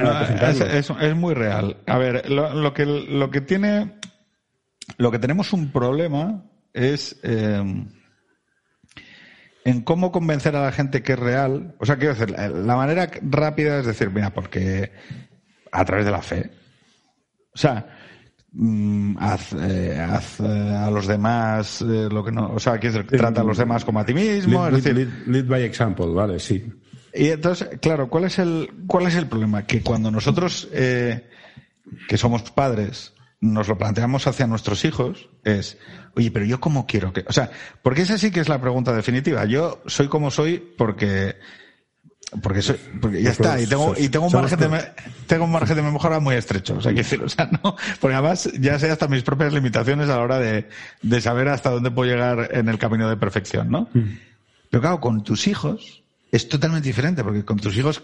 es, 1.01 1.15
muy 1.15 1.34
real. 1.34 1.78
A 1.88 1.97
ver, 1.97 2.30
lo, 2.30 2.73
que, 2.73 2.86
lo 2.86 3.32
que 3.32 3.39
tiene 3.39 3.96
lo 4.97 5.11
que 5.11 5.19
tenemos 5.19 5.51
un 5.53 5.71
problema 5.71 6.45
es 6.73 7.19
eh, 7.23 7.85
en 9.65 9.81
cómo 9.81 10.11
convencer 10.11 10.55
a 10.55 10.63
la 10.63 10.71
gente 10.71 11.03
que 11.03 11.13
es 11.13 11.19
real. 11.19 11.75
O 11.79 11.85
sea, 11.85 11.97
quiero 11.97 12.13
decir, 12.15 12.31
la 12.31 12.75
manera 12.75 13.09
rápida 13.21 13.79
es 13.79 13.85
decir, 13.85 14.09
mira, 14.11 14.33
porque 14.33 14.91
a 15.71 15.83
través 15.83 16.05
de 16.05 16.11
la 16.11 16.21
fe. 16.21 16.51
O 17.53 17.57
sea, 17.57 17.85
mm, 18.53 19.17
haz, 19.19 19.53
eh, 19.53 19.95
eh, 19.95 20.75
a 20.77 20.89
los 20.89 21.07
demás 21.07 21.81
lo 21.81 22.23
que 22.23 22.31
no. 22.31 22.53
O 22.53 22.59
sea, 22.59 22.77
quiero 22.77 23.03
decir, 23.03 23.17
trata 23.17 23.41
a 23.41 23.43
los 23.43 23.57
demás 23.57 23.83
como 23.83 23.99
a 23.99 24.05
ti 24.05 24.13
mismo. 24.13 24.69
Lead, 24.69 25.07
lead 25.25 25.45
by 25.45 25.63
example, 25.63 26.07
vale, 26.07 26.39
sí. 26.39 26.65
Y 27.13 27.29
entonces, 27.29 27.79
claro, 27.81 28.09
¿cuál 28.09 28.25
es 28.25 28.39
el, 28.39 28.69
cuál 28.85 29.07
es 29.07 29.15
el 29.15 29.27
problema? 29.27 29.65
Que 29.65 29.81
cuando 29.81 30.11
nosotros, 30.11 30.69
que 30.71 32.17
somos 32.17 32.43
padres, 32.51 33.13
nos 33.39 33.67
lo 33.67 33.77
planteamos 33.77 34.25
hacia 34.27 34.47
nuestros 34.47 34.83
hijos 34.85 35.29
es, 35.43 35.77
oye, 36.15 36.31
pero 36.31 36.45
yo 36.45 36.59
cómo 36.59 36.88
quiero 36.88 37.13
que, 37.13 37.23
o 37.27 37.33
sea, 37.33 37.51
porque 37.83 38.01
esa 38.01 38.17
sí 38.17 38.31
que 38.31 38.39
es 38.39 38.49
la 38.49 38.59
pregunta 38.59 38.93
definitiva. 38.93 39.45
Yo 39.45 39.81
soy 39.85 40.07
como 40.07 40.31
soy 40.31 40.57
porque, 40.57 41.35
porque 42.41 42.63
soy, 42.63 42.77
porque 42.99 43.21
ya 43.21 43.29
está, 43.29 43.61
y 43.61 43.67
tengo, 43.67 43.93
y 43.95 44.09
tengo 44.09 44.25
un 44.25 44.33
margen 44.33 44.59
de, 44.59 44.91
tengo 45.27 45.45
un 45.45 45.51
margen 45.51 45.75
de 45.75 45.83
mejora 45.83 46.19
muy 46.19 46.35
estrecho. 46.35 46.77
O 46.77 46.81
sea, 46.81 46.91
decir, 46.91 47.21
o 47.21 47.29
sea, 47.29 47.47
no, 47.63 47.75
porque 47.99 48.15
además 48.15 48.49
ya 48.59 48.79
sé 48.79 48.89
hasta 48.89 49.07
mis 49.07 49.21
propias 49.21 49.53
limitaciones 49.53 50.09
a 50.09 50.17
la 50.17 50.21
hora 50.21 50.39
de, 50.39 50.67
de 51.03 51.21
saber 51.21 51.49
hasta 51.49 51.69
dónde 51.69 51.91
puedo 51.91 52.09
llegar 52.09 52.49
en 52.53 52.69
el 52.69 52.79
camino 52.79 53.07
de 53.07 53.17
perfección, 53.17 53.69
¿no? 53.69 53.89
Mm. 53.93 54.17
Pero 54.71 54.81
claro, 54.81 54.99
con 54.99 55.23
tus 55.23 55.47
hijos 55.47 56.03
es 56.31 56.49
totalmente 56.49 56.88
diferente, 56.88 57.23
porque 57.23 57.45
con 57.45 57.57
tus 57.57 57.77
hijos 57.77 58.01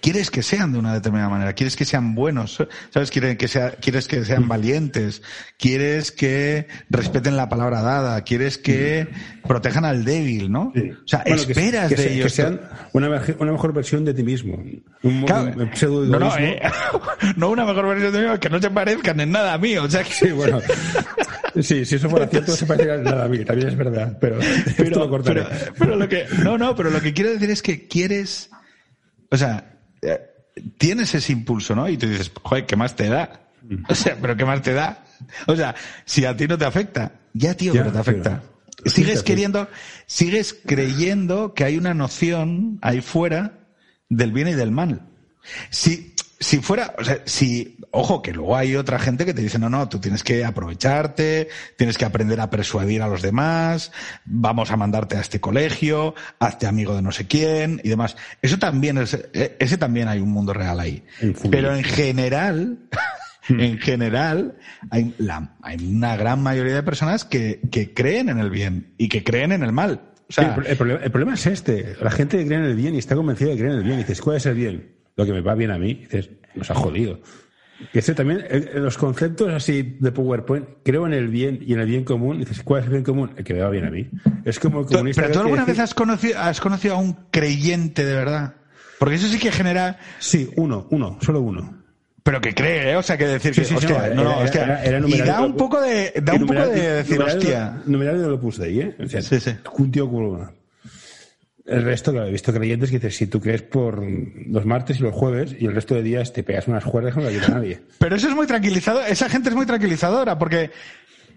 quieres 0.00 0.30
que 0.30 0.42
sean 0.42 0.72
de 0.72 0.78
una 0.78 0.94
determinada 0.94 1.30
manera, 1.30 1.52
quieres 1.52 1.76
que 1.76 1.84
sean 1.84 2.14
buenos, 2.14 2.64
¿sabes? 2.90 3.10
Quieres 3.10 3.36
que, 3.36 3.48
sea, 3.48 3.72
quieres 3.72 4.08
que 4.08 4.24
sean 4.24 4.48
valientes, 4.48 5.22
quieres 5.58 6.12
que 6.12 6.66
respeten 6.88 7.36
la 7.36 7.48
palabra 7.48 7.82
dada, 7.82 8.22
quieres 8.22 8.58
que 8.58 9.08
protejan 9.46 9.84
al 9.84 10.04
débil, 10.04 10.50
¿no? 10.50 10.72
O 10.74 11.08
sea, 11.08 11.20
esperas 11.20 11.90
de 11.90 12.14
ellos. 12.14 12.24
Que 12.24 12.30
sean 12.30 12.60
una, 12.92 13.08
una, 13.38 13.52
mejor 13.52 13.72
versión 13.72 14.04
de 14.04 14.14
ti 14.14 14.22
mismo. 14.22 14.62
Un, 15.02 15.24
no, 15.24 16.18
no, 16.18 16.38
eh, 16.38 16.60
no, 17.36 17.50
una 17.50 17.64
mejor 17.64 17.86
versión 17.88 18.12
de 18.12 18.18
ti 18.18 18.24
mismo, 18.24 18.40
que 18.40 18.50
no 18.50 18.60
se 18.60 18.70
parezcan 18.70 19.20
en 19.20 19.30
nada 19.30 19.54
a 19.54 19.58
mí, 19.58 19.76
o 19.76 19.88
sea 19.88 20.02
que... 20.02 20.12
Sí, 20.12 20.30
bueno. 20.30 20.60
Sí, 21.60 21.84
si 21.84 21.96
eso 21.96 22.08
fuera 22.08 22.26
cierto, 22.28 22.52
no 22.52 22.56
se 22.56 22.66
parecería 22.66 22.94
en 22.94 23.04
nada 23.04 23.24
a 23.24 23.28
mí, 23.28 23.44
también 23.44 23.68
es 23.68 23.76
verdad, 23.76 24.16
pero, 24.20 24.38
pero, 24.76 25.06
lo 25.06 25.22
pero, 25.22 25.46
pero 25.78 25.96
lo 25.96 26.08
que, 26.08 26.26
no, 26.44 26.56
no, 26.56 26.74
pero 26.76 26.90
lo 26.90 27.00
que 27.00 27.12
quiero 27.12 27.30
decir 27.30 27.50
es 27.50 27.62
que 27.62 27.88
quieres, 27.88 28.50
o 29.30 29.36
sea, 29.36 29.79
tienes 30.78 31.14
ese 31.14 31.32
impulso, 31.32 31.74
¿no? 31.74 31.88
Y 31.88 31.96
tú 31.96 32.08
dices, 32.08 32.30
joder, 32.42 32.66
¿qué 32.66 32.76
más 32.76 32.96
te 32.96 33.08
da? 33.08 33.48
O 33.88 33.94
sea, 33.94 34.16
¿pero 34.20 34.36
qué 34.36 34.44
más 34.44 34.62
te 34.62 34.72
da? 34.72 35.04
O 35.46 35.54
sea, 35.54 35.74
si 36.04 36.24
a 36.24 36.36
ti 36.36 36.48
no 36.48 36.58
te 36.58 36.64
afecta, 36.64 37.12
ya 37.32 37.54
tío, 37.54 37.72
pero 37.72 37.92
te 37.92 37.98
afecta. 37.98 38.42
Sigues 38.86 39.22
queriendo, 39.22 39.68
sigues 40.06 40.56
creyendo 40.64 41.52
que 41.54 41.64
hay 41.64 41.76
una 41.76 41.92
noción 41.92 42.78
ahí 42.80 43.00
fuera 43.00 43.58
del 44.08 44.32
bien 44.32 44.48
y 44.48 44.54
del 44.54 44.70
mal. 44.70 45.06
Si, 45.70 46.09
si 46.42 46.58
fuera, 46.60 46.94
o 46.98 47.04
sea, 47.04 47.20
si, 47.26 47.76
ojo, 47.90 48.22
que 48.22 48.32
luego 48.32 48.56
hay 48.56 48.74
otra 48.74 48.98
gente 48.98 49.26
que 49.26 49.34
te 49.34 49.42
dice, 49.42 49.58
no, 49.58 49.68
no, 49.68 49.90
tú 49.90 50.00
tienes 50.00 50.24
que 50.24 50.42
aprovecharte, 50.42 51.48
tienes 51.76 51.98
que 51.98 52.06
aprender 52.06 52.40
a 52.40 52.48
persuadir 52.48 53.02
a 53.02 53.08
los 53.08 53.20
demás, 53.20 53.92
vamos 54.24 54.70
a 54.70 54.78
mandarte 54.78 55.18
a 55.18 55.20
este 55.20 55.38
colegio, 55.38 56.14
hazte 56.38 56.66
amigo 56.66 56.96
de 56.96 57.02
no 57.02 57.12
sé 57.12 57.26
quién 57.26 57.82
y 57.84 57.90
demás. 57.90 58.16
Eso 58.40 58.58
también 58.58 58.96
es, 58.96 59.12
eh, 59.34 59.56
ese 59.60 59.76
también 59.76 60.08
hay 60.08 60.20
un 60.20 60.30
mundo 60.30 60.54
real 60.54 60.80
ahí. 60.80 61.04
Pero 61.50 61.76
en 61.76 61.84
general, 61.84 62.78
hmm. 63.46 63.60
en 63.60 63.78
general, 63.78 64.56
hay, 64.88 65.14
la, 65.18 65.56
hay 65.60 65.76
una 65.76 66.16
gran 66.16 66.42
mayoría 66.42 66.74
de 66.74 66.82
personas 66.82 67.26
que, 67.26 67.60
que 67.70 67.92
creen 67.92 68.30
en 68.30 68.38
el 68.38 68.48
bien 68.48 68.94
y 68.96 69.10
que 69.10 69.22
creen 69.22 69.52
en 69.52 69.62
el 69.62 69.72
mal. 69.72 70.00
O 70.30 70.32
sea, 70.32 70.44
el, 70.44 70.76
problema, 70.76 71.00
el, 71.04 71.10
problema, 71.10 71.34
es 71.34 71.46
este. 71.46 71.96
La 72.00 72.10
gente 72.10 72.38
que 72.38 72.46
cree 72.46 72.58
en 72.58 72.64
el 72.64 72.76
bien 72.76 72.94
y 72.94 72.98
está 72.98 73.14
convencida 73.14 73.50
de 73.50 73.56
creer 73.56 73.72
en 73.72 73.78
el 73.78 73.84
bien. 73.84 73.96
Y 73.96 74.02
dices, 74.04 74.22
¿cuál 74.22 74.36
es 74.36 74.46
el 74.46 74.54
bien? 74.54 74.99
Lo 75.16 75.26
que 75.26 75.32
me 75.32 75.40
va 75.40 75.54
bien 75.54 75.70
a 75.70 75.78
mí, 75.78 75.94
dices, 75.94 76.30
nos 76.54 76.70
ha 76.70 76.74
jodido. 76.74 77.20
Y 77.92 77.98
ese 77.98 78.14
también, 78.14 78.44
los 78.74 78.98
conceptos 78.98 79.52
así 79.52 79.96
de 79.98 80.12
PowerPoint, 80.12 80.66
creo 80.84 81.06
en 81.06 81.14
el 81.14 81.28
bien 81.28 81.60
y 81.66 81.72
en 81.72 81.80
el 81.80 81.86
bien 81.86 82.04
común, 82.04 82.38
dices, 82.38 82.62
¿cuál 82.62 82.80
es 82.80 82.86
el 82.86 82.92
bien 82.92 83.04
común? 83.04 83.32
El 83.36 83.44
que 83.44 83.54
me 83.54 83.60
va 83.60 83.70
bien 83.70 83.86
a 83.86 83.90
mí. 83.90 84.08
Es 84.44 84.58
como 84.58 84.80
el 84.80 84.86
comunista. 84.86 85.22
Pero 85.22 85.34
tú 85.34 85.40
alguna 85.40 85.64
vez 85.64 85.78
has 85.78 85.94
conocido, 85.94 86.38
has 86.38 86.60
conocido 86.60 86.96
a 86.96 86.98
un 86.98 87.16
creyente 87.30 88.04
de 88.04 88.14
verdad. 88.14 88.54
Porque 88.98 89.14
eso 89.14 89.28
sí 89.28 89.38
que 89.38 89.50
genera. 89.50 89.98
Sí, 90.18 90.50
uno, 90.56 90.86
uno, 90.90 91.18
solo 91.22 91.40
uno. 91.40 91.80
Pero 92.22 92.40
que 92.40 92.54
cree, 92.54 92.92
¿eh? 92.92 92.96
O 92.96 93.02
sea, 93.02 93.16
que 93.16 93.26
decir 93.26 93.52
que, 93.52 93.74
hostia, 93.74 94.12
no, 94.14 94.24
no, 94.24 94.38
hostia. 94.40 94.82
y 94.84 95.18
da 95.22 95.40
un 95.40 95.56
poco 95.56 95.80
de, 95.80 96.12
da 96.22 96.34
un 96.34 96.46
poco 96.46 96.66
de 96.66 96.96
decir, 96.96 97.20
hostia. 97.20 97.82
Numerario 97.86 98.30
de 98.30 98.36
puse 98.36 98.64
ahí, 98.64 98.80
¿eh? 98.80 98.96
O 99.02 99.08
sea, 99.08 99.22
sí, 99.22 99.40
sí. 99.40 99.52
Un 99.78 99.90
tío 99.90 100.06
el 101.70 101.84
resto, 101.84 102.12
lo 102.12 102.26
he 102.26 102.30
visto 102.30 102.52
creyentes 102.52 102.90
que 102.90 102.98
dices, 102.98 103.16
si 103.16 103.26
tú 103.26 103.40
crees 103.40 103.62
por 103.62 104.02
los 104.02 104.66
martes 104.66 104.98
y 104.98 105.02
los 105.02 105.14
jueves 105.14 105.54
y 105.58 105.66
el 105.66 105.74
resto 105.74 105.94
de 105.94 106.02
días 106.02 106.32
te 106.32 106.42
pegas 106.42 106.68
unas 106.68 106.84
cuerdas 106.84 107.14
que 107.14 107.20
no 107.20 107.28
ayuda 107.28 107.46
a 107.46 107.50
nadie. 107.50 107.80
Pero 107.98 108.16
eso 108.16 108.28
es 108.28 108.34
muy 108.34 108.46
tranquilizador, 108.46 109.04
esa 109.08 109.28
gente 109.28 109.48
es 109.50 109.54
muy 109.54 109.66
tranquilizadora 109.66 110.38
porque, 110.38 110.70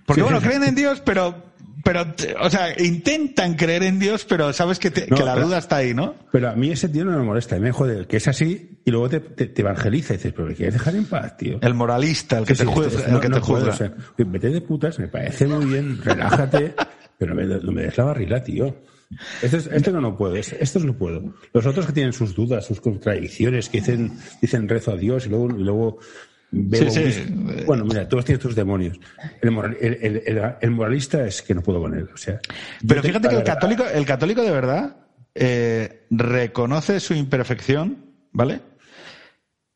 porque 0.05 0.21
bueno, 0.21 0.41
creen 0.41 0.63
en 0.63 0.75
Dios, 0.75 1.01
pero, 1.05 1.53
pero, 1.83 2.05
o 2.39 2.49
sea, 2.49 2.73
intentan 2.81 3.55
creer 3.55 3.83
en 3.83 3.99
Dios, 3.99 4.25
pero 4.25 4.51
sabes 4.53 4.79
que, 4.79 4.91
que 4.91 5.23
la 5.23 5.35
duda 5.35 5.59
está 5.59 5.77
ahí, 5.77 5.93
¿no? 5.93 6.15
Pero 6.31 6.49
a 6.49 6.55
mí 6.55 6.71
ese 6.71 6.89
tío 6.89 7.05
no 7.05 7.17
me 7.17 7.23
molesta, 7.23 7.59
me 7.59 7.71
jode, 7.71 8.07
que 8.07 8.17
es 8.17 8.27
así 8.27 8.79
y 8.83 8.91
luego 8.91 9.09
te, 9.09 9.19
te, 9.19 9.61
evangeliza 9.61 10.13
y 10.13 10.17
dices, 10.17 10.33
pero 10.33 10.47
me 10.47 10.55
quieres 10.55 10.73
dejar 10.73 10.95
en 10.95 11.05
paz, 11.05 11.37
tío. 11.37 11.59
El 11.61 11.73
moralista, 11.73 12.39
el 12.39 12.45
que 12.45 12.55
te 12.55 12.65
juzga. 12.65 13.05
el 13.05 13.19
que 13.19 13.29
te 13.29 13.39
juzga. 13.39 13.93
vete 14.17 14.49
de 14.49 14.61
putas, 14.61 14.97
me 14.97 15.07
parece 15.07 15.45
muy 15.45 15.65
bien, 15.65 16.01
relájate, 16.03 16.73
pero 17.17 17.35
no 17.35 17.71
me 17.71 17.81
des 17.83 17.97
la 17.97 18.03
barrila, 18.03 18.43
tío. 18.43 18.75
Este, 19.41 19.57
este 19.57 19.91
no 19.91 20.01
lo 20.01 20.17
puedo, 20.17 20.35
estos 20.35 20.83
no 20.85 20.97
puedo. 20.97 21.33
Los 21.53 21.65
otros 21.65 21.85
que 21.85 21.93
tienen 21.93 22.13
sus 22.13 22.35
dudas, 22.35 22.65
sus 22.65 22.81
contradicciones, 22.81 23.69
que 23.69 23.79
dicen, 23.79 24.11
dicen 24.41 24.67
rezo 24.67 24.91
a 24.91 24.97
Dios 24.97 25.25
y 25.25 25.29
luego, 25.29 25.49
y 25.57 25.63
luego 25.63 25.99
Bueno, 27.65 27.83
mira, 27.83 28.07
todos 28.07 28.25
tienes 28.25 28.41
tus 28.41 28.55
demonios. 28.55 28.99
El, 29.41 30.71
moralista 30.71 31.25
es 31.25 31.41
que 31.41 31.55
no 31.55 31.61
puedo 31.61 31.81
con 31.81 31.95
él. 31.95 32.07
O 32.13 32.17
sea, 32.17 32.39
Pero 32.87 33.01
fíjate 33.01 33.29
que 33.29 33.35
el 33.35 33.43
católico, 33.43 33.83
el 33.85 34.05
católico 34.05 34.43
de 34.43 34.51
verdad 34.51 34.97
eh, 35.33 36.05
reconoce 36.11 36.99
su 36.99 37.15
imperfección, 37.15 38.05
¿vale? 38.31 38.61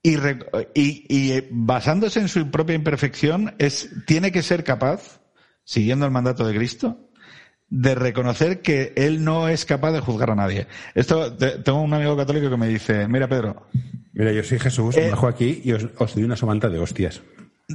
Y, 0.04 0.16
y, 0.16 1.06
y, 1.10 1.48
basándose 1.50 2.20
en 2.20 2.28
su 2.28 2.50
propia 2.52 2.76
imperfección, 2.76 3.56
es, 3.58 3.90
tiene 4.06 4.32
que 4.32 4.44
ser 4.44 4.64
capaz, 4.64 5.20
siguiendo 5.64 6.06
el 6.06 6.12
mandato 6.12 6.46
de 6.46 6.56
Cristo, 6.56 7.07
de 7.70 7.96
reconocer 7.96 8.62
que 8.62 8.94
él 8.96 9.24
no 9.24 9.50
es 9.50 9.66
capaz 9.66 9.92
de 9.92 10.00
juzgar 10.00 10.32
a 10.32 10.36
nadie. 10.36 10.68
Esto, 10.96 11.34
tengo 11.36 11.82
un 11.82 11.94
amigo 11.94 12.16
católico 12.16 12.50
que 12.50 12.58
me 12.58 12.68
dice, 12.68 13.08
mira 13.08 13.28
Pedro. 13.28 13.68
Mira, 14.14 14.32
yo 14.32 14.44
soy 14.44 14.60
Jesús, 14.60 14.96
me 14.96 15.08
eh, 15.08 15.12
bajo 15.12 15.28
aquí 15.28 15.62
y 15.64 15.74
os, 15.74 16.16
doy 16.16 16.24
una 16.24 16.36
somanta 16.36 16.70
de 16.70 16.80
hostias. 16.80 17.22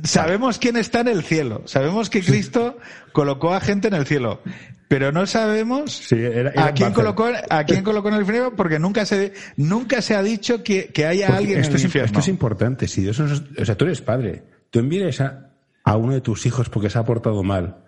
Sabemos 0.03 0.59
quién 0.59 0.76
está 0.76 1.01
en 1.01 1.09
el 1.09 1.22
cielo, 1.22 1.62
sabemos 1.66 2.09
que 2.09 2.22
Cristo 2.22 2.78
colocó 3.12 3.53
a 3.53 3.61
gente 3.61 3.88
en 3.88 3.95
el 3.95 4.07
cielo, 4.07 4.40
pero 4.88 5.12
no 5.12 5.26
sabemos 5.26 6.11
a 6.57 6.72
quién 6.72 6.95
colocó 6.95 7.28
a 7.51 7.64
quién 7.64 7.84
colocó 7.84 8.09
en 8.09 8.14
el 8.14 8.20
infierno 8.22 8.57
porque 8.57 8.78
nunca 8.78 9.05
se 9.05 9.34
nunca 9.59 10.01
se 10.01 10.16
ha 10.16 10.22
dicho 10.22 10.64
que, 10.64 10.90
haya 11.07 11.36
alguien 11.36 11.59
en 11.59 11.64
el 11.66 11.80
infierno. 11.80 12.07
Esto 12.07 12.20
es 12.20 12.28
importante, 12.28 12.88
si 12.88 13.03
Dios 13.03 13.20
o 13.20 13.64
sea, 13.64 13.76
tú 13.76 13.84
eres 13.84 14.01
padre, 14.01 14.43
tú 14.70 14.78
envíes 14.78 15.20
a, 15.20 15.51
a 15.84 15.97
uno 15.99 16.14
de 16.14 16.22
tus 16.22 16.47
hijos 16.47 16.70
porque 16.70 16.88
se 16.88 16.99
ha 16.99 17.05
portado 17.05 17.43
mal 17.43 17.82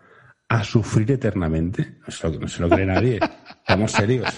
a 0.48 0.64
sufrir 0.64 1.10
eternamente. 1.12 1.96
No 2.06 2.48
se 2.48 2.62
lo, 2.62 2.68
cree 2.68 2.86
nadie. 2.86 3.20
Estamos 3.60 3.92
serios. 3.92 4.28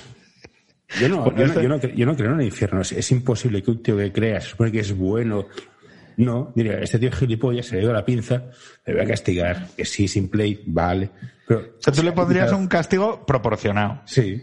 Yo 1.00 1.09
no, 1.09 1.36
yo 1.36 2.07
no, 2.07 2.16
creo 2.16 2.32
en 2.32 2.40
el 2.40 2.46
infierno. 2.46 2.80
Es, 2.80 3.11
imposible 3.11 3.62
que 3.62 3.70
un 3.70 3.82
tío 3.82 3.96
que 3.96 4.12
crea, 4.12 4.40
se 4.40 4.50
supone 4.50 4.70
que 4.70 4.80
es 4.80 4.96
bueno. 4.96 5.46
No, 6.16 6.52
diría, 6.54 6.78
este 6.78 6.98
tío 6.98 7.11
es 7.11 7.16
gilipollas, 7.16 7.66
se 7.66 7.76
le 7.76 7.82
dio 7.82 7.92
la 7.92 8.04
pinza, 8.04 8.44
le 8.86 8.94
voy 8.94 9.02
a 9.02 9.07
castigar. 9.07 9.68
Que 9.76 9.84
sí, 9.84 10.09
sin 10.09 10.28
play, 10.28 10.62
vale. 10.66 11.11
Pero, 11.46 11.61
o 11.61 11.82
sea, 11.82 11.92
tú 11.92 12.02
le 12.02 12.12
pondrías 12.12 12.52
un 12.52 12.68
castigo 12.68 13.26
proporcionado. 13.26 14.02
Sí. 14.07 14.42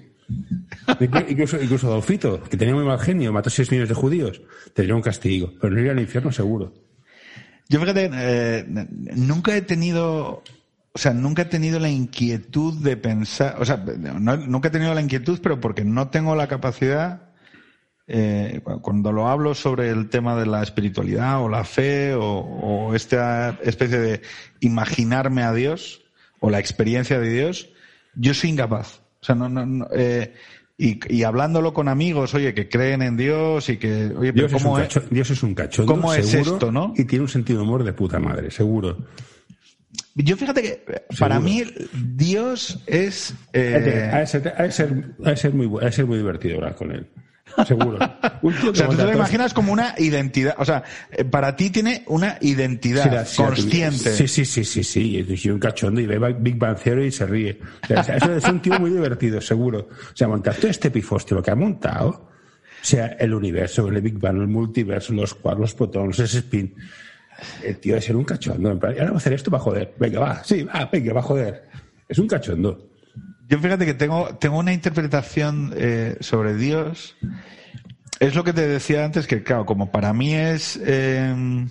incluso, 1.00 1.62
incluso 1.62 1.88
Adolfito, 1.88 2.44
que 2.44 2.58
tenía 2.58 2.76
muy 2.76 2.86
mal 2.86 3.00
genio, 3.00 3.34
mató 3.34 3.50
seis 3.50 3.72
millones 3.72 3.90
de 3.90 3.96
judíos, 3.96 4.42
tendría 4.74 4.96
un 4.96 5.02
castigo. 5.02 5.54
Pero 5.60 5.74
no 5.74 5.80
iría 5.80 5.94
al 5.94 6.00
infierno 6.00 6.32
seguro. 6.32 6.74
Yo 7.70 7.80
fíjate, 7.80 8.10
eh, 8.14 8.66
nunca 9.16 9.56
he 9.56 9.62
tenido 9.62 10.44
o 10.96 11.00
sea, 11.00 11.14
nunca 11.14 11.42
he 11.42 11.46
tenido 11.46 11.80
la 11.80 11.90
inquietud 11.90 12.76
de 12.76 12.96
pensar, 12.98 13.56
o 13.60 13.66
sea, 13.66 13.78
nunca 13.78 14.68
he 14.68 14.72
tenido 14.72 14.94
la 14.94 15.02
inquietud, 15.02 15.40
pero 15.42 15.60
porque 15.60 15.84
no 15.84 16.10
tengo 16.10 16.36
la 16.36 16.48
capacidad, 16.48 17.34
eh, 18.06 18.62
cuando 18.82 19.12
lo 19.12 19.28
hablo 19.28 19.56
sobre 19.56 19.90
el 19.90 20.10
tema 20.10 20.36
de 20.36 20.46
la 20.46 20.62
espiritualidad 20.62 21.42
o 21.42 21.50
la 21.50 21.64
fe 21.64 22.14
o, 22.16 22.94
esta 22.94 23.58
especie 23.64 23.98
de 23.98 24.22
imaginarme 24.60 25.42
a 25.42 25.54
Dios 25.54 26.04
o 26.40 26.52
la 26.52 26.60
experiencia 26.60 27.20
de 27.20 27.30
Dios, 27.30 27.70
yo 28.14 28.36
soy 28.36 28.52
incapaz. 28.52 29.02
O 29.22 29.26
sea, 29.26 29.34
no, 29.34 29.50
no, 29.50 29.88
eh, 29.96 30.36
y, 30.78 31.24
hablándolo 31.24 31.74
con 31.74 31.88
amigos, 31.88 32.36
oye, 32.36 32.54
que 32.54 32.70
creen 32.70 33.02
en 33.02 33.18
Dios 33.18 33.68
y 33.70 33.78
que, 33.78 34.12
oye, 34.16 34.32
pero 34.32 34.48
Dios 34.48 34.62
¿cómo 34.62 34.78
es, 34.78 35.10
Dios 35.10 35.32
es 35.32 35.42
un 35.42 35.56
cachondo, 35.56 35.92
¿Cómo 35.92 36.14
es 36.14 36.34
esto, 36.34 36.72
no? 36.72 36.94
Y 36.96 37.06
tiene 37.06 37.24
un 37.24 37.30
sentido 37.30 37.60
de 37.60 37.66
humor 37.66 37.84
de 37.84 37.94
puta 37.94 38.20
madre, 38.20 38.52
seguro. 38.52 38.98
Yo 40.16 40.38
fíjate 40.38 40.62
que 40.62 40.86
para 41.20 41.40
mí 41.40 41.64
Dios 41.94 42.84
es... 42.86 43.34
Eh... 43.54 44.10
Ha, 44.14 44.20
de 44.20 44.72
ser, 44.72 45.54
muy, 45.54 45.92
ser 45.92 46.06
muy 46.06 46.18
divertido 46.18 46.58
hablar 46.58 46.76
con 46.76 46.92
él. 46.92 47.08
Seguro. 47.68 47.98
o 48.42 48.76
sea, 48.76 48.88
tú 48.88 48.96
te 48.96 49.04
lo 49.04 49.14
imaginas 49.14 49.54
como 49.54 49.74
una 49.74 49.96
identidad. 49.98 50.56
O 50.58 50.66
sea, 50.66 50.84
eh, 51.12 51.24
para 51.24 51.56
ti 51.56 51.70
tiene 51.70 52.04
una 52.08 52.38
identidad 52.42 53.28
consciente. 53.36 54.14
Sí, 54.14 54.28
sí, 54.28 54.46
sí, 54.46 54.64
sí, 54.64 54.84
sí. 54.84 55.26
Y 55.28 55.50
un 55.50 55.60
cachondo 55.60 56.00
y 56.00 56.06
ve 56.06 56.18
Big 56.40 56.58
Bang 56.58 56.78
Theory 56.78 57.08
y 57.08 57.12
se 57.12 57.26
ríe. 57.26 57.60
O 57.84 58.04
sea, 58.04 58.18
eso 58.18 58.36
es 58.36 58.44
un 58.46 58.62
tío 58.62 58.80
muy 58.80 58.92
divertido, 58.92 59.42
seguro. 59.42 59.90
O 59.90 60.16
sea, 60.16 60.28
montar 60.28 60.56
todo 60.56 60.70
este 60.70 60.92
pifostio, 60.92 61.42
que 61.42 61.52
ha 61.52 61.56
montado, 61.56 62.10
o 62.10 62.86
sea, 62.86 63.08
el 63.20 63.34
universo, 63.34 63.88
el 63.88 64.02
Big 64.02 64.20
Bang, 64.20 64.38
el 64.38 64.48
multiverso, 64.48 65.14
los 65.14 65.34
cuadros, 65.34 65.62
los 65.62 65.74
protones, 65.76 66.20
ese 66.20 66.40
spin 66.40 66.76
el 67.64 67.78
tío 67.78 67.96
de 67.96 68.02
ser 68.02 68.16
un 68.16 68.24
cachondo. 68.24 68.70
ahora 68.70 68.94
voy 68.94 69.14
a 69.14 69.18
hacer 69.18 69.34
esto 69.34 69.52
para 69.52 69.64
joder. 69.64 69.94
Venga, 70.00 70.20
va, 70.20 70.44
sí, 70.44 70.64
va, 70.64 70.90
venga, 70.92 71.14
va 71.14 71.20
a 71.20 71.24
joder. 71.24 71.64
Es 72.08 72.20
un 72.20 72.28
cachondo. 72.28 72.90
Yo 73.48 73.60
fíjate 73.60 73.86
que 73.86 73.94
tengo, 73.94 74.36
tengo 74.40 74.58
una 74.58 74.74
interpretación 74.74 75.74
eh, 75.76 76.18
sobre 76.20 76.56
Dios. 76.56 77.16
Es 78.20 78.36
lo 78.36 78.44
que 78.44 78.54
te 78.54 78.68
decía 78.68 79.06
antes, 79.06 79.28
que 79.28 79.44
claro, 79.44 79.66
como 79.66 79.92
para 79.92 80.14
mí 80.14 80.34
es... 80.34 80.80
Eh, 80.84 81.68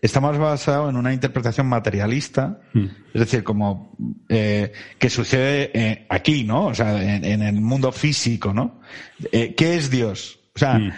está 0.00 0.20
más 0.20 0.38
basado 0.38 0.88
en 0.88 0.96
una 0.96 1.12
interpretación 1.12 1.66
materialista, 1.66 2.60
hmm. 2.72 2.84
es 3.14 3.20
decir, 3.20 3.42
como 3.42 3.96
eh, 4.28 4.72
que 4.98 5.10
sucede 5.10 5.70
eh, 5.74 6.06
aquí, 6.08 6.44
¿no? 6.44 6.66
O 6.66 6.74
sea, 6.74 7.02
en, 7.02 7.42
el 7.42 7.60
mundo 7.60 7.90
físico, 7.90 8.52
¿no? 8.52 8.80
¿Qué 9.32 9.54
es 9.58 9.90
Dios? 9.90 10.38
O 10.54 10.58
sea, 10.58 10.78
hmm. 10.78 10.92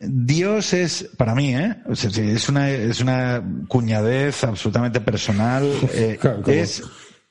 Dios 0.00 0.72
es, 0.74 1.10
para 1.16 1.34
mí, 1.34 1.54
¿eh? 1.54 1.76
es, 1.88 2.48
una, 2.48 2.70
es 2.70 3.00
una 3.00 3.42
cuñadez 3.68 4.44
absolutamente 4.44 5.00
personal. 5.00 5.70
Eh, 5.92 6.18
es, 6.46 6.82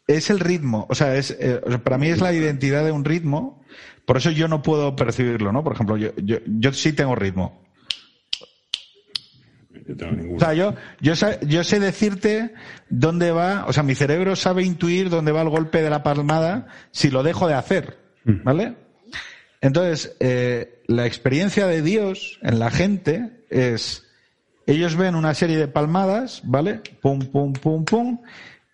es 0.07 0.30
el 0.30 0.40
ritmo. 0.40 0.88
O 0.90 0.95
sea, 0.95 1.15
es, 1.15 1.36
eh, 1.40 1.61
para 1.84 1.98
mí 1.98 2.07
es 2.07 2.22
la 2.22 2.34
identidad 2.34 2.84
de 2.84 2.91
un 2.91 3.06
ritmo. 3.06 3.64
Por 4.06 4.18
eso 4.18 4.32
yo 4.32 4.48
no 4.48 4.61
puedo 4.61 4.95
percibirlo, 4.95 5.52
¿no? 5.52 5.64
Por 5.64 5.73
ejemplo, 5.73 5.98
yo, 5.98 6.11
yo, 6.18 6.38
yo 6.45 6.73
sí 6.73 6.94
tengo 6.94 7.15
ritmo. 7.15 7.64
o 10.36 10.40
sea, 10.40 10.53
yo, 10.53 10.76
yo, 11.02 11.15
sé, 11.15 11.40
yo 11.48 11.64
sé 11.64 11.80
decirte 11.80 12.53
dónde 12.90 13.32
va, 13.32 13.65
o 13.68 13.73
sea, 13.73 13.84
mi 13.84 13.95
cerebro 13.95 14.36
sabe 14.36 14.64
intuir 14.64 15.10
dónde 15.10 15.32
va 15.32 15.41
el 15.41 15.49
golpe 15.49 15.82
de 15.82 15.90
la 15.90 16.03
palmada 16.03 16.68
si 16.91 17.10
lo 17.11 17.23
dejo 17.23 17.48
de 17.48 17.53
hacer, 17.53 17.98
mm. 18.26 18.44
¿vale? 18.44 18.76
Entonces, 19.61 20.15
eh, 20.19 20.74
la 20.88 21.06
experiencia 21.06 21.68
de 21.68 21.82
Dios 21.82 22.40
en 22.41 22.60
la 22.60 22.72
gente 22.72 23.44
es, 23.49 24.03
ellos 24.66 24.95
ven 24.95 25.16
una 25.16 25.34
serie 25.34 25.57
de 25.57 25.68
palmadas, 25.68 26.41
¿vale? 26.45 26.82
Pum, 27.02 27.20
pum, 27.20 27.53
pum, 27.53 27.86
pum, 27.86 28.22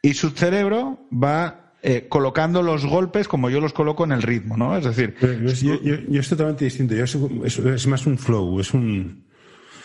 y 0.01 0.13
su 0.13 0.31
cerebro 0.31 1.07
va 1.11 1.73
eh, 1.83 2.07
colocando 2.09 2.61
los 2.61 2.85
golpes 2.85 3.27
como 3.27 3.49
yo 3.49 3.59
los 3.59 3.73
coloco 3.73 4.03
en 4.03 4.11
el 4.11 4.21
ritmo, 4.21 4.57
¿no? 4.57 4.77
Es 4.77 4.83
decir... 4.83 5.15
Yo, 5.19 5.81
yo, 5.81 6.19
es 6.19 6.29
totalmente 6.29 6.65
distinto. 6.65 6.95
Yo 6.95 7.03
es, 7.03 7.87
más 7.87 8.05
un 8.05 8.17
flow, 8.17 8.59
es 8.59 8.73
un... 8.73 9.25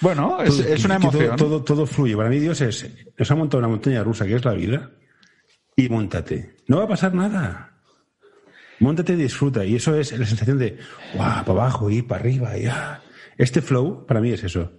Bueno, 0.01 0.43
es, 0.43 0.85
una 0.85 0.97
emoción. 0.97 1.37
Todo, 1.37 1.63
todo, 1.63 1.87
fluye. 1.87 2.15
Para 2.17 2.29
mí 2.29 2.39
Dios 2.39 2.61
es... 2.61 2.87
Nos 3.17 3.31
ha 3.31 3.35
montado 3.35 3.61
una 3.61 3.69
montaña 3.69 4.03
rusa, 4.03 4.27
que 4.27 4.35
es 4.35 4.45
la 4.45 4.53
vida, 4.53 4.91
y 5.75 5.89
montate. 5.89 6.57
No 6.67 6.79
va 6.79 6.85
a 6.85 6.89
pasar 6.89 7.15
nada. 7.15 7.76
Móntate 8.81 9.15
y 9.15 9.17
disfruta. 9.17 9.65
Y 9.65 9.77
eso 9.77 9.95
es 9.95 10.17
la 10.19 10.27
sensación 10.27 10.59
de, 10.59 10.79
guau, 11.15 11.45
para 11.45 11.61
abajo, 11.61 11.91
y 11.91 12.03
para 12.03 12.21
arriba, 12.21 12.59
y 12.59 12.67
ah. 12.67 13.01
Este 13.39 13.61
flow, 13.61 14.07
para 14.07 14.21
mí 14.21 14.31
es 14.31 14.45
eso. 14.45 14.73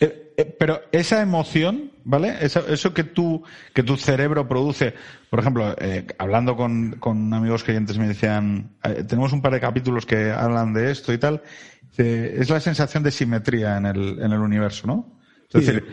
Eh, 0.00 0.32
eh, 0.36 0.56
pero 0.58 0.82
esa 0.92 1.20
emoción, 1.22 1.92
¿vale? 2.04 2.36
Eso, 2.40 2.66
eso, 2.68 2.94
que, 2.94 3.04
tú, 3.04 3.42
que 3.74 3.82
tu 3.82 3.96
cerebro 3.96 4.46
produce. 4.48 4.94
Por 5.28 5.40
ejemplo, 5.40 5.74
eh, 5.78 6.06
hablando 6.18 6.56
con, 6.56 6.96
con, 7.00 7.32
amigos 7.34 7.64
clientes 7.64 7.98
me 7.98 8.08
decían, 8.08 8.76
tenemos 9.08 9.32
un 9.32 9.42
par 9.42 9.52
de 9.52 9.60
capítulos 9.60 10.06
que 10.06 10.30
hablan 10.30 10.72
de 10.72 10.90
esto 10.90 11.12
y 11.12 11.18
tal. 11.18 11.42
es 11.96 12.48
la 12.48 12.60
sensación 12.60 13.02
de 13.02 13.10
simetría 13.10 13.76
en 13.76 13.86
el, 13.86 14.18
en 14.20 14.32
el 14.32 14.40
universo, 14.40 14.86
¿no? 14.86 15.20
Es 15.52 15.66
decir, 15.66 15.84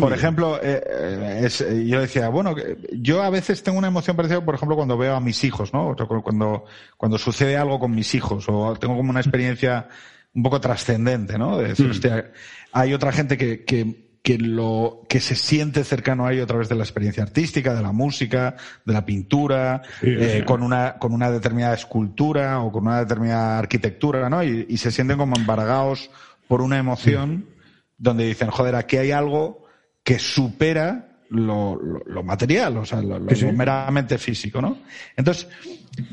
por 0.00 0.12
ejemplo, 0.12 0.58
eh, 0.62 0.82
eh, 0.86 1.84
yo 1.86 2.00
decía, 2.00 2.28
bueno, 2.28 2.54
yo 2.92 3.22
a 3.22 3.30
veces 3.30 3.62
tengo 3.62 3.78
una 3.78 3.88
emoción 3.88 4.16
parecida, 4.16 4.44
por 4.44 4.54
ejemplo, 4.54 4.76
cuando 4.76 4.96
veo 4.96 5.14
a 5.14 5.20
mis 5.20 5.42
hijos, 5.44 5.72
¿no? 5.72 5.94
Cuando, 6.22 6.64
cuando 6.96 7.18
sucede 7.18 7.56
algo 7.56 7.78
con 7.78 7.94
mis 7.94 8.14
hijos, 8.14 8.46
o 8.48 8.76
tengo 8.76 8.96
como 8.96 9.10
una 9.10 9.20
experiencia 9.20 9.88
un 10.34 10.42
poco 10.42 10.60
trascendente, 10.60 11.38
¿no? 11.38 11.58
De 11.58 11.68
decir, 11.68 11.86
mm. 11.86 11.90
hostia, 11.90 12.32
hay 12.72 12.94
otra 12.94 13.12
gente 13.12 13.36
que, 13.36 13.64
que, 13.64 14.08
que, 14.22 14.38
lo, 14.38 15.02
que 15.08 15.20
se 15.20 15.34
siente 15.34 15.84
cercano 15.84 16.26
a 16.26 16.32
ello 16.32 16.44
a 16.44 16.46
través 16.46 16.68
de 16.68 16.74
la 16.74 16.84
experiencia 16.84 17.22
artística, 17.22 17.74
de 17.74 17.82
la 17.82 17.92
música, 17.92 18.56
de 18.84 18.92
la 18.92 19.04
pintura, 19.04 19.82
eh, 20.02 20.42
con, 20.46 20.62
una, 20.62 20.96
con 20.98 21.12
una 21.12 21.30
determinada 21.30 21.74
escultura 21.74 22.60
o 22.60 22.70
con 22.70 22.86
una 22.86 23.00
determinada 23.00 23.58
arquitectura, 23.58 24.28
¿no? 24.28 24.42
Y, 24.42 24.66
y 24.68 24.76
se 24.76 24.90
sienten 24.90 25.18
como 25.18 25.36
embargados 25.36 26.10
por 26.48 26.60
una 26.60 26.78
emoción 26.78 27.55
donde 27.98 28.26
dicen, 28.26 28.50
joder, 28.50 28.74
aquí 28.74 28.96
hay 28.96 29.10
algo 29.10 29.64
que 30.02 30.18
supera 30.18 31.20
lo, 31.30 31.76
lo, 31.76 32.22
material, 32.22 32.76
o 32.76 32.84
sea, 32.84 33.02
lo, 33.02 33.20
meramente 33.52 34.18
físico, 34.18 34.60
¿no? 34.60 34.78
Entonces, 35.16 35.48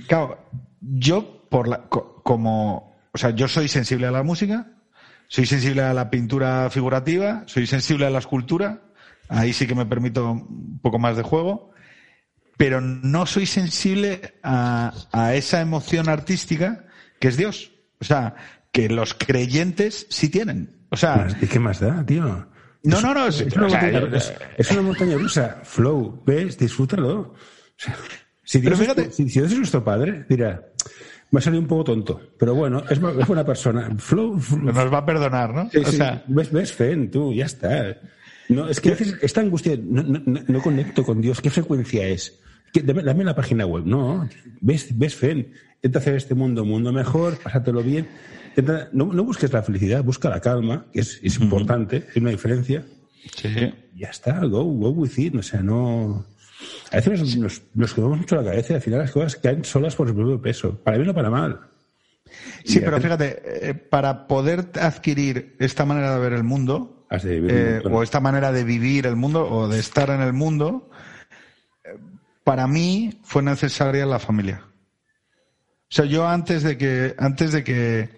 claro, 0.07 0.49
yo 0.81 1.47
por 1.49 1.67
la, 1.67 1.83
como, 1.83 2.95
o 3.11 3.17
sea, 3.17 3.29
yo 3.29 3.47
soy 3.47 3.67
sensible 3.67 4.07
a 4.07 4.11
la 4.11 4.23
música, 4.23 4.71
soy 5.27 5.45
sensible 5.45 5.83
a 5.83 5.93
la 5.93 6.09
pintura 6.09 6.69
figurativa, 6.69 7.43
soy 7.45 7.67
sensible 7.67 8.05
a 8.07 8.09
la 8.09 8.19
escultura, 8.19 8.81
ahí 9.29 9.53
sí 9.53 9.67
que 9.67 9.75
me 9.75 9.85
permito 9.85 10.31
un 10.31 10.79
poco 10.81 10.97
más 10.97 11.15
de 11.15 11.23
juego, 11.23 11.71
pero 12.57 12.81
no 12.81 13.25
soy 13.25 13.45
sensible 13.45 14.35
a, 14.41 14.93
a 15.11 15.35
esa 15.35 15.61
emoción 15.61 16.09
artística 16.09 16.85
que 17.19 17.27
es 17.27 17.37
Dios. 17.37 17.71
O 17.99 18.05
sea, 18.05 18.35
que 18.71 18.89
los 18.89 19.13
creyentes 19.13 20.07
sí 20.09 20.29
tienen. 20.29 20.82
O 20.93 20.95
sea. 20.95 21.27
¿Y 21.41 21.47
qué 21.47 21.59
más 21.59 21.79
da, 21.79 22.05
tío? 22.05 22.23
No, 22.83 23.01
no, 23.01 23.13
no. 23.15 23.27
Es, 23.27 23.41
una, 23.55 23.67
montaña, 24.83 25.17
rusa. 25.17 25.61
Flow, 25.63 26.21
ves, 26.23 26.55
disfrútalo. 26.55 27.33
si, 28.43 28.61
Dios 28.61 28.77
fíjate, 28.77 29.07
es, 29.07 29.15
si, 29.15 29.23
Dios 29.23 29.51
es 29.51 29.57
nuestro 29.57 29.83
padre, 29.83 30.23
dirá, 30.29 30.69
me 31.31 31.39
ha 31.39 31.41
salido 31.41 31.61
un 31.61 31.67
poco 31.67 31.85
tonto, 31.85 32.21
pero 32.37 32.53
bueno, 32.53 32.83
es, 32.87 32.99
buena 32.99 33.43
persona. 33.43 33.89
Flow, 33.97 34.39
Nos 34.61 34.93
va 34.93 34.99
a 34.99 35.05
perdonar, 35.05 35.51
¿no? 35.51 35.63
o 35.73 35.91
sea, 35.91 36.23
ves, 36.27 36.51
ves 36.51 36.71
Fen, 36.71 37.09
tú, 37.09 37.33
ya 37.33 37.45
está. 37.45 37.97
No, 38.49 38.69
es 38.69 38.79
que 38.79 38.91
a 38.91 38.97
esta 39.21 39.41
angustia, 39.41 39.75
no, 39.81 40.03
no, 40.03 40.21
no, 40.47 40.61
conecto 40.61 41.03
con 41.03 41.21
Dios, 41.21 41.41
¿qué 41.41 41.49
frecuencia 41.49 42.05
es? 42.05 42.39
Dame, 42.83 43.23
la 43.23 43.35
página 43.35 43.65
web, 43.65 43.83
no, 43.85 44.29
ves, 44.61 44.95
ves 44.95 45.15
Fen, 45.15 45.53
intenta 45.75 45.97
hacer 45.97 46.15
este 46.15 46.35
mundo 46.35 46.61
un 46.61 46.69
mundo 46.69 46.93
mejor, 46.93 47.37
pásatelo 47.37 47.81
bien 47.81 48.07
no, 48.91 49.23
busques 49.23 49.51
la 49.51 49.63
felicidad, 49.63 50.03
busca 50.03 50.29
la 50.29 50.39
calma, 50.39 50.85
que 50.91 51.01
es, 51.01 51.39
importante, 51.39 52.07
hay 52.15 52.21
una 52.21 52.31
diferencia. 52.31 52.83
Sí. 53.35 53.73
ya 53.95 54.09
está, 54.09 54.39
go, 54.45 54.63
go 54.63 54.89
with 54.89 55.17
it. 55.17 55.35
O 55.35 55.43
sea, 55.43 55.61
no. 55.61 56.25
A 56.91 56.97
veces 56.97 57.37
nos, 57.37 57.61
nos, 57.73 57.97
mucho 57.97 58.35
la 58.35 58.43
cabeza 58.43 58.73
y 58.73 58.75
al 58.75 58.81
final 58.81 58.99
las 58.99 59.11
cosas 59.11 59.35
caen 59.37 59.63
solas 59.63 59.95
por 59.95 60.07
su 60.07 60.15
propio 60.15 60.41
peso. 60.41 60.77
Para 60.83 60.97
bien 60.97 61.09
o 61.09 61.13
para 61.13 61.29
mal. 61.29 61.59
Sí, 62.63 62.79
pero 62.79 62.99
fíjate, 62.99 63.69
eh, 63.69 63.73
para 63.73 64.27
poder 64.27 64.71
adquirir 64.79 65.55
esta 65.59 65.85
manera 65.85 66.15
de 66.15 66.21
ver 66.21 66.33
el 66.33 66.43
mundo, 66.43 67.05
eh, 67.11 67.81
o 67.89 68.01
esta 68.01 68.19
manera 68.19 68.51
de 68.51 68.63
vivir 68.63 69.05
el 69.05 69.15
mundo, 69.15 69.47
o 69.47 69.67
de 69.67 69.79
estar 69.79 70.09
en 70.09 70.21
el 70.21 70.33
mundo, 70.33 70.89
eh, 71.83 71.97
para 72.43 72.67
mí 72.67 73.19
fue 73.23 73.43
necesaria 73.43 74.05
la 74.05 74.19
familia. 74.19 74.63
O 74.65 75.95
sea, 75.95 76.05
yo 76.05 76.27
antes 76.27 76.63
de 76.63 76.77
que, 76.77 77.13
antes 77.17 77.51
de 77.51 77.63
que 77.63 78.09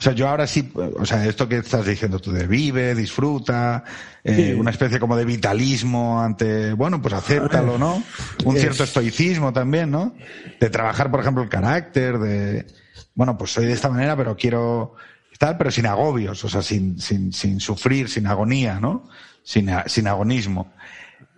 o 0.00 0.02
sea, 0.02 0.14
yo 0.14 0.30
ahora 0.30 0.46
sí, 0.46 0.72
o 0.74 1.04
sea, 1.04 1.26
esto 1.26 1.46
que 1.46 1.58
estás 1.58 1.84
diciendo 1.84 2.18
tú 2.20 2.32
de 2.32 2.46
vive, 2.46 2.94
disfruta, 2.94 3.84
eh, 4.24 4.56
una 4.58 4.70
especie 4.70 4.98
como 4.98 5.14
de 5.14 5.26
vitalismo 5.26 6.22
ante, 6.22 6.72
bueno, 6.72 7.02
pues 7.02 7.12
acéptalo, 7.12 7.76
¿no? 7.76 8.02
Un 8.46 8.56
cierto 8.56 8.82
estoicismo 8.82 9.52
también, 9.52 9.90
¿no? 9.90 10.14
De 10.58 10.70
trabajar, 10.70 11.10
por 11.10 11.20
ejemplo, 11.20 11.42
el 11.42 11.50
carácter, 11.50 12.18
de, 12.18 12.66
bueno, 13.14 13.36
pues 13.36 13.50
soy 13.50 13.66
de 13.66 13.74
esta 13.74 13.90
manera, 13.90 14.16
pero 14.16 14.34
quiero 14.36 14.94
estar, 15.30 15.58
pero 15.58 15.70
sin 15.70 15.84
agobios, 15.84 16.42
o 16.46 16.48
sea, 16.48 16.62
sin, 16.62 16.98
sin, 16.98 17.30
sin 17.30 17.60
sufrir, 17.60 18.08
sin 18.08 18.26
agonía, 18.26 18.80
¿no? 18.80 19.06
Sin, 19.42 19.70
sin 19.84 20.08
agonismo. 20.08 20.72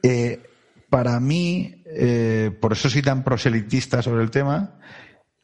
Eh, 0.05 0.41
para 0.89 1.19
mí, 1.19 1.83
eh, 1.87 2.57
por 2.61 2.75
eso 2.75 2.89
soy 2.89 3.03
tan 3.03 3.25
proselitista 3.25 4.03
sobre 4.03 4.23
el 4.23 4.31
tema, 4.31 4.77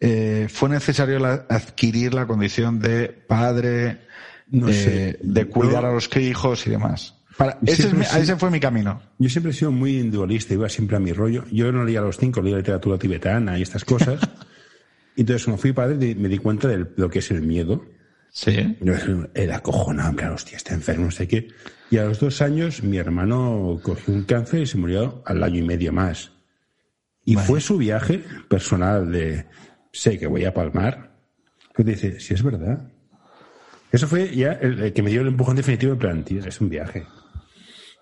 eh, 0.00 0.46
fue 0.48 0.68
necesario 0.68 1.24
adquirir 1.48 2.14
la 2.14 2.26
condición 2.26 2.78
de 2.78 3.08
padre, 3.08 3.98
eh, 4.52 5.18
de 5.20 5.44
cuidar 5.46 5.84
a 5.84 5.92
los 5.92 6.08
hijos 6.16 6.66
y 6.66 6.70
demás. 6.70 7.14
ese, 7.66 8.36
fue 8.36 8.50
mi 8.50 8.60
camino. 8.60 9.02
Yo 9.18 9.28
siempre 9.28 9.50
he 9.50 9.54
sido 9.54 9.72
muy 9.72 9.98
individualista, 9.98 10.54
iba 10.54 10.68
siempre 10.68 10.96
a 10.96 11.00
mi 11.00 11.12
rollo. 11.12 11.44
Yo 11.50 11.72
no 11.72 11.84
leía 11.84 11.98
a 12.00 12.02
los 12.02 12.16
cinco, 12.16 12.40
leía 12.40 12.58
literatura 12.58 12.98
tibetana 12.98 13.58
y 13.58 13.62
estas 13.62 13.84
cosas. 13.84 14.20
entonces, 15.16 15.44
cuando 15.44 15.60
fui 15.60 15.72
padre, 15.72 16.14
me 16.14 16.28
di 16.28 16.38
cuenta 16.38 16.68
de 16.68 16.86
lo 16.96 17.10
que 17.10 17.18
es 17.18 17.30
el 17.30 17.42
miedo. 17.42 17.84
Sí. 18.30 18.76
Era 19.34 19.56
acojonado, 19.56 20.14
claro, 20.14 20.34
hostia, 20.34 20.56
está 20.56 20.74
enfermo, 20.74 21.06
no 21.06 21.10
sé 21.10 21.26
qué. 21.26 21.48
Y 21.90 21.96
a 21.96 22.04
los 22.04 22.20
dos 22.20 22.40
años, 22.40 22.82
mi 22.82 22.98
hermano 22.98 23.80
cogió 23.82 24.14
un 24.14 24.24
cáncer 24.24 24.62
y 24.62 24.66
se 24.66 24.76
murió 24.76 25.22
al 25.26 25.42
año 25.42 25.58
y 25.58 25.62
medio 25.62 25.92
más. 25.92 26.30
Y 27.24 27.36
fue 27.36 27.60
su 27.60 27.76
viaje 27.76 28.22
personal 28.48 29.10
de 29.12 29.46
sé 29.98 30.18
que 30.18 30.28
voy 30.28 30.44
a 30.44 30.54
palmar, 30.54 31.10
pues 31.74 31.86
dice, 31.86 32.20
si 32.20 32.34
es 32.34 32.42
verdad. 32.42 32.88
Eso 33.90 34.06
fue 34.06 34.34
ya 34.34 34.52
el, 34.52 34.92
que 34.92 35.02
me 35.02 35.10
dio 35.10 35.22
el 35.22 35.28
empujón 35.28 35.56
definitivo 35.56 35.92
de 35.92 35.98
plan, 35.98 36.22
tío, 36.24 36.44
es 36.44 36.60
un 36.60 36.68
viaje. 36.68 37.04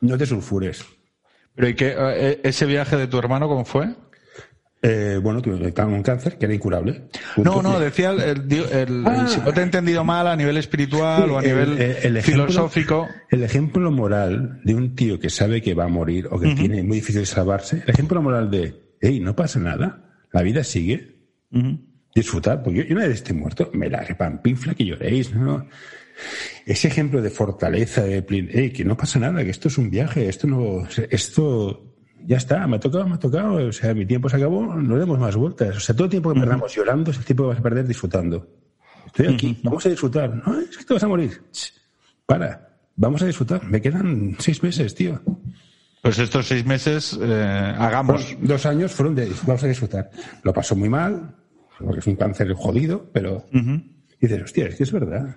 No 0.01 0.19
te 0.19 0.27
sulfures. 0.27 0.85
¿Pero 1.55 1.69
y 1.69 1.75
qué, 1.75 1.95
eh, 1.97 2.41
ese 2.45 2.67
viaje 2.67 2.97
de 2.97 3.07
tu 3.07 3.19
hermano 3.19 3.49
cómo 3.49 3.65
fue? 3.65 3.95
Eh, 4.83 5.19
bueno, 5.23 5.41
tuve 5.41 5.55
un 5.57 6.03
cáncer 6.03 6.37
que 6.37 6.45
era 6.45 6.55
incurable. 6.55 7.09
No, 7.39 7.63
no, 7.63 7.81
decía, 7.81 8.11
el, 8.11 9.05
ah. 9.07 9.27
si 9.27 9.41
no 9.41 9.53
te 9.55 9.61
he 9.61 9.65
entendido 9.65 10.05
mal, 10.05 10.27
a 10.27 10.37
nivel 10.37 10.59
espiritual 10.59 11.31
o 11.31 11.39
a 11.39 11.43
nivel 11.43 12.23
filosófico. 12.23 13.09
El 13.31 13.43
ejemplo 13.43 13.91
moral 13.91 14.61
de 14.65 14.75
un 14.75 14.95
tío 14.95 15.19
que 15.19 15.31
sabe 15.31 15.63
que 15.63 15.73
va 15.73 15.85
a 15.85 15.89
morir 15.89 16.29
o 16.31 16.39
que 16.39 16.55
tiene 16.55 16.83
muy 16.83 16.99
difícil 16.99 17.27
salvarse, 17.27 17.83
el 17.85 17.91
ejemplo 17.91 18.21
moral 18.21 18.51
de, 18.51 18.75
hey, 19.01 19.19
no 19.19 19.35
pasa 19.35 19.59
nada, 19.59 20.05
la 20.31 20.43
vida 20.43 20.63
sigue, 20.63 21.17
Disfrutar, 22.17 22.63
porque 22.63 22.79
yo, 22.79 22.95
una 22.95 23.07
vez 23.07 23.17
esté 23.17 23.35
muerto, 23.35 23.71
me 23.75 23.91
la 23.91 24.01
repampinfla 24.01 24.75
que 24.75 24.87
lloréis, 24.87 25.35
¿no? 25.35 25.67
Ese 26.65 26.89
ejemplo 26.89 27.21
de 27.21 27.29
fortaleza, 27.29 28.05
de 28.05 28.73
que 28.75 28.85
no 28.87 28.97
pasa 28.97 29.19
nada, 29.19 29.45
que 29.45 29.51
esto 29.51 29.69
es 29.69 29.77
un 29.77 29.91
viaje, 29.91 30.27
esto 30.27 30.47
no, 30.47 30.89
esto 31.11 31.95
ya 32.25 32.39
está, 32.39 32.67
me 32.67 32.77
ha 32.77 32.81
tocado, 32.81 33.07
me 33.07 33.17
ha 33.17 33.19
tocado, 33.19 33.69
o 33.69 33.73
sea, 33.73 33.93
mi 33.93 34.07
tiempo 34.07 34.31
se 34.31 34.37
acabó, 34.37 34.65
no 34.75 34.97
demos 34.97 35.19
más 35.19 35.37
vueltas. 35.37 35.77
O 35.77 35.81
sea, 35.81 35.95
todo 35.95 36.05
el 36.05 36.11
tiempo 36.11 36.33
que 36.33 36.41
perdamos 36.41 36.75
llorando 36.75 37.11
es 37.11 37.19
el 37.19 37.25
tiempo 37.27 37.43
que 37.43 37.49
vas 37.51 37.59
a 37.59 37.63
perder 37.63 37.87
disfrutando. 37.87 38.49
Estoy 39.09 39.35
aquí, 39.35 39.61
vamos 39.63 39.85
a 39.85 39.91
disfrutar. 39.91 40.43
No, 40.47 40.59
es 40.59 40.75
que 40.77 40.85
te 40.85 40.95
vas 40.95 41.03
a 41.03 41.09
morir. 41.09 41.43
Para, 42.25 42.79
vamos 42.97 43.21
a 43.21 43.27
disfrutar. 43.27 43.63
Me 43.65 43.83
quedan 43.83 44.37
seis 44.39 44.63
meses, 44.63 44.95
tío. 44.95 45.21
Pues 46.03 46.19
estos 46.19 46.47
seis 46.47 46.65
meses, 46.65 47.19
eh, 47.21 47.75
hagamos. 47.79 48.25
Pues 48.25 48.39
dos 48.41 48.65
años 48.65 48.93
fueron 48.93 49.15
de 49.15 49.31
vamos 49.47 49.63
a 49.63 49.67
disfrutar. 49.67 50.11
Lo 50.43 50.53
pasó 50.53 50.75
muy 50.77 50.89
mal, 50.89 51.35
porque 51.79 52.01
es 52.01 52.07
un 52.07 52.17
cáncer 52.17 52.53
jodido, 52.55 53.11
pero 53.13 53.47
dices, 54.21 54.43
hostia, 54.43 54.67
es 54.67 54.77
que 54.77 54.83
es 54.85 54.93
verdad. 54.93 55.37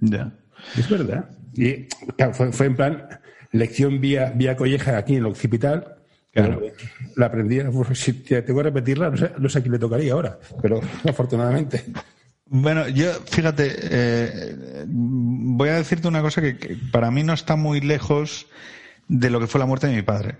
Ya. 0.00 0.32
Es 0.76 0.88
verdad. 0.88 1.30
Y 1.54 1.86
claro, 2.16 2.34
fue, 2.34 2.52
fue 2.52 2.66
en 2.66 2.76
plan 2.76 3.08
lección 3.52 4.00
vía, 4.00 4.32
vía 4.34 4.56
colleja 4.56 4.98
aquí 4.98 5.14
en 5.14 5.20
el 5.20 5.26
occipital. 5.26 5.96
Claro. 6.32 6.60
Pero 6.60 6.74
La 7.16 7.26
aprendí, 7.26 7.60
pues, 7.72 7.98
si 7.98 8.12
tengo 8.12 8.58
que 8.58 8.62
repetirla, 8.64 9.10
no 9.10 9.16
sé, 9.16 9.32
no 9.38 9.48
sé 9.48 9.58
a 9.58 9.62
quién 9.62 9.72
le 9.72 9.78
tocaría 9.78 10.12
ahora, 10.12 10.38
pero 10.60 10.80
afortunadamente. 11.08 11.84
Bueno, 12.46 12.88
yo, 12.88 13.12
fíjate, 13.30 13.72
eh, 13.76 14.84
voy 14.86 15.68
a 15.70 15.76
decirte 15.76 16.08
una 16.08 16.20
cosa 16.20 16.42
que, 16.42 16.58
que 16.58 16.76
para 16.90 17.10
mí 17.10 17.22
no 17.22 17.32
está 17.32 17.56
muy 17.56 17.80
lejos 17.80 18.46
de 19.08 19.30
lo 19.30 19.40
que 19.40 19.46
fue 19.46 19.58
la 19.58 19.66
muerte 19.66 19.86
de 19.86 19.94
mi 19.94 20.02
padre. 20.02 20.36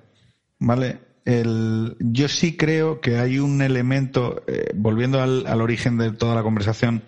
¿Vale? 0.58 0.98
El, 1.24 1.96
yo 2.00 2.28
sí 2.28 2.56
creo 2.56 3.00
que 3.00 3.18
hay 3.18 3.38
un 3.38 3.62
elemento, 3.62 4.42
eh, 4.46 4.70
volviendo 4.74 5.22
al, 5.22 5.60
origen 5.60 5.96
de 5.98 6.10
toda 6.12 6.34
la 6.34 6.42
conversación, 6.42 7.04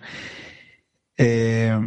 eh, 1.17 1.77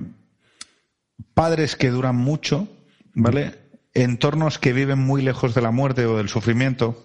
padres 1.34 1.76
que 1.76 1.90
duran 1.90 2.16
mucho, 2.16 2.68
¿vale? 3.14 3.58
Entornos 3.94 4.58
que 4.58 4.72
viven 4.72 4.98
muy 4.98 5.22
lejos 5.22 5.54
de 5.54 5.62
la 5.62 5.70
muerte 5.70 6.04
o 6.04 6.18
del 6.18 6.28
sufrimiento. 6.28 7.02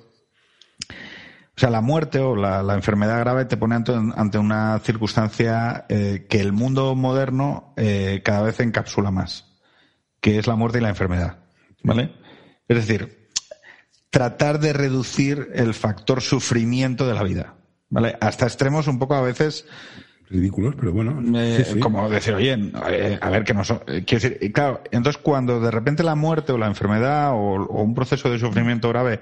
O 1.55 1.59
sea, 1.59 1.69
la 1.69 1.81
muerte 1.81 2.19
o 2.19 2.35
la, 2.35 2.73
enfermedad 2.73 3.19
grave 3.19 3.45
te 3.45 3.57
pone 3.57 3.75
ante, 3.75 4.37
una 4.37 4.79
circunstancia 4.79 5.85
eh, 5.87 6.25
que 6.29 6.41
el 6.41 6.51
mundo 6.51 6.95
moderno 6.95 7.73
cada 8.23 8.41
vez 8.41 8.59
encapsula 8.59 9.11
más, 9.11 9.53
que 10.19 10.39
es 10.39 10.47
la 10.47 10.55
muerte 10.55 10.79
y 10.79 10.81
la 10.81 10.89
enfermedad, 10.89 11.37
¿vale? 11.83 12.15
Es 12.67 12.77
decir, 12.77 13.22
tratar 14.14 14.60
de 14.60 14.73
reducir 14.73 15.49
el 15.56 15.73
factor 15.73 16.22
sufrimiento 16.22 17.07
de 17.07 17.15
la 17.15 17.23
vida, 17.23 17.56
¿vale? 17.90 18.15
Hasta 18.22 18.45
extremos 18.45 18.88
un 18.88 18.99
poco 18.99 19.15
a 19.15 19.22
veces 19.23 19.65
Ridículos, 20.30 20.76
pero 20.80 20.94
bueno. 20.94 21.19
eh, 21.40 21.64
sí, 21.65 21.73
sí. 21.73 21.80
como 21.80 22.07
decir, 22.10 22.35
oye, 22.35 22.72
a 23.19 23.30
ver 23.31 23.44
que 23.44 23.53
no 23.56 23.64
son. 23.64 23.81
eh, 23.88 24.03
quiero 24.06 24.30
decir, 24.30 24.52
claro, 24.53 24.81
entonces 24.91 25.19
cuando 25.22 25.60
de 25.60 25.72
repente 25.72 26.03
la 26.03 26.14
muerte 26.15 26.52
o 26.52 26.57
la 26.60 26.68
enfermedad 26.68 27.31
o, 27.31 27.56
o 27.64 27.81
un 27.84 27.95
proceso 27.95 28.30
de 28.31 28.38
sufrimiento 28.38 28.90
grave 28.90 29.19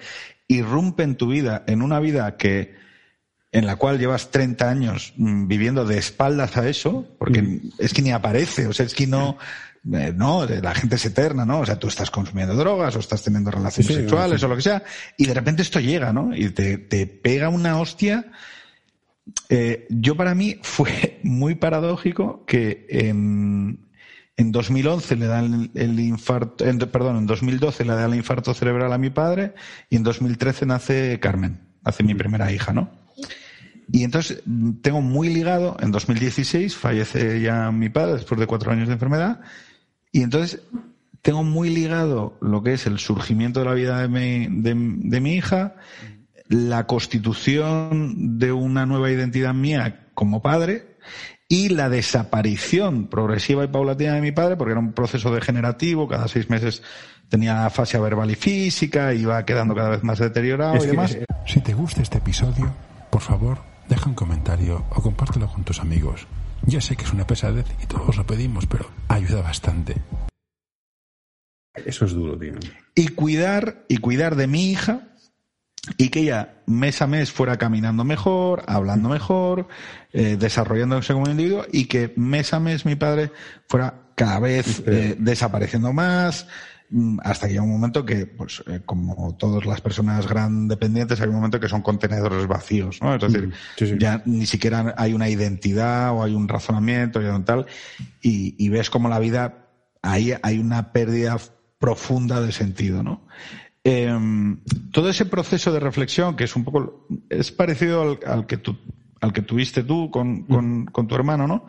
irrumpe 0.49 1.03
en 1.03 1.15
tu 1.15 1.27
vida, 1.29 1.63
en 1.67 1.81
una 1.81 2.01
vida 2.01 2.35
que 2.35 2.75
en 3.53 3.65
la 3.65 3.77
cual 3.77 3.97
llevas 3.97 4.29
30 4.31 4.69
años 4.69 5.13
mm, 5.17 5.47
viviendo 5.47 5.85
de 5.85 5.97
espaldas 5.97 6.57
a 6.57 6.67
eso, 6.67 7.05
porque 7.17 7.41
Mm. 7.41 7.59
es 7.79 7.93
que 7.93 8.01
ni 8.01 8.11
aparece, 8.11 8.67
o 8.67 8.73
sea, 8.73 8.85
es 8.85 8.93
que 8.93 9.07
no, 9.07 9.37
eh, 9.93 10.13
no, 10.15 10.45
la 10.45 10.75
gente 10.75 10.95
es 10.95 11.05
eterna, 11.05 11.45
¿no? 11.45 11.59
O 11.61 11.65
sea, 11.65 11.77
tú 11.79 11.87
estás 11.87 12.11
consumiendo 12.11 12.55
drogas 12.55 12.95
o 12.95 12.99
estás 12.99 13.23
teniendo 13.23 13.49
relaciones 13.51 13.87
Sí, 13.87 13.93
sí, 13.93 13.99
sexuales 14.01 14.39
sí. 14.39 14.45
o 14.45 14.49
lo 14.49 14.55
que 14.55 14.61
sea, 14.61 14.83
y 15.17 15.25
de 15.25 15.33
repente 15.33 15.61
esto 15.61 15.79
llega, 15.79 16.11
¿no? 16.13 16.35
Y 16.35 16.49
te, 16.51 16.77
te 16.77 17.07
pega 17.07 17.49
una 17.49 17.79
hostia 17.79 18.31
eh, 19.49 19.85
yo 19.89 20.15
para 20.15 20.35
mí 20.35 20.57
fue 20.63 21.19
muy 21.23 21.55
paradójico 21.55 22.45
que 22.45 22.85
en, 22.89 23.87
en 24.35 24.51
2011 24.51 25.15
le 25.15 25.25
dan 25.27 25.69
el, 25.75 25.81
el 25.81 25.99
infarto, 25.99 26.65
en- 26.65 26.79
perdón, 26.79 27.17
en 27.17 27.25
2012 27.27 27.85
le 27.85 27.93
dan 27.93 28.11
el 28.11 28.17
infarto 28.17 28.53
cerebral 28.53 28.91
a 28.91 28.97
mi 28.97 29.09
padre 29.09 29.53
y 29.89 29.95
en 29.95 30.03
2013 30.03 30.65
nace 30.65 31.19
Carmen, 31.19 31.61
nace 31.83 32.03
mi 32.03 32.15
primera 32.15 32.51
hija, 32.51 32.73
¿no? 32.73 32.91
Y 33.93 34.03
entonces 34.03 34.41
mm, 34.45 34.73
tengo 34.81 35.01
muy 35.01 35.29
ligado, 35.33 35.77
en 35.81 35.91
2016 35.91 36.75
fallece 36.75 37.41
ya 37.41 37.71
mi 37.71 37.89
padre 37.89 38.13
después 38.13 38.39
de 38.39 38.47
cuatro 38.47 38.71
años 38.71 38.87
de 38.87 38.93
enfermedad 38.93 39.41
y 40.11 40.23
entonces 40.23 40.61
tengo 41.21 41.43
muy 41.43 41.69
ligado 41.69 42.37
lo 42.41 42.63
que 42.63 42.73
es 42.73 42.87
el 42.87 42.99
surgimiento 42.99 43.59
de 43.59 43.65
la 43.65 43.73
vida 43.73 44.01
de 44.01 44.07
mi, 44.07 44.61
de, 44.61 44.73
de 44.75 45.21
mi 45.21 45.35
hija, 45.35 45.75
la 46.47 46.87
constitución 46.87 48.39
de 48.39 48.51
una 48.51 48.85
nueva 48.85 49.11
identidad 49.11 49.53
mía 49.53 50.07
como 50.13 50.41
padre 50.41 50.97
y 51.47 51.69
la 51.69 51.89
desaparición 51.89 53.07
progresiva 53.07 53.63
y 53.63 53.67
paulatina 53.67 54.13
de 54.13 54.21
mi 54.21 54.31
padre, 54.31 54.55
porque 54.55 54.71
era 54.71 54.79
un 54.79 54.93
proceso 54.93 55.33
degenerativo, 55.33 56.07
cada 56.07 56.27
seis 56.27 56.49
meses 56.49 56.81
tenía 57.29 57.65
afasia 57.65 57.99
verbal 57.99 58.31
y 58.31 58.35
física, 58.35 59.13
iba 59.13 59.45
quedando 59.45 59.75
cada 59.75 59.89
vez 59.89 60.03
más 60.03 60.19
deteriorado 60.19 60.75
Es 60.75 60.85
y 60.85 60.87
demás. 60.87 61.17
Si 61.45 61.59
te 61.61 61.73
gusta 61.73 62.01
este 62.01 62.17
episodio, 62.17 62.73
por 63.09 63.21
favor, 63.21 63.59
deja 63.87 64.07
un 64.07 64.15
comentario 64.15 64.85
o 64.91 65.01
compártelo 65.01 65.47
con 65.47 65.63
tus 65.63 65.79
amigos. 65.79 66.27
Ya 66.65 66.81
sé 66.81 66.95
que 66.95 67.03
es 67.03 67.13
una 67.13 67.25
pesadez 67.25 67.65
y 67.81 67.85
todos 67.87 68.15
lo 68.15 68.25
pedimos, 68.25 68.65
pero 68.65 68.89
ayuda 69.07 69.41
bastante. 69.41 69.95
Eso 71.85 72.05
es 72.05 72.11
duro, 72.11 72.37
tío. 72.37 72.53
y 72.95 73.07
cuidar 73.09 73.85
y 73.87 73.97
cuidar 73.97 74.35
de 74.35 74.47
mi 74.47 74.71
hija 74.71 75.07
y 75.97 76.09
que 76.09 76.21
ella 76.21 76.61
mes 76.67 77.01
a 77.01 77.07
mes 77.07 77.31
fuera 77.31 77.57
caminando 77.57 78.03
mejor, 78.03 78.63
hablando 78.67 79.09
mejor, 79.09 79.67
eh, 80.11 80.37
desarrollándose 80.37 81.13
como 81.13 81.29
individuo 81.29 81.65
y 81.71 81.85
que 81.85 82.13
mes 82.15 82.53
a 82.53 82.59
mes 82.59 82.85
mi 82.85 82.95
padre 82.95 83.31
fuera 83.67 84.11
cada 84.15 84.39
vez 84.39 84.83
eh, 84.85 85.15
desapareciendo 85.17 85.93
más 85.93 86.47
hasta 87.23 87.47
que 87.47 87.53
llega 87.53 87.63
un 87.63 87.71
momento 87.71 88.05
que, 88.05 88.25
pues, 88.25 88.63
eh, 88.67 88.81
como 88.85 89.35
todas 89.37 89.65
las 89.65 89.79
personas 89.81 90.27
gran 90.27 90.67
dependientes, 90.67 91.21
hay 91.21 91.29
un 91.29 91.35
momento 91.35 91.59
que 91.59 91.69
son 91.69 91.81
contenedores 91.81 92.45
vacíos, 92.47 92.99
¿no? 93.01 93.15
Es 93.15 93.21
decir, 93.21 93.47
Mm, 93.47 93.51
sí, 93.77 93.87
sí. 93.87 93.95
ya 93.97 94.21
ni 94.25 94.45
siquiera 94.45 94.93
hay 94.97 95.13
una 95.13 95.29
identidad 95.29 96.11
o 96.11 96.23
hay 96.23 96.33
un 96.33 96.47
razonamiento 96.47 97.21
y 97.21 97.43
tal, 97.43 97.65
y, 98.21 98.55
y 98.63 98.69
ves 98.69 98.89
como 98.89 99.07
la 99.09 99.19
vida, 99.19 99.69
ahí 100.01 100.33
hay 100.43 100.59
una 100.59 100.91
pérdida 100.91 101.37
profunda 101.79 102.41
de 102.41 102.51
sentido, 102.51 103.03
¿no? 103.03 103.25
Eh, 103.83 104.13
todo 104.91 105.09
ese 105.09 105.25
proceso 105.25 105.71
de 105.71 105.79
reflexión, 105.79 106.35
que 106.35 106.43
es 106.43 106.55
un 106.55 106.63
poco, 106.63 107.07
es 107.29 107.51
parecido 107.51 108.01
al, 108.01 108.19
al 108.27 108.45
que 108.45 108.57
tú, 108.57 108.77
al 109.21 109.33
que 109.33 109.41
tuviste 109.41 109.83
tú 109.83 110.11
con, 110.11 110.43
con, 110.43 110.85
con 110.85 111.07
tu 111.07 111.15
hermano, 111.15 111.47
¿no? 111.47 111.65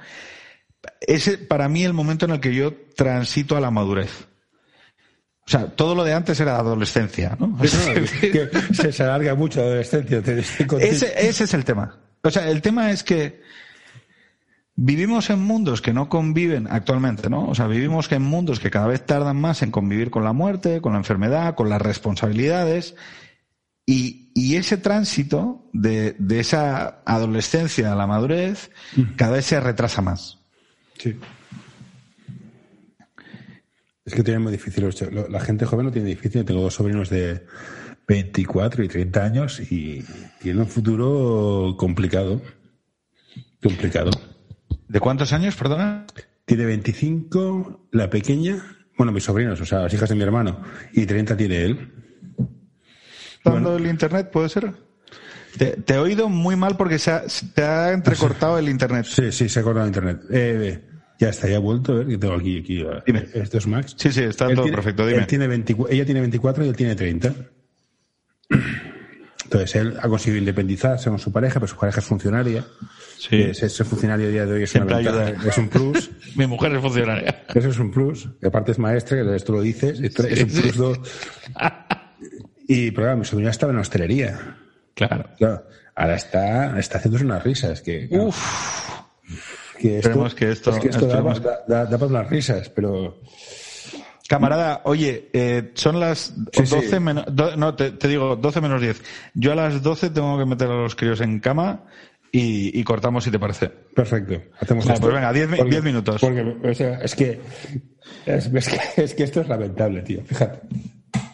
Ese, 1.01 1.39
para 1.39 1.69
mí, 1.69 1.85
el 1.85 1.93
momento 1.93 2.25
en 2.27 2.33
el 2.33 2.41
que 2.41 2.55
yo 2.55 2.75
transito 2.97 3.57
a 3.57 3.61
la 3.61 3.71
madurez. 3.71 4.29
O 5.47 5.51
sea, 5.51 5.67
todo 5.67 5.95
lo 5.95 6.05
de 6.05 6.15
antes 6.15 6.39
era 6.41 6.57
adolescencia, 6.57 7.37
¿no? 7.39 7.59
Que 8.21 8.49
se, 8.73 8.93
se 8.93 9.03
alarga 9.03 9.35
mucho 9.35 9.61
la 9.61 9.67
adolescencia. 9.67 10.23
te-. 10.23 10.39
Ese, 10.41 11.13
ese 11.17 11.45
es 11.45 11.55
el 11.55 11.65
tema. 11.65 11.99
O 12.23 12.31
sea, 12.31 12.49
el 12.49 12.63
tema 12.63 12.91
es 12.91 13.03
que 13.03 13.43
vivimos 14.77 15.31
en 15.31 15.41
mundos 15.41 15.83
que 15.83 15.93
no 15.93 16.09
conviven 16.09 16.69
actualmente, 16.71 17.29
¿no? 17.29 17.49
O 17.49 17.55
sea, 17.55 17.67
vivimos 17.67 18.11
en 18.13 18.23
mundos 18.23 18.61
que 18.61 18.71
cada 18.71 18.87
vez 18.87 19.05
tardan 19.05 19.37
más 19.37 19.63
en 19.63 19.71
convivir 19.73 20.11
con 20.11 20.25
la 20.25 20.33
muerte, 20.33 20.81
con 20.81 20.93
la 20.93 20.99
enfermedad, 20.99 21.55
con 21.57 21.69
las 21.69 21.83
responsabilidades. 21.83 22.95
Y, 23.85 24.31
y 24.35 24.55
ese 24.55 24.77
tránsito 24.77 25.69
de, 25.73 26.15
de 26.19 26.39
esa 26.39 27.03
adolescencia 27.05 27.93
a 27.93 27.97
la 27.97 28.07
madurez 28.07 28.71
cada 29.17 29.33
vez 29.33 29.47
se 29.47 29.61
retrasa 29.61 30.03
más. 30.03 30.39
Sí. 30.99 31.19
Es 34.05 34.15
que 34.15 34.23
tienen 34.23 34.43
muy 34.43 34.53
difícil. 34.53 34.89
La 35.31 35.41
gente 35.41 35.65
joven 35.65 35.87
lo 35.87 35.93
tiene 35.93 36.09
difícil. 36.09 36.41
Yo 36.41 36.45
Tengo 36.45 36.63
dos 36.63 36.75
sobrinos 36.75 37.09
de 37.09 37.47
24 38.09 38.85
y 38.85 38.89
30 38.89 39.25
años 39.25 39.61
y 39.61 40.05
tienen 40.41 40.63
un 40.63 40.69
futuro 40.69 41.77
complicado. 41.79 42.43
Complicado. 43.63 44.11
¿De 44.89 45.01
cuántos 45.01 45.33
años, 45.33 45.55
perdona? 45.57 46.07
Tiene 46.45 46.65
25 46.65 47.89
la 47.93 48.11
pequeña, 48.11 48.77
bueno, 48.99 49.13
mis 49.13 49.25
sobrinos, 49.25 49.61
o 49.61 49.65
sea, 49.65 49.81
las 49.81 49.95
hijas 49.95 50.09
de 50.09 50.17
mi 50.17 50.23
hermano, 50.23 50.61
y 50.93 51.07
30 51.07 51.37
tiene 51.37 51.65
él. 51.65 51.93
¿Dando 53.45 53.77
el 53.77 53.87
internet, 53.87 54.31
puede 54.31 54.49
ser? 54.49 54.75
Te, 55.57 55.77
te 55.77 55.95
he 55.95 55.99
oído 55.99 56.29
muy 56.29 56.57
mal 56.57 56.77
porque 56.77 56.99
se 56.99 57.11
ha, 57.11 57.29
se 57.29 57.63
ha 57.63 57.93
entrecortado 57.93 58.59
el 58.59 58.69
internet. 58.69 59.07
Sí, 59.09 59.31
sí, 59.31 59.49
se 59.49 59.61
ha 59.61 59.63
acordado 59.63 59.87
de 59.87 59.91
internet. 59.91 60.23
Eh, 60.31 60.81
ya 61.19 61.29
está, 61.29 61.49
ya 61.49 61.57
ha 61.57 61.61
vuelto. 61.61 61.93
A 61.93 61.97
ver, 61.97 62.07
que 62.09 62.19
tengo 62.19 62.35
aquí, 62.35 62.59
aquí 62.61 62.81
eh, 62.81 63.03
Dime. 63.07 63.27
esto 63.35 63.59
es 63.59 63.67
Max. 63.67 63.95
Sí, 63.97 64.11
sí, 64.13 64.23
está 64.23 64.47
Él 64.47 64.55
todo 64.55 64.65
tiene- 64.65 64.77
perfecto, 64.77 65.03
él 65.09 65.15
dime. 65.15 65.27
tiene 65.27 65.47
24 65.49 65.95
ella 65.95 66.05
tiene 66.05 66.21
24 66.21 66.65
y 66.65 66.69
él 66.69 66.77
tiene 66.77 66.95
30. 66.97 67.35
Entonces, 69.45 69.75
él 69.77 69.97
ha 70.01 70.09
conseguido 70.09 70.39
independizarse 70.39 71.11
con 71.11 71.19
su 71.19 71.31
pareja, 71.31 71.55
pero 71.61 71.67
su 71.67 71.77
pareja 71.77 72.01
es 72.01 72.07
funcionaria. 72.07 72.65
Sí. 73.19 73.37
Eh, 73.37 73.55
Ser, 73.55 73.69
ser 73.71 73.85
funcionario 73.87 74.27
a 74.29 74.31
día 74.31 74.47
de 74.47 74.53
hoy 74.55 74.63
es 74.63 74.71
Siempre 74.71 74.95
una 74.97 75.03
ventaja, 75.11 75.27
ayuda. 75.31 75.49
es 75.51 75.59
un 75.59 75.69
plus. 75.69 76.11
Mi 76.37 76.47
mujer 76.47 76.73
es 76.75 76.81
funcionaria. 76.81 77.45
Eso 77.55 77.69
es 77.69 77.79
un 77.79 77.91
plus. 77.91 78.29
Y 78.43 78.47
aparte 78.47 78.73
es 78.73 78.79
maestra, 78.79 79.23
que 79.23 79.37
esto 79.37 79.53
lo 79.53 79.61
dices. 79.61 80.01
esto 80.01 80.27
es 80.27 80.43
un 80.45 80.51
Sí, 80.51 80.61
plus. 80.63 80.77
do- 80.77 81.03
Y, 82.69 82.91
pero 82.93 83.03
claro, 83.07 83.19
mi 83.19 83.25
sobrina 83.27 83.51
estaba 83.51 83.73
en 83.73 83.79
hostelería. 83.81 84.57
Claro. 84.95 85.29
Claro, 85.37 85.67
ahora 85.97 86.15
está, 86.15 86.79
está 86.79 86.99
haciéndose 86.99 87.25
unas 87.25 87.43
risas. 87.45 87.83
Que, 87.83 88.09
claro, 88.09 88.31
que 89.83 89.99
Esperemos 89.99 90.35
que 90.35 90.51
esto- 90.53 90.71
es 90.71 90.79
que 90.79 90.89
esto 90.89 91.07
da, 91.07 91.21
da- 91.23 91.65
da- 91.67 91.85
da 91.87 91.99
para 91.99 92.07
unas 92.07 92.31
risas, 92.31 92.69
pero 92.71 93.21
Camarada, 94.29 94.81
oye, 94.85 95.29
eh, 95.35 95.73
son 95.75 96.01
las 96.01 96.33
Sí, 96.53 96.65
sí. 96.65 96.75
12 96.75 97.01
menos, 97.01 97.25
do- 97.31 97.55
no, 97.57 97.75
te, 97.75 97.91
te 97.91 98.09
digo, 98.09 98.37
12 98.37 98.61
menos 98.63 98.81
10. 98.81 99.03
Yo 99.35 99.53
a 99.53 99.55
las 99.55 99.83
12 99.83 100.09
tengo 100.11 100.39
que 100.39 100.47
meter 100.47 100.69
a 100.71 100.75
los 100.75 100.95
críos 100.95 101.21
en 101.21 101.39
cama 101.41 101.85
y, 102.31 102.79
y 102.79 102.83
cortamos 102.85 103.25
si 103.25 103.31
te 103.31 103.39
parece. 103.39 103.69
Perfecto. 103.69 104.41
Hacemos 104.59 104.87
esto. 104.87 105.01
pues 105.03 105.15
venga, 105.15 105.33
diez 105.35 105.49
mi- 105.51 105.57
Porque- 105.59 105.71
diez 105.73 105.85
minutos. 105.85 106.21
Porque, 106.21 106.41
o 106.67 106.75
sea, 106.75 106.95
es 107.03 107.15
que, 107.15 107.41
es, 108.25 108.47
es 108.47 108.69
que 108.69 109.03
es 109.03 109.15
que 109.15 109.23
esto 109.25 109.41
es 109.43 109.49
lamentable, 109.49 110.01
tío. 110.03 110.23
Fíjate. 110.25 110.61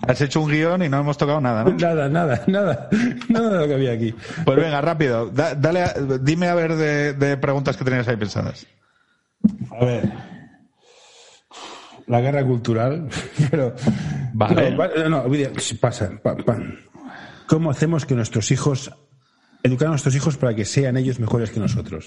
Has 0.08 0.20
hecho 0.22 0.40
un 0.40 0.50
guion 0.50 0.82
y 0.82 0.88
no 0.88 0.98
hemos 1.00 1.16
tocado 1.18 1.40
nada, 1.40 1.64
¿no? 1.64 1.70
Nada, 1.76 2.08
nada, 2.08 2.42
nada, 2.46 2.88
nada 3.28 3.50
de 3.50 3.58
lo 3.58 3.66
que 3.68 3.74
había 3.74 3.92
aquí. 3.92 4.14
Pues 4.44 4.56
venga, 4.56 4.80
rápido. 4.80 5.26
Da- 5.30 5.54
dale 5.54 5.82
a- 5.82 5.94
dime 6.20 6.48
a 6.48 6.54
ver 6.54 6.74
de, 6.74 7.12
de 7.12 7.36
preguntas 7.36 7.76
que 7.76 7.84
tenías 7.84 8.08
ahí 8.08 8.16
pensadas. 8.16 8.66
A 9.70 9.84
ver. 9.84 10.10
La 12.06 12.20
guerra 12.20 12.42
cultural, 12.44 13.08
pero. 13.50 13.74
Vale. 14.32 14.70
No, 14.74 15.08
no, 15.10 15.20
olvida, 15.22 15.50
pasa. 15.80 16.10
pa- 16.22 16.36
pa. 16.36 16.56
¿Cómo 17.46 17.70
hacemos 17.70 18.06
que 18.06 18.14
nuestros 18.14 18.50
hijos. 18.50 18.90
Educar 19.62 19.88
a 19.88 19.90
nuestros 19.90 20.14
hijos 20.14 20.36
para 20.38 20.54
que 20.54 20.64
sean 20.64 20.96
ellos 20.96 21.18
mejores 21.20 21.50
que 21.50 21.60
nosotros? 21.60 22.06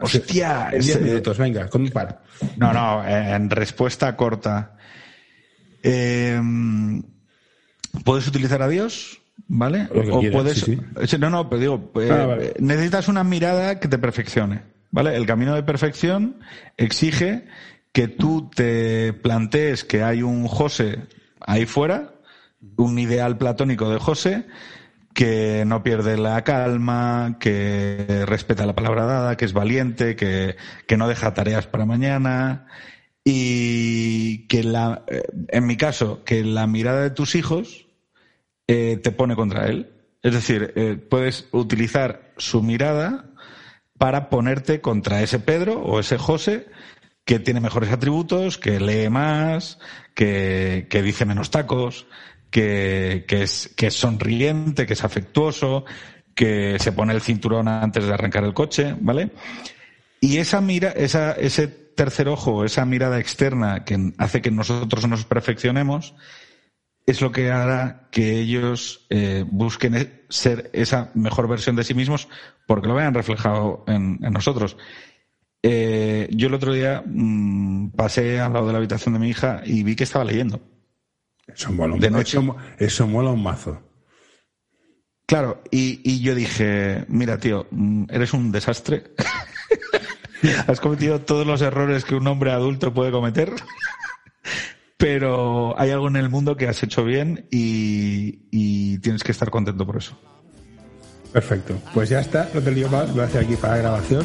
Hostia, 0.00 0.66
En 0.72 0.80
diez 0.80 0.96
ese- 0.96 1.00
minutos, 1.04 1.38
venga, 1.38 1.68
con 1.68 1.82
un 1.82 1.90
par. 1.90 2.20
No, 2.56 2.72
no, 2.74 3.06
en 3.06 3.48
respuesta 3.48 4.14
corta. 4.16 4.76
Eh, 5.82 6.38
¿Puedes 8.04 8.26
utilizar 8.26 8.62
a 8.62 8.68
Dios? 8.68 9.20
¿Vale? 9.48 9.88
O 9.94 10.20
quieras, 10.20 10.32
puedes. 10.32 10.60
sí, 10.60 10.78
Sí, 11.06 11.18
No, 11.18 11.30
no, 11.30 11.48
pero 11.48 11.60
digo, 11.60 11.92
eh, 12.00 12.08
Ah, 12.10 12.26
vale. 12.26 12.54
necesitas 12.58 13.08
una 13.08 13.24
mirada 13.24 13.80
que 13.80 13.88
te 13.88 13.98
perfeccione. 13.98 14.62
¿Vale? 14.90 15.16
El 15.16 15.24
camino 15.26 15.54
de 15.54 15.62
perfección 15.62 16.36
exige 16.76 17.46
que 17.92 18.08
tú 18.08 18.50
te 18.54 19.12
plantees 19.14 19.84
que 19.84 20.02
hay 20.02 20.22
un 20.22 20.46
José 20.46 20.98
ahí 21.40 21.64
fuera, 21.66 22.12
un 22.76 22.98
ideal 22.98 23.38
platónico 23.38 23.90
de 23.90 23.98
José, 23.98 24.46
que 25.14 25.64
no 25.66 25.82
pierde 25.82 26.16
la 26.18 26.42
calma, 26.44 27.36
que 27.40 28.24
respeta 28.26 28.66
la 28.66 28.74
palabra 28.74 29.04
dada, 29.04 29.36
que 29.36 29.44
es 29.46 29.52
valiente, 29.54 30.14
que, 30.16 30.56
que 30.86 30.96
no 30.96 31.08
deja 31.08 31.34
tareas 31.34 31.66
para 31.66 31.84
mañana 31.86 32.66
y 33.24 34.46
que 34.48 34.64
la, 34.64 35.04
eh, 35.06 35.22
en 35.48 35.66
mi 35.66 35.76
caso, 35.76 36.24
que 36.24 36.44
la 36.44 36.66
mirada 36.66 37.02
de 37.02 37.10
tus 37.10 37.34
hijos 37.34 37.86
eh, 38.66 38.98
te 39.02 39.12
pone 39.12 39.36
contra 39.36 39.66
él. 39.66 39.92
Es 40.22 40.34
decir, 40.34 40.72
eh, 40.76 40.96
puedes 40.96 41.48
utilizar 41.52 42.32
su 42.36 42.62
mirada 42.62 43.26
para 43.98 44.28
ponerte 44.28 44.80
contra 44.80 45.22
ese 45.22 45.38
Pedro 45.38 45.80
o 45.80 46.00
ese 46.00 46.18
José 46.18 46.66
que 47.24 47.38
tiene 47.38 47.60
mejores 47.60 47.92
atributos, 47.92 48.58
que 48.58 48.80
lee 48.80 49.08
más, 49.08 49.78
que, 50.14 50.88
que 50.90 51.02
dice 51.02 51.24
menos 51.24 51.50
tacos, 51.50 52.06
que, 52.50 53.24
que, 53.28 53.42
es, 53.42 53.72
que 53.76 53.86
es 53.88 53.94
sonriente, 53.94 54.86
que 54.86 54.94
es 54.94 55.04
afectuoso, 55.04 55.84
que 56.34 56.78
se 56.80 56.92
pone 56.92 57.14
el 57.14 57.20
cinturón 57.20 57.68
antes 57.68 58.04
de 58.04 58.12
arrancar 58.12 58.42
el 58.44 58.54
coche, 58.54 58.96
¿vale? 59.00 59.30
Y 60.20 60.38
esa 60.38 60.60
mira, 60.60 60.90
esa, 60.90 61.32
ese 61.32 61.81
tercer 61.94 62.28
ojo, 62.28 62.64
esa 62.64 62.84
mirada 62.84 63.18
externa 63.20 63.84
que 63.84 64.12
hace 64.18 64.40
que 64.42 64.50
nosotros 64.50 65.06
nos 65.08 65.24
perfeccionemos, 65.24 66.14
es 67.06 67.20
lo 67.20 67.32
que 67.32 67.50
hará 67.50 68.08
que 68.12 68.38
ellos 68.38 69.06
eh, 69.10 69.44
busquen 69.50 69.94
e- 69.96 70.22
ser 70.28 70.70
esa 70.72 71.10
mejor 71.14 71.48
versión 71.48 71.74
de 71.76 71.84
sí 71.84 71.94
mismos 71.94 72.28
porque 72.66 72.88
lo 72.88 72.94
vean 72.94 73.14
reflejado 73.14 73.84
en, 73.88 74.18
en 74.22 74.32
nosotros. 74.32 74.76
Eh, 75.64 76.28
yo 76.32 76.48
el 76.48 76.54
otro 76.54 76.72
día 76.72 77.02
mm, 77.04 77.90
pasé 77.90 78.40
al 78.40 78.52
lado 78.52 78.66
de 78.66 78.72
la 78.72 78.78
habitación 78.78 79.14
de 79.14 79.20
mi 79.20 79.28
hija 79.30 79.62
y 79.64 79.82
vi 79.82 79.94
que 79.96 80.04
estaba 80.04 80.24
leyendo. 80.24 80.60
Eso 81.46 81.72
mola, 81.72 81.94
un- 81.94 82.00
De 82.00 82.10
noche. 82.10 82.30
eso 82.38 82.42
mo- 82.42 82.56
eso 82.78 83.06
mola 83.06 83.30
un 83.30 83.42
mazo. 83.42 83.80
Claro, 85.26 85.62
y, 85.70 86.00
y 86.04 86.20
yo 86.20 86.34
dije, 86.34 87.04
mira 87.08 87.38
tío, 87.38 87.66
mm, 87.70 88.04
eres 88.10 88.32
un 88.32 88.52
desastre. 88.52 89.04
Has 90.66 90.80
cometido 90.80 91.20
todos 91.20 91.46
los 91.46 91.62
errores 91.62 92.04
que 92.04 92.14
un 92.14 92.26
hombre 92.26 92.52
adulto 92.52 92.92
puede 92.92 93.10
cometer. 93.10 93.52
Pero 94.96 95.78
hay 95.80 95.90
algo 95.90 96.08
en 96.08 96.16
el 96.16 96.28
mundo 96.28 96.56
que 96.56 96.68
has 96.68 96.80
hecho 96.84 97.02
bien 97.04 97.48
y, 97.50 98.46
y 98.52 98.98
tienes 98.98 99.24
que 99.24 99.32
estar 99.32 99.50
contento 99.50 99.84
por 99.84 99.96
eso. 99.96 100.16
Perfecto. 101.32 101.74
Pues 101.92 102.08
ya 102.08 102.20
está, 102.20 102.48
no 102.54 102.60
te 102.60 102.70
lío 102.70 102.88
más, 102.88 103.12
lo 103.12 103.22
hace 103.24 103.40
aquí 103.40 103.56
para 103.56 103.76
la 103.76 103.82
grabación. 103.82 104.24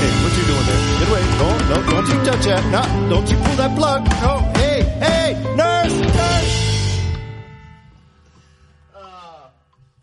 Hey, 0.00 0.10
what 0.22 0.32
you 0.36 0.44
doing 0.46 0.66
there? 0.66 0.80
Get 0.98 1.08
away. 1.08 1.24
No, 1.38 1.48
no, 1.68 1.76
don't 1.90 2.08
you 2.08 2.18
touch 2.24 2.44
that. 2.46 2.64
No, 2.70 2.82
don't 3.10 3.28
you 3.30 3.36
pull 3.36 3.56
that 3.56 3.74
plug. 3.76 4.04
No, 4.22 4.59